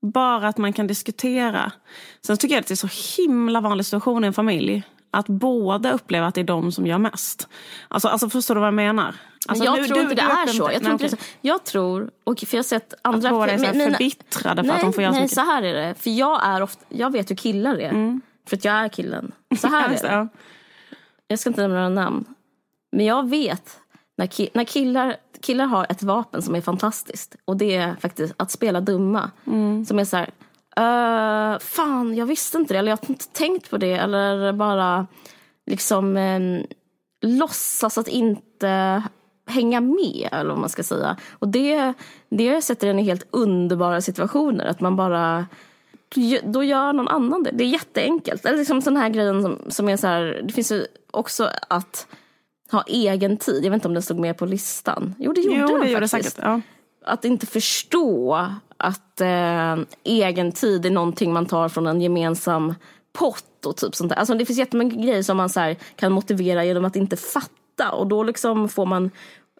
Bara 0.02 0.48
att 0.48 0.58
man 0.58 0.72
kan 0.72 0.86
diskutera. 0.86 1.72
Sen 2.26 2.36
tycker 2.36 2.54
jag 2.54 2.60
att 2.60 2.66
det 2.66 2.74
är 2.74 2.88
så 2.88 3.22
himla 3.22 3.60
vanlig 3.60 3.86
situation 3.86 4.24
i 4.24 4.26
en 4.26 4.32
familj. 4.32 4.82
Att 5.10 5.26
båda 5.26 5.92
upplever 5.92 6.26
att 6.26 6.34
det 6.34 6.40
är 6.40 6.44
de 6.44 6.72
som 6.72 6.86
gör 6.86 6.98
mest. 6.98 7.48
Alltså, 7.88 8.08
alltså 8.08 8.30
förstår 8.30 8.54
du 8.54 8.60
vad 8.60 8.66
jag 8.66 8.74
menar? 8.74 9.14
Alltså, 9.48 9.64
jag 9.64 9.76
du, 9.76 9.86
tror 9.86 10.00
inte 10.00 10.14
det 10.14 10.22
är 10.22 10.46
så. 10.46 10.70
Jag 10.72 10.82
tror, 10.82 10.92
inte, 10.92 11.16
jag 11.40 11.64
tror, 11.64 12.10
och 12.24 12.38
för 12.38 12.56
jag 12.56 12.58
har 12.58 12.62
sett 12.62 12.94
andra... 13.02 13.28
Att 13.28 13.34
båda 13.34 13.52
är 13.52 13.58
så 13.58 13.78
mina, 13.78 13.90
förbittrade 13.90 14.62
för 14.62 14.68
nej, 14.68 14.76
att 14.76 14.82
de 14.82 14.92
får 14.92 15.02
göra 15.02 15.12
Nej, 15.12 15.18
så 15.18 15.22
mycket. 15.22 15.34
så 15.34 15.40
här 15.40 15.62
är 15.62 15.74
det. 15.74 15.94
För 15.94 16.10
jag 16.10 16.46
är 16.46 16.62
ofta, 16.62 16.84
jag 16.88 17.12
vet 17.12 17.30
hur 17.30 17.36
killar 17.36 17.80
är. 17.80 17.90
Mm. 17.90 18.20
För 18.48 18.56
att 18.56 18.64
jag 18.64 18.74
är 18.74 18.88
killen. 18.88 19.32
Så 19.60 19.68
här 19.68 19.88
är 20.02 20.02
det. 20.02 20.28
Jag 21.28 21.38
ska 21.38 21.50
inte 21.50 21.60
nämna 21.60 21.76
några 21.76 21.88
namn. 21.88 22.24
Men 22.92 23.06
jag 23.06 23.28
vet 23.28 23.80
när, 24.16 24.26
ki 24.26 24.48
när 24.54 24.64
killar 24.64 25.16
killar 25.42 25.66
har 25.66 25.86
ett 25.88 26.02
vapen 26.02 26.42
som 26.42 26.54
är 26.54 26.60
fantastiskt. 26.60 27.36
Och 27.44 27.56
det 27.56 27.76
är 27.76 27.96
faktiskt 28.00 28.34
att 28.36 28.50
spela 28.50 28.80
dumma. 28.80 29.30
Mm. 29.46 29.84
Som 29.84 29.98
är 29.98 30.04
så 30.04 30.16
här, 30.16 30.30
uh, 30.78 31.58
fan 31.58 32.16
jag 32.16 32.26
visste 32.26 32.58
inte 32.58 32.74
det. 32.74 32.78
Eller 32.78 32.90
jag 32.90 32.96
har 32.96 33.10
inte 33.10 33.28
tänkt 33.28 33.70
på 33.70 33.78
det. 33.78 33.92
Eller 33.92 34.52
bara 34.52 35.06
liksom 35.66 36.16
um, 36.16 36.66
låtsas 37.20 37.98
att 37.98 38.08
inte 38.08 39.02
hänga 39.46 39.80
med. 39.80 40.28
Eller 40.32 40.50
vad 40.50 40.58
man 40.58 40.68
ska 40.68 40.82
säga. 40.82 41.16
Och 41.30 41.48
det, 41.48 41.92
det 42.28 42.62
sätter 42.62 42.88
en 42.88 42.98
i 42.98 43.02
helt 43.02 43.26
underbara 43.30 44.00
situationer. 44.00 44.66
Att 44.66 44.80
man 44.80 44.96
bara 44.96 45.46
då 46.44 46.64
gör 46.64 46.92
någon 46.92 47.08
annan 47.08 47.42
det. 47.42 47.50
Det 47.50 47.64
är 47.64 47.68
jätteenkelt. 47.68 48.44
Eller 48.44 48.58
liksom 48.58 48.82
sån 48.82 48.96
här 48.96 49.08
grejen 49.08 49.42
som, 49.42 49.58
som 49.68 49.88
är 49.88 49.96
så 49.96 50.06
här, 50.06 50.40
det 50.44 50.52
finns 50.52 50.72
ju 50.72 50.86
också 51.10 51.50
att 51.68 52.06
ha 52.70 52.84
egen 52.86 53.36
tid. 53.36 53.64
Jag 53.64 53.70
vet 53.70 53.74
inte 53.74 53.88
om 53.88 53.94
den 53.94 54.02
stod 54.02 54.18
med 54.18 54.36
på 54.36 54.46
listan. 54.46 55.14
Jo, 55.18 55.32
det 55.32 55.40
gjorde 55.40 55.56
jo, 55.60 55.78
den 55.78 56.00
det 56.00 56.08
faktiskt. 56.08 56.36
Säkert, 56.36 56.44
ja. 56.44 56.60
Att 57.04 57.24
inte 57.24 57.46
förstå 57.46 58.46
att 58.76 59.20
eh, 59.20 59.76
egen 60.04 60.52
tid 60.52 60.86
är 60.86 60.90
någonting 60.90 61.32
man 61.32 61.46
tar 61.46 61.68
från 61.68 61.86
en 61.86 62.00
gemensam 62.00 62.74
pott 63.12 63.66
och 63.66 63.76
typ 63.76 63.94
sånt 63.94 64.10
där. 64.10 64.16
Alltså, 64.16 64.34
det 64.34 64.46
finns 64.46 64.58
jättemånga 64.58 64.94
grejer 64.94 65.22
som 65.22 65.36
man 65.36 65.48
så 65.48 65.74
kan 65.96 66.12
motivera 66.12 66.64
genom 66.64 66.84
att 66.84 66.96
inte 66.96 67.16
fatta. 67.16 67.92
Och 67.92 68.06
då 68.06 68.22
liksom 68.22 68.68
får 68.68 68.86
man 68.86 69.10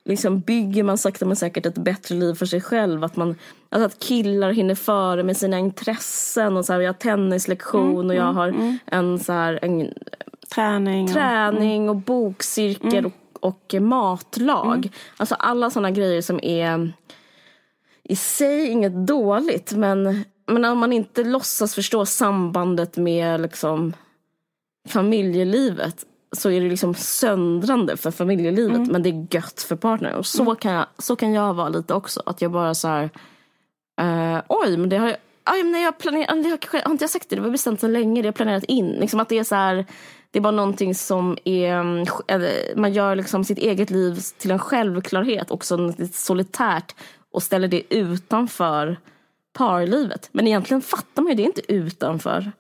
liksom 0.05 0.41
bygger 0.41 0.83
man 0.83 0.99
sakta 0.99 1.25
men 1.25 1.37
säkert 1.37 1.67
ett 1.67 1.79
bättre 1.79 2.15
liv 2.15 2.35
för 2.35 2.47
sig 2.47 2.61
själv. 2.61 3.05
Att, 3.05 3.17
man, 3.17 3.37
alltså 3.69 3.87
att 3.87 3.99
killar 3.99 4.53
hinner 4.53 4.75
före 4.75 5.23
med 5.23 5.37
sina 5.37 5.59
intressen. 5.59 6.57
Och 6.57 6.65
så 6.65 6.73
här, 6.73 6.81
jag 6.81 6.89
har 6.89 6.99
tennislektion 6.99 7.95
mm, 7.95 8.07
och 8.07 8.15
jag 8.15 8.25
mm, 8.25 8.37
har 8.37 8.49
mm. 8.49 8.79
en, 8.87 9.19
så 9.19 9.33
här, 9.33 9.59
en 9.63 9.95
Träning. 10.55 11.07
Träning 11.07 11.89
och, 11.89 11.97
och 11.97 12.03
bokcirkel 12.03 12.99
mm. 12.99 13.13
och, 13.41 13.75
och, 13.75 13.83
matlag. 13.83 14.77
Mm. 14.77 14.91
Alltså 15.17 15.35
alla 15.35 15.71
sådana 15.71 15.91
grejer 15.91 16.23
som 16.23 16.41
är 16.43 16.93
i 18.03 18.17
sig 18.17 18.67
inget 18.69 19.07
dåligt 19.07 19.73
men, 19.73 20.25
men 20.47 20.65
om 20.65 20.79
man 20.79 20.93
inte 20.93 21.25
låtsas 21.25 21.75
förstå 21.75 22.07
sambandet 22.07 22.97
med 22.97 23.41
liksom 23.41 23.93
familjelivet 24.89 26.05
så 26.33 26.51
är 26.51 26.61
det 26.61 26.69
liksom 26.69 26.95
söndrande 26.95 27.97
för 27.97 28.11
familjelivet 28.11 28.77
mm. 28.77 28.93
men 28.93 29.03
det 29.03 29.09
är 29.09 29.27
gött 29.31 29.63
för 29.69 29.77
partnern. 29.77 30.15
Och 30.15 30.27
så, 30.27 30.43
mm. 30.43 30.57
kan 30.57 30.73
jag, 30.73 30.87
så 30.99 31.17
kan 31.17 31.33
jag 31.33 31.55
vara 31.55 31.69
lite 31.69 31.95
också. 31.95 32.23
Att 32.27 32.43
jag 32.43 32.53
bara 32.53 32.75
så 32.75 32.89
här, 32.89 33.05
uh, 34.01 34.43
oj 34.49 34.77
men 34.77 34.89
det 34.89 34.97
har 34.97 35.09
jag 35.09 35.17
Aj, 35.51 35.63
nej, 35.63 35.83
jag, 35.83 35.99
planerat, 35.99 36.43
det 36.43 36.49
har, 36.49 36.85
har 36.85 36.91
inte 36.91 37.03
jag 37.03 37.11
sagt 37.11 37.29
det? 37.29 37.37
Det 37.37 37.43
var 37.43 37.51
bestämt 37.51 37.81
så 37.81 37.89
länge. 37.89 38.23
Det 38.23 38.29
har 38.29 38.33
planerat 38.33 38.65
in. 38.65 38.91
Liksom 38.91 39.21
att 39.21 39.29
det 39.29 39.39
är 39.39 39.45
så 39.45 39.55
här, 39.55 39.87
det 40.31 40.39
är 40.39 40.41
bara 40.41 40.51
någonting 40.51 40.95
som 40.95 41.39
är, 41.45 41.73
mm, 41.73 42.07
man 42.77 42.93
gör 42.93 43.17
liksom 43.17 43.45
sitt 43.45 43.59
eget 43.59 43.91
liv 43.91 44.21
till 44.39 44.51
en 44.51 44.59
självklarhet, 44.59 45.51
också 45.51 45.77
lite 45.77 46.19
solitärt 46.19 46.95
och 47.33 47.43
ställer 47.43 47.69
det 47.69 47.95
utanför 47.95 48.97
parlivet. 49.53 50.29
Men 50.33 50.47
egentligen 50.47 50.83
fattar 50.83 51.23
man 51.23 51.31
ju 51.31 51.37
det 51.37 51.43
inte 51.43 51.73
utanför. 51.73 52.53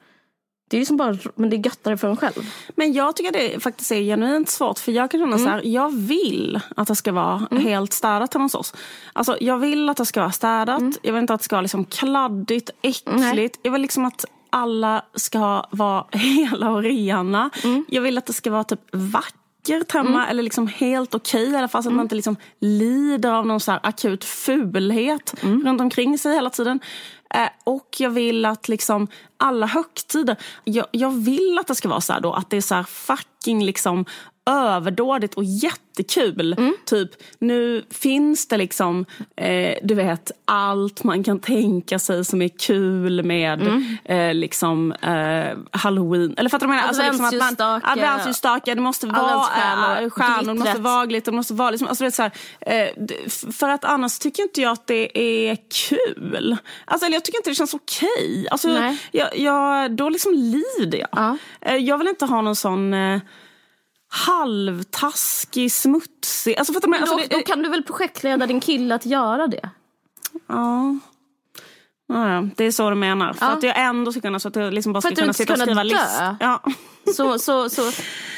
Det 0.70 0.76
är 0.76 0.78
ju 0.78 0.84
som 0.84 0.96
bara, 0.96 1.18
men 1.34 1.50
det 1.50 1.56
är 1.56 1.58
göttare 1.66 1.96
för 1.96 2.08
en 2.08 2.16
själv. 2.16 2.52
Men 2.76 2.92
jag 2.92 3.16
tycker 3.16 3.32
det 3.32 3.60
faktiskt 3.60 3.92
är 3.92 4.00
genuint 4.00 4.48
svårt. 4.48 4.78
För 4.78 4.92
jag 4.92 5.10
kan 5.10 5.20
känna 5.20 5.36
mm. 5.36 5.44
så 5.44 5.50
här, 5.50 5.62
jag 5.64 5.96
vill 5.96 6.60
att 6.76 6.88
det 6.88 6.96
ska 6.96 7.12
vara 7.12 7.46
mm. 7.50 7.64
helt 7.64 7.92
städat 7.92 8.34
hemma 8.34 8.44
hos 8.44 8.54
oss. 8.54 8.74
Alltså 9.12 9.36
jag 9.40 9.58
vill 9.58 9.88
att 9.88 9.96
det 9.96 10.06
ska 10.06 10.20
vara 10.20 10.32
städat. 10.32 10.80
Mm. 10.80 10.92
Jag 11.02 11.12
vill 11.12 11.20
inte 11.20 11.34
att 11.34 11.40
det 11.40 11.44
ska 11.44 11.56
vara 11.56 11.62
liksom 11.62 11.84
kladdigt, 11.84 12.70
äckligt. 12.82 13.04
Nej. 13.06 13.50
Jag 13.62 13.72
vill 13.72 13.82
liksom 13.82 14.04
att 14.04 14.24
alla 14.50 15.04
ska 15.14 15.64
vara 15.70 16.04
hela 16.12 16.70
och 16.70 16.82
rena. 16.82 17.50
Mm. 17.64 17.84
Jag 17.88 18.02
vill 18.02 18.18
att 18.18 18.26
det 18.26 18.32
ska 18.32 18.50
vara 18.50 18.64
typ 18.64 18.80
vackert 18.92 19.92
hemma 19.92 20.18
mm. 20.18 20.30
eller 20.30 20.42
liksom 20.42 20.66
helt 20.66 21.14
okej 21.14 21.42
okay, 21.42 21.54
i 21.54 21.56
alla 21.56 21.68
fall 21.68 21.82
så 21.82 21.88
att 21.88 21.90
mm. 21.90 21.96
man 21.96 22.04
inte 22.04 22.14
liksom 22.14 22.36
lider 22.60 23.30
av 23.30 23.46
någon 23.46 23.60
så 23.60 23.72
akut 23.72 24.24
fulhet 24.24 25.42
mm. 25.42 25.66
runt 25.66 25.80
omkring 25.80 26.18
sig 26.18 26.34
hela 26.34 26.50
tiden. 26.50 26.80
Eh, 27.34 27.48
och 27.64 27.96
jag 27.98 28.10
vill 28.10 28.44
att 28.44 28.68
liksom 28.68 29.08
alla 29.36 29.66
högtider, 29.66 30.36
jag, 30.64 30.86
jag, 30.90 31.10
vill 31.10 31.58
att 31.60 31.66
det 31.66 31.74
ska 31.74 31.88
vara 31.88 32.00
så 32.00 32.12
här 32.12 32.20
då 32.20 32.32
att 32.32 32.50
det 32.50 32.56
är 32.56 32.60
så 32.60 32.84
fucking 32.84 33.64
liksom 33.64 34.04
överdådigt 34.48 35.34
och 35.34 35.44
jättekul. 35.44 36.52
Mm. 36.58 36.74
Typ, 36.84 37.10
nu 37.38 37.84
finns 37.90 38.48
det 38.48 38.56
liksom, 38.56 39.06
eh, 39.36 39.78
du 39.82 39.94
vet, 39.94 40.30
allt 40.44 41.04
man 41.04 41.24
kan 41.24 41.38
tänka 41.38 41.98
sig 41.98 42.24
som 42.24 42.42
är 42.42 42.48
kul 42.48 43.22
med 43.22 43.62
mm. 43.62 43.96
eh, 44.04 44.34
liksom 44.34 44.92
eh, 44.92 45.78
halloween. 45.80 46.34
Eller 46.36 46.50
fattar 46.50 46.66
du 46.66 46.72
vad 46.72 46.76
jag 46.76 46.82
menar? 46.82 46.88
Alltså, 46.88 47.24
liksom 47.24 47.48
att 47.48 47.58
man, 47.58 47.80
adventsljusstake, 47.84 48.74
det 48.74 48.80
måste 48.80 49.06
vara 49.06 50.00
äh, 50.02 50.10
stjärnor, 50.10 50.54
det 50.54 50.60
måste 50.60 50.80
vara 50.80 51.06
glitter, 51.06 51.32
det 51.32 51.36
måste 51.36 51.54
vara 51.54 51.70
liksom, 51.70 51.88
alltså, 51.88 52.04
vet, 52.04 52.14
så 52.14 52.22
här, 52.22 52.32
eh, 52.60 52.88
för 53.52 53.68
att 53.68 53.84
annars 53.84 54.18
tycker 54.18 54.42
inte 54.42 54.60
jag 54.60 54.72
att 54.72 54.86
det 54.86 55.18
är 55.18 55.56
kul. 55.88 56.56
Alltså, 56.84 57.06
eller 57.06 57.16
jag 57.16 57.24
tycker 57.24 57.38
inte 57.38 57.50
det 57.50 57.54
känns 57.54 57.74
okej. 57.74 58.08
Okay. 58.30 58.46
Alltså, 58.50 58.94
jag, 59.12 59.38
jag, 59.38 59.96
då 59.96 60.08
liksom 60.08 60.32
lider 60.34 60.98
jag. 60.98 61.08
Ja. 61.12 61.36
Eh, 61.60 61.76
jag 61.76 61.98
vill 61.98 62.08
inte 62.08 62.24
ha 62.24 62.42
någon 62.42 62.56
sån 62.56 62.94
eh, 62.94 63.20
halvtaskig, 64.08 65.72
smutsig... 65.72 66.56
Alltså, 66.58 66.72
fattar 66.72 66.88
man, 66.88 67.00
alltså, 67.00 67.16
då, 67.16 67.22
då 67.30 67.42
kan 67.42 67.62
du 67.62 67.68
väl 67.68 67.82
projektleda 67.82 68.46
din 68.46 68.60
kille 68.60 68.94
att 68.94 69.06
göra 69.06 69.46
det? 69.46 69.70
Ja. 70.46 70.98
Ja, 72.08 72.48
det 72.56 72.64
är 72.64 72.70
så 72.70 72.90
du 72.90 72.96
menar. 72.96 73.32
För 73.32 73.46
ja. 73.46 73.52
att 73.52 73.62
jag 73.62 73.78
ändå 73.80 74.12
ska 74.12 74.20
kunna, 74.20 74.40
så 74.40 74.48
att 74.48 74.56
jag 74.56 74.74
liksom 74.74 74.92
bara 74.92 75.00
ska 75.00 75.14
kunna 75.14 75.32
sitta 75.32 75.52
och 75.52 75.58
skriva 75.58 75.82
list. 75.82 76.20
Ja. 76.40 76.62
Så, 77.16 77.38
så, 77.38 77.68
så, 77.68 77.82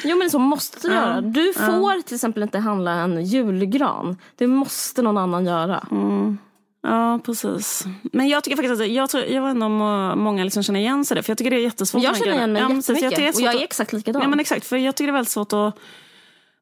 jo 0.04 0.16
men 0.16 0.30
så 0.30 0.38
måste 0.38 0.88
du 0.88 0.94
ja. 0.94 1.00
göra. 1.00 1.20
Du 1.20 1.52
får 1.52 1.94
ja. 1.94 2.02
till 2.06 2.14
exempel 2.14 2.42
inte 2.42 2.58
handla 2.58 2.90
en 2.90 3.24
julgran. 3.24 4.16
Det 4.36 4.46
måste 4.46 5.02
någon 5.02 5.18
annan 5.18 5.46
göra. 5.46 5.86
Mm. 5.90 6.38
Ja, 6.82 7.20
precis. 7.24 7.84
Men 8.12 8.28
jag 8.28 8.44
tycker 8.44 8.56
faktiskt 8.56 8.82
att 8.82 8.88
jag, 8.88 9.10
tror, 9.10 9.24
jag 9.24 9.42
vet 9.42 9.50
inte 9.50 9.66
om 9.66 9.78
många 10.18 10.44
liksom 10.44 10.62
känner 10.62 10.80
igen 10.80 11.04
sig 11.04 11.14
det. 11.14 11.22
För 11.22 11.30
jag 11.30 11.38
tycker 11.38 11.50
det 11.50 11.56
är 11.56 11.60
jättesvårt. 11.60 12.02
Jag 12.02 12.16
känner 12.16 12.32
igen 12.32 12.52
mig 12.52 12.62
ja, 12.62 12.74
jättemycket. 12.74 13.18
Jag, 13.18 13.34
och 13.34 13.40
jag 13.40 13.54
är 13.54 13.64
exakt 13.64 13.92
likadan. 13.92 14.22
Ja, 14.22 14.28
men 14.28 14.40
exakt. 14.40 14.66
För 14.66 14.76
jag 14.76 14.96
tycker 14.96 15.06
det 15.06 15.10
är 15.10 15.12
väldigt 15.12 15.32
svårt 15.32 15.52
att 15.52 15.78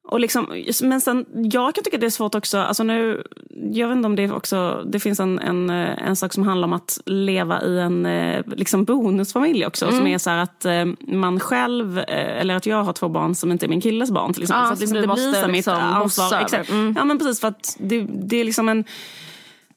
och 0.08 0.20
liksom, 0.20 0.64
men 0.82 1.00
sen, 1.00 1.26
jag 1.34 1.74
kan 1.74 1.84
tycka 1.84 1.96
att 1.96 2.00
det 2.00 2.06
är 2.06 2.10
svårt 2.10 2.34
också, 2.34 2.58
alltså 2.58 2.82
nu, 2.82 3.22
jag 3.50 3.88
vet 3.88 3.96
inte 3.96 4.06
om 4.06 4.16
det 4.16 4.30
också, 4.30 4.84
det 4.86 5.00
finns 5.00 5.20
en, 5.20 5.38
en, 5.38 5.70
en 5.70 6.16
sak 6.16 6.32
som 6.32 6.42
handlar 6.42 6.68
om 6.68 6.72
att 6.72 7.00
leva 7.06 7.62
i 7.62 7.78
en 7.78 8.06
eh, 8.06 8.42
liksom 8.46 8.84
bonusfamilj 8.84 9.66
också. 9.66 9.86
Mm. 9.86 9.98
Som 9.98 10.06
är 10.06 10.18
så 10.18 10.30
att 10.30 10.64
eh, 10.64 10.84
man 11.00 11.40
själv, 11.40 11.98
eh, 11.98 12.40
eller 12.40 12.56
att 12.56 12.66
jag 12.66 12.82
har 12.82 12.92
två 12.92 13.08
barn 13.08 13.34
som 13.34 13.52
inte 13.52 13.66
är 13.66 13.68
min 13.68 13.80
killes 13.80 14.10
barn 14.10 14.34
till 14.34 14.42
exempel. 14.42 14.62
Ja, 14.62 14.66
så 14.66 14.72
att 14.72 14.80
liksom, 14.80 15.00
det 15.00 15.06
blir 15.06 15.16
så 15.16 15.30
liksom 15.30 15.52
mitt 15.52 15.68
ansvar. 15.68 16.40
Exakt. 16.40 16.70
Mm. 16.70 16.94
Ja 16.98 17.04
men 17.04 17.18
precis 17.18 17.40
för 17.40 17.48
att 17.48 17.76
det, 17.78 18.06
det 18.08 18.36
är 18.36 18.44
liksom 18.44 18.68
en 18.68 18.84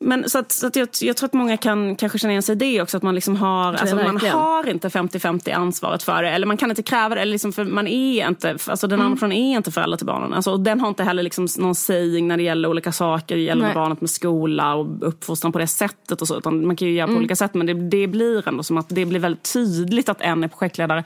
men 0.04 0.30
så 0.30 0.40
att, 0.40 0.52
så 0.52 0.68
att 0.68 0.76
jag, 0.76 0.90
jag, 1.02 1.18
tror 1.18 1.28
att 1.28 1.34
många 1.34 1.58
kan 1.58 1.96
kanske 1.96 2.20
känna 2.20 2.32
igen 2.32 2.44
sig 2.44 2.54
i 2.54 2.56
det 2.56 2.82
också. 2.82 2.98
Att 2.98 3.04
man 3.04 3.16
liksom 3.16 3.36
har, 3.36 3.74
alltså, 3.74 3.96
man 3.96 4.18
har 4.18 4.70
inte 4.70 4.90
50-50 4.90 5.54
ansvaret 5.56 6.04
för 6.04 6.24
det. 6.24 6.30
Eller 6.30 6.48
man 6.48 6.58
kan 6.58 6.70
inte 6.70 6.84
kräva 6.84 7.16
det. 7.16 7.22
Eller 7.22 7.32
liksom 7.32 7.54
för 7.54 7.66
man 7.66 7.88
är 7.88 8.28
inte, 8.28 8.58
alltså 8.68 8.88
den 8.88 9.00
mm. 9.00 9.06
andra 9.06 9.16
personen 9.16 9.38
är 9.38 9.58
inte 9.58 9.72
förälder 9.72 9.98
till 9.98 10.06
barnen. 10.06 10.34
Alltså, 10.34 10.52
och 10.52 10.60
den 10.60 10.80
har 10.80 10.88
inte 10.88 11.04
heller 11.04 11.24
liksom 11.24 11.48
någon 11.58 11.76
saying 11.76 12.28
när 12.28 12.38
det 12.38 12.44
gäller 12.44 12.70
olika 12.70 12.92
saker. 12.92 13.36
Det 13.36 13.42
gäller 13.42 13.74
barnet 13.74 14.02
med 14.02 14.10
skola 14.10 14.76
och 14.76 15.08
uppfostran 15.08 15.52
på 15.52 15.60
det 15.60 15.68
sättet. 15.68 16.22
och 16.22 16.28
så. 16.28 16.38
Utan 16.38 16.68
man 16.68 16.76
kan 16.76 16.88
ju 16.88 16.94
göra 16.94 17.08
på 17.08 17.12
mm. 17.12 17.20
olika 17.20 17.36
sätt. 17.36 17.54
Men 17.54 17.68
det, 17.68 17.74
det 17.74 18.08
blir 18.08 18.48
ändå 18.48 18.64
som 18.64 18.78
att 18.78 18.90
det 18.90 19.06
blir 19.06 19.20
väldigt 19.20 19.54
tydligt 19.54 20.10
att 20.10 20.22
en 20.22 20.44
är 20.44 20.48
projektledare. 20.48 21.04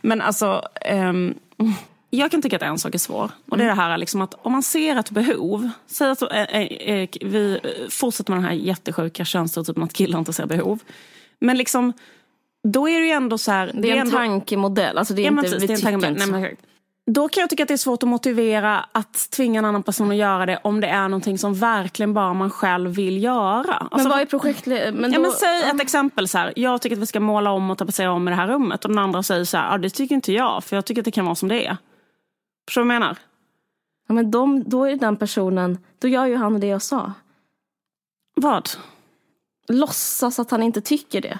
Men 0.00 0.20
alltså... 0.20 0.62
Um, 0.90 1.34
jag 2.16 2.30
kan 2.30 2.42
tycka 2.42 2.56
att 2.56 2.62
en 2.62 2.78
sak 2.78 2.94
är 2.94 2.98
svår. 2.98 3.30
Och 3.50 3.58
det 3.58 3.64
är 3.64 3.68
det 3.68 3.74
här 3.74 3.98
liksom 3.98 4.20
att 4.20 4.34
om 4.34 4.52
man 4.52 4.62
ser 4.62 4.96
ett 4.96 5.10
behov. 5.10 5.70
Säg 5.86 6.10
att 6.10 6.22
äh, 6.22 6.42
äh, 6.42 7.08
vi 7.20 7.60
fortsätter 7.90 8.30
med 8.32 8.38
den 8.38 8.44
här 8.44 8.52
jättesjuka 8.52 9.24
könsstereotypen 9.24 9.82
att 9.82 9.92
killar 9.92 10.18
inte 10.18 10.32
ser 10.32 10.46
behov. 10.46 10.78
Men 11.40 11.58
liksom, 11.58 11.92
då 12.68 12.88
är 12.88 13.00
det 13.00 13.06
ju 13.06 13.12
ändå 13.12 13.38
så 13.38 13.52
här. 13.52 13.66
Det 13.66 13.78
är, 13.78 13.82
det 13.82 13.88
är 13.88 13.92
en 13.92 13.98
ändå, 13.98 14.16
tankemodell. 14.16 14.98
Alltså 14.98 15.14
det 15.14 15.22
är 15.22 15.24
ja, 15.24 15.30
inte, 15.30 15.42
precis, 15.42 15.62
vi 15.62 15.66
det 15.66 15.72
är 15.72 15.76
en 15.76 15.82
tankemodell. 15.82 16.30
Nej, 16.32 16.40
men, 16.40 16.56
då 17.10 17.28
kan 17.28 17.40
jag 17.40 17.50
tycka 17.50 17.62
att 17.62 17.68
det 17.68 17.74
är 17.74 17.78
svårt 17.78 18.02
att 18.02 18.08
motivera 18.08 18.84
att 18.92 19.30
tvinga 19.30 19.58
en 19.58 19.64
annan 19.64 19.82
person 19.82 20.10
att 20.10 20.16
göra 20.16 20.46
det 20.46 20.58
om 20.62 20.80
det 20.80 20.86
är 20.86 21.08
någonting 21.08 21.38
som 21.38 21.54
verkligen 21.54 22.14
bara 22.14 22.34
man 22.34 22.50
själv 22.50 22.90
vill 22.90 23.22
göra. 23.22 23.74
Alltså, 23.74 23.98
men 23.98 24.08
vad 24.08 24.20
är 24.20 24.26
projektledare? 24.26 25.22
Ja, 25.22 25.32
säg 25.40 25.70
ett 25.70 25.80
exempel 25.80 26.28
så 26.28 26.38
här. 26.38 26.52
Jag 26.56 26.82
tycker 26.82 26.96
att 26.96 27.02
vi 27.02 27.06
ska 27.06 27.20
måla 27.20 27.50
om 27.50 27.70
och 27.70 27.78
tapetsera 27.78 28.12
om 28.12 28.28
i 28.28 28.30
det 28.30 28.36
här 28.36 28.48
rummet. 28.48 28.84
Och 28.84 28.90
den 28.90 28.98
andra 28.98 29.22
säger 29.22 29.44
så 29.44 29.56
här, 29.56 29.74
ah, 29.74 29.78
det 29.78 29.90
tycker 29.90 30.14
inte 30.14 30.32
jag 30.32 30.64
för 30.64 30.76
jag 30.76 30.84
tycker 30.84 31.00
att 31.00 31.04
det 31.04 31.10
kan 31.10 31.24
vara 31.24 31.34
som 31.34 31.48
det 31.48 31.66
är. 31.66 31.76
Förstår 32.66 32.82
du 32.82 32.86
vad 32.86 32.94
jag 32.94 33.00
menar? 33.00 33.18
Ja, 34.08 34.14
men 34.14 34.30
de, 34.30 34.64
då 34.66 34.84
är 34.84 34.96
den 34.96 35.16
personen, 35.16 35.78
då 35.98 36.08
gör 36.08 36.26
ju 36.26 36.36
han 36.36 36.60
det 36.60 36.66
jag 36.66 36.82
sa. 36.82 37.12
Vad? 38.34 38.70
Låtsas 39.68 40.38
att 40.38 40.50
han 40.50 40.62
inte 40.62 40.80
tycker 40.80 41.20
det. 41.20 41.38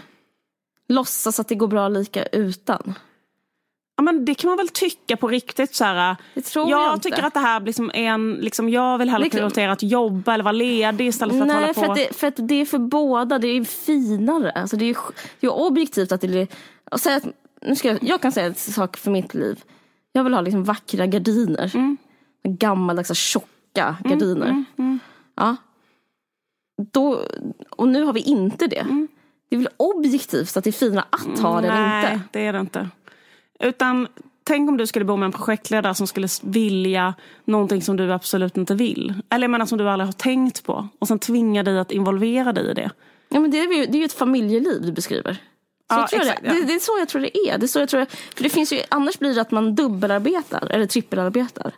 Låtsas 0.88 1.40
att 1.40 1.48
det 1.48 1.54
går 1.54 1.68
bra 1.68 1.88
lika 1.88 2.26
utan. 2.26 2.94
Ja, 3.96 4.02
men 4.02 4.24
det 4.24 4.34
kan 4.34 4.48
man 4.48 4.56
väl 4.56 4.68
tycka 4.68 5.16
på 5.16 5.28
riktigt. 5.28 5.74
Så 5.74 5.84
här, 5.84 6.16
det 6.34 6.42
tror 6.42 6.70
jag, 6.70 6.80
jag 6.80 7.02
tycker 7.02 7.22
att 7.22 7.34
det 7.34 7.40
här 7.40 7.60
liksom 7.60 7.90
är 7.94 8.08
en... 8.08 8.32
Liksom, 8.32 8.68
jag 8.68 8.98
vill 8.98 9.08
hellre 9.08 9.24
liksom, 9.24 9.38
prioritera 9.38 9.72
att 9.72 9.82
jobba 9.82 10.34
eller 10.34 10.44
vara 10.44 10.52
ledig 10.52 11.06
istället 11.06 11.34
för 11.34 11.42
att 11.42 11.48
nej, 11.48 11.56
hålla 11.56 11.74
på. 11.74 11.80
För 11.80 11.90
att, 11.90 11.96
det, 11.96 12.16
för 12.16 12.26
att 12.26 12.48
det 12.48 12.54
är 12.54 12.64
för 12.64 12.78
båda. 12.78 13.38
Det 13.38 13.48
är 13.48 13.64
finare. 13.64 14.50
Alltså, 14.50 14.76
det, 14.76 14.90
är, 14.90 14.96
det 15.40 15.46
är 15.46 15.52
objektivt 15.52 16.12
att 16.12 16.20
det 16.20 16.48
att, 16.90 17.24
nu 17.62 17.76
ska 17.76 17.88
jag, 17.88 17.98
jag 18.02 18.22
kan 18.22 18.32
säga 18.32 18.46
en 18.46 18.54
sak 18.54 18.96
för 18.96 19.10
mitt 19.10 19.34
liv. 19.34 19.64
Jag 20.16 20.24
vill 20.24 20.34
ha 20.34 20.40
liksom 20.40 20.64
vackra 20.64 21.06
gardiner. 21.06 21.70
Mm. 21.74 21.96
Gammaldags 22.42 23.18
tjocka 23.18 23.96
mm, 24.04 24.10
gardiner. 24.10 24.46
Mm, 24.46 24.64
mm, 24.78 24.98
ja. 25.34 25.56
Då, 26.92 27.22
och 27.70 27.88
nu 27.88 28.04
har 28.04 28.12
vi 28.12 28.20
inte 28.20 28.66
det. 28.66 28.78
Mm. 28.78 29.08
Det 29.48 29.56
är 29.56 29.58
väl 29.58 29.68
objektivt 29.76 30.56
att 30.56 30.64
det 30.64 30.70
är 30.70 30.72
finare 30.72 31.04
att 31.10 31.38
ha 31.38 31.60
det 31.60 31.68
än 31.68 31.84
inte? 31.84 32.08
Nej, 32.08 32.20
det 32.30 32.46
är 32.46 32.52
det 32.52 32.60
inte. 32.60 32.88
Utan 33.60 34.08
tänk 34.44 34.70
om 34.70 34.76
du 34.76 34.86
skulle 34.86 35.04
bo 35.04 35.16
med 35.16 35.26
en 35.26 35.32
projektledare 35.32 35.94
som 35.94 36.06
skulle 36.06 36.28
vilja 36.42 37.14
någonting 37.44 37.82
som 37.82 37.96
du 37.96 38.12
absolut 38.12 38.56
inte 38.56 38.74
vill. 38.74 39.14
Eller 39.30 39.44
jag 39.44 39.50
menar 39.50 39.66
som 39.66 39.78
du 39.78 39.88
aldrig 39.88 40.08
har 40.08 40.12
tänkt 40.12 40.64
på. 40.64 40.88
Och 40.98 41.08
sen 41.08 41.18
tvinga 41.18 41.62
dig 41.62 41.78
att 41.78 41.92
involvera 41.92 42.52
dig 42.52 42.70
i 42.70 42.74
det. 42.74 42.90
Ja, 43.28 43.40
men 43.40 43.50
det, 43.50 43.58
är 43.58 43.72
ju, 43.72 43.86
det 43.86 43.98
är 43.98 44.00
ju 44.00 44.04
ett 44.04 44.12
familjeliv 44.12 44.82
du 44.82 44.92
beskriver. 44.92 45.36
Så 45.88 45.94
ja, 45.94 46.08
tror 46.08 46.20
exakt, 46.20 46.42
det. 46.42 46.48
Ja. 46.48 46.54
Det, 46.54 46.64
det. 46.64 46.74
är 46.74 46.78
så 46.78 46.98
jag 46.98 47.08
tror 47.08 47.22
det 47.22 47.38
är. 47.38 47.58
Det 47.58 47.66
är 47.66 47.68
så 47.68 47.78
jag 47.78 47.88
tror, 47.88 48.06
för 48.36 48.42
det 48.42 48.50
finns 48.50 48.72
ju, 48.72 48.82
annars 48.88 49.18
blir 49.18 49.34
det 49.34 49.40
att 49.40 49.50
man 49.50 49.74
dubbelarbetar 49.74 50.68
eller 50.70 50.86
trippelarbetar. 50.86 51.72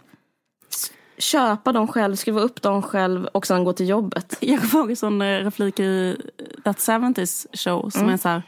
Köpa 1.18 1.72
dem 1.72 1.88
själv, 1.88 2.16
skriva 2.16 2.40
upp 2.40 2.62
dem 2.62 2.82
själv 2.82 3.26
och 3.26 3.46
sen 3.46 3.64
gå 3.64 3.72
till 3.72 3.88
jobbet. 3.88 4.36
Jag 4.40 4.70
kommer 4.70 4.92
ihåg 4.92 5.12
en 5.12 5.22
eh, 5.22 5.44
replik 5.44 5.80
i 5.80 6.16
That 6.64 6.76
70s 6.76 7.46
show 7.52 7.90
som 7.90 8.02
mm. 8.02 8.14
är 8.14 8.18
så 8.18 8.28
här, 8.28 8.42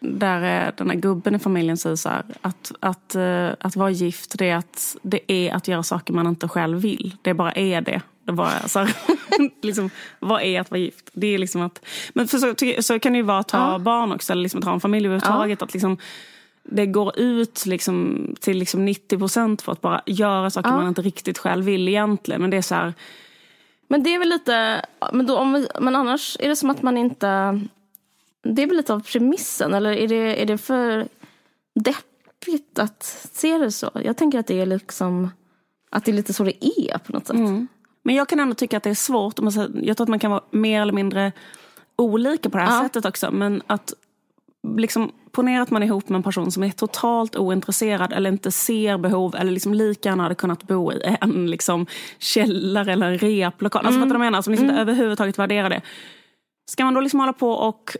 där 0.00 0.66
eh, 0.66 0.72
den 0.76 0.90
här 0.90 0.96
gubben 0.96 1.34
i 1.34 1.38
familjen 1.38 1.76
säger 1.76 1.96
så 1.96 2.08
här, 2.08 2.24
att, 2.40 2.72
att, 2.80 3.16
uh, 3.16 3.50
att 3.60 3.76
vara 3.76 3.90
gift 3.90 4.38
det 4.38 4.50
är, 4.50 4.56
att, 4.56 4.96
det 5.02 5.32
är 5.32 5.54
att 5.54 5.68
göra 5.68 5.82
saker 5.82 6.12
man 6.12 6.26
inte 6.26 6.48
själv 6.48 6.78
vill. 6.78 7.16
Det 7.22 7.34
bara 7.34 7.52
är 7.52 7.80
det. 7.80 8.02
Det 8.24 8.32
bara, 8.32 8.68
så 8.68 8.78
här, 8.78 8.94
liksom, 9.62 9.90
vad 10.18 10.42
är 10.42 10.60
att 10.60 10.70
vara 10.70 10.80
gift? 10.80 11.10
Det 11.12 11.26
är 11.26 11.38
liksom 11.38 11.62
att, 11.62 11.84
men 12.12 12.28
för 12.28 12.38
så, 12.38 12.82
så 12.82 12.98
kan 12.98 13.12
det 13.12 13.16
ju 13.16 13.22
vara 13.22 13.38
att 13.38 13.50
ha 13.50 13.72
ja. 13.72 13.78
barn 13.78 14.12
också, 14.12 14.32
eller 14.32 14.42
liksom 14.42 14.58
att 14.58 14.64
ha 14.64 14.72
en 14.72 14.80
familj 14.80 15.06
överhuvudtaget. 15.06 15.60
Ja. 15.60 15.64
Att 15.64 15.72
liksom, 15.72 15.98
det 16.62 16.86
går 16.86 17.18
ut 17.18 17.66
liksom 17.66 18.26
till 18.40 18.58
liksom 18.58 18.84
90 18.84 19.18
procent 19.18 19.62
för 19.62 19.72
att 19.72 19.80
bara 19.80 20.02
göra 20.06 20.50
saker 20.50 20.70
ja. 20.70 20.76
man 20.76 20.88
inte 20.88 21.02
riktigt 21.02 21.38
själv 21.38 21.64
vill 21.64 21.88
egentligen. 21.88 22.40
Men 22.40 22.50
det 22.50 22.56
är 22.56 22.62
så 22.62 22.74
här... 22.74 22.94
Men 23.88 24.02
det 24.02 24.14
är 24.14 24.18
väl 24.18 24.28
lite, 24.28 24.84
men, 25.12 25.26
då, 25.26 25.38
om 25.38 25.52
vi, 25.52 25.68
men 25.80 25.96
annars 25.96 26.36
är 26.40 26.48
det 26.48 26.56
som 26.56 26.70
att 26.70 26.82
man 26.82 26.96
inte, 26.96 27.60
det 28.42 28.62
är 28.62 28.66
väl 28.66 28.76
lite 28.76 28.94
av 28.94 29.00
premissen 29.00 29.74
eller 29.74 29.92
är 29.92 30.08
det, 30.08 30.42
är 30.42 30.46
det 30.46 30.58
för 30.58 31.08
deppigt 31.74 32.78
att 32.78 33.02
se 33.32 33.58
det 33.58 33.72
så? 33.72 33.90
Jag 34.04 34.16
tänker 34.16 34.38
att 34.38 34.46
det 34.46 34.60
är 34.60 34.66
liksom, 34.66 35.30
att 35.90 36.04
det 36.04 36.10
är 36.10 36.14
lite 36.14 36.32
så 36.32 36.44
det 36.44 36.66
är 36.66 36.98
på 36.98 37.12
något 37.12 37.26
sätt. 37.26 37.36
Mm. 37.36 37.68
Men 38.02 38.14
jag 38.14 38.28
kan 38.28 38.40
ändå 38.40 38.54
tycka 38.54 38.76
att 38.76 38.82
det 38.82 38.90
är 38.90 38.94
svårt. 38.94 39.38
Jag 39.82 39.96
tror 39.96 40.04
att 40.04 40.08
man 40.08 40.18
kan 40.18 40.30
vara 40.30 40.42
mer 40.50 40.82
eller 40.82 40.92
mindre 40.92 41.32
olika 41.96 42.50
på 42.50 42.58
det 42.58 42.64
här 42.64 42.76
ja. 42.76 42.82
sättet 42.82 43.04
också. 43.04 43.30
Men 43.30 43.62
att 43.66 43.94
liksom, 44.76 45.12
ponera 45.32 45.62
att 45.62 45.70
man 45.70 45.82
är 45.82 45.86
ihop 45.86 46.08
med 46.08 46.16
en 46.16 46.22
person 46.22 46.52
som 46.52 46.62
är 46.62 46.70
totalt 46.70 47.36
ointresserad 47.36 48.12
eller 48.12 48.30
inte 48.30 48.50
ser 48.50 48.98
behov 48.98 49.34
eller 49.34 49.52
liksom 49.52 49.74
lika 49.74 50.08
gärna 50.08 50.22
hade 50.22 50.34
kunnat 50.34 50.62
bo 50.62 50.92
i 50.92 51.16
en 51.20 51.50
liksom, 51.50 51.86
källare 52.18 52.92
eller 52.92 53.06
en 53.06 53.18
replokal. 53.18 53.86
Alltså, 53.86 53.98
mm. 53.98 54.02
Alltså, 54.02 54.18
vad 54.18 54.26
jag 54.26 54.32
menar? 54.32 54.42
Som 54.42 54.50
liksom 54.50 54.68
mm. 54.68 54.80
inte 54.80 54.92
överhuvudtaget 54.92 55.38
värderar 55.38 55.70
det. 55.70 55.80
Ska 56.70 56.84
man 56.84 56.94
då 56.94 57.00
liksom 57.00 57.20
hålla 57.20 57.32
på 57.32 57.50
och 57.50 57.96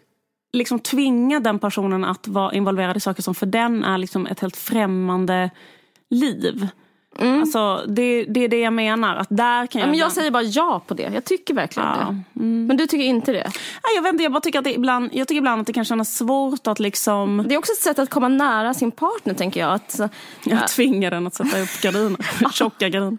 liksom 0.53 0.79
tvinga 0.79 1.41
den 1.41 1.59
personen 1.59 2.05
att 2.05 2.29
vara 2.29 2.55
involverad 2.55 2.97
i 2.97 3.01
saker 3.01 3.23
som 3.23 3.35
för 3.35 3.47
den 3.47 3.85
är 3.85 3.99
liksom 3.99 4.27
ett 4.27 4.41
helt 4.41 4.57
främmande 4.57 5.51
liv? 6.11 6.69
Mm. 7.19 7.41
Alltså, 7.41 7.85
det, 7.89 8.25
det 8.25 8.45
är 8.45 8.49
det 8.49 8.61
jag 8.61 8.73
menar. 8.73 9.17
Att 9.17 9.27
där 9.31 9.67
kan 9.67 9.81
jag, 9.81 9.89
ja, 9.89 9.91
men 9.91 9.99
jag 9.99 10.13
säger 10.13 10.31
bara 10.31 10.43
ja 10.43 10.83
på 10.87 10.95
det. 10.95 11.11
Jag 11.15 11.25
tycker 11.25 11.55
verkligen 11.55 11.89
ja. 11.89 11.97
det. 11.97 12.41
Mm. 12.41 12.67
Men 12.67 12.77
du 12.77 12.87
tycker 12.87 13.05
inte 13.05 13.33
det? 13.33 13.51
Ja, 13.83 13.89
jag 13.97 14.03
vet 14.03 14.13
inte, 14.13 14.23
jag 14.23 14.33
bara 14.33 14.41
tycker 14.41 14.59
att 14.59 14.65
det 14.65 14.75
ibland, 14.75 15.11
jag 15.13 15.29
tycker 15.29 15.39
ibland 15.39 15.61
att 15.61 15.67
det 15.67 15.73
kan 15.73 15.85
kännas 15.85 16.17
svårt 16.17 16.67
att 16.67 16.81
liksom... 16.81 17.45
Det 17.49 17.55
är 17.55 17.59
också 17.59 17.73
ett 17.73 17.79
sätt 17.79 17.99
att 17.99 18.11
komma 18.11 18.29
nära 18.29 18.75
sin 18.75 18.91
partner 18.91 19.35
tänker 19.35 19.61
jag. 19.61 19.73
Att, 19.73 19.97
ja. 19.99 20.09
Jag 20.45 20.69
tvingar 20.69 21.11
den 21.11 21.27
att 21.27 21.35
sätta 21.35 21.61
upp 21.61 21.81
gardiner. 21.83 22.51
Tjocka 22.53 22.89
gardiner. 22.89 23.19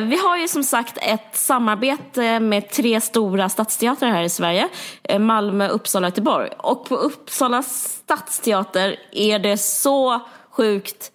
Vi 0.00 0.16
har 0.16 0.36
ju 0.36 0.48
som 0.48 0.64
sagt 0.64 0.98
ett 1.02 1.36
samarbete 1.36 2.40
med 2.40 2.70
tre 2.70 3.00
stora 3.00 3.48
stadsteatrar 3.48 4.10
här 4.10 4.22
i 4.22 4.28
Sverige. 4.28 4.68
Eh, 5.02 5.18
Malmö, 5.18 5.68
Uppsala 5.68 6.06
och 6.06 6.10
Göteborg. 6.10 6.50
Och 6.58 6.88
på 6.88 6.96
Uppsala 6.96 7.62
stadsteater 7.62 8.96
är 9.12 9.38
det 9.38 9.56
så 9.56 10.20
sjukt 10.50 11.12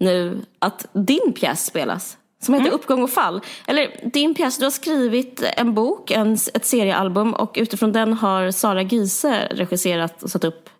nu 0.00 0.44
att 0.58 0.86
din 0.92 1.32
pjäs 1.32 1.66
spelas. 1.66 2.18
Som 2.42 2.54
heter 2.54 2.66
mm. 2.66 2.74
Uppgång 2.74 3.02
och 3.02 3.10
fall. 3.10 3.40
Eller 3.66 4.10
din 4.12 4.34
pjäs, 4.34 4.58
du 4.58 4.64
har 4.64 4.70
skrivit 4.70 5.42
en 5.56 5.74
bok, 5.74 6.10
en, 6.10 6.32
ett 6.54 6.66
seriealbum 6.66 7.34
och 7.34 7.54
utifrån 7.56 7.92
den 7.92 8.12
har 8.12 8.50
Sara 8.50 8.82
Giese 8.82 9.48
regisserat 9.50 10.22
och 10.22 10.30
satt 10.30 10.44
upp 10.44 10.70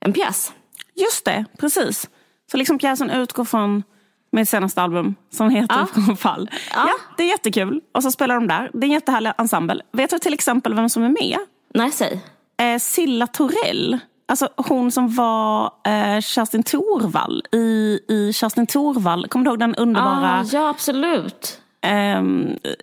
en 0.00 0.12
pjäs. 0.12 0.52
Just 0.94 1.24
det, 1.24 1.44
precis. 1.58 2.08
Så 2.50 2.56
liksom 2.56 2.78
pjäsen 2.78 3.10
utgår 3.10 3.44
från 3.44 3.82
mitt 4.32 4.48
senaste 4.48 4.82
album 4.82 5.14
som 5.30 5.50
heter 5.50 5.86
och 6.10 6.18
fall. 6.18 6.50
Ja. 6.52 6.84
ja. 6.88 6.94
det 7.16 7.22
är 7.22 7.28
jättekul. 7.28 7.80
Och 7.94 8.02
så 8.02 8.10
spelar 8.10 8.34
de 8.34 8.46
där. 8.48 8.70
Det 8.72 8.78
är 8.78 8.88
en 8.88 8.92
jättehärlig 8.92 9.32
ensemble. 9.38 9.82
Vet 9.92 10.10
du 10.10 10.18
till 10.18 10.34
exempel 10.34 10.74
vem 10.74 10.88
som 10.88 11.02
är 11.02 11.08
med? 11.08 11.38
Nej, 11.74 11.92
säg. 11.92 12.20
Eh, 12.60 12.78
Silla 12.78 13.26
Torell. 13.26 13.98
Alltså 14.28 14.48
hon 14.56 14.90
som 14.90 15.14
var 15.14 15.64
eh, 15.64 16.20
Kerstin 16.20 16.62
Thorvall 16.62 17.44
i, 17.52 17.98
i 18.08 18.32
Kerstin 18.32 18.66
Thorvall. 18.66 19.28
Kommer 19.28 19.44
du 19.44 19.50
ihåg 19.50 19.58
den 19.58 19.74
underbara... 19.74 20.40
Ah, 20.40 20.44
ja, 20.52 20.68
absolut. 20.68 21.61
Eh, 21.82 22.18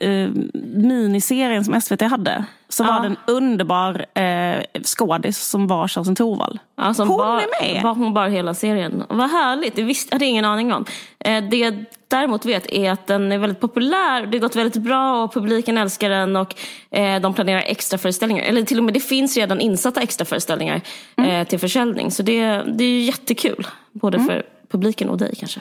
eh, 0.09 0.29
miniserien 0.73 1.65
som 1.65 1.81
SVT 1.81 2.01
hade. 2.01 2.45
Så 2.69 2.83
ah. 2.83 2.87
var 2.87 3.01
det 3.01 3.07
en 3.07 3.17
underbar 3.27 4.05
eh, 4.13 4.63
skådis 4.83 5.37
som 5.37 5.67
var 5.67 5.87
Kerstin 5.87 6.15
Thorvall. 6.15 6.59
Ja, 6.75 6.93
hon 6.97 7.07
bar, 7.07 7.37
är 7.37 7.73
med! 7.73 7.83
Var 7.83 7.95
hon 7.95 8.13
bara 8.13 8.27
hela 8.27 8.53
serien. 8.53 9.03
Vad 9.09 9.29
härligt, 9.29 9.75
det 9.75 9.83
visste, 9.83 10.15
hade 10.15 10.25
jag 10.25 10.29
ingen 10.29 10.45
aning 10.45 10.73
om. 10.73 10.85
Eh, 11.19 11.43
det 11.43 11.57
jag 11.57 11.85
däremot 12.07 12.45
vet 12.45 12.71
är 12.71 12.91
att 12.91 13.07
den 13.07 13.31
är 13.31 13.37
väldigt 13.37 13.59
populär, 13.59 14.25
det 14.25 14.37
har 14.37 14.41
gått 14.41 14.55
väldigt 14.55 14.83
bra 14.83 15.23
och 15.23 15.33
publiken 15.33 15.77
älskar 15.77 16.09
den 16.09 16.35
och 16.35 16.55
eh, 16.91 17.21
de 17.21 17.33
planerar 17.33 17.61
extra 17.61 17.97
föreställningar. 17.97 18.43
Eller 18.43 18.63
till 18.63 18.77
och 18.77 18.83
med 18.83 18.93
det 18.93 18.99
finns 18.99 19.37
redan 19.37 19.61
insatta 19.61 20.01
extra 20.01 20.25
föreställningar 20.25 20.81
mm. 21.15 21.31
eh, 21.31 21.47
till 21.47 21.59
försäljning. 21.59 22.11
Så 22.11 22.23
det, 22.23 22.63
det 22.77 22.83
är 22.83 23.01
jättekul, 23.01 23.67
både 23.91 24.17
mm. 24.17 24.27
för 24.27 24.43
publiken 24.71 25.09
och 25.09 25.17
dig 25.17 25.35
kanske. 25.39 25.59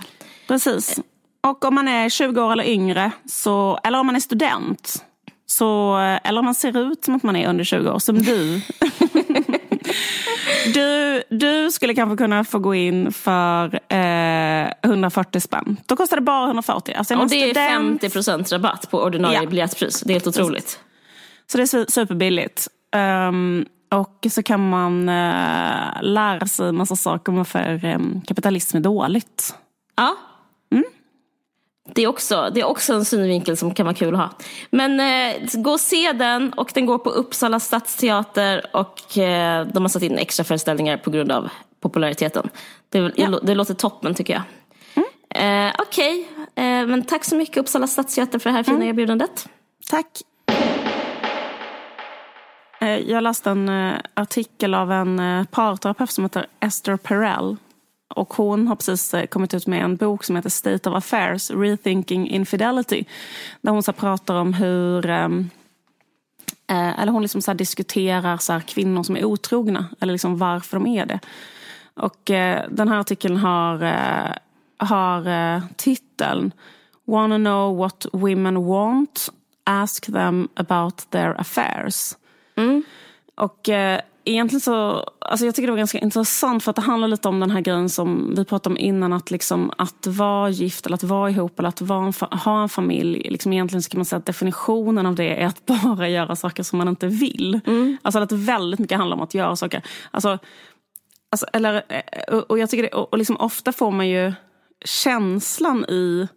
Precis. 0.49 1.01
Och 1.41 1.65
om 1.65 1.75
man 1.75 1.89
är 1.89 2.09
20 2.09 2.43
år 2.43 2.53
eller 2.53 2.65
yngre, 2.65 3.11
så, 3.27 3.79
eller 3.85 3.99
om 3.99 4.07
man 4.07 4.17
är 4.17 4.21
student, 4.21 5.05
så, 5.47 5.97
eller 6.25 6.39
om 6.39 6.45
man 6.45 6.55
ser 6.55 6.79
ut 6.93 7.05
som 7.05 7.15
att 7.15 7.23
man 7.23 7.37
är 7.37 7.49
under 7.49 7.65
20 7.65 7.91
år, 7.91 7.99
som 7.99 8.19
du. 8.19 8.61
du, 10.75 11.23
du 11.31 11.71
skulle 11.71 11.95
kanske 11.95 12.17
kunna 12.17 12.45
få 12.45 12.59
gå 12.59 12.75
in 12.75 13.13
för 13.13 13.81
eh, 13.89 14.73
140 14.83 15.41
spänn. 15.41 15.77
Då 15.87 15.97
kostar 15.97 16.17
det 16.17 16.23
bara 16.23 16.47
140. 16.47 16.95
Alltså 16.99 17.15
och 17.15 17.29
det 17.29 17.29
student... 17.29 17.57
är 17.57 17.69
50 17.69 18.11
procent 18.11 18.53
rabatt 18.53 18.91
på 18.91 19.03
ordinarie 19.03 19.43
ja. 19.43 19.49
biljettpris. 19.49 20.01
Det 20.01 20.13
är 20.13 20.15
helt 20.15 20.27
otroligt. 20.27 20.81
Så 21.53 21.59
det 21.59 21.63
är 21.63 21.91
superbilligt. 21.91 22.69
Um, 23.29 23.67
och 23.91 24.27
så 24.31 24.43
kan 24.43 24.69
man 24.69 25.09
uh, 25.09 26.03
lära 26.03 26.47
sig 26.47 26.73
massa 26.73 26.97
saker 26.97 27.33
om 27.33 27.37
varför 27.37 27.85
um, 27.85 28.21
kapitalism 28.27 28.77
är 28.77 28.81
dåligt. 28.81 29.55
Ja, 29.97 30.17
det 31.95 32.03
är, 32.03 32.07
också, 32.07 32.51
det 32.55 32.61
är 32.61 32.65
också 32.65 32.93
en 32.95 33.05
synvinkel 33.05 33.57
som 33.57 33.75
kan 33.75 33.87
vara 33.87 33.95
kul 33.95 34.15
att 34.15 34.21
ha. 34.21 34.31
Men 34.71 35.01
eh, 35.01 35.37
gå 35.55 35.71
och 35.71 35.81
se 35.81 36.13
den 36.13 36.53
och 36.53 36.71
den 36.75 36.87
går 36.87 36.99
på 36.99 37.11
Uppsala 37.11 37.61
stadsteater 37.61 38.67
och 38.73 39.19
eh, 39.19 39.67
de 39.67 39.83
har 39.83 39.89
satt 39.89 40.03
in 40.03 40.19
extra 40.19 40.45
föreställningar 40.45 40.97
på 40.97 41.11
grund 41.11 41.33
av 41.33 41.49
populariteten. 41.81 42.49
Det, 42.89 43.13
ja. 43.17 43.41
det 43.43 43.55
låter 43.55 43.75
toppen 43.75 44.15
tycker 44.15 44.33
jag. 44.33 44.43
Mm. 44.95 45.69
Eh, 45.69 45.75
Okej, 45.79 46.29
okay. 46.53 46.65
eh, 46.65 46.87
men 46.87 47.03
tack 47.03 47.25
så 47.25 47.37
mycket 47.37 47.57
Uppsala 47.57 47.87
stadsteater 47.87 48.39
för 48.39 48.51
det 48.51 48.57
här 48.57 48.63
fina 48.63 48.77
mm. 48.77 48.89
erbjudandet. 48.89 49.49
Tack. 49.91 50.07
Eh, 52.81 52.99
jag 52.99 53.23
läste 53.23 53.51
en 53.51 53.69
eh, 53.69 53.95
artikel 54.15 54.75
av 54.75 54.93
en 54.93 55.47
parterapeut 55.51 56.11
som 56.11 56.25
heter 56.25 56.47
Esther 56.61 56.97
Perel 56.97 57.57
och 58.09 58.35
hon 58.35 58.69
har 58.69 58.77
precis 58.77 59.15
eh, 59.15 59.27
kommit 59.27 59.55
ut 59.55 59.67
med 59.67 59.85
en 59.85 59.97
bok 59.97 60.25
som 60.25 60.37
heter 60.37 60.51
State 60.51 60.91
of 60.91 60.97
Affairs, 60.97 61.51
Rethinking 61.51 62.29
Infidelity. 62.29 63.05
Där 63.61 63.73
hon 63.73 63.83
så 63.83 63.93
pratar 63.93 64.35
om 64.35 64.55
hur 64.55 65.07
ehm, 65.07 65.51
eh, 66.71 67.01
eller 67.01 67.13
hon 67.13 67.23
liksom 67.23 67.43
så 67.43 67.53
diskuterar 67.53 68.37
så 68.37 68.61
kvinnor 68.67 69.03
som 69.03 69.17
är 69.17 69.25
otrogna, 69.25 69.87
eller 70.01 70.13
liksom 70.13 70.39
varför 70.39 70.77
de 70.77 70.87
är 70.87 71.07
det. 71.07 71.21
Och 71.95 72.31
eh, 72.31 72.65
den 72.71 72.89
här 72.89 72.99
artikeln 72.99 73.37
har, 73.37 73.95
har 74.79 75.63
titeln 75.77 76.53
Wanna 77.05 77.39
know 77.39 77.77
what 77.77 78.07
women 78.13 78.65
want? 78.65 79.29
Ask 79.65 80.07
them 80.07 80.49
about 80.55 81.11
their 81.11 81.41
affairs. 81.41 82.17
Mm. 82.57 82.83
Och 83.35 83.69
egentligen 84.31 84.61
så, 84.61 85.05
alltså 85.21 85.47
jag 85.47 85.55
tycker 85.55 85.67
det 85.67 85.73
var 85.73 85.79
ganska 85.79 85.99
intressant 85.99 86.65
för 86.65 86.71
att 86.71 86.77
det 86.77 86.83
handlar 86.83 87.09
lite 87.09 87.29
om 87.29 87.41
den 87.41 87.51
här 87.51 87.61
grejen 87.61 87.89
som 87.89 88.35
vi 88.37 88.45
pratade 88.45 88.73
om 88.73 88.79
innan. 88.79 89.13
Att, 89.13 89.31
liksom, 89.31 89.73
att 89.79 90.07
vara 90.07 90.51
gift 90.51 90.87
eller 90.87 90.95
att 90.95 91.03
vara 91.03 91.31
ihop 91.31 91.59
eller 91.59 91.69
att 91.69 91.81
vara 91.81 92.07
en, 92.07 92.39
ha 92.39 92.63
en 92.63 92.69
familj. 92.69 93.29
Liksom 93.31 93.53
egentligen 93.53 93.83
så 93.83 93.91
kan 93.91 93.99
man 93.99 94.05
säga 94.05 94.19
att 94.19 94.27
definitionen 94.27 95.07
av 95.07 95.15
det 95.15 95.43
är 95.43 95.47
att 95.47 95.67
bara 95.85 96.09
göra 96.09 96.37
saker 96.37 96.63
som 96.63 96.79
man 96.79 96.89
inte 96.89 97.07
vill. 97.07 97.61
Mm. 97.67 97.99
Alltså 98.03 98.19
att 98.19 98.33
väldigt 98.33 98.81
mycket 98.81 98.99
handlar 98.99 99.17
om 99.17 99.23
att 99.23 99.35
göra 99.35 99.57
saker. 99.57 99.83
Alltså, 100.11 100.39
alltså, 101.31 101.47
eller, 101.53 101.83
eh, 101.89 102.39
och 102.39 102.59
jag 102.59 102.71
tycker 102.71 102.83
det, 102.83 102.93
och 102.93 103.19
liksom 103.19 103.37
ofta 103.37 103.73
får 103.73 103.91
man 103.91 104.09
ju 104.09 104.33
känslan 104.85 105.85
i 105.85 106.29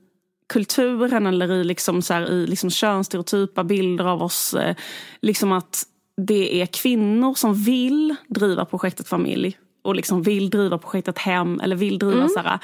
kulturen 0.50 1.28
eller 1.28 1.52
i, 1.52 1.64
liksom 1.64 2.02
så 2.02 2.14
här, 2.14 2.32
i 2.32 2.48
liksom 2.48 2.70
könsstereotypa 2.70 3.64
bilder 3.64 4.06
av 4.06 4.24
oss. 4.24 4.54
Eh, 4.54 4.76
liksom 5.22 5.52
att 5.52 5.86
det 6.26 6.62
är 6.62 6.66
kvinnor 6.66 7.34
som 7.34 7.54
vill 7.54 8.16
driva 8.28 8.66
projektet 8.66 9.08
familj 9.08 9.58
och 9.82 9.96
liksom 9.96 10.22
vill 10.22 10.50
driva 10.50 10.78
projektet 10.78 11.18
hem 11.18 11.60
eller 11.60 11.76
vill 11.76 12.00
driva 12.00 12.14
mm. 12.14 12.30
så 12.30 12.40
här, 12.40 12.60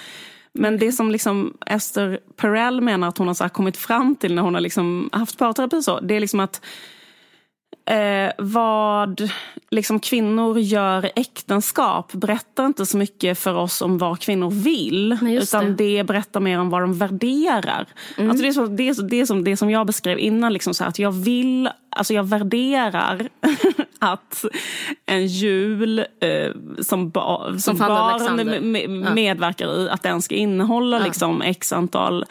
men 0.53 0.77
det 0.77 0.91
som 0.91 1.11
liksom 1.11 1.57
Esther 1.65 2.19
Perel 2.35 2.81
menar 2.81 3.07
att 3.07 3.17
hon 3.17 3.27
har 3.27 3.33
så 3.33 3.49
kommit 3.49 3.77
fram 3.77 4.15
till 4.15 4.35
när 4.35 4.41
hon 4.41 4.53
har 4.53 4.61
liksom 4.61 5.09
haft 5.11 5.37
parterapi 5.37 5.81
så, 5.81 5.99
det 5.99 6.15
är 6.15 6.19
liksom 6.19 6.39
att 6.39 6.61
eh, 7.87 8.31
vad 8.37 9.31
liksom 9.69 9.99
kvinnor 9.99 10.59
gör 10.59 11.05
i 11.05 11.11
äktenskap 11.15 12.13
berättar 12.13 12.65
inte 12.65 12.85
så 12.85 12.97
mycket 12.97 13.39
för 13.39 13.55
oss 13.55 13.81
om 13.81 13.97
vad 13.97 14.19
kvinnor 14.19 14.51
vill. 14.51 15.17
utan 15.41 15.65
det. 15.65 15.97
det. 15.97 16.03
berättar 16.03 16.39
mer 16.39 16.59
om 16.59 16.69
vad 16.69 16.81
de 16.81 16.93
värderar. 16.93 17.85
Mm. 18.17 18.29
Alltså 18.29 18.43
det, 18.43 18.49
är 18.49 18.53
så, 18.53 18.65
det, 18.65 18.89
är, 18.89 19.03
det, 19.09 19.21
är 19.21 19.25
som, 19.25 19.43
det 19.43 19.57
som 19.57 19.69
jag 19.69 19.87
beskrev 19.87 20.19
innan, 20.19 20.53
liksom 20.53 20.73
så 20.73 20.83
att 20.83 20.99
jag 20.99 21.11
vill, 21.11 21.69
alltså 21.89 22.13
jag 22.13 22.23
värderar 22.23 23.29
att 23.99 24.45
en 25.05 25.27
jul 25.27 25.99
eh, 25.99 26.51
som, 26.81 27.09
ba, 27.09 27.45
som, 27.49 27.59
som 27.59 27.77
barn 27.77 28.71
med, 28.71 28.89
medverkar 29.15 29.79
i, 29.79 29.89
att 29.89 30.03
den 30.03 30.21
ska 30.21 30.35
innehålla 30.35 30.97
ja. 30.97 31.03
liksom 31.03 31.41
x 31.41 31.73
antal 31.73 32.25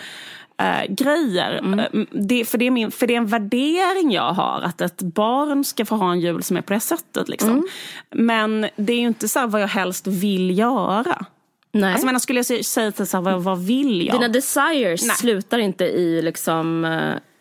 äh, 0.59 0.95
grejer. 0.95 1.59
Mm. 1.59 1.79
Eh, 1.79 2.07
det, 2.11 2.45
för, 2.45 2.59
det 2.59 2.67
är 2.67 2.71
min, 2.71 2.91
för 2.91 3.07
det 3.07 3.15
är 3.15 3.19
en 3.19 3.27
värdering 3.27 4.13
jag 4.13 4.33
har, 4.33 4.61
att 4.61 4.81
ett 4.81 5.03
barn 5.03 5.65
ska 5.65 5.85
få 5.85 5.97
ha 5.97 6.13
en 6.13 6.21
jul 6.21 6.43
som 6.43 6.57
är 6.57 6.63
på 6.63 6.73
det 6.73 6.81
sättet. 6.81 7.29
Liksom. 7.29 7.51
Mm. 7.51 7.67
Men 8.11 8.69
det 8.77 8.93
är 8.93 8.99
ju 8.99 9.07
inte 9.07 9.29
så 9.29 9.47
vad 9.47 9.63
jag 9.63 9.69
helst 9.69 10.07
vill 10.07 10.59
göra. 10.59 11.27
Nej. 11.73 11.93
Alltså, 11.93 12.07
men 12.07 12.21
skulle 12.21 12.39
jag 12.39 12.65
säga 12.65 12.93
till 12.93 13.07
så 13.07 13.17
här, 13.17 13.25
vad, 13.25 13.43
vad 13.43 13.59
vill 13.59 14.07
jag? 14.07 14.17
Dina 14.17 14.29
desires 14.29 15.07
Nej. 15.07 15.17
slutar 15.17 15.59
inte 15.59 15.85
i 15.85 16.23
liksom 16.23 16.85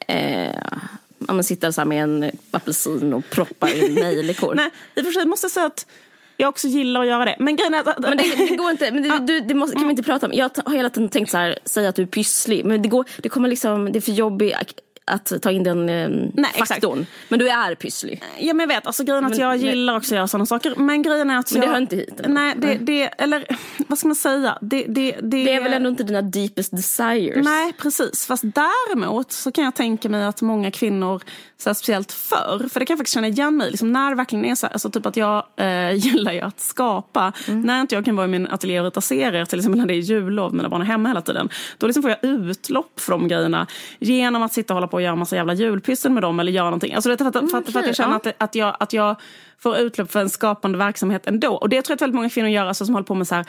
eh, 0.07 0.55
ja, 1.27 1.33
men 1.33 1.43
sitta 1.43 1.71
så 1.71 1.85
med 1.85 2.03
en 2.03 2.31
apelsin 2.51 3.13
och 3.13 3.29
proppa 3.29 3.69
in 3.69 3.93
nejlikor. 3.93 4.53
Nej, 4.55 4.69
i 4.95 5.01
och 5.01 5.05
för 5.05 5.11
sig 5.11 5.25
måste 5.25 5.45
jag 5.45 5.51
säga 5.51 5.65
att 5.65 5.85
jag 6.37 6.49
också 6.49 6.67
gillar 6.67 7.01
att 7.01 7.07
göra 7.07 7.25
det. 7.25 7.35
Men 7.39 7.55
grejen 7.55 7.73
är 7.73 7.79
att... 7.79 7.99
Men 7.99 8.17
det, 8.17 8.35
det 8.49 8.55
går 8.55 8.71
inte, 8.71 8.91
men 8.91 9.03
det, 9.03 9.19
du, 9.19 9.39
det 9.39 9.53
måste, 9.53 9.75
kan 9.75 9.87
vi 9.87 9.91
inte 9.91 10.03
prata 10.03 10.25
om. 10.25 10.33
Jag 10.33 10.51
har 10.65 10.75
hela 10.75 10.89
tiden 10.89 11.09
tänkt 11.09 11.31
så 11.31 11.37
här, 11.37 11.59
säga 11.65 11.89
att 11.89 11.95
du 11.95 12.01
är 12.01 12.07
pysslig. 12.07 12.65
Men 12.65 12.81
det, 12.81 12.89
går, 12.89 13.05
det 13.17 13.29
kommer 13.29 13.49
liksom, 13.49 13.91
det 13.91 13.99
är 13.99 14.01
för 14.01 14.11
jobbigt 14.11 14.55
att 15.05 15.41
ta 15.41 15.51
in 15.51 15.63
den 15.63 15.89
eh, 15.89 16.09
Nej, 16.33 16.51
faktorn. 16.57 16.99
Exakt. 16.99 17.29
Men 17.29 17.39
du 17.39 17.49
är 17.49 17.75
pysslig. 17.75 18.23
Ja 18.39 18.53
men 18.53 18.59
jag 18.59 18.75
vet, 18.75 18.87
alltså 18.87 19.03
grejen 19.03 19.23
är 19.23 19.27
att 19.27 19.37
jag 19.37 19.57
gillar 19.57 19.97
också 19.97 20.13
att 20.13 20.17
göra 20.17 20.27
sådana 20.27 20.45
saker. 20.45 20.73
Men 20.77 21.01
grejen 21.01 21.29
är 21.29 21.39
att 21.39 21.51
Men 21.51 21.61
det 21.61 21.67
hör 21.67 21.77
inte 21.77 21.95
hit? 21.95 22.19
Eller? 22.19 22.29
Nej, 22.29 22.53
det, 22.57 22.75
det, 22.75 23.03
eller 23.03 23.45
vad 23.87 23.97
ska 23.97 24.07
man 24.07 24.15
säga? 24.15 24.57
Det, 24.61 24.85
det, 24.87 25.11
det, 25.11 25.19
det 25.21 25.53
är 25.53 25.63
väl 25.63 25.73
ändå 25.73 25.89
inte 25.89 26.03
dina 26.03 26.21
deepest 26.21 26.71
desires? 26.71 27.45
Nej 27.45 27.73
precis, 27.73 28.25
fast 28.25 28.43
däremot 28.43 29.31
så 29.31 29.51
kan 29.51 29.63
jag 29.63 29.75
tänka 29.75 30.09
mig 30.09 30.25
att 30.25 30.41
många 30.41 30.71
kvinnor, 30.71 31.21
så 31.57 31.69
här, 31.69 31.73
speciellt 31.73 32.11
förr, 32.11 32.69
för 32.69 32.79
det 32.79 32.85
kan 32.85 32.93
jag 32.93 32.99
faktiskt 32.99 33.13
känna 33.13 33.27
igen 33.27 33.57
mig 33.57 33.71
liksom, 33.71 33.91
när 33.91 34.09
det 34.09 34.15
verkligen 34.15 34.45
är 34.45 34.55
så 34.55 34.65
här, 34.65 34.73
alltså, 34.73 34.89
typ 34.91 35.05
att 35.05 35.17
jag 35.17 35.43
äh, 35.57 35.91
gillar 35.95 36.33
ju 36.33 36.41
att 36.41 36.59
skapa. 36.59 37.33
Mm. 37.47 37.61
När 37.61 37.81
inte 37.81 37.95
jag 37.95 38.05
kan 38.05 38.15
vara 38.15 38.27
i 38.27 38.29
min 38.29 38.47
ateljé 38.47 38.79
och 38.79 38.85
rita 38.85 39.01
serier, 39.01 39.45
till 39.45 39.59
exempel 39.59 39.79
när 39.79 39.87
det 39.87 39.93
är 39.93 40.01
jullov, 40.01 40.53
mina 40.53 40.69
barn 40.69 40.81
är 40.81 40.85
hemma 40.85 41.09
hela 41.09 41.21
tiden. 41.21 41.49
Då 41.77 41.87
liksom 41.87 42.03
får 42.03 42.09
jag 42.11 42.19
utlopp 42.21 43.01
de 43.07 43.27
grejerna 43.27 43.67
genom 43.99 44.43
att 44.43 44.53
sitta 44.53 44.73
och 44.73 44.75
hålla 44.75 44.87
på 44.87 44.94
på 44.95 44.99
att 44.99 45.03
göra 45.03 45.15
massa 45.15 45.35
jävla 45.35 45.53
julpyssel 45.53 46.11
med 46.11 46.23
dem 46.23 46.39
eller 46.39 46.51
göra 46.51 46.65
någonting. 46.65 46.93
Alltså, 46.93 47.09
det, 47.09 47.17
för, 47.17 47.25
att, 47.25 47.51
för, 47.51 47.57
att, 47.57 47.71
för 47.71 47.79
att 47.79 47.87
jag 47.87 47.95
känner 47.95 48.15
att, 48.15 48.27
att, 48.37 48.55
jag, 48.55 48.77
att 48.79 48.93
jag 48.93 49.15
får 49.59 49.77
utlopp 49.77 50.11
för 50.11 50.19
en 50.19 50.29
skapande 50.29 50.77
verksamhet 50.77 51.27
ändå. 51.27 51.55
Och 51.55 51.69
det 51.69 51.81
tror 51.81 51.91
jag 51.91 51.95
att 51.95 52.01
väldigt 52.01 52.15
många 52.15 52.29
kvinnor 52.29 52.49
gör, 52.49 52.65
alltså, 52.65 52.85
som 52.85 52.95
håller 52.95 53.05
på 53.05 53.15
med 53.15 53.27
så 53.27 53.35
här, 53.35 53.45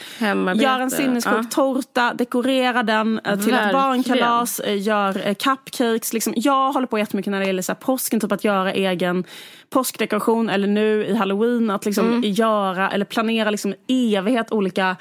gör 0.54 0.80
en 0.80 0.90
sinnessjuk 0.90 1.34
ja. 1.34 1.44
tårta, 1.50 2.14
dekorera 2.14 2.82
den 2.82 3.20
eh, 3.24 3.40
till 3.40 3.54
ett 3.54 3.72
barnkalas, 3.72 4.60
eh, 4.60 4.82
gör 4.82 5.34
cupcakes. 5.34 6.12
Liksom. 6.12 6.32
Jag 6.36 6.72
håller 6.72 6.86
på 6.86 6.98
jättemycket 6.98 7.30
när 7.30 7.40
det 7.40 7.46
gäller 7.46 7.62
så 7.62 7.72
här, 7.72 7.78
påsken, 7.80 8.20
typ 8.20 8.32
att 8.32 8.44
göra 8.44 8.72
egen 8.72 9.24
påskdekoration 9.70 10.50
eller 10.50 10.68
nu 10.68 11.06
i 11.06 11.14
halloween 11.14 11.70
att 11.70 11.84
liksom 11.84 12.06
mm. 12.06 12.30
göra 12.32 12.90
eller 12.90 13.04
planera 13.04 13.50
liksom 13.50 13.74
evighet 13.88 14.52
olika 14.52 14.96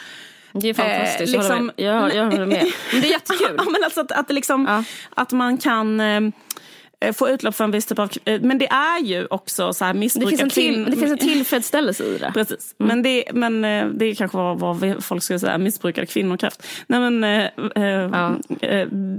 det 0.62 0.70
är 0.70 0.74
fantastiskt, 0.74 1.34
eh, 1.34 1.40
liksom, 1.40 1.72
jag, 1.76 2.02
håller 2.02 2.08
med. 2.08 2.16
Jag, 2.16 2.26
jag 2.26 2.32
håller 2.32 2.46
med. 2.46 2.68
Men 2.92 3.02
det 3.02 3.08
är 3.08 3.12
jättekul. 3.12 3.56
ja, 3.58 3.64
men 3.64 3.84
alltså 3.84 4.02
att, 4.02 4.12
att, 4.12 4.32
liksom, 4.34 4.66
ja. 4.66 4.84
att 5.16 5.32
man 5.32 5.58
kan 5.58 6.00
eh, 6.00 7.14
få 7.14 7.30
utlopp 7.30 7.56
för 7.56 7.64
en 7.64 7.72
viss 7.72 7.86
typ 7.86 8.00
av... 8.00 8.12
Eh, 8.26 8.42
men 8.42 8.58
det 8.58 8.68
är 8.68 9.00
ju 9.00 9.28
också 9.30 9.74
så 9.74 9.86
här 9.86 9.94
missbruk 9.94 10.30
det 10.30 10.38
finns, 10.38 10.42
en 10.42 10.50
till, 10.50 10.86
det 10.86 10.98
finns 10.98 11.12
en 11.12 11.18
tillfredsställelse 11.18 12.04
i 12.04 12.18
det. 12.18 12.32
Precis. 12.34 12.76
Mm. 12.80 12.88
Men, 12.88 13.04
det, 13.04 13.24
men 13.34 13.66
eh, 13.66 13.86
det 13.88 14.06
är 14.06 14.16
kanske 14.16 14.38
vad, 14.38 14.60
vad 14.60 15.04
folk 15.04 15.24
skulle 15.24 15.40
säga, 15.40 15.58
missbrukade 15.58 16.08
kvinnokräft. 16.08 16.68
Nej 16.88 17.00
men, 17.00 17.24
eh, 17.24 17.50
eh 17.76 18.10
ja. 18.14 18.36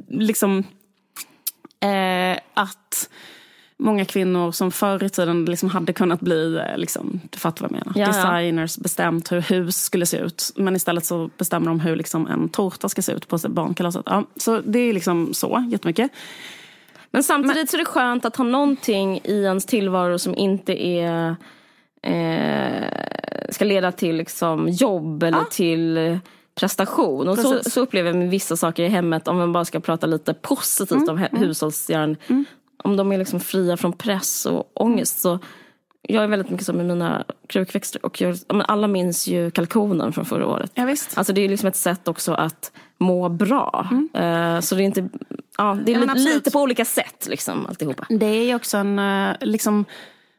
liksom 0.09 0.65
att 2.55 3.09
många 3.79 4.05
kvinnor 4.05 4.53
som 4.53 4.71
förr 4.71 5.05
i 5.05 5.09
tiden 5.09 5.45
liksom 5.45 5.69
hade 5.69 5.93
kunnat 5.93 6.21
bli, 6.21 6.57
eh, 6.57 6.79
liksom, 6.79 7.21
du 7.31 7.39
fattar 7.39 7.69
vad 7.69 7.71
jag 7.71 7.85
menar, 7.85 8.01
ja, 8.01 8.07
designers, 8.07 8.79
bestämt 8.79 9.33
hur 9.33 9.41
hus 9.41 9.77
skulle 9.77 10.07
se 10.07 10.17
ut. 10.17 10.53
Men 10.57 10.77
istället 10.77 11.05
så 11.05 11.31
bestämmer 11.37 11.67
de 11.67 11.81
hur 11.81 11.97
liksom, 11.97 12.27
en 12.27 12.49
tårta 12.49 12.89
ska 12.89 13.03
se 13.03 13.13
ut 13.13 13.29
på 13.29 13.39
barnkalaset. 13.49 14.03
Ja, 14.07 14.25
så 14.37 14.61
det 14.61 14.79
är 14.79 14.93
liksom 14.93 15.35
så 15.35 15.67
jättemycket. 15.71 16.11
Men 17.11 17.23
samtidigt 17.23 17.57
Men, 17.57 17.67
så 17.67 17.77
är 17.77 17.79
det 17.79 17.85
skönt 17.85 18.25
att 18.25 18.37
ha 18.37 18.45
någonting 18.45 19.21
i 19.25 19.43
ens 19.43 19.67
tillvaro 19.67 20.19
som 20.19 20.35
inte 20.35 20.87
är 20.87 21.37
eh, 22.03 22.89
ska 23.51 23.65
leda 23.65 23.93
till 23.93 24.17
liksom, 24.17 24.69
jobb 24.69 25.23
eller 25.23 25.39
ja. 25.39 25.47
till 25.51 26.19
prestation. 26.55 27.29
Och 27.29 27.39
så, 27.39 27.61
så, 27.71 27.81
upplever 27.81 28.09
jag 28.09 28.17
med 28.17 28.31
vissa 28.31 28.57
saker 28.57 28.83
i 28.83 28.89
hemmet, 28.89 29.29
om 29.29 29.37
man 29.37 29.53
bara 29.53 29.65
ska 29.65 29.81
prata 29.81 30.07
lite 30.07 30.35
positivt 30.35 31.09
mm, 31.09 31.09
om 31.09 31.19
mm. 31.19 31.43
hushållsjärn. 31.43 32.17
Mm 32.29 32.45
om 32.87 32.97
de 32.97 33.13
är 33.13 33.19
liksom 33.19 33.41
fria 33.41 33.77
från 33.77 33.93
press 33.93 34.47
och 34.47 34.71
ångest 34.75 35.21
så 35.21 35.39
jag 36.09 36.25
är 36.25 36.29
väldigt 36.29 36.51
mycket 36.51 36.67
så 36.67 36.73
med 36.73 36.87
mina 36.87 37.25
krukväxter 37.47 38.07
och 38.07 38.21
jag, 38.21 38.37
alla 38.49 38.89
minns 38.89 39.27
ju 39.27 39.51
kalkonen 39.51 40.13
från 40.13 40.25
förra 40.25 40.47
året. 40.47 40.71
Ja, 40.75 40.85
visst. 40.85 41.19
Alltså 41.19 41.33
det 41.33 41.41
är 41.41 41.49
liksom 41.49 41.69
ett 41.69 41.77
sätt 41.77 42.09
också 42.09 42.33
att 42.33 42.73
må 42.99 43.29
bra. 43.29 43.89
Mm. 43.91 44.55
Uh, 44.55 44.61
så 44.61 44.75
det 44.75 44.83
är 44.83 44.85
inte, 44.85 45.09
ja 45.59 45.79
det 45.85 45.95
är 45.95 46.07
ja, 46.07 46.15
li 46.15 46.25
lite 46.25 46.51
på 46.51 46.61
olika 46.61 46.85
sätt 46.85 47.27
liksom 47.31 47.67
alltihopa. 47.67 48.07
Det 48.09 48.27
är 48.27 48.45
ju 48.45 48.55
också 48.55 48.77
en, 48.77 48.99
eh, 48.99 49.37
liksom, 49.41 49.85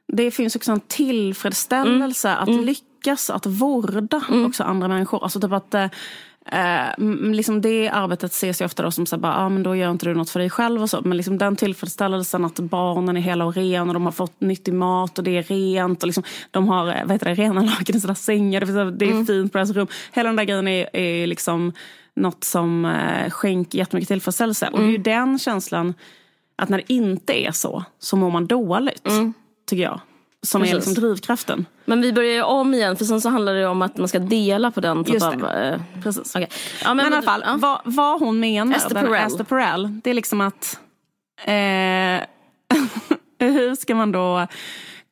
det 0.07 0.31
finns 0.31 0.55
också 0.55 0.71
en 0.71 0.79
tillfredsställelse 0.79 2.29
mm. 2.29 2.43
att 2.43 2.49
mm. 2.49 2.65
lyckas 2.65 3.29
att 3.29 3.45
vårda 3.45 4.21
mm. 4.29 4.45
också 4.45 4.63
andra 4.63 4.87
människor. 4.87 5.23
Alltså 5.23 5.39
typ 5.39 5.51
att 5.51 5.75
eh, 6.51 7.05
liksom 7.31 7.61
det 7.61 7.89
arbetet 7.89 8.31
ses 8.31 8.61
ju 8.61 8.65
ofta 8.65 8.83
då 8.83 8.91
som 8.91 9.05
så 9.05 9.17
bara, 9.17 9.35
ah, 9.35 9.49
men 9.49 9.63
då 9.63 9.75
gör 9.75 9.91
inte 9.91 10.05
du 10.05 10.13
något 10.13 10.29
för 10.29 10.39
dig 10.39 10.49
själv 10.49 10.81
och 10.81 10.89
så. 10.89 11.01
Men 11.01 11.17
liksom 11.17 11.37
den 11.37 11.55
tillfredsställelsen 11.55 12.45
att 12.45 12.59
barnen 12.59 13.17
är 13.17 13.21
hela 13.21 13.45
och 13.45 13.55
rena 13.55 13.83
och 13.83 13.93
de 13.93 14.05
har 14.05 14.11
fått 14.11 14.41
nyttig 14.41 14.73
mat 14.73 15.17
och 15.17 15.23
det 15.23 15.37
är 15.37 15.43
rent 15.43 16.03
och 16.03 16.07
liksom, 16.07 16.23
de 16.51 16.67
har 16.67 16.87
eh, 16.87 17.01
vad 17.03 17.11
heter 17.11 17.25
det, 17.25 17.33
rena 17.33 17.61
lakan 17.79 17.95
i 17.95 17.99
sina 17.99 18.15
sängar. 18.15 18.61
Det, 18.61 18.91
det 18.91 19.05
är 19.05 19.11
mm. 19.11 19.25
fint 19.25 19.51
på 19.51 19.57
deras 19.57 19.71
rum. 19.71 19.87
Hela 20.11 20.29
den 20.29 20.35
där 20.35 20.43
grejen 20.43 20.67
är, 20.67 20.95
är 20.95 21.27
liksom 21.27 21.73
något 22.15 22.43
som 22.43 22.85
eh, 22.85 23.29
skänker 23.29 23.77
jättemycket 23.77 24.07
tillfredsställelse. 24.07 24.65
Mm. 24.65 24.73
Och 24.73 24.79
det 24.79 24.85
är 24.85 24.89
ju 24.89 24.95
mm. 24.95 25.03
den 25.03 25.39
känslan, 25.39 25.93
att 26.55 26.69
när 26.69 26.77
det 26.77 26.93
inte 26.93 27.33
är 27.33 27.51
så, 27.51 27.83
så 27.99 28.17
mår 28.17 28.31
man 28.31 28.47
dåligt. 28.47 29.07
Mm. 29.07 29.33
Tycker 29.69 29.83
jag. 29.83 30.01
Som 30.45 30.61
Precis. 30.61 30.73
är 30.73 30.77
liksom 30.77 30.93
drivkraften. 30.93 31.65
Men 31.85 32.01
vi 32.01 32.13
börjar 32.13 32.33
ju 32.33 32.41
om 32.41 32.73
igen 32.73 32.95
för 32.95 33.05
sen 33.05 33.21
så 33.21 33.29
handlar 33.29 33.53
det 33.53 33.67
om 33.67 33.81
att 33.81 33.97
man 33.97 34.07
ska 34.07 34.19
dela 34.19 34.71
på 34.71 34.81
den. 34.81 35.03
Typ 35.03 35.21
av, 35.21 35.45
eh, 35.45 35.81
Precis. 36.03 36.35
Okay. 36.35 36.47
Ja, 36.83 36.93
men, 36.93 36.97
men 36.97 37.13
i 37.13 37.15
alla 37.15 37.21
fall, 37.21 37.43
ja. 37.45 37.57
vad, 37.59 37.81
vad 37.83 38.19
hon 38.19 38.39
menar, 38.39 38.75
Esther 38.75 38.95
Perel. 38.95 39.27
Esther 39.27 39.43
Perel, 39.43 39.99
det 40.03 40.09
är 40.09 40.13
liksom 40.13 40.41
att 40.41 40.79
eh, 41.45 42.27
hur 43.47 43.75
ska 43.75 43.95
man 43.95 44.11
då 44.11 44.47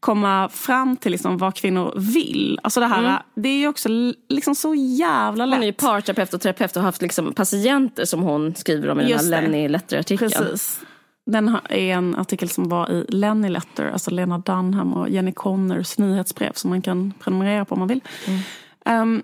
komma 0.05 0.49
fram 0.49 0.97
till 0.97 1.11
liksom 1.11 1.37
vad 1.37 1.55
kvinnor 1.55 1.93
vill. 1.95 2.59
Alltså 2.63 2.79
det 2.79 2.85
här, 2.85 2.99
mm. 2.99 3.15
det 3.35 3.49
är 3.49 3.57
ju 3.57 3.67
också 3.67 3.89
liksom 4.29 4.55
så 4.55 4.75
jävla 4.75 5.45
lätt. 5.45 5.55
Hon 5.55 5.63
är 5.63 5.67
ju 5.67 5.73
parterapeut 5.73 6.33
och 6.33 6.41
terapeut 6.41 6.75
och 6.75 6.81
har 6.81 6.87
haft 6.87 7.01
liksom 7.01 7.33
patienter 7.33 8.05
som 8.05 8.21
hon 8.21 8.55
skriver 8.55 8.89
om 8.89 8.99
i 8.99 9.09
Just 9.09 9.23
den 9.23 9.33
här 9.33 9.41
Lenny 9.41 9.67
Letter-artikeln. 9.67 10.31
Precis. 10.31 10.79
Den 11.25 11.57
är 11.69 11.93
en 11.93 12.15
artikel 12.15 12.49
som 12.49 12.69
var 12.69 12.91
i 12.91 13.05
Lenny 13.09 13.49
Letter, 13.49 13.91
alltså 13.91 14.11
Lena 14.11 14.37
Dunham 14.37 14.93
och 14.93 15.09
Jenny 15.09 15.31
Connors 15.31 15.97
nyhetsbrev 15.97 16.51
som 16.53 16.69
man 16.69 16.81
kan 16.81 17.13
prenumerera 17.19 17.65
på 17.65 17.73
om 17.73 17.79
man 17.79 17.87
vill. 17.87 18.01
Mm. 18.27 19.01
Um, 19.01 19.23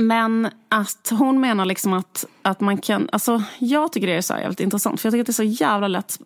men 0.00 0.48
att 0.68 1.12
hon 1.18 1.40
menar 1.40 1.64
liksom 1.64 1.92
att, 1.92 2.24
att 2.42 2.60
man 2.60 2.78
kan... 2.78 3.08
Alltså, 3.12 3.42
jag 3.58 3.92
tycker 3.92 4.06
det 4.06 4.12
är 4.14 4.20
så 4.20 4.34
jävligt 4.34 4.60
intressant. 4.60 5.00
För 5.00 5.06
jag 5.06 5.12
tycker 5.12 5.20
att 5.20 5.26
det 5.26 5.42
är 5.42 5.54
så 5.56 5.62
jävla 5.64 5.88
lätt. 5.88 6.18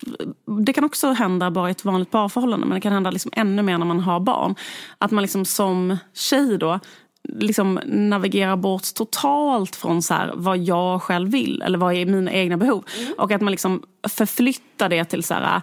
Det 0.66 0.72
kan 0.72 0.84
också 0.84 1.12
hända 1.12 1.50
bara 1.50 1.68
i 1.68 1.70
ett 1.70 1.84
vanligt 1.84 2.10
parförhållande. 2.10 2.66
Men 2.66 2.74
det 2.74 2.80
kan 2.80 2.92
hända 2.92 3.10
liksom 3.10 3.30
ännu 3.34 3.62
mer 3.62 3.78
när 3.78 3.86
man 3.86 4.00
har 4.00 4.20
barn. 4.20 4.54
Att 4.98 5.10
man 5.10 5.22
liksom 5.22 5.44
som 5.44 5.96
tjej 6.14 6.58
då 6.58 6.80
liksom 7.28 7.80
navigera 7.86 8.56
bort 8.56 8.94
totalt 8.94 9.76
från 9.76 10.02
så 10.02 10.14
här, 10.14 10.32
vad 10.34 10.58
jag 10.58 11.02
själv 11.02 11.30
vill 11.30 11.62
eller 11.62 11.78
vad 11.78 11.94
är 11.94 12.06
mina 12.06 12.32
egna 12.32 12.56
behov. 12.56 12.84
Mm. 13.00 13.14
Och 13.18 13.32
att 13.32 13.40
man 13.40 13.50
liksom 13.50 13.82
förflyttar 14.08 14.88
det 14.88 15.04
till 15.04 15.24
så 15.24 15.34
här, 15.34 15.62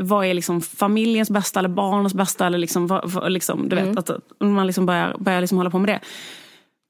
vad 0.00 0.26
är 0.26 0.34
liksom 0.34 0.60
familjens 0.60 1.30
bästa 1.30 1.60
eller 1.60 1.68
barnens 1.68 2.14
bästa. 2.14 2.46
Eller 2.46 2.58
liksom, 2.58 2.86
vad, 2.86 3.32
liksom, 3.32 3.68
du 3.68 3.76
vet, 3.76 3.84
mm. 3.84 3.98
att 3.98 4.10
man 4.40 4.66
liksom 4.66 4.86
börjar, 4.86 5.16
börjar 5.18 5.40
liksom 5.40 5.58
hålla 5.58 5.70
på 5.70 5.78
med 5.78 5.88
det. 5.88 6.00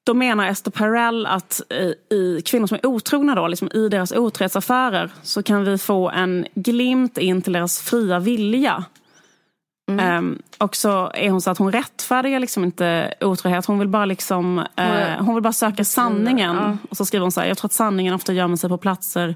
Då 0.07 0.15
menar 0.15 0.49
Esther 0.49 0.71
Perel 0.71 1.27
att 1.27 1.61
i, 1.71 2.15
i 2.15 2.43
kvinnor 2.45 2.67
som 2.67 2.79
är 2.83 2.87
otrogna 2.87 3.35
då, 3.35 3.49
liksom 3.49 3.71
i 3.75 3.89
deras 3.89 4.13
otrohetsaffärer 4.13 5.11
så 5.23 5.43
kan 5.43 5.65
vi 5.65 5.79
få 5.79 6.11
en 6.11 6.47
glimt 6.55 7.19
in 7.19 7.43
till 7.43 7.53
deras 7.53 7.81
fria 7.81 8.19
vilja. 8.19 8.85
Mm. 9.89 10.19
Um, 10.19 10.43
och 10.59 10.77
så 10.77 11.11
är 11.15 11.31
hon 11.31 11.41
så 11.41 11.51
att 11.51 11.59
hon 11.59 11.73
rättfärdigar 11.73 12.41
liksom 12.41 12.65
inte 12.65 13.15
otrohet. 13.21 13.67
Hon 13.67 13.79
vill 13.79 13.89
bara, 13.89 14.05
liksom, 14.05 14.59
uh, 14.59 15.25
hon 15.25 15.35
vill 15.35 15.43
bara 15.43 15.53
söka 15.53 15.85
sanningen. 15.85 16.57
Ja. 16.57 16.77
Och 16.91 16.97
så 16.97 17.05
skriver 17.05 17.23
hon 17.23 17.33
så 17.33 17.41
här, 17.41 17.49
jag 17.49 17.59
tror 17.59 17.69
att 17.69 17.73
sanningen 17.73 18.15
ofta 18.15 18.33
gömmer 18.33 18.57
sig 18.57 18.71
på 18.71 18.79
platser 18.79 19.35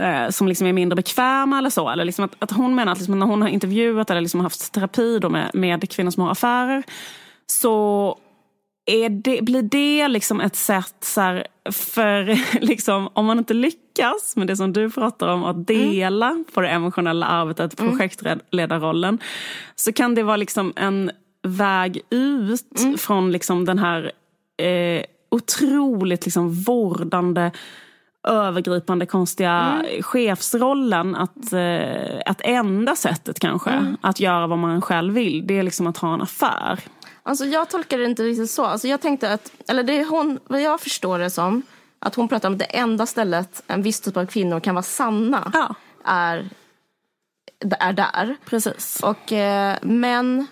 uh, 0.00 0.30
som 0.30 0.48
liksom 0.48 0.66
är 0.66 0.72
mindre 0.72 0.96
bekväma 0.96 1.58
eller 1.58 1.70
så. 1.70 1.90
Eller 1.90 2.04
liksom 2.04 2.24
att, 2.24 2.32
att 2.38 2.50
hon 2.50 2.74
menar 2.74 2.92
att 2.92 2.98
liksom 2.98 3.18
när 3.18 3.26
hon 3.26 3.42
har 3.42 3.48
intervjuat 3.48 4.10
eller 4.10 4.20
liksom 4.20 4.40
haft 4.40 4.72
terapi 4.72 5.20
med, 5.30 5.50
med 5.54 5.90
kvinnor 5.90 6.10
som 6.10 6.22
har 6.22 6.30
affärer 6.30 6.82
så 7.46 8.18
det, 9.10 9.42
blir 9.42 9.62
det 9.62 10.08
liksom 10.08 10.40
ett 10.40 10.56
sätt 10.56 10.96
så 11.00 11.20
här, 11.20 11.46
för 11.72 12.38
liksom, 12.60 13.08
om 13.12 13.26
man 13.26 13.38
inte 13.38 13.54
lyckas 13.54 14.36
med 14.36 14.46
det 14.46 14.56
som 14.56 14.72
du 14.72 14.90
pratar 14.90 15.28
om, 15.28 15.44
att 15.44 15.66
dela 15.66 16.30
mm. 16.30 16.44
på 16.54 16.60
det 16.60 16.68
emotionella 16.68 17.26
arbetet, 17.26 17.80
mm. 17.80 17.90
projektledarrollen, 17.90 19.18
så 19.74 19.92
kan 19.92 20.14
det 20.14 20.22
vara 20.22 20.36
liksom 20.36 20.72
en 20.76 21.10
väg 21.42 22.00
ut 22.10 22.80
mm. 22.80 22.98
från 22.98 23.32
liksom 23.32 23.64
den 23.64 23.78
här 23.78 24.12
eh, 24.56 25.04
otroligt 25.30 26.24
liksom 26.24 26.52
vårdande 26.52 27.50
övergripande 28.28 29.06
konstiga 29.06 29.82
mm. 29.84 30.02
chefsrollen. 30.02 31.14
Att, 31.14 31.52
eh, 31.52 32.20
att 32.26 32.40
enda 32.40 32.96
sättet 32.96 33.40
kanske 33.40 33.70
mm. 33.70 33.96
att 34.00 34.20
göra 34.20 34.46
vad 34.46 34.58
man 34.58 34.82
själv 34.82 35.14
vill, 35.14 35.46
det 35.46 35.58
är 35.58 35.62
liksom 35.62 35.86
att 35.86 35.98
ha 35.98 36.14
en 36.14 36.22
affär. 36.22 36.80
Alltså 37.26 37.44
jag 37.44 37.70
tolkar 37.70 37.98
det 37.98 38.04
inte 38.04 38.22
riktigt 38.22 38.50
så. 38.50 38.64
Alltså 38.64 38.88
jag 38.88 39.00
tänkte 39.00 39.32
att, 39.32 39.52
eller 39.68 39.82
det 39.82 40.00
är 40.00 40.04
hon, 40.04 40.38
vad 40.46 40.62
jag 40.62 40.80
förstår 40.80 41.18
det 41.18 41.30
som, 41.30 41.62
att 41.98 42.14
hon 42.14 42.28
pratar 42.28 42.48
om 42.48 42.58
det 42.58 42.64
enda 42.64 43.06
stället 43.06 43.62
en 43.66 43.82
viss 43.82 44.00
typ 44.00 44.16
av 44.16 44.26
kvinnor 44.26 44.60
kan 44.60 44.74
vara 44.74 44.82
sanna 44.82 45.50
ja. 45.54 45.74
är, 46.04 46.48
är 47.80 47.92
där. 47.92 48.36
Precis. 48.44 49.00
Och 49.02 49.32
eh, 49.32 49.76
män 49.82 50.46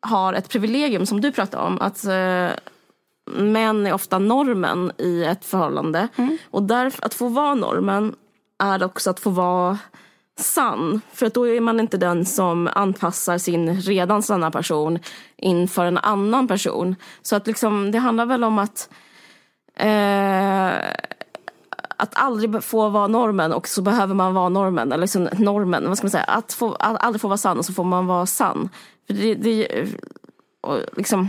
har 0.00 0.32
ett 0.32 0.48
privilegium 0.48 1.06
som 1.06 1.20
du 1.20 1.32
pratade 1.32 1.62
om. 1.62 1.80
Att 1.80 2.04
eh, 2.04 2.50
män 3.24 3.86
är 3.86 3.92
ofta 3.92 4.18
normen 4.18 4.92
i 4.98 5.24
ett 5.24 5.44
förhållande. 5.44 6.08
Mm. 6.16 6.38
Och 6.50 6.62
därför, 6.62 7.06
att 7.06 7.14
få 7.14 7.28
vara 7.28 7.54
normen 7.54 8.14
är 8.58 8.84
också 8.84 9.10
att 9.10 9.20
få 9.20 9.30
vara 9.30 9.78
sann. 10.38 11.00
För 11.12 11.26
att 11.26 11.34
då 11.34 11.48
är 11.48 11.60
man 11.60 11.80
inte 11.80 11.96
den 11.96 12.24
som 12.24 12.68
anpassar 12.74 13.38
sin 13.38 13.80
redan 13.80 14.22
sanna 14.22 14.50
person 14.50 14.98
inför 15.36 15.84
en 15.84 15.98
annan 15.98 16.48
person. 16.48 16.96
Så 17.22 17.36
att 17.36 17.46
liksom, 17.46 17.90
det 17.90 17.98
handlar 17.98 18.26
väl 18.26 18.44
om 18.44 18.58
att 18.58 18.88
eh, 19.76 20.72
att 22.02 22.12
aldrig 22.14 22.64
få 22.64 22.88
vara 22.88 23.06
normen 23.06 23.52
och 23.52 23.68
så 23.68 23.82
behöver 23.82 24.14
man 24.14 24.34
vara 24.34 24.48
normen. 24.48 24.92
Eller 24.92 25.00
liksom 25.00 25.28
normen, 25.38 25.88
vad 25.88 25.98
ska 25.98 26.04
man 26.04 26.10
säga? 26.10 26.24
Att, 26.24 26.52
få, 26.52 26.74
att 26.74 27.02
aldrig 27.02 27.20
få 27.20 27.28
vara 27.28 27.38
sann 27.38 27.58
och 27.58 27.64
så 27.64 27.72
får 27.72 27.84
man 27.84 28.06
vara 28.06 28.26
sann. 28.26 28.68
För 29.06 29.14
det, 29.14 29.34
det, 29.34 29.86
och 30.60 30.78
liksom, 30.96 31.28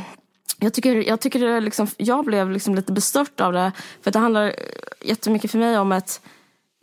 jag 0.59 0.73
tycker, 0.73 1.07
jag, 1.07 1.19
tycker 1.19 1.39
det 1.39 1.59
liksom, 1.59 1.87
jag 1.97 2.25
blev 2.25 2.51
liksom 2.51 2.75
lite 2.75 2.91
bestört 2.91 3.41
av 3.41 3.53
det. 3.53 3.71
För 4.01 4.11
det 4.11 4.19
handlar 4.19 4.55
jättemycket 5.01 5.51
för 5.51 5.57
mig 5.57 5.77
om 5.77 5.91
ett 5.91 6.21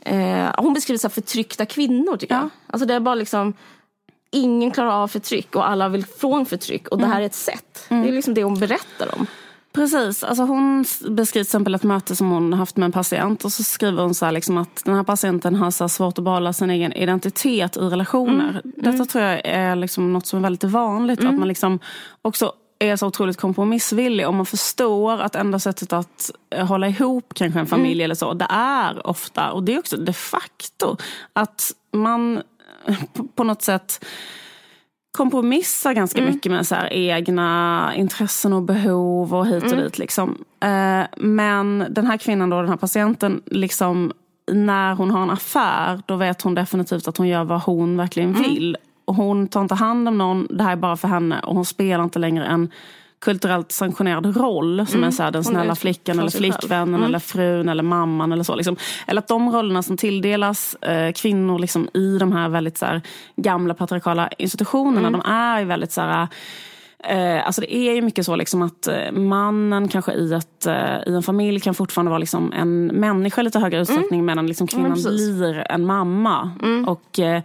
eh, 0.04 0.50
hon 0.56 0.74
beskriver 0.74 0.98
så 0.98 1.08
förtryckta 1.08 1.66
kvinnor 1.66 2.16
tycker 2.16 2.34
ja. 2.34 2.40
jag. 2.40 2.50
Alltså 2.66 2.86
det 2.86 2.94
är 2.94 3.00
bara 3.00 3.14
liksom, 3.14 3.54
ingen 4.30 4.70
klarar 4.70 4.90
av 4.90 5.08
förtryck 5.08 5.56
och 5.56 5.68
alla 5.68 5.88
vill 5.88 6.06
från 6.06 6.46
förtryck 6.46 6.88
och 6.88 6.98
mm. 6.98 7.08
det 7.08 7.14
här 7.14 7.22
är 7.22 7.26
ett 7.26 7.34
sätt. 7.34 7.86
Mm. 7.88 8.02
Det 8.02 8.08
är 8.08 8.12
liksom 8.12 8.34
det 8.34 8.44
hon 8.44 8.58
berättar 8.58 9.18
om. 9.18 9.26
Precis. 9.72 10.24
Alltså 10.24 10.42
hon 10.42 10.84
beskriver 11.08 11.24
till 11.26 11.40
exempel 11.40 11.74
ett 11.74 11.82
möte 11.82 12.16
som 12.16 12.30
hon 12.30 12.52
haft 12.52 12.76
med 12.76 12.84
en 12.84 12.92
patient 12.92 13.44
och 13.44 13.52
så 13.52 13.62
skriver 13.62 14.02
hon 14.02 14.14
så 14.14 14.24
här 14.24 14.32
liksom 14.32 14.58
att 14.58 14.84
den 14.84 14.94
här 14.94 15.02
patienten 15.02 15.54
har 15.54 15.70
så 15.70 15.88
svårt 15.88 16.18
att 16.18 16.24
behålla 16.24 16.52
sin 16.52 16.70
egen 16.70 16.92
identitet 16.92 17.76
i 17.76 17.80
relationer. 17.80 18.50
Mm. 18.50 18.72
Detta 18.76 18.90
mm. 18.90 19.06
tror 19.06 19.24
jag 19.24 19.40
är 19.44 19.76
liksom 19.76 20.12
något 20.12 20.26
som 20.26 20.38
är 20.38 20.42
väldigt 20.42 20.64
vanligt. 20.64 21.20
Mm. 21.20 21.32
Att 21.32 21.38
man 21.38 21.48
liksom 21.48 21.78
också 22.22 22.52
är 22.80 22.96
så 22.96 23.06
otroligt 23.06 23.36
kompromissvillig 23.36 24.28
och 24.28 24.34
man 24.34 24.46
förstår 24.46 25.20
att 25.20 25.34
enda 25.34 25.58
sättet 25.58 25.92
att 25.92 26.30
hålla 26.56 26.88
ihop 26.88 27.32
kanske 27.34 27.60
en 27.60 27.66
familj 27.66 27.92
mm. 28.00 28.04
eller 28.04 28.14
så, 28.14 28.34
det 28.34 28.46
är 28.50 29.06
ofta, 29.06 29.52
och 29.52 29.62
det 29.62 29.74
är 29.74 29.78
också 29.78 29.96
de 29.96 30.12
facto, 30.12 30.96
att 31.32 31.72
man 31.92 32.42
på 33.34 33.44
något 33.44 33.62
sätt 33.62 34.04
kompromissar 35.12 35.92
ganska 35.92 36.20
mm. 36.20 36.34
mycket 36.34 36.52
med 36.52 36.66
så 36.66 36.74
här 36.74 36.92
egna 36.92 37.92
intressen 37.96 38.52
och 38.52 38.62
behov 38.62 39.34
och 39.34 39.46
hit 39.46 39.62
och 39.62 39.72
mm. 39.72 39.84
dit. 39.84 39.98
Liksom. 39.98 40.44
Eh, 40.60 41.02
men 41.16 41.86
den 41.90 42.06
här 42.06 42.16
kvinnan, 42.16 42.50
då, 42.50 42.60
den 42.60 42.68
här 42.68 42.76
patienten, 42.76 43.42
liksom, 43.46 44.12
när 44.52 44.94
hon 44.94 45.10
har 45.10 45.22
en 45.22 45.30
affär, 45.30 46.02
då 46.06 46.16
vet 46.16 46.42
hon 46.42 46.54
definitivt 46.54 47.08
att 47.08 47.16
hon 47.16 47.28
gör 47.28 47.44
vad 47.44 47.62
hon 47.62 47.96
verkligen 47.96 48.36
mm. 48.36 48.74
Och 49.04 49.14
hon 49.14 49.48
tar 49.48 49.60
inte 49.60 49.74
hand 49.74 50.08
om 50.08 50.18
någon, 50.18 50.46
det 50.50 50.62
här 50.62 50.72
är 50.72 50.76
bara 50.76 50.96
för 50.96 51.08
henne. 51.08 51.40
Och 51.40 51.54
hon 51.54 51.64
spelar 51.64 52.04
inte 52.04 52.18
längre 52.18 52.46
en 52.46 52.70
kulturellt 53.20 53.72
sanktionerad 53.72 54.36
roll 54.36 54.86
som 54.86 54.96
mm. 54.96 55.08
är 55.08 55.10
så 55.10 55.22
här, 55.22 55.30
den 55.30 55.44
snälla 55.44 55.74
flickan 55.74 56.18
eller 56.18 56.30
flickvännen 56.30 56.94
mm. 56.94 57.02
eller 57.02 57.18
frun 57.18 57.68
eller 57.68 57.82
mamman 57.82 58.32
eller 58.32 58.44
så. 58.44 58.54
Liksom. 58.54 58.76
Eller 59.06 59.18
att 59.18 59.28
de 59.28 59.52
rollerna 59.52 59.82
som 59.82 59.96
tilldelas 59.96 60.74
eh, 60.74 61.12
kvinnor 61.12 61.58
liksom, 61.58 61.88
i 61.94 62.18
de 62.18 62.32
här 62.32 62.48
väldigt 62.48 62.78
så 62.78 62.86
här, 62.86 63.02
gamla 63.36 63.74
patriarkala 63.74 64.28
institutionerna, 64.38 65.08
mm. 65.08 65.12
de 65.12 65.30
är 65.30 65.64
väldigt 65.64 65.92
så 65.92 66.00
här, 66.00 66.28
Eh, 67.04 67.46
alltså 67.46 67.60
det 67.60 67.74
är 67.74 67.94
ju 67.94 68.02
mycket 68.02 68.26
så 68.26 68.36
liksom 68.36 68.62
att 68.62 68.86
eh, 68.86 69.12
mannen 69.12 69.88
kanske 69.88 70.12
i, 70.12 70.32
ett, 70.32 70.66
eh, 70.66 70.96
i 71.06 71.14
en 71.14 71.22
familj 71.22 71.60
kan 71.60 71.74
fortfarande 71.74 72.10
vara 72.10 72.18
liksom 72.18 72.52
en 72.52 72.86
människa 72.86 73.40
i 73.40 73.44
lite 73.44 73.58
högre 73.58 73.80
utsträckning 73.80 74.20
mm. 74.20 74.26
medan 74.26 74.46
liksom 74.46 74.66
kvinnan 74.66 74.92
mm, 74.92 75.02
blir 75.02 75.72
en 75.72 75.86
mamma. 75.86 76.50
Mm. 76.62 76.88
Och 76.88 77.18
eh, 77.18 77.42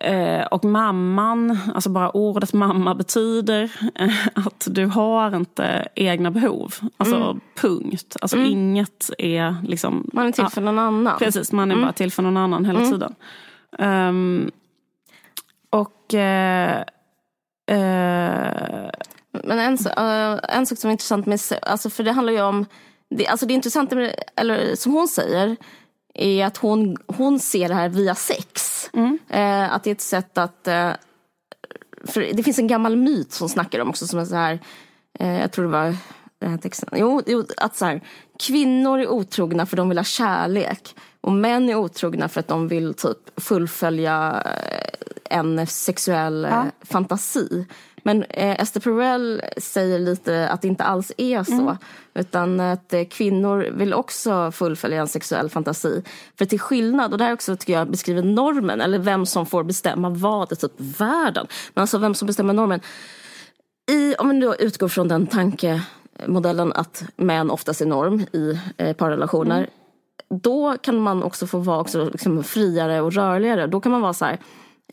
Eh, 0.00 0.46
och 0.46 0.64
mamman, 0.64 1.58
alltså 1.74 1.90
bara 1.90 2.10
ordet 2.10 2.52
mamma 2.52 2.94
betyder 2.94 3.72
eh, 3.94 4.28
att 4.34 4.68
du 4.70 4.86
har 4.86 5.36
inte 5.36 5.88
egna 5.94 6.30
behov. 6.30 6.74
Alltså 6.96 7.16
mm. 7.16 7.40
punkt. 7.54 8.16
Alltså 8.20 8.36
mm. 8.36 8.50
inget 8.50 9.10
är 9.18 9.56
liksom... 9.62 10.10
Man 10.12 10.26
är 10.26 10.32
till 10.32 10.46
för 10.46 10.60
någon 10.60 10.78
annan. 10.78 11.18
Precis, 11.18 11.52
man 11.52 11.70
är 11.70 11.74
mm. 11.74 11.84
bara 11.86 11.92
till 11.92 12.12
för 12.12 12.22
någon 12.22 12.36
annan 12.36 12.64
hela 12.64 12.78
mm. 12.78 12.90
tiden. 12.90 13.14
Um, 13.78 14.50
och... 15.70 16.14
Uh, 16.14 16.20
uh, 17.76 18.90
Men 19.44 19.58
en, 19.58 19.78
en 20.48 20.66
sak 20.66 20.78
som 20.78 20.88
är 20.88 20.92
intressant 20.92 21.26
med... 21.26 21.40
Alltså 21.62 21.90
för 21.90 22.04
det 22.04 22.12
handlar 22.12 22.32
ju 22.32 22.42
om... 22.42 22.66
Det, 23.10 23.26
alltså 23.26 23.46
det 23.46 23.54
intressanta 23.54 23.96
med, 23.96 24.14
eller 24.36 24.74
som 24.76 24.92
hon 24.92 25.08
säger, 25.08 25.56
är 26.14 26.46
att 26.46 26.56
hon, 26.56 26.96
hon 27.06 27.38
ser 27.38 27.68
det 27.68 27.74
här 27.74 27.88
via 27.88 28.14
sex. 28.14 28.90
Mm. 28.92 29.18
Eh, 29.28 29.72
att 29.72 29.84
det 29.84 29.90
är 29.90 29.94
ett 29.94 30.00
sätt 30.00 30.38
att... 30.38 30.68
Eh, 30.68 30.90
det 32.32 32.42
finns 32.42 32.58
en 32.58 32.66
gammal 32.66 32.96
myt 32.96 33.32
som 33.32 33.48
snackar 33.48 33.80
om 33.80 33.88
också 33.88 34.06
som 34.06 34.18
är 34.18 34.24
så 34.24 34.34
här... 34.34 34.60
Eh, 35.18 35.40
jag 35.40 35.52
tror 35.52 35.64
det 35.64 35.70
var 35.70 35.96
den 36.40 36.50
här 36.50 36.58
texten. 36.58 36.88
Jo, 36.92 37.22
jo, 37.26 37.44
att 37.56 37.76
så 37.76 37.84
här, 37.84 38.00
kvinnor 38.38 38.98
är 38.98 39.08
otrogna 39.08 39.66
för 39.66 39.76
de 39.76 39.88
vill 39.88 39.98
ha 39.98 40.04
kärlek. 40.04 40.94
Och 41.20 41.32
män 41.32 41.68
är 41.68 41.74
otrogna 41.74 42.28
för 42.28 42.40
att 42.40 42.48
de 42.48 42.68
vill 42.68 42.94
typ 42.94 43.40
fullfölja 43.40 44.42
eh, 44.44 45.38
en 45.38 45.66
sexuell 45.66 46.46
ja. 46.50 46.58
Eh, 46.58 46.64
fantasi. 46.80 47.66
Men 48.02 48.22
eh, 48.22 48.60
Esther 48.60 48.80
Perel 48.80 49.42
säger 49.56 49.98
lite 49.98 50.48
att 50.48 50.62
det 50.62 50.68
inte 50.68 50.84
alls 50.84 51.12
är 51.16 51.42
så. 51.42 51.52
Mm. 51.52 51.76
Utan 52.14 52.60
att 52.60 52.92
eh, 52.92 53.04
kvinnor 53.04 53.68
vill 53.72 53.94
också 53.94 54.52
fullfölja 54.52 55.00
en 55.00 55.08
sexuell 55.08 55.50
fantasi. 55.50 56.02
För 56.38 56.44
till 56.44 56.60
skillnad, 56.60 57.12
och 57.12 57.18
det 57.18 57.24
här 57.24 57.32
också 57.32 57.56
tycker 57.56 57.72
jag 57.72 57.90
beskriver 57.90 58.22
normen, 58.22 58.80
eller 58.80 58.98
vem 58.98 59.26
som 59.26 59.46
får 59.46 59.64
bestämma 59.64 60.10
vad 60.10 60.52
i 60.52 60.56
typ 60.56 60.72
världen. 60.76 61.46
Men 61.74 61.82
alltså 61.82 61.98
vem 61.98 62.14
som 62.14 62.26
bestämmer 62.26 62.52
normen. 62.52 62.80
I, 63.90 64.14
om 64.14 64.28
vi 64.28 64.40
då 64.40 64.56
utgår 64.56 64.88
från 64.88 65.08
den 65.08 65.26
tankemodellen 65.26 66.72
att 66.72 67.04
män 67.16 67.50
oftast 67.50 67.80
är 67.80 67.86
norm 67.86 68.20
i 68.32 68.60
eh, 68.76 68.96
parrelationer. 68.96 69.58
Mm. 69.58 69.70
Då 70.42 70.76
kan 70.80 71.00
man 71.00 71.22
också 71.22 71.46
få 71.46 71.58
vara 71.58 71.80
också 71.80 72.04
liksom 72.04 72.44
friare 72.44 73.00
och 73.00 73.12
rörligare. 73.12 73.66
Då 73.66 73.80
kan 73.80 73.92
man 73.92 74.00
vara 74.00 74.12
så 74.12 74.24
här, 74.24 74.38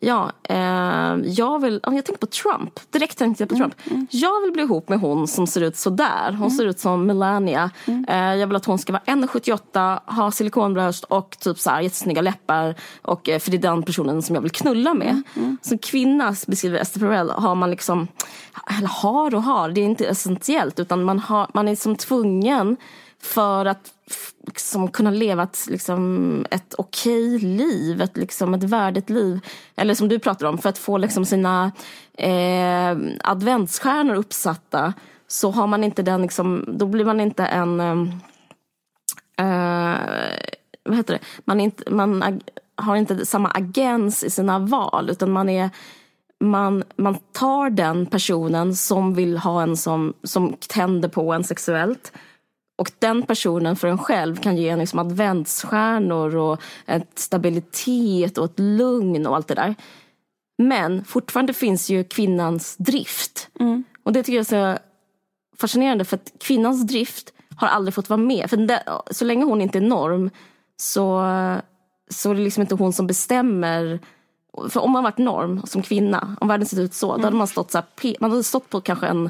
Ja, 0.01 0.31
eh, 0.43 1.15
jag 1.25 1.61
vill, 1.61 1.79
jag 1.83 2.05
tänker 2.05 2.17
på 2.17 2.25
Trump. 2.25 2.79
Direkt 2.91 3.17
tänkte 3.17 3.43
jag 3.43 3.49
på 3.49 3.55
Trump. 3.55 3.73
Mm, 3.85 3.95
mm. 3.95 4.07
Jag 4.11 4.41
vill 4.41 4.51
bli 4.51 4.61
ihop 4.61 4.89
med 4.89 4.99
hon 4.99 5.27
som 5.27 5.47
ser 5.47 5.61
ut 5.61 5.77
så 5.77 5.89
där. 5.89 6.31
Hon 6.31 6.37
mm. 6.37 6.49
ser 6.49 6.65
ut 6.65 6.79
som 6.79 7.05
Melania. 7.05 7.71
Mm. 7.85 8.05
Eh, 8.09 8.35
jag 8.35 8.47
vill 8.47 8.55
att 8.55 8.65
hon 8.65 8.79
ska 8.79 8.93
vara 8.93 9.03
1,78, 9.03 9.99
ha 10.15 10.31
silikonbröst 10.31 11.03
och 11.03 11.37
typ 11.39 11.59
så 11.59 11.69
här, 11.69 11.81
jättesnygga 11.81 12.21
läppar. 12.21 12.75
Och, 13.01 13.29
eh, 13.29 13.39
för 13.39 13.51
det 13.51 13.57
är 13.57 13.61
den 13.61 13.83
personen 13.83 14.21
som 14.21 14.35
jag 14.35 14.41
vill 14.41 14.51
knulla 14.51 14.93
med. 14.93 15.09
Mm, 15.09 15.23
mm. 15.35 15.57
Som 15.61 15.77
kvinna, 15.77 16.35
beskriver 16.47 16.79
Esther 16.79 16.99
Perel, 16.99 17.29
har 17.29 17.55
man 17.55 17.71
liksom, 17.71 18.07
eller 18.77 18.87
har 18.87 19.35
och 19.35 19.43
har, 19.43 19.69
det 19.69 19.81
är 19.81 19.85
inte 19.85 20.05
essentiellt. 20.05 20.79
Utan 20.79 21.03
man, 21.03 21.19
har, 21.19 21.47
man 21.53 21.67
är 21.67 21.75
som 21.75 21.95
tvungen 21.95 22.77
för 23.21 23.65
att 23.65 23.93
liksom, 24.47 24.87
kunna 24.87 25.11
leva 25.11 25.43
ett, 25.43 25.67
liksom, 25.69 26.45
ett 26.51 26.73
okej 26.77 27.39
liv, 27.39 28.01
ett, 28.01 28.17
liksom, 28.17 28.53
ett 28.53 28.63
värdigt 28.63 29.09
liv. 29.09 29.39
Eller 29.75 29.93
som 29.93 30.07
du 30.07 30.19
pratar 30.19 30.47
om, 30.47 30.57
för 30.57 30.69
att 30.69 30.77
få 30.77 30.97
liksom, 30.97 31.25
sina 31.25 31.71
eh, 32.13 32.97
adventsstjärnor 33.23 34.15
uppsatta 34.15 34.93
så 35.27 35.51
har 35.51 35.67
man 35.67 35.83
inte 35.83 36.01
den, 36.01 36.21
liksom, 36.21 36.65
då 36.67 36.85
blir 36.85 37.05
man 37.05 37.19
inte 37.19 37.45
en... 37.45 37.79
Ehm, 37.79 38.11
eh, 39.37 39.99
vad 40.83 40.97
heter 40.97 41.13
det? 41.13 41.19
Man, 41.45 41.59
inte, 41.59 41.91
man 41.91 42.41
har 42.75 42.95
inte 42.95 43.25
samma 43.25 43.49
agens 43.49 44.23
i 44.23 44.29
sina 44.29 44.59
val 44.59 45.09
utan 45.09 45.31
man 45.31 45.49
är 45.49 45.69
man, 46.39 46.83
man 46.95 47.17
tar 47.31 47.69
den 47.69 48.05
personen 48.05 48.75
som 48.75 49.13
vill 49.13 49.37
ha 49.37 49.61
en 49.61 49.77
som, 49.77 50.13
som 50.23 50.55
tänder 50.67 51.09
på 51.09 51.33
en 51.33 51.43
sexuellt 51.43 52.11
och 52.77 52.91
den 52.99 53.23
personen 53.23 53.75
för 53.75 53.87
en 53.87 53.97
själv 53.97 54.35
kan 54.35 54.57
ge 54.57 54.69
en 54.69 54.79
liksom 54.79 54.99
adventsstjärnor 54.99 56.35
och 56.35 56.61
en 56.85 57.03
stabilitet 57.15 58.37
och 58.37 58.45
ett 58.45 58.59
lugn 58.59 59.27
och 59.27 59.35
allt 59.35 59.47
det 59.47 59.55
där. 59.55 59.75
Men 60.57 61.03
fortfarande 61.05 61.53
finns 61.53 61.89
ju 61.89 62.03
kvinnans 62.03 62.75
drift. 62.77 63.49
Mm. 63.59 63.83
Och 64.03 64.13
det 64.13 64.23
tycker 64.23 64.37
jag 64.37 64.53
är 64.53 64.75
så 64.75 64.79
fascinerande 65.57 66.05
för 66.05 66.15
att 66.15 66.31
kvinnans 66.39 66.87
drift 66.87 67.33
har 67.55 67.67
aldrig 67.67 67.93
fått 67.93 68.09
vara 68.09 68.17
med. 68.17 68.49
För 68.49 68.57
det, 68.57 68.83
så 69.11 69.25
länge 69.25 69.45
hon 69.45 69.61
inte 69.61 69.77
är 69.77 69.81
norm 69.81 70.29
så, 70.77 71.23
så 72.09 72.31
är 72.31 72.35
det 72.35 72.41
liksom 72.41 72.61
inte 72.61 72.75
hon 72.75 72.93
som 72.93 73.07
bestämmer. 73.07 73.99
För 74.69 74.79
om 74.79 74.91
man 74.91 75.03
varit 75.03 75.17
norm 75.17 75.61
som 75.65 75.81
kvinna, 75.81 76.35
om 76.41 76.47
världen 76.47 76.65
sett 76.65 76.79
ut 76.79 76.93
så, 76.93 77.09
mm. 77.09 77.21
då 77.21 77.27
hade 77.27 77.37
man 77.37 77.47
stått, 77.47 77.71
så 77.71 77.77
här, 77.77 78.15
man 78.19 78.31
hade 78.31 78.43
stått 78.43 78.69
på 78.69 78.81
kanske 78.81 79.07
en 79.07 79.29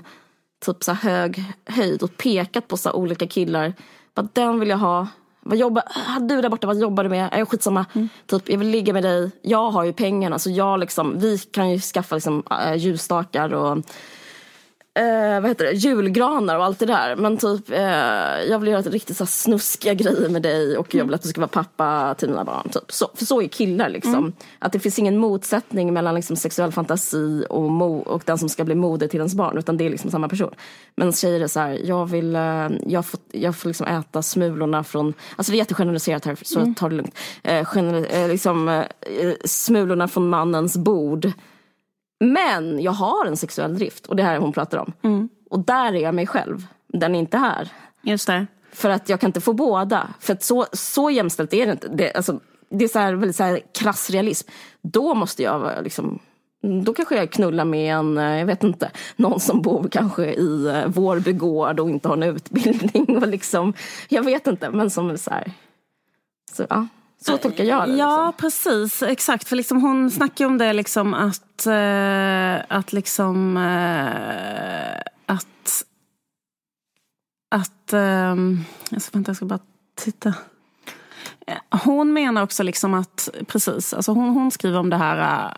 typ 0.65 0.83
så 0.83 0.93
hög 0.93 1.43
höjd 1.65 2.03
och 2.03 2.17
pekat 2.17 2.67
på 2.67 2.77
så 2.77 2.91
olika 2.91 3.27
killar. 3.27 3.73
Bara, 4.15 4.27
den 4.33 4.59
vill 4.59 4.69
jag 4.69 4.77
ha. 4.77 5.07
Vad 5.39 5.57
jobbar, 5.57 5.83
du 6.19 6.41
där 6.41 6.49
borta, 6.49 6.67
vad 6.67 6.79
jobbar 6.79 7.03
du 7.03 7.09
med? 7.09 7.29
Jag 7.31 7.49
skitsamma. 7.49 7.85
Mm. 7.93 8.09
Typ, 8.25 8.49
jag 8.49 8.57
vill 8.57 8.67
ligga 8.67 8.93
med 8.93 9.03
dig. 9.03 9.31
Jag 9.41 9.71
har 9.71 9.83
ju 9.83 9.93
pengarna 9.93 10.39
så 10.39 10.49
jag 10.49 10.79
liksom, 10.79 11.19
vi 11.19 11.37
kan 11.37 11.71
ju 11.71 11.79
skaffa 11.79 12.15
liksom, 12.15 12.43
äh, 12.65 12.75
ljusstakar 12.75 13.53
och 13.53 13.77
eh, 14.97 15.41
vad 15.41 15.49
heter 15.49 15.65
det, 15.65 15.71
julgranar 15.71 16.57
och 16.57 16.65
allt 16.65 16.79
det 16.79 16.85
där. 16.85 17.15
Men 17.15 17.37
typ, 17.37 17.69
eh, 17.69 17.79
jag 18.49 18.59
vill 18.59 18.69
göra 18.69 18.81
riktigt 18.81 19.17
så 19.17 19.25
snuskiga 19.25 19.93
grejer 19.93 20.29
med 20.29 20.41
dig 20.41 20.77
och 20.77 20.95
jag 20.95 21.05
vill 21.05 21.13
att 21.13 21.21
du 21.21 21.29
ska 21.29 21.41
vara 21.41 21.47
pappa 21.47 22.15
till 22.17 22.29
mina 22.29 22.43
barn. 22.43 22.69
Typ. 22.69 22.91
Så, 22.91 23.09
för 23.15 23.25
så 23.25 23.41
är 23.41 23.47
killar 23.47 23.89
liksom. 23.89 24.15
Mm. 24.15 24.33
Att 24.59 24.71
det 24.71 24.79
finns 24.79 24.99
ingen 24.99 25.17
motsättning 25.17 25.93
mellan 25.93 26.15
liksom, 26.15 26.35
sexuell 26.35 26.71
fantasi 26.71 27.45
och, 27.49 27.71
mo 27.71 27.97
och 27.97 28.23
den 28.25 28.37
som 28.37 28.49
ska 28.49 28.63
bli 28.63 28.75
moder 28.75 29.07
till 29.07 29.19
ens 29.19 29.35
barn. 29.35 29.57
Utan 29.57 29.77
det 29.77 29.85
är 29.85 29.89
liksom 29.89 30.11
samma 30.11 30.29
person. 30.29 30.53
Men 30.95 31.13
tjejer 31.13 31.41
är 31.41 31.47
så 31.47 31.59
här, 31.59 31.81
jag 31.83 32.05
vill, 32.05 32.35
eh, 32.35 32.69
jag 32.87 33.05
får, 33.05 33.19
jag 33.31 33.55
får 33.55 33.69
liksom 33.69 33.87
äta 33.87 34.21
smulorna 34.21 34.83
från, 34.83 35.13
alltså 35.35 35.51
det 35.51 35.55
är 35.55 35.59
jättegeneraliserat 35.59 36.25
här 36.25 36.37
så 36.41 36.59
mm. 36.59 36.75
ta 36.75 36.89
det 36.89 36.95
lugnt. 36.95 37.15
Eh, 37.43 37.65
gener, 37.65 38.07
eh, 38.09 38.27
liksom, 38.27 38.67
eh, 38.67 38.83
smulorna 39.45 40.07
från 40.07 40.29
mannens 40.29 40.77
bord 40.77 41.31
men 42.19 42.79
jag 42.79 42.91
har 42.91 43.25
en 43.25 43.37
sexuell 43.37 43.75
drift 43.75 44.07
och 44.07 44.15
det 44.15 44.23
här 44.23 44.37
hon 44.37 44.53
pratar 44.53 44.77
om. 44.77 44.93
Mm. 45.01 45.29
Och 45.49 45.59
där 45.59 45.93
är 45.93 45.99
jag 45.99 46.15
mig 46.15 46.27
själv. 46.27 46.67
Den 46.87 47.15
är 47.15 47.19
inte 47.19 47.37
här. 47.37 47.71
Just 48.01 48.27
det. 48.27 48.47
För 48.71 48.89
att 48.89 49.09
jag 49.09 49.19
kan 49.19 49.29
inte 49.29 49.41
få 49.41 49.53
båda. 49.53 50.07
För 50.19 50.33
att 50.33 50.43
så, 50.43 50.65
så 50.73 51.09
jämställt 51.09 51.53
är 51.53 51.65
det 51.65 51.71
inte. 51.71 51.87
Det, 51.87 52.13
alltså, 52.13 52.39
det 52.69 52.85
är 52.85 52.89
så 52.89 52.99
här, 52.99 53.13
väldigt 53.13 53.35
så 53.35 53.43
här 53.43 53.59
krass 53.79 54.09
realism. 54.09 54.49
Då 54.81 55.13
måste 55.13 55.43
jag 55.43 55.83
liksom 55.83 56.19
då 56.83 56.93
kanske 56.93 57.15
jag 57.15 57.31
knullar 57.31 57.65
med 57.65 57.95
en, 57.95 58.17
jag 58.17 58.45
vet 58.45 58.63
inte, 58.63 58.91
någon 59.15 59.39
som 59.39 59.61
bor 59.61 59.87
kanske 59.91 60.25
i 60.25 60.67
eh, 60.67 60.87
Vårby 60.87 61.33
gård 61.33 61.79
och 61.79 61.89
inte 61.89 62.07
har 62.07 62.17
en 62.17 62.23
utbildning. 62.23 63.17
Och 63.21 63.27
liksom, 63.27 63.73
jag 64.09 64.23
vet 64.23 64.47
inte, 64.47 64.69
men 64.69 64.89
som 64.89 65.17
så 65.17 65.29
här. 65.31 65.51
Så, 66.53 66.65
ja. 66.69 66.87
Så 67.21 67.37
tolkar 67.37 67.63
jag 67.63 67.89
det. 67.89 67.95
Ja, 67.95 68.25
liksom. 68.25 68.33
precis. 68.37 69.03
Exakt. 69.03 69.47
För 69.47 69.55
liksom 69.55 69.81
hon 69.81 70.11
snackar 70.11 70.45
om 70.45 70.57
det 70.57 70.73
liksom 70.73 71.13
att, 71.13 71.65
äh, 71.65 72.77
att 72.77 72.93
liksom 72.93 73.57
äh, 73.57 74.99
att 75.25 75.83
att 77.49 77.93
jag 78.89 79.01
ska, 79.01 79.11
vänta, 79.17 79.29
jag 79.29 79.35
ska 79.35 79.45
bara 79.45 79.59
titta. 79.95 80.33
Hon 81.83 82.13
menar 82.13 82.43
också 82.43 82.63
liksom 82.63 82.93
att, 82.93 83.29
precis, 83.47 83.93
alltså 83.93 84.11
hon, 84.11 84.29
hon 84.29 84.51
skriver 84.51 84.79
om 84.79 84.89
det 84.89 84.97
här 84.97 85.51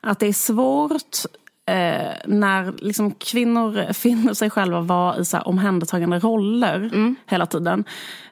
att 0.00 0.18
det 0.18 0.26
är 0.26 0.32
svårt 0.32 1.16
eh, 1.68 2.12
när 2.26 2.84
liksom 2.84 3.10
kvinnor 3.10 3.92
finner 3.92 4.34
sig 4.34 4.50
själva 4.50 4.80
vara 4.80 5.18
i 5.18 5.24
så 5.24 5.36
här 5.36 5.48
omhändertagande 5.48 6.18
roller 6.18 6.76
mm. 6.76 7.16
hela 7.26 7.46
tiden. 7.46 7.84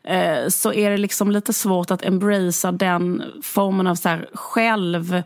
Eh, 0.05 0.49
så 0.49 0.73
är 0.73 0.91
det 0.91 0.97
liksom 0.97 1.31
lite 1.31 1.53
svårt 1.53 1.91
att 1.91 2.05
embracea 2.05 2.73
den 2.73 3.23
formen 3.43 3.87
av 3.87 3.95
så 3.95 4.09
här 4.09 4.29
själv 4.35 5.23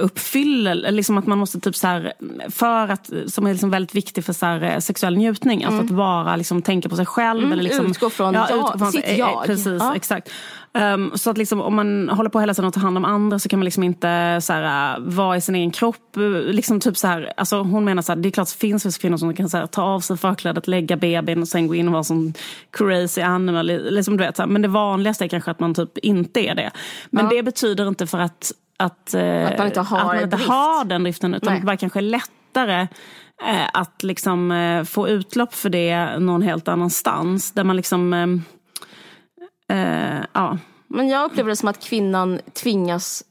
uppfyller, 0.00 0.92
liksom 0.92 1.18
att 1.18 1.26
man 1.26 1.38
måste 1.38 1.60
typ 1.60 1.76
så 1.76 1.86
här, 1.86 2.12
för 2.50 2.88
att, 2.88 3.10
som 3.26 3.46
är 3.46 3.52
liksom 3.52 3.70
väldigt 3.70 3.94
viktig 3.94 4.24
för 4.24 4.32
så 4.32 4.46
här, 4.46 4.62
eh, 4.62 4.78
sexuell 4.78 5.16
njutning, 5.16 5.62
mm. 5.62 5.74
alltså 5.74 5.84
att 5.84 5.96
bara 5.96 6.36
liksom 6.36 6.62
tänka 6.62 6.88
på 6.88 6.96
sig 6.96 7.06
själv. 7.06 7.40
Mm, 7.40 7.52
eller 7.52 7.62
liksom, 7.62 7.86
utgå 7.86 8.10
från 8.10 8.34
ja, 8.34 8.46
jag, 8.50 8.78
från, 8.78 8.92
sitt 8.92 9.18
jag. 9.18 9.46
Precis, 9.46 9.66
ja. 9.80 9.96
exakt. 9.96 10.30
Um, 10.78 11.12
så 11.14 11.30
att 11.30 11.38
liksom, 11.38 11.60
om 11.60 11.74
man 11.74 12.08
håller 12.08 12.30
på 12.30 12.40
hela 12.40 12.54
tiden 12.54 12.68
att 12.68 12.74
ta 12.74 12.80
hand 12.80 12.96
om 12.96 13.04
andra 13.04 13.38
så 13.38 13.48
kan 13.48 13.58
man 13.58 13.64
liksom 13.64 13.82
inte 13.82 14.38
så 14.42 14.52
här, 14.52 15.00
vara 15.00 15.36
i 15.36 15.40
sin 15.40 15.54
egen 15.54 15.70
kropp. 15.70 16.16
Liksom 16.46 16.80
typ 16.80 16.96
så 16.96 17.06
här, 17.06 17.32
alltså 17.36 17.62
hon 17.62 17.84
menar 17.84 18.00
att 18.00 18.22
det 18.22 18.28
är 18.28 18.30
klart 18.30 18.48
att 18.48 18.52
det 18.52 18.58
finns 18.58 18.98
kvinnor 18.98 19.16
som 19.16 19.34
kan 19.34 19.48
så 19.48 19.56
här, 19.56 19.66
ta 19.66 19.82
av 19.82 20.00
sig 20.00 20.16
förklädet, 20.16 20.66
lägga 20.66 20.96
bebisen 20.96 21.42
och 21.42 21.48
sen 21.48 21.66
gå 21.66 21.74
in 21.74 21.86
och 21.88 21.92
vara 21.92 22.04
som 22.04 22.32
crazy 22.70 23.20
animal. 23.20 23.66
Liksom, 23.66 24.16
du 24.16 24.24
vet, 24.24 24.36
så 24.36 24.42
här. 24.42 24.48
Men 24.48 24.62
det 24.62 24.68
vanligaste 24.68 25.24
är 25.24 25.28
kanske 25.28 25.50
att 25.50 25.60
man 25.60 25.74
typ 25.74 25.98
inte 25.98 26.40
är 26.40 26.54
det. 26.54 26.70
Men 27.10 27.24
ja. 27.24 27.30
det 27.30 27.42
betyder 27.42 27.88
inte 27.88 28.06
för 28.06 28.18
att 28.18 28.52
att, 28.84 29.14
eh, 29.14 29.46
att 29.46 29.58
man 29.58 29.66
inte 29.66 29.80
har, 29.80 30.04
man 30.04 30.22
inte 30.22 30.36
har 30.36 30.84
den 30.84 31.02
driften 31.02 31.34
utan 31.34 31.52
Nej. 31.52 31.60
det 31.60 31.66
bara 31.66 31.76
kanske 31.76 31.98
är 31.98 32.02
lättare 32.02 32.80
eh, 33.42 33.68
att 33.72 34.02
liksom 34.02 34.50
eh, 34.50 34.84
få 34.84 35.08
utlopp 35.08 35.54
för 35.54 35.68
det 35.68 36.18
någon 36.18 36.42
helt 36.42 36.68
annanstans. 36.68 37.52
Där 37.52 37.64
man 37.64 37.76
liksom, 37.76 38.42
ja. 40.32 40.58
Men 40.88 41.08
jag 41.08 41.24
upplever 41.24 41.50
det 41.50 41.56
som 41.56 41.68
att 41.68 41.84
kvinnan 41.84 42.40
tvingas 42.62 43.24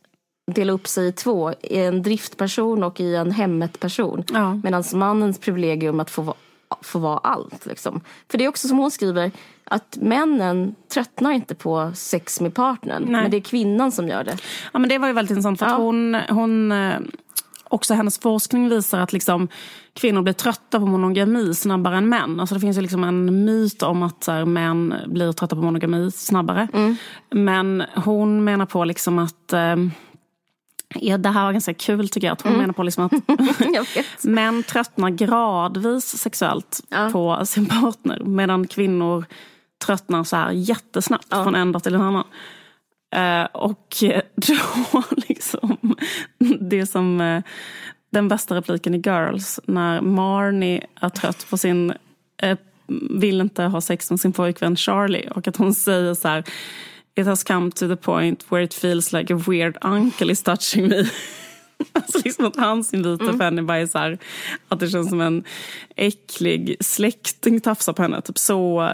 dela 0.51 0.73
upp 0.73 0.87
sig 0.87 1.07
i 1.07 1.11
två. 1.11 1.53
I 1.61 1.77
en 1.77 2.01
driftperson 2.01 2.83
och 2.83 2.99
i 2.99 3.15
en 3.15 3.31
hemmet-person. 3.31 4.23
Ja. 4.33 4.59
Medan 4.63 4.83
mannens 4.93 5.39
privilegium 5.39 5.99
att 5.99 6.09
få, 6.09 6.35
få 6.81 6.99
vara 6.99 7.17
allt. 7.17 7.65
Liksom. 7.65 8.01
För 8.31 8.37
det 8.37 8.45
är 8.45 8.49
också 8.49 8.67
som 8.67 8.77
hon 8.77 8.91
skriver, 8.91 9.31
att 9.63 9.97
männen 10.01 10.75
tröttnar 10.93 11.31
inte 11.31 11.55
på 11.55 11.91
sex 11.95 12.41
med 12.41 12.55
partnern. 12.55 13.03
Nej. 13.03 13.21
Men 13.21 13.31
det 13.31 13.37
är 13.37 13.41
kvinnan 13.41 13.91
som 13.91 14.07
gör 14.07 14.23
det. 14.23 14.37
Ja 14.73 14.79
men 14.79 14.89
det 14.89 14.97
var 14.97 15.07
ju 15.07 15.13
väldigt 15.13 15.31
intressant 15.31 15.59
för 15.59 15.65
ja. 15.65 15.75
hon, 15.75 16.15
hon 16.29 16.71
eh, 16.71 16.99
också 17.63 17.93
hennes 17.93 18.19
forskning 18.19 18.69
visar 18.69 18.99
att 18.99 19.13
liksom, 19.13 19.47
kvinnor 19.93 20.21
blir 20.21 20.33
trötta 20.33 20.79
på 20.79 20.85
monogami 20.85 21.53
snabbare 21.53 21.97
än 21.97 22.09
män. 22.09 22.39
Alltså 22.39 22.55
det 22.55 22.61
finns 22.61 22.77
ju 22.77 22.81
liksom 22.81 23.03
en 23.03 23.45
myt 23.45 23.83
om 23.83 24.03
att 24.03 24.23
så 24.23 24.31
här, 24.31 24.45
män 24.45 24.95
blir 25.07 25.31
trötta 25.31 25.55
på 25.55 25.61
monogami 25.61 26.11
snabbare. 26.11 26.67
Mm. 26.73 26.95
Men 27.29 27.83
hon 27.95 28.43
menar 28.43 28.65
på 28.65 28.85
liksom 28.85 29.19
att 29.19 29.53
eh, 29.53 29.75
Ja, 30.95 31.17
det 31.17 31.29
här 31.29 31.45
var 31.45 31.51
ganska 31.51 31.73
kul 31.73 32.09
tycker 32.09 32.27
jag. 32.27 32.33
Att 32.33 32.41
hon 32.41 32.51
mm. 32.51 32.61
menar 32.61 32.73
på 32.73 32.83
liksom 32.83 33.05
att 33.05 34.23
män 34.23 34.63
tröttnar 34.63 35.09
gradvis 35.09 36.17
sexuellt 36.17 36.81
ja. 36.89 37.09
på 37.11 37.45
sin 37.45 37.65
partner. 37.65 38.19
Medan 38.19 38.67
kvinnor 38.67 39.25
tröttnar 39.85 40.23
så 40.23 40.35
här 40.35 40.51
jättesnabbt 40.51 41.27
ja. 41.29 41.43
från 41.43 41.55
en 41.55 41.71
dag 41.71 41.83
till 41.83 41.95
en 41.95 42.01
annan. 42.01 42.25
Uh, 43.15 43.45
och 43.53 43.95
då 44.35 45.03
liksom, 45.27 45.95
det 46.59 46.85
som 46.85 47.21
uh, 47.21 47.43
den 48.11 48.27
bästa 48.27 48.55
repliken 48.55 48.95
i 48.95 48.97
Girls, 48.97 49.59
när 49.65 50.01
Marnie 50.01 50.85
är 51.01 51.09
trött 51.09 51.47
på 51.49 51.57
sin, 51.57 51.93
uh, 52.43 52.57
vill 53.09 53.41
inte 53.41 53.63
ha 53.63 53.81
sex 53.81 54.09
med 54.09 54.19
sin 54.19 54.33
pojkvän 54.33 54.75
Charlie 54.75 55.29
och 55.35 55.47
att 55.47 55.57
hon 55.57 55.73
säger 55.73 56.13
så 56.13 56.27
här 56.27 56.43
It 57.15 57.27
has 57.27 57.43
come 57.43 57.71
to 57.71 57.87
the 57.87 57.95
point 57.95 58.51
where 58.51 58.63
it 58.63 58.73
feels 58.73 59.13
like 59.13 59.33
a 59.33 59.37
weird 59.47 59.77
uncle 59.81 60.31
is 60.31 60.43
touching 60.43 60.87
me. 60.87 61.09
Alltså 61.93 62.19
liksom 62.25 62.45
att 62.45 62.55
hans 62.55 62.93
inviter 62.93 63.23
mm. 63.23 63.37
för 63.37 63.45
henne 63.45 63.61
bara 63.61 63.77
är 63.77 63.87
så 63.87 63.97
här, 63.97 64.17
att 64.67 64.79
det 64.79 64.89
känns 64.89 65.09
som 65.09 65.21
en 65.21 65.43
äcklig 65.95 66.75
släkting 66.79 67.61
tafsar 67.61 67.93
på 67.93 68.01
henne. 68.01 68.21
Typ 68.21 68.37
så 68.37 68.89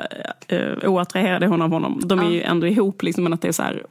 uh, 0.52 0.90
oattraherad 0.90 1.44
är 1.44 1.48
hon 1.48 1.62
av 1.62 1.72
honom. 1.72 2.02
De 2.06 2.20
är 2.20 2.30
ju 2.30 2.42
ändå 2.42 2.68
ihop 2.68 3.04
liksom, 3.04 3.24
men 3.24 3.34
att 3.34 3.42
det 3.42 3.48
är 3.48 3.52
så 3.52 3.64
här, 3.64 3.84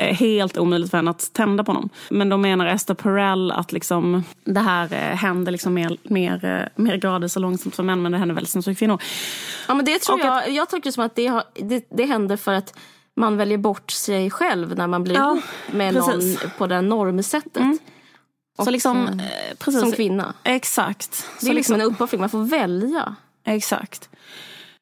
uh, 0.00 0.04
helt 0.04 0.58
omöjligt 0.58 0.90
för 0.90 0.98
henne 0.98 1.10
att 1.10 1.32
tända 1.32 1.64
på 1.64 1.72
honom. 1.72 1.88
Men 2.10 2.28
då 2.28 2.36
menar 2.36 2.66
Esther 2.66 2.94
Perel 2.94 3.52
att 3.52 3.72
liksom, 3.72 4.24
det 4.44 4.60
här 4.60 4.84
uh, 4.84 5.16
händer 5.16 5.52
liksom 5.52 5.74
mer, 5.74 5.96
mer, 6.02 6.44
uh, 6.44 6.82
mer 6.82 6.96
gradvis 6.96 7.36
och 7.36 7.42
långsamt 7.42 7.76
för 7.76 7.82
män 7.82 8.02
men 8.02 8.12
det 8.12 8.18
händer 8.18 8.34
väldigt 8.34 8.50
snabbt 8.50 8.64
för 8.64 8.74
kvinnor. 8.74 9.02
Ja 9.68 9.74
men 9.74 9.84
det 9.84 9.98
tror 9.98 10.14
och 10.14 10.20
jag, 10.20 10.38
att, 10.38 10.54
jag 10.72 10.82
det 10.82 10.92
som 10.92 11.04
att 11.04 11.14
det, 11.14 11.26
har, 11.26 11.44
det, 11.54 11.86
det 11.90 12.04
händer 12.04 12.36
för 12.36 12.52
att 12.52 12.74
man 13.16 13.36
väljer 13.36 13.58
bort 13.58 13.90
sig 13.90 14.30
själv 14.30 14.76
när 14.76 14.86
man 14.86 15.04
blir 15.04 15.14
ja, 15.14 15.32
ihop 15.32 15.44
med 15.70 15.94
precis. 15.94 16.42
någon 16.42 16.50
på 16.58 16.66
det 16.66 16.80
normsättet. 16.80 17.56
Mm. 17.56 17.78
Så 18.64 18.70
liksom, 18.70 19.06
eh, 19.06 19.56
precis. 19.58 19.80
Som 19.80 19.92
kvinna. 19.92 20.34
Exakt. 20.44 21.26
Det 21.40 21.50
är 21.50 21.54
liksom 21.54 21.74
en 21.74 21.80
uppoffring, 21.80 22.20
man 22.20 22.30
får 22.30 22.44
välja. 22.44 23.16
Exakt. 23.44 24.08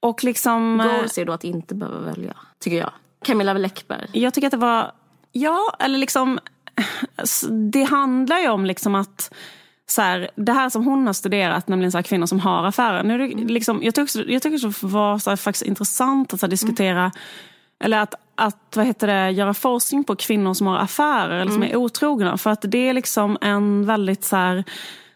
Och 0.01 0.25
liksom... 0.25 0.79
Goals 0.79 1.19
är 1.19 1.25
då 1.25 1.33
att 1.33 1.45
inte 1.45 1.75
behöva 1.75 1.99
välja, 1.99 2.37
tycker 2.61 2.77
jag. 2.77 2.91
Camilla 3.25 3.53
Läckberg. 3.53 4.09
Jag 4.13 4.35
tycker 4.35 4.47
att 4.47 4.51
det 4.51 4.57
var, 4.57 4.93
ja, 5.33 5.77
eller 5.79 5.99
liksom, 5.99 6.39
det 7.73 7.83
handlar 7.83 8.39
ju 8.39 8.49
om 8.49 8.65
liksom 8.65 8.95
att 8.95 9.35
så 9.87 10.03
här, 10.03 10.31
det 10.35 10.53
här 10.53 10.71
som 10.71 10.85
hon 10.85 11.07
har 11.07 11.15
studerat, 11.15 11.69
nämligen 11.69 11.93
så 11.93 11.99
här, 11.99 12.03
kvinnor 12.03 12.27
som 12.27 12.41
har 12.41 12.65
affärer. 12.65 13.03
Nu 13.03 13.19
det, 13.19 13.25
mm. 13.25 13.47
liksom, 13.47 13.83
jag 13.83 13.95
tycker 13.95 14.31
jag 14.31 14.43
tycker 14.43 14.69
det 14.69 14.87
var 14.87 15.19
så 15.19 15.31
här, 15.31 15.37
faktiskt 15.37 15.67
intressant 15.67 16.35
att 16.35 16.41
så 16.41 16.47
här, 16.47 16.51
diskutera 16.51 17.01
mm 17.01 17.13
eller 17.85 17.99
att, 17.99 18.15
att 18.35 18.77
vad 18.77 18.87
heter 18.87 19.07
det, 19.07 19.31
göra 19.31 19.55
forskning 19.55 20.05
på 20.05 20.17
kvinnor 20.17 20.55
som 20.55 20.67
har 20.67 20.79
affärer 20.79 21.41
eller 21.41 21.53
som 21.53 21.63
mm. 21.63 21.73
är 21.73 21.77
otrogna. 21.77 22.39
För 22.39 22.51
att 22.51 22.63
det 22.63 22.89
är 22.89 22.93
liksom 22.93 23.39
en 23.41 23.87
väldigt 23.87 24.25
så 24.25 24.37
här, 24.37 24.65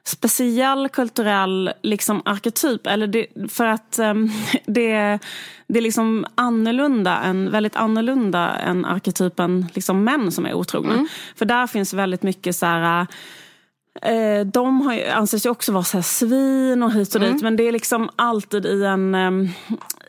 speciell 0.04 0.88
kulturell 0.88 1.72
liksom, 1.82 2.22
arketyp. 2.24 2.86
Eller 2.86 3.06
det, 3.06 3.26
för 3.48 3.66
att 3.66 3.98
um, 3.98 4.30
det, 4.66 5.18
det 5.66 5.78
är 5.78 5.82
liksom 5.82 6.26
annorlunda, 6.34 7.18
en, 7.18 7.50
väldigt 7.50 7.76
annorlunda 7.76 8.48
än 8.48 8.84
arketypen 8.84 9.66
liksom, 9.74 10.04
män 10.04 10.32
som 10.32 10.46
är 10.46 10.54
otrogna. 10.54 10.92
Mm. 10.92 11.08
För 11.36 11.44
där 11.44 11.66
finns 11.66 11.94
väldigt 11.94 12.22
mycket 12.22 12.56
så 12.56 12.66
här 12.66 13.06
eh, 14.02 14.46
de 14.46 14.80
har 14.80 14.94
ju, 14.94 15.06
anses 15.06 15.46
ju 15.46 15.50
också 15.50 15.72
vara 15.72 15.84
så 15.84 16.02
svin 16.02 16.82
och 16.82 16.92
hit 16.92 17.14
och 17.14 17.20
dit. 17.20 17.30
Mm. 17.30 17.42
Men 17.42 17.56
det 17.56 17.62
är 17.62 17.72
liksom 17.72 18.10
alltid 18.16 18.66
i 18.66 18.84
en, 18.84 19.14
um, 19.14 19.48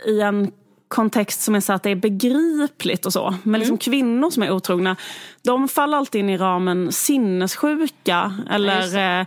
i 0.05 0.21
en 0.21 0.51
kontext 0.89 1.41
som 1.41 1.55
är 1.55 1.59
så 1.59 1.73
att 1.73 1.83
det 1.83 1.89
är 1.89 1.95
begripligt 1.95 3.05
och 3.05 3.13
så. 3.13 3.35
Men 3.43 3.59
liksom 3.59 3.73
mm. 3.73 3.77
kvinnor 3.77 4.29
som 4.29 4.43
är 4.43 4.51
otrogna, 4.51 4.95
de 5.41 5.67
faller 5.67 5.97
alltid 5.97 6.19
in 6.19 6.29
i 6.29 6.37
ramen 6.37 6.91
sinnessjuka 6.91 8.33
eller 8.49 8.97
eh, 8.97 9.25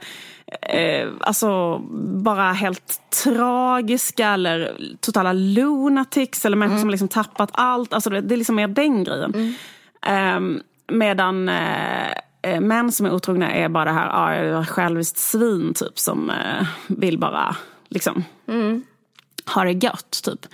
eh, 0.62 1.08
alltså 1.20 1.78
bara 2.22 2.52
helt 2.52 3.00
tragiska 3.24 4.28
eller 4.28 4.76
totala 5.00 5.32
lunatics 5.32 6.44
eller 6.44 6.56
människor 6.56 6.74
mm. 6.74 6.82
som 6.82 6.90
liksom 6.90 7.08
tappat 7.08 7.50
allt. 7.52 7.92
Alltså 7.92 8.10
det 8.10 8.34
är 8.34 8.38
liksom 8.38 8.56
mer 8.56 8.68
den 8.68 9.04
grejen. 9.04 9.34
Mm. 9.34 9.54
Ehm, 10.02 10.56
eh, 10.56 10.94
medan 10.94 11.48
eh, 11.48 12.60
män 12.60 12.92
som 12.92 13.06
är 13.06 13.14
otrogna 13.14 13.52
är 13.52 13.68
bara 13.68 13.84
det 13.84 13.90
här, 13.90 14.08
ah, 14.12 14.34
jag 14.36 14.68
själviskt 14.68 15.18
svin 15.18 15.74
typ 15.74 15.98
som 15.98 16.30
eh, 16.30 16.66
vill 16.86 17.18
bara 17.18 17.56
liksom 17.88 18.24
mm 18.48 18.82
ha 19.46 19.64
det 19.64 19.72
gött. 19.72 20.20
Typ. 20.24 20.46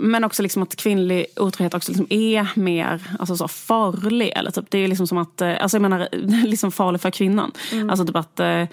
Men 0.00 0.24
också 0.24 0.42
liksom 0.42 0.62
att 0.62 0.76
kvinnlig 0.76 1.26
otrohet 1.36 1.74
också 1.74 1.92
liksom 1.92 2.06
är 2.10 2.58
mer 2.58 3.02
alltså 3.18 3.36
så, 3.36 3.48
farlig. 3.48 4.32
Eller 4.36 4.50
typ, 4.50 4.64
det 4.68 4.78
är 4.78 4.88
liksom 4.88 5.06
som 5.06 5.18
att, 5.18 5.40
eh, 5.40 5.54
alltså 5.60 5.76
jag 5.76 5.82
menar, 5.82 6.08
liksom 6.46 6.72
farlig 6.72 7.00
för 7.00 7.10
kvinnan. 7.10 7.52
Mm. 7.72 7.90
Alltså 7.90 8.06
typ 8.06 8.16
att 8.16 8.40
eh, 8.40 8.64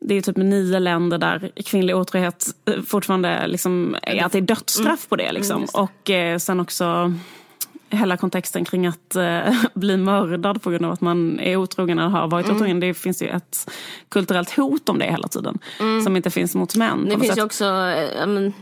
det 0.00 0.14
är 0.14 0.20
typ 0.20 0.36
nio 0.36 0.78
länder 0.78 1.18
där 1.18 1.50
kvinnlig 1.64 1.96
otrohet 1.96 2.46
eh, 2.64 2.82
fortfarande 2.82 3.46
liksom 3.46 3.96
är 4.02 4.24
att 4.24 4.32
det 4.32 4.38
är 4.38 4.42
dödsstraff 4.42 4.86
mm. 4.86 5.08
på 5.08 5.16
det. 5.16 5.32
Liksom. 5.32 5.56
Mm, 5.56 5.68
och 5.74 6.10
eh, 6.10 6.38
sen 6.38 6.60
också 6.60 7.14
hela 7.92 8.16
kontexten 8.16 8.64
kring 8.64 8.86
att 8.86 9.16
eh, 9.16 9.54
bli 9.74 9.96
mördad 9.96 10.62
på 10.62 10.70
grund 10.70 10.84
av 10.84 10.92
att 10.92 11.00
man 11.00 11.40
är 11.40 11.56
otrogen 11.56 11.98
eller 11.98 12.08
har 12.08 12.28
varit 12.28 12.46
mm. 12.46 12.56
otrogen. 12.56 12.80
Det 12.80 12.94
finns 12.94 13.22
ju 13.22 13.28
ett 13.28 13.70
kulturellt 14.08 14.56
hot 14.56 14.88
om 14.88 14.98
det 14.98 15.04
hela 15.04 15.28
tiden. 15.28 15.58
Mm. 15.80 16.02
Som 16.02 16.16
inte 16.16 16.30
finns 16.30 16.54
mot 16.54 16.76
män. 16.76 17.08
Det 17.08 17.18
finns 17.18 17.38
ju 17.38 17.42
också, 17.42 17.64
äh, 17.64 18.26
men, 18.26 18.52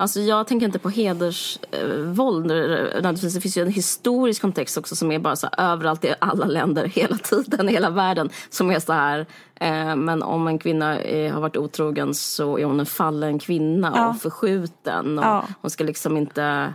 alltså 0.00 0.20
jag 0.20 0.46
tänker 0.46 0.66
inte 0.66 0.78
på 0.78 0.88
hedersvåld. 0.88 2.50
Äh, 2.50 3.12
det 3.12 3.40
finns 3.40 3.58
ju 3.58 3.62
en 3.62 3.72
historisk 3.72 4.42
kontext 4.42 4.76
också 4.76 4.96
som 4.96 5.12
är 5.12 5.18
bara 5.18 5.36
så 5.36 5.48
här, 5.52 5.72
överallt 5.72 6.04
i 6.04 6.14
alla 6.18 6.46
länder 6.46 6.84
hela 6.94 7.16
tiden 7.16 7.68
i 7.68 7.72
hela 7.72 7.90
världen. 7.90 8.30
Som 8.50 8.70
är 8.70 8.78
så 8.78 8.92
här, 8.92 9.26
äh, 9.54 9.96
men 9.96 10.22
om 10.22 10.48
en 10.48 10.58
kvinna 10.58 10.86
har 11.32 11.40
varit 11.40 11.56
otrogen 11.56 12.14
så 12.14 12.58
är 12.58 12.64
hon 12.64 12.80
en 12.80 12.86
fallen 12.86 13.38
kvinna 13.38 13.92
ja. 13.96 14.08
och 14.08 14.20
förskjuten. 14.20 15.18
Och 15.18 15.24
ja. 15.24 15.44
Hon 15.60 15.70
ska 15.70 15.84
liksom 15.84 16.16
inte 16.16 16.74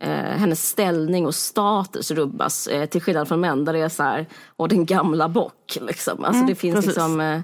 eh, 0.00 0.10
hennes 0.10 0.68
ställning 0.68 1.26
och 1.26 1.34
status 1.34 2.10
rubbas. 2.10 2.66
Eh, 2.66 2.86
till 2.86 3.02
skillnad 3.02 3.28
från 3.28 3.40
män 3.40 3.64
där 3.64 3.72
det 3.72 3.78
är 3.78 3.88
så 3.88 4.02
här, 4.02 4.26
och 4.56 4.68
den 4.68 4.86
gamla 4.86 5.28
bock. 5.28 5.78
Liksom. 5.80 6.24
Alltså, 6.24 6.38
mm, 6.38 6.46
det 6.46 6.54
finns 6.54 6.74
precis. 6.74 6.88
liksom, 6.88 7.20
eh, 7.20 7.40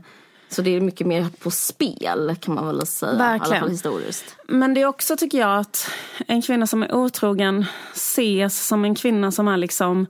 så 0.48 0.62
det 0.62 0.76
är 0.76 0.80
mycket 0.80 1.06
mer 1.06 1.26
på 1.42 1.50
spel 1.50 2.36
kan 2.40 2.54
man 2.54 2.66
väl 2.66 2.86
säga. 2.86 3.12
Verkligen. 3.12 3.52
I 3.52 3.56
alla 3.56 3.60
fall 3.60 3.70
historiskt. 3.70 4.36
Men 4.48 4.74
det 4.74 4.82
är 4.82 4.86
också 4.86 5.16
tycker 5.16 5.38
jag 5.38 5.58
att 5.58 5.90
en 6.26 6.42
kvinna 6.42 6.66
som 6.66 6.82
är 6.82 6.94
otrogen 6.94 7.64
ses 7.92 8.66
som 8.66 8.84
en 8.84 8.94
kvinna 8.94 9.32
som 9.32 9.48
är 9.48 9.56
liksom 9.56 10.06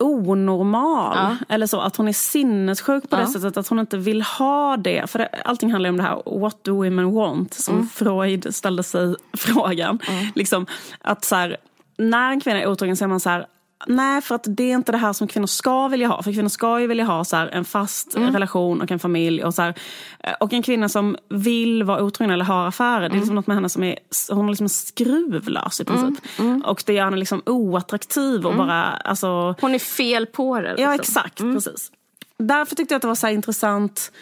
onormal. 0.00 1.16
Ja. 1.16 1.36
Eller 1.54 1.66
så, 1.66 1.80
att 1.80 1.96
hon 1.96 2.08
är 2.08 2.12
sinnessjuk 2.12 3.10
på 3.10 3.16
ja. 3.16 3.20
det 3.20 3.26
sättet 3.26 3.56
att 3.56 3.68
hon 3.68 3.78
inte 3.78 3.96
vill 3.96 4.22
ha 4.22 4.76
det. 4.76 5.10
För 5.10 5.18
det, 5.18 5.28
allting 5.44 5.70
handlar 5.70 5.90
om 5.90 5.96
det 5.96 6.02
här 6.02 6.40
what 6.40 6.64
do 6.64 6.74
women 6.84 7.14
want? 7.14 7.54
Som 7.54 7.74
mm. 7.74 7.88
Freud 7.88 8.54
ställde 8.54 8.82
sig 8.82 9.14
frågan. 9.32 9.98
Mm. 10.08 10.26
Liksom, 10.34 10.66
att 11.00 11.24
så 11.24 11.36
här, 11.36 11.56
när 11.98 12.30
en 12.30 12.40
kvinna 12.40 12.60
är 12.60 12.66
otrogen 12.66 12.96
så 12.96 13.04
är 13.04 13.08
man 13.08 13.20
så 13.20 13.30
här, 13.30 13.46
Nej, 13.86 14.20
för 14.20 14.34
att 14.34 14.44
det 14.48 14.64
är 14.64 14.74
inte 14.74 14.92
det 14.92 14.98
här 14.98 15.12
som 15.12 15.28
kvinnor 15.28 15.46
ska 15.46 15.88
vilja 15.88 16.08
ha. 16.08 16.22
För 16.22 16.32
kvinnor 16.32 16.48
ska 16.48 16.80
ju 16.80 16.86
vilja 16.86 17.04
ha 17.04 17.24
så 17.24 17.36
här, 17.36 17.46
en 17.46 17.64
fast 17.64 18.16
mm. 18.16 18.32
relation 18.32 18.80
och 18.80 18.90
en 18.90 18.98
familj. 18.98 19.44
Och, 19.44 19.54
så 19.54 19.62
här, 19.62 19.74
eh, 20.18 20.32
och 20.40 20.52
en 20.52 20.62
kvinna 20.62 20.88
som 20.88 21.16
vill 21.28 21.82
vara 21.82 22.02
otrogen 22.02 22.30
eller 22.30 22.44
ha 22.44 22.66
affärer, 22.66 22.98
mm. 22.98 23.10
det 23.10 23.14
är 23.14 23.16
liksom 23.16 23.30
mm. 23.30 23.34
något 23.34 23.46
med 23.46 23.56
henne 23.56 23.68
som 23.68 23.84
är, 23.84 23.98
hon 24.30 24.44
är 24.44 24.48
liksom 24.48 24.68
skruvlös 24.68 25.80
i 25.80 25.84
princip. 25.84 26.24
Mm. 26.38 26.50
mm. 26.50 26.62
Och 26.62 26.82
det 26.86 26.92
gör 26.92 27.04
henne 27.04 27.16
liksom 27.16 27.42
oattraktiv 27.46 28.46
och 28.46 28.52
mm. 28.52 28.66
bara, 28.66 28.82
alltså... 28.82 29.54
Hon 29.60 29.74
är 29.74 29.78
fel 29.78 30.26
på 30.26 30.60
det. 30.60 30.68
Liksom. 30.68 30.84
Ja, 30.84 30.94
exakt. 30.94 31.38
Precis. 31.38 31.92
Därför 32.38 32.76
tyckte 32.76 32.94
jag 32.94 32.96
att 32.96 33.02
det 33.02 33.08
var 33.08 33.14
så 33.14 33.28
intressant 33.28 34.12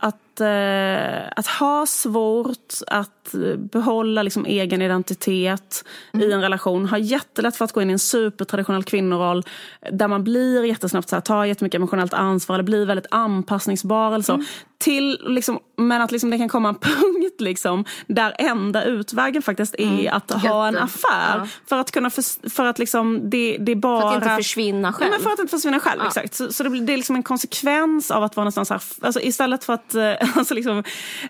att, 0.00 0.16
eh, 0.40 1.28
att 1.36 1.46
ha 1.46 1.86
svårt 1.86 2.74
att 2.86 3.34
behålla 3.72 4.22
liksom 4.22 4.46
egen 4.46 4.82
identitet 4.82 5.84
mm. 6.12 6.28
i 6.28 6.32
en 6.32 6.40
relation. 6.40 6.86
Ha 6.86 6.98
jättelätt 6.98 7.56
för 7.56 7.64
att 7.64 7.72
gå 7.72 7.82
in 7.82 7.90
i 7.90 7.92
en 7.92 7.98
supertraditionell 7.98 8.84
kvinnoroll 8.84 9.44
där 9.92 10.08
man 10.08 10.24
blir 10.24 10.64
jättesnabbt 10.64 11.08
så 11.08 11.16
här, 11.16 11.20
tar 11.20 11.44
jättemycket 11.44 11.78
emotionellt 11.78 12.14
ansvar 12.14 12.54
eller 12.54 12.64
blir 12.64 12.86
väldigt 12.86 13.06
anpassningsbar. 13.10 14.12
Eller 14.12 14.24
så. 14.24 14.34
Mm. 14.34 14.46
Till, 14.78 15.18
liksom, 15.26 15.58
men 15.76 16.02
att 16.02 16.12
liksom 16.12 16.30
det 16.30 16.38
kan 16.38 16.48
komma 16.48 16.68
en 16.68 16.74
punkt 16.80 17.40
liksom, 17.40 17.84
där 18.06 18.34
enda 18.38 18.84
utvägen 18.84 19.42
faktiskt 19.42 19.74
är 19.78 19.84
mm. 19.84 20.16
att 20.16 20.30
Jätte. 20.30 20.48
ha 20.48 20.68
en 20.68 20.76
affär. 20.76 21.38
Ja. 21.38 21.46
För 21.68 21.78
att 21.78 21.90
kunna 21.90 22.10
för, 22.10 22.50
för 22.50 22.66
att 22.66 22.78
liksom 22.78 23.30
det, 23.30 23.56
det 23.60 23.74
bara... 23.74 24.00
För 24.00 24.08
att 24.08 24.22
inte 24.22 24.36
försvinna 24.36 24.92
själv. 24.92 25.10
Nej, 25.10 25.18
men 25.18 25.24
för 25.24 25.32
att 25.32 25.38
inte 25.38 25.50
försvinna 25.50 25.80
själv, 25.80 26.00
ja. 26.00 26.06
exakt. 26.06 26.34
Så, 26.34 26.52
så 26.52 26.62
det, 26.62 26.80
det, 26.80 26.92
är 26.92 26.96
liksom 26.96 27.16
en 27.16 27.22
konsekvens 27.22 28.10
av 28.10 28.24
att 28.24 28.36
vara 28.36 28.44
någonstans 28.44 28.70
här, 28.70 28.82
alltså 29.00 29.20
istället 29.20 29.64
för 29.64 29.72
att, 29.72 29.94
eh, 29.94 30.25
alltså 30.34 30.54
liksom, 30.54 30.82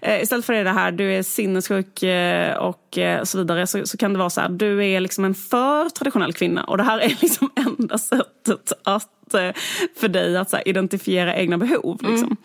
eh, 0.02 0.22
istället 0.22 0.46
för 0.46 0.64
det 0.64 0.70
här, 0.70 0.92
du 0.92 1.12
är 1.12 1.22
sinnessjuk 1.22 2.02
eh, 2.02 2.56
och 2.56 2.98
så 3.24 3.38
vidare, 3.38 3.66
så, 3.66 3.86
så 3.86 3.96
kan 3.96 4.12
det 4.12 4.18
vara 4.18 4.30
så 4.30 4.40
här, 4.40 4.48
du 4.48 4.84
är 4.84 5.00
liksom 5.00 5.24
en 5.24 5.34
för 5.34 5.88
traditionell 5.88 6.32
kvinna 6.32 6.64
och 6.64 6.76
det 6.76 6.82
här 6.82 6.98
är 6.98 7.08
liksom 7.20 7.50
enda 7.56 7.98
sättet 7.98 8.72
att 8.82 9.12
Eh, 9.34 9.52
för 9.96 10.08
dig 10.08 10.36
att 10.36 10.52
här, 10.52 10.68
identifiera 10.68 11.36
egna 11.36 11.58
behov. 11.58 12.00
Mm. 12.00 12.12
Liksom. 12.12 12.36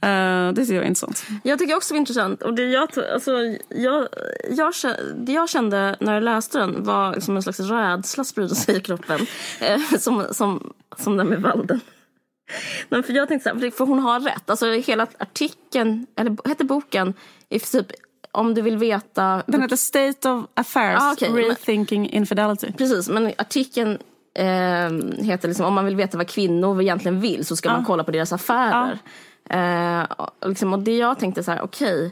Mm. 0.00 0.54
Det 0.54 0.60
tycker 0.60 0.74
jag 0.74 0.84
är 0.84 0.88
intressant. 0.88 1.26
Jag 1.42 1.58
tycker 1.58 1.76
också 1.76 1.94
det 1.94 1.98
är 1.98 2.00
intressant. 2.00 2.42
Och 2.42 2.54
det 2.54 2.62
jag, 2.62 2.88
alltså, 3.12 3.32
jag, 3.68 4.08
jag, 4.50 4.74
det 5.16 5.32
jag 5.32 5.48
kände 5.48 5.96
när 6.00 6.14
jag 6.14 6.22
läste 6.22 6.58
den 6.58 6.84
var 6.84 7.14
liksom 7.14 7.36
en 7.36 7.42
slags 7.42 7.60
rädsla 7.60 8.24
sprida 8.24 8.54
sig 8.54 8.76
i 8.76 8.80
kroppen. 8.80 9.26
Eh, 9.60 9.98
som, 9.98 10.24
som, 10.30 10.72
som 10.96 11.16
den 11.16 11.26
med 11.26 11.42
valden. 11.42 11.80
Men 12.88 13.02
för 13.02 13.12
jag 13.12 13.28
tänkte 13.28 13.50
så 13.50 13.58
här, 13.58 13.70
för 13.70 13.84
hon 13.84 13.98
har 13.98 14.20
rätt. 14.20 14.50
Alltså 14.50 14.66
hela 14.66 15.06
artikeln, 15.18 16.06
eller 16.16 16.48
heter 16.48 16.64
boken, 16.64 17.14
i 17.48 17.58
typ 17.58 17.86
om 18.32 18.54
du 18.54 18.62
vill 18.62 18.76
veta... 18.76 19.42
Den 19.46 19.62
heter 19.62 19.76
State 19.76 20.30
of 20.30 20.44
Affairs, 20.54 21.02
ah, 21.02 21.12
okay. 21.12 21.28
Rethinking 21.30 22.10
Infidelity. 22.10 22.72
Precis, 22.72 23.08
men 23.08 23.32
artikeln 23.38 23.98
eh, 24.38 25.24
heter 25.24 25.48
liksom, 25.48 25.66
om 25.66 25.74
man 25.74 25.84
vill 25.84 25.96
veta 25.96 26.18
vad 26.18 26.28
kvinnor 26.28 26.82
egentligen 26.82 27.20
vill 27.20 27.44
så 27.44 27.56
ska 27.56 27.68
ja. 27.68 27.72
man 27.72 27.84
kolla 27.84 28.04
på 28.04 28.10
deras 28.10 28.32
affärer. 28.32 28.98
Ja. 29.48 29.56
Eh, 29.56 30.06
liksom, 30.48 30.72
och 30.72 30.78
det 30.78 30.96
jag 30.96 31.18
tänkte 31.18 31.42
så 31.42 31.50
här, 31.50 31.62
okej, 31.62 32.06
okay, 32.06 32.10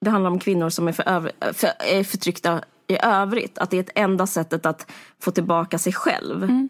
det 0.00 0.10
handlar 0.10 0.30
om 0.30 0.38
kvinnor 0.38 0.70
som 0.70 0.88
är, 0.88 0.92
för 0.92 1.08
över, 1.08 1.32
för, 1.52 1.70
är 1.78 2.04
förtryckta 2.04 2.60
i 2.86 2.98
övrigt. 3.02 3.58
Att 3.58 3.70
det 3.70 3.76
är 3.76 3.80
ett 3.80 3.90
enda 3.94 4.26
sättet 4.26 4.66
att 4.66 4.90
få 5.20 5.30
tillbaka 5.30 5.78
sig 5.78 5.92
själv. 5.92 6.42
Mm. 6.44 6.68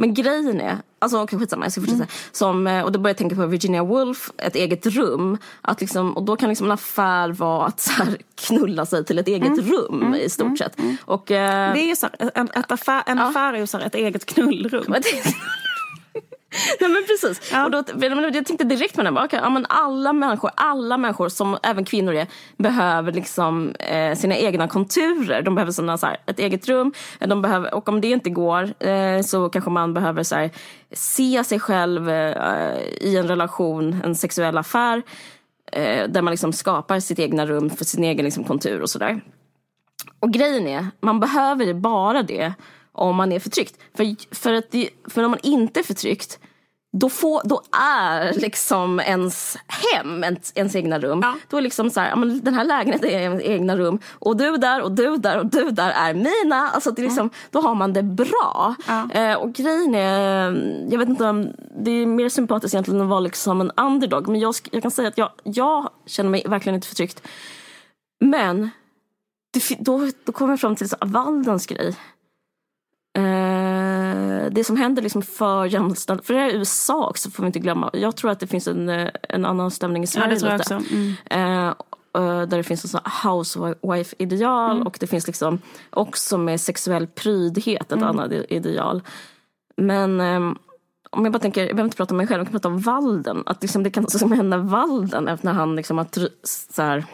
Men 0.00 0.14
grejen 0.14 0.60
är, 0.60 0.78
alltså 0.98 1.22
okay, 1.22 1.38
skitsamma 1.38 1.64
jag 1.64 1.72
ska 1.72 1.80
fortsätta. 1.80 2.02
Mm. 2.02 2.08
Som, 2.32 2.66
eh, 2.66 2.82
och 2.82 2.92
då 2.92 2.98
börjar 2.98 3.10
jag 3.10 3.18
tänka 3.18 3.36
på 3.36 3.46
Virginia 3.46 3.82
Woolf, 3.82 4.30
ett 4.38 4.56
eget 4.56 4.86
rum. 4.86 5.38
Att 5.62 5.80
liksom, 5.80 6.16
och 6.16 6.22
då 6.22 6.36
kan 6.36 6.48
liksom 6.48 6.66
en 6.66 6.72
affär 6.72 7.28
vara 7.28 7.66
att 7.66 7.80
så 7.80 7.90
här, 7.90 8.16
knulla 8.34 8.86
sig 8.86 9.04
till 9.04 9.18
ett 9.18 9.28
eget 9.28 9.48
mm. 9.48 9.70
rum 9.70 10.02
mm. 10.02 10.14
i 10.14 10.30
stort 10.30 10.46
mm. 10.46 10.56
sett. 10.56 10.76
Och, 11.04 11.30
eh, 11.30 11.74
det 11.74 11.80
är 11.80 11.86
ju 11.86 11.96
så 11.96 12.08
här, 12.18 12.30
en, 12.34 12.48
affär, 12.52 13.02
en 13.06 13.18
ja. 13.18 13.28
affär 13.28 13.52
är 13.52 13.58
ju 13.58 13.66
så 13.66 13.78
här, 13.78 13.86
ett 13.86 13.94
eget 13.94 14.26
knullrum. 14.26 14.94
Nej 16.80 16.90
men 16.90 17.04
precis. 17.06 17.50
Ja. 17.52 17.64
Och 17.64 17.70
då, 17.70 17.84
jag 18.32 18.46
tänkte 18.46 18.64
direkt 18.64 18.96
på 18.96 19.02
den. 19.02 19.18
Okay, 19.18 19.40
ja, 19.40 19.50
men 19.50 19.66
alla, 19.68 20.12
människor, 20.12 20.50
alla 20.54 20.96
människor, 20.96 21.28
som 21.28 21.58
även 21.62 21.84
kvinnor 21.84 22.14
är, 22.14 22.26
behöver 22.56 23.12
liksom, 23.12 23.74
eh, 23.74 24.16
sina 24.16 24.36
egna 24.36 24.68
konturer. 24.68 25.42
De 25.42 25.54
behöver 25.54 25.72
såna, 25.72 25.98
så 25.98 26.06
här, 26.06 26.16
ett 26.26 26.38
eget 26.38 26.68
rum. 26.68 26.92
De 27.18 27.42
behöver, 27.42 27.74
och 27.74 27.88
om 27.88 28.00
det 28.00 28.08
inte 28.08 28.30
går 28.30 28.84
eh, 28.84 29.22
så 29.22 29.48
kanske 29.48 29.70
man 29.70 29.94
behöver 29.94 30.22
så 30.22 30.34
här, 30.36 30.50
se 30.92 31.44
sig 31.44 31.60
själv 31.60 32.10
eh, 32.10 32.80
i 33.00 33.16
en 33.16 33.28
relation, 33.28 34.00
en 34.04 34.14
sexuell 34.14 34.58
affär. 34.58 35.02
Eh, 35.72 36.08
där 36.08 36.22
man 36.22 36.30
liksom 36.30 36.52
skapar 36.52 37.00
sitt 37.00 37.18
egna 37.18 37.46
rum 37.46 37.70
för 37.70 37.84
sin 37.84 38.04
egen 38.04 38.24
liksom, 38.24 38.44
kontur 38.44 38.82
och 38.82 38.90
sådär. 38.90 39.20
Och 40.20 40.32
grejen 40.32 40.66
är, 40.66 40.86
man 41.00 41.20
behöver 41.20 41.74
bara 41.74 42.22
det 42.22 42.54
om 42.92 43.16
man 43.16 43.32
är 43.32 43.40
förtryckt. 43.40 43.78
För, 43.96 44.34
för, 44.34 44.52
att 44.52 44.70
det, 44.70 44.90
för 45.08 45.24
om 45.24 45.30
man 45.30 45.40
inte 45.42 45.80
är 45.80 45.84
förtryckt 45.84 46.38
då, 46.92 47.08
får, 47.08 47.42
då 47.44 47.62
är 47.72 48.32
liksom 48.32 49.00
ens 49.00 49.56
hem 49.66 50.24
ens, 50.24 50.52
ens 50.54 50.76
egna 50.76 50.98
rum. 50.98 51.20
Ja. 51.22 51.34
Då 51.48 51.56
är 51.56 51.60
liksom 51.60 51.90
så 51.90 52.00
här, 52.00 52.16
men 52.16 52.40
den 52.40 52.54
här 52.54 52.64
lägenheten 52.64 53.10
är 53.10 53.20
ens 53.20 53.42
egna 53.42 53.76
rum. 53.76 53.98
Och 54.08 54.36
du 54.36 54.56
där 54.56 54.82
och 54.82 54.92
du 54.92 55.16
där 55.16 55.38
och 55.38 55.46
du 55.46 55.70
där 55.70 55.90
är 55.90 56.14
mina. 56.14 56.68
Alltså 56.68 56.90
det 56.90 57.02
är 57.02 57.04
liksom, 57.04 57.30
ja. 57.32 57.48
Då 57.50 57.60
har 57.60 57.74
man 57.74 57.92
det 57.92 58.02
bra. 58.02 58.74
Eh, 59.12 59.34
och 59.34 59.52
grejen 59.52 59.94
är, 59.94 60.52
jag 60.90 60.98
vet 60.98 61.08
inte 61.08 61.24
om 61.24 61.52
det 61.80 61.90
är 61.90 62.06
mer 62.06 62.28
sympatiskt 62.28 62.74
egentligen 62.74 63.00
att 63.00 63.08
vara 63.08 63.20
liksom 63.20 63.60
en 63.60 63.70
underdog. 63.70 64.28
Men 64.28 64.40
jag, 64.40 64.54
jag 64.70 64.82
kan 64.82 64.90
säga 64.90 65.08
att 65.08 65.18
jag, 65.18 65.30
jag 65.42 65.90
känner 66.06 66.30
mig 66.30 66.44
verkligen 66.48 66.74
inte 66.74 66.88
förtryckt. 66.88 67.22
Men 68.20 68.70
det, 69.52 69.76
då, 69.78 70.10
då 70.24 70.32
kommer 70.32 70.52
jag 70.52 70.60
fram 70.60 70.76
till 70.76 70.88
så, 70.88 70.96
Valdens 71.00 71.66
grej. 71.66 71.96
Eh, 73.18 74.50
det 74.50 74.64
som 74.64 74.76
händer 74.76 75.02
liksom 75.02 75.22
för 75.22 75.64
jämställdhet, 75.66 76.26
för 76.26 76.34
det 76.34 76.40
är 76.40 76.50
USA 76.50 77.08
också 77.08 77.30
får 77.30 77.42
vi 77.42 77.46
inte 77.46 77.58
glömma. 77.58 77.90
Jag 77.92 78.16
tror 78.16 78.30
att 78.30 78.40
det 78.40 78.46
finns 78.46 78.68
en, 78.68 78.88
eh, 78.88 79.10
en 79.28 79.44
annan 79.44 79.70
stämning 79.70 80.02
i 80.02 80.06
Sverige. 80.06 80.38
Ja, 80.42 80.58
det 80.58 80.64
tror 80.64 80.82
mm. 80.92 81.14
eh, 81.30 81.74
där 82.48 82.56
det 82.56 82.62
finns 82.62 82.94
en 82.94 83.00
housewife-ideal 83.24 84.76
mm. 84.76 84.86
och 84.86 84.96
det 85.00 85.06
finns 85.06 85.26
liksom 85.26 85.58
också 85.90 86.38
med 86.38 86.60
sexuell 86.60 87.06
prydhet 87.06 87.82
ett 87.82 87.92
mm. 87.92 88.08
annat 88.08 88.32
ideal. 88.32 89.02
Men 89.76 90.20
eh, 90.20 90.52
om 91.10 91.24
jag 91.24 91.32
bara 91.32 91.38
tänker, 91.38 91.60
jag 91.60 91.76
behöver 91.76 91.88
inte 91.88 91.96
prata 91.96 92.14
om 92.14 92.16
mig 92.16 92.26
själv, 92.26 92.40
jag 92.40 92.46
kan 92.46 92.60
prata 92.60 92.68
om 92.68 92.80
Walden. 92.80 93.42
Att 93.46 93.62
liksom 93.62 93.82
det 93.82 93.90
kan 93.90 94.10
som 94.10 94.32
hända 94.32 94.58
Walden 94.58 95.38
när 95.40 95.52
han 95.52 95.76
liksom 95.76 95.98
har 95.98 96.06
så 96.42 96.82
här, 96.82 97.04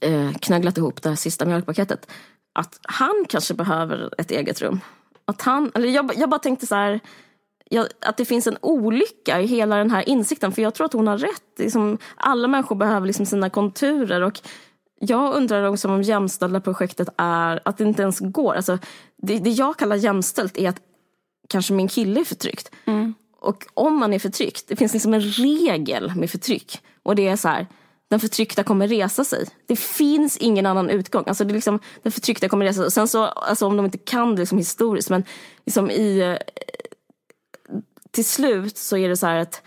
eh, 0.00 0.32
knögglat 0.32 0.78
ihop 0.78 1.02
det 1.02 1.08
här 1.08 1.16
sista 1.16 1.44
mjölkpaketet 1.44 2.10
att 2.58 2.80
han 2.82 3.24
kanske 3.28 3.54
behöver 3.54 4.14
ett 4.18 4.30
eget 4.30 4.62
rum. 4.62 4.80
Att 5.24 5.42
han, 5.42 5.72
eller 5.74 5.88
jag, 5.88 6.12
jag 6.16 6.30
bara 6.30 6.38
tänkte 6.38 6.66
så 6.66 6.74
här, 6.74 7.00
jag, 7.70 7.86
att 8.00 8.16
det 8.16 8.24
finns 8.24 8.46
en 8.46 8.58
olycka 8.60 9.40
i 9.40 9.46
hela 9.46 9.76
den 9.76 9.90
här 9.90 10.08
insikten. 10.08 10.52
För 10.52 10.62
jag 10.62 10.74
tror 10.74 10.84
att 10.84 10.92
hon 10.92 11.06
har 11.06 11.18
rätt. 11.18 11.58
Liksom, 11.58 11.98
alla 12.16 12.48
människor 12.48 12.76
behöver 12.76 13.06
liksom 13.06 13.26
sina 13.26 13.50
konturer. 13.50 14.22
Och 14.22 14.40
jag 15.00 15.34
undrar 15.34 15.64
också 15.64 15.88
om 15.88 16.02
jämställda 16.02 16.60
projektet 16.60 17.08
är 17.16 17.60
att 17.64 17.78
det 17.78 17.84
inte 17.84 18.02
ens 18.02 18.20
går. 18.20 18.54
Alltså, 18.54 18.78
det, 19.16 19.38
det 19.38 19.50
jag 19.50 19.76
kallar 19.76 19.96
jämställt 19.96 20.58
är 20.58 20.68
att 20.68 20.80
kanske 21.48 21.72
min 21.72 21.88
kille 21.88 22.20
är 22.20 22.24
förtryckt. 22.24 22.70
Mm. 22.84 23.14
Och 23.40 23.66
om 23.74 23.96
man 23.98 24.12
är 24.12 24.18
förtryckt, 24.18 24.68
det 24.68 24.76
finns 24.76 24.92
liksom 24.92 25.14
en 25.14 25.20
regel 25.20 26.12
med 26.16 26.30
förtryck. 26.30 26.80
Och 27.02 27.14
det 27.14 27.28
är 27.28 27.36
så 27.36 27.48
här, 27.48 27.66
den 28.08 28.20
förtryckta 28.20 28.62
kommer 28.62 28.88
resa 28.88 29.24
sig. 29.24 29.46
Det 29.66 29.76
finns 29.76 30.36
ingen 30.36 30.66
annan 30.66 30.90
utgång. 30.90 31.24
Alltså 31.26 31.44
det 31.44 31.52
är 31.52 31.54
liksom, 31.54 31.80
den 32.02 32.12
förtryckta 32.12 32.48
kommer 32.48 32.66
resa 32.66 32.82
sig. 32.82 32.90
Sen 32.90 33.08
så, 33.08 33.24
alltså 33.24 33.66
om 33.66 33.76
de 33.76 33.86
inte 33.86 33.98
kan 33.98 34.34
det 34.34 34.42
liksom 34.42 34.58
historiskt, 34.58 35.10
men 35.10 35.24
liksom 35.66 35.90
i, 35.90 36.18
eh, 36.20 36.36
till 38.10 38.24
slut 38.24 38.78
så 38.78 38.96
är 38.96 39.08
det 39.08 39.16
så 39.16 39.26
här 39.26 39.36
att 39.36 39.62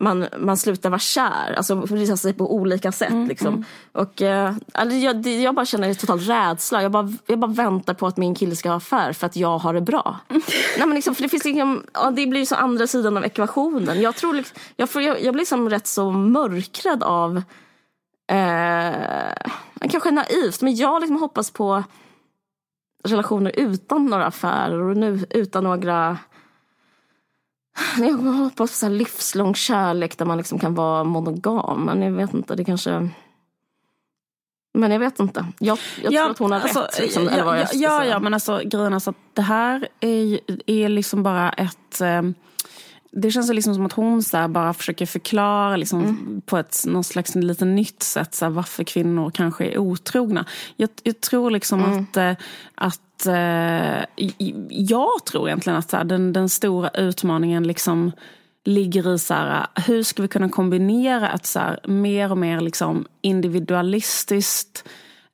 man, 0.00 0.26
man 0.38 0.56
slutar 0.56 0.90
vara 0.90 0.98
kär. 0.98 1.54
Alltså 1.56 1.80
resa 1.80 2.16
sig 2.16 2.32
på 2.32 2.54
olika 2.54 2.92
sätt. 2.92 3.10
Mm, 3.10 3.28
liksom. 3.28 3.48
mm. 3.48 3.64
Och, 3.92 4.22
eh, 4.22 4.54
alltså, 4.72 4.96
jag, 4.96 5.26
jag 5.26 5.54
bara 5.54 5.66
känner 5.66 5.94
total 5.94 6.20
rädsla. 6.20 6.82
Jag 6.82 6.92
bara, 6.92 7.12
jag 7.26 7.38
bara 7.38 7.50
väntar 7.50 7.94
på 7.94 8.06
att 8.06 8.16
min 8.16 8.34
kille 8.34 8.56
ska 8.56 8.68
ha 8.68 8.76
affär 8.76 9.12
för 9.12 9.26
att 9.26 9.36
jag 9.36 9.58
har 9.58 9.74
det 9.74 9.80
bra. 9.80 10.16
Nej, 10.28 10.40
men 10.78 10.94
liksom, 10.94 11.14
för 11.14 11.22
det, 11.22 11.28
finns 11.28 11.44
liksom, 11.44 11.84
ja, 11.94 12.10
det 12.10 12.26
blir 12.26 12.44
så 12.44 12.54
andra 12.54 12.86
sidan 12.86 13.16
av 13.16 13.24
ekvationen. 13.24 14.00
Jag, 14.00 14.16
tror, 14.16 14.34
liksom, 14.34 14.58
jag, 14.76 14.88
jag, 14.94 15.22
jag 15.22 15.34
blir 15.34 15.42
liksom 15.42 15.70
rätt 15.70 15.86
så 15.86 16.10
mörkrädd 16.10 17.02
av 17.02 17.42
Eh, 18.28 19.32
kanske 19.90 20.10
naivt, 20.10 20.62
men 20.62 20.76
jag 20.76 21.00
liksom 21.00 21.20
hoppas 21.20 21.50
på 21.50 21.84
relationer 23.04 23.52
utan 23.56 24.06
några 24.06 24.26
affärer 24.26 24.80
och 24.80 24.96
nu 24.96 25.26
utan 25.30 25.64
några 25.64 26.18
jag 27.98 28.12
hoppas 28.12 28.54
på 28.56 28.66
så 28.66 28.88
livslång 28.88 29.54
kärlek 29.54 30.18
där 30.18 30.24
man 30.24 30.38
liksom 30.38 30.58
kan 30.58 30.74
vara 30.74 31.04
monogam. 31.04 31.84
Men 31.84 32.02
jag 32.02 32.12
vet 32.12 32.34
inte, 32.34 32.54
det 32.54 32.64
kanske... 32.64 33.08
Men 34.74 34.90
jag 34.90 34.98
vet 34.98 35.20
inte. 35.20 35.46
Jag, 35.58 35.78
jag 36.02 36.12
ja, 36.12 36.22
tror 36.22 36.30
att 36.30 36.38
hon 36.38 36.52
har 36.52 36.60
alltså, 36.60 36.80
rätt. 36.80 36.98
Liksom, 37.00 37.24
ja, 37.36 37.66
ja, 37.72 38.04
ja, 38.04 38.18
men 38.18 38.34
alltså 38.34 38.60
grejen 38.64 38.92
är 38.92 38.98
så 38.98 39.10
att 39.10 39.16
det 39.32 39.42
här 39.42 39.88
är, 40.00 40.40
är 40.66 40.88
liksom 40.88 41.22
bara 41.22 41.50
ett... 41.50 42.00
Eh, 42.00 42.22
det 43.16 43.30
känns 43.30 43.52
liksom 43.52 43.74
som 43.74 43.86
att 43.86 43.92
hon 43.92 44.22
så 44.22 44.48
bara 44.48 44.74
försöker 44.74 45.06
förklara 45.06 45.76
liksom, 45.76 46.04
mm. 46.04 46.42
på 46.46 46.58
ett 46.58 46.82
någon 46.86 47.04
slags 47.04 47.34
lite 47.34 47.64
nytt 47.64 48.02
sätt 48.02 48.34
så 48.34 48.48
varför 48.48 48.84
kvinnor 48.84 49.30
kanske 49.30 49.64
är 49.64 49.78
otrogna. 49.78 50.44
Jag, 50.76 50.90
jag 51.02 51.20
tror 51.20 51.50
liksom 51.50 51.84
mm. 51.84 51.98
att, 51.98 52.16
eh, 52.16 52.32
att 52.74 53.26
äh, 53.26 54.04
jag 54.70 55.24
tror 55.30 55.48
egentligen 55.48 55.78
att 55.78 55.90
så 55.90 56.02
den, 56.02 56.32
den 56.32 56.48
stora 56.48 56.88
utmaningen 56.88 57.66
liksom 57.66 58.12
ligger 58.64 59.14
i 59.14 59.18
så 59.18 59.34
här, 59.34 59.66
hur 59.86 60.02
ska 60.02 60.22
vi 60.22 60.28
kunna 60.28 60.48
kombinera 60.48 61.32
ett 61.32 61.46
så 61.46 61.60
mer 61.84 62.30
och 62.30 62.38
mer 62.38 62.60
liksom 62.60 63.06
individualistiskt 63.20 64.88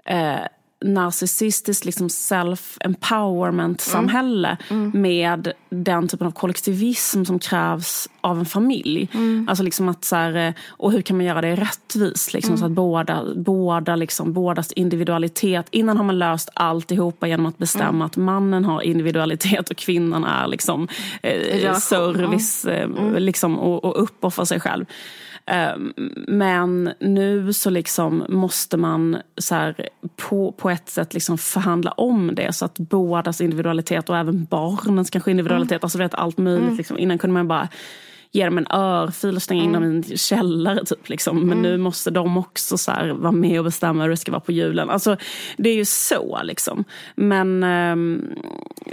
eh, 0.04 0.40
narcissistiskt 0.84 1.84
liksom 1.84 2.08
self-empowerment-samhälle 2.08 4.56
mm. 4.70 4.82
mm. 4.82 5.02
med 5.02 5.52
den 5.70 6.08
typen 6.08 6.26
av 6.26 6.30
kollektivism 6.30 7.24
som 7.24 7.38
krävs 7.38 8.08
av 8.20 8.38
en 8.38 8.46
familj. 8.46 9.08
Mm. 9.14 9.46
Alltså 9.48 9.64
liksom 9.64 9.88
att 9.88 10.04
så 10.04 10.16
här, 10.16 10.48
eh, 10.48 10.54
och 10.68 10.92
hur 10.92 11.02
kan 11.02 11.16
man 11.16 11.26
göra 11.26 11.40
det 11.40 11.56
rättvist? 11.56 12.32
Liksom, 12.32 12.50
mm. 12.50 12.58
Så 12.58 12.66
att 12.66 12.72
båda, 12.72 13.24
båda 13.36 13.96
liksom, 13.96 14.32
bådas 14.32 14.72
individualitet. 14.72 15.66
Innan 15.70 15.96
har 15.96 16.04
man 16.04 16.18
löst 16.18 16.48
alltihopa 16.54 17.28
genom 17.28 17.46
att 17.46 17.58
bestämma 17.58 17.88
mm. 17.88 18.02
att 18.02 18.16
mannen 18.16 18.64
har 18.64 18.82
individualitet 18.82 19.70
och 19.70 19.76
kvinnan 19.76 20.24
är 20.24 20.46
liksom, 20.46 20.88
eh, 21.22 21.74
service 21.74 22.64
eh, 22.64 22.82
mm. 22.82 23.14
liksom, 23.14 23.58
och, 23.58 23.84
och 23.84 24.02
uppoffrar 24.02 24.44
sig 24.44 24.60
själv. 24.60 24.84
Ehm, 25.52 25.92
men 26.28 26.92
nu 27.00 27.52
så 27.52 27.70
liksom 27.70 28.24
måste 28.28 28.76
man 28.76 29.16
så 29.38 29.54
här, 29.54 29.88
på, 30.16 30.52
på 30.52 30.70
ett 30.70 30.88
sätt 30.88 31.14
liksom 31.14 31.38
förhandla 31.38 31.90
om 31.90 32.34
det 32.34 32.52
så 32.52 32.64
att 32.64 32.78
bådas 32.78 33.40
individualitet 33.40 34.08
och 34.08 34.16
även 34.16 34.44
barnens 34.44 35.10
kanske 35.10 35.30
individualitet, 35.30 35.72
mm. 35.72 35.80
alltså 35.82 35.98
vet, 35.98 36.14
allt 36.14 36.38
möjligt. 36.38 36.64
Mm. 36.64 36.76
Liksom. 36.76 36.98
Innan 36.98 37.18
kunde 37.18 37.34
man 37.34 37.48
bara 37.48 37.68
ge 38.32 38.44
dem 38.44 38.58
en 38.58 38.66
örfil 38.70 39.36
och 39.36 39.42
stänga 39.42 39.62
in 39.62 39.72
dem 39.72 39.84
i 39.84 39.86
en 39.86 40.02
källare. 40.02 40.84
Typ, 40.84 41.08
liksom. 41.08 41.36
Men 41.38 41.58
mm. 41.58 41.62
nu 41.62 41.78
måste 41.78 42.10
de 42.10 42.36
också 42.36 42.78
så 42.78 42.90
här, 42.90 43.08
vara 43.08 43.32
med 43.32 43.58
och 43.58 43.64
bestämma 43.64 44.02
hur 44.02 44.10
det 44.10 44.16
ska 44.16 44.32
vara 44.32 44.40
på 44.40 44.52
julen. 44.52 44.90
Alltså, 44.90 45.16
det 45.56 45.70
är 45.70 45.74
ju 45.74 45.84
så. 45.84 46.40
Liksom. 46.42 46.84
Men 47.14 47.64
um, 47.64 48.28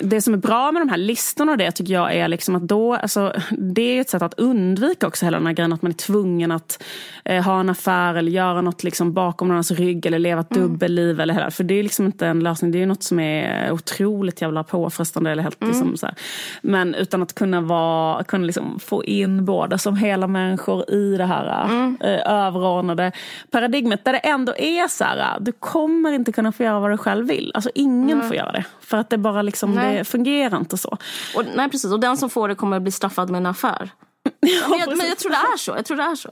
det 0.01 0.21
som 0.21 0.33
är 0.33 0.37
bra 0.37 0.71
med 0.71 0.81
de 0.81 0.89
här 0.89 0.97
listorna 0.97 1.51
och 1.51 1.57
det 1.57 1.71
tycker 1.71 1.93
jag 1.93 2.15
är 2.15 2.27
liksom 2.27 2.55
att 2.55 2.67
då, 2.67 2.93
alltså, 2.93 3.33
det 3.57 3.97
är 3.97 4.01
ett 4.01 4.09
sätt 4.09 4.21
att 4.21 4.39
undvika 4.39 5.07
också 5.07 5.25
hela 5.25 5.37
den 5.37 5.47
här 5.47 5.53
grejen 5.53 5.73
att 5.73 5.81
man 5.81 5.91
är 5.91 5.95
tvungen 5.95 6.51
att 6.51 6.83
eh, 7.25 7.43
ha 7.43 7.59
en 7.59 7.69
affär 7.69 8.15
eller 8.15 8.31
göra 8.31 8.61
något 8.61 8.83
liksom 8.83 9.13
bakom 9.13 9.47
någons 9.47 9.71
rygg 9.71 10.05
eller 10.05 10.19
leva 10.19 10.41
ett 10.41 10.55
mm. 10.55 10.67
dubbelliv. 10.69 11.19
Eller 11.19 11.33
hela. 11.33 11.51
För 11.51 11.63
det 11.63 11.73
är 11.73 11.83
liksom 11.83 12.05
inte 12.05 12.27
en 12.27 12.39
lösning, 12.39 12.71
det 12.71 12.81
är 12.81 12.85
något 12.85 13.03
som 13.03 13.19
är 13.19 13.71
otroligt 13.71 14.41
jävla 14.41 14.63
påfrestande. 14.63 15.31
Eller 15.31 15.43
helt, 15.43 15.61
mm. 15.61 15.73
liksom, 15.73 15.97
så 15.97 16.05
här. 16.05 16.15
Men 16.61 16.95
utan 16.95 17.21
att 17.21 17.35
kunna, 17.35 17.61
vara, 17.61 18.23
kunna 18.23 18.45
liksom 18.45 18.79
få 18.79 19.03
in 19.05 19.28
båda 19.45 19.77
som 19.77 19.95
hela 19.95 20.27
människor 20.27 20.91
i 20.91 21.17
det 21.17 21.25
här 21.25 21.65
mm. 21.65 21.97
eh, 22.01 22.31
överordnade 22.31 23.11
paradigmet. 23.51 24.05
Där 24.05 24.13
det 24.13 24.19
ändå 24.19 24.55
är 24.57 24.87
så 24.87 25.03
här, 25.03 25.37
du 25.39 25.51
kommer 25.51 26.11
inte 26.11 26.31
kunna 26.31 26.51
få 26.51 26.63
göra 26.63 26.79
vad 26.79 26.91
du 26.91 26.97
själv 26.97 27.27
vill. 27.27 27.51
Alltså 27.53 27.69
ingen 27.75 28.17
mm. 28.17 28.27
får 28.27 28.35
göra 28.35 28.51
det. 28.51 28.65
För 28.81 28.97
att 28.97 29.09
det 29.09 29.17
bara 29.17 29.41
liksom, 29.41 29.75
det 29.75 30.03
fungerar 30.03 30.57
inte 30.57 30.77
så. 30.77 30.97
Och, 31.35 31.43
nej 31.55 31.69
precis, 31.69 31.91
och 31.91 31.99
den 31.99 32.17
som 32.17 32.29
får 32.29 32.47
det 32.47 32.55
kommer 32.55 32.79
bli 32.79 32.91
straffad 32.91 33.29
med 33.29 33.39
en 33.39 33.45
affär. 33.45 33.89
ja, 34.39 34.67
men, 34.69 34.79
jag, 34.79 34.97
men 34.97 35.07
jag 35.07 35.17
tror 35.17 35.31
det 35.31 35.35
är 35.35 35.57
så. 35.57 35.71
Jag 35.71 35.85
tror 35.85 35.97
det 35.97 36.03
är 36.03 36.15
så. 36.15 36.29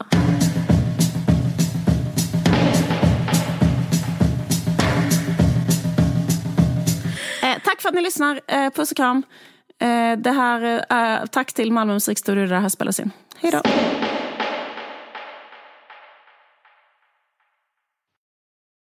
Eh, 7.48 7.58
tack 7.64 7.82
för 7.82 7.90
att 7.90 7.96
ni 7.96 8.02
lyssnar. 8.02 8.42
Eh, 8.48 8.70
puss 8.70 8.92
och 8.92 8.98
kram. 8.98 9.24
Eh, 9.80 10.18
det 10.18 10.32
här, 10.32 10.86
är 10.90 11.26
tack 11.26 11.54
till 11.54 11.72
Malmö 11.72 11.94
musikstudio 11.94 12.44
där 12.44 12.56
det 12.56 12.62
här 12.62 12.70
spelas 12.70 13.00
in. 13.00 13.12
Hej 13.42 13.52
då! 13.52 13.62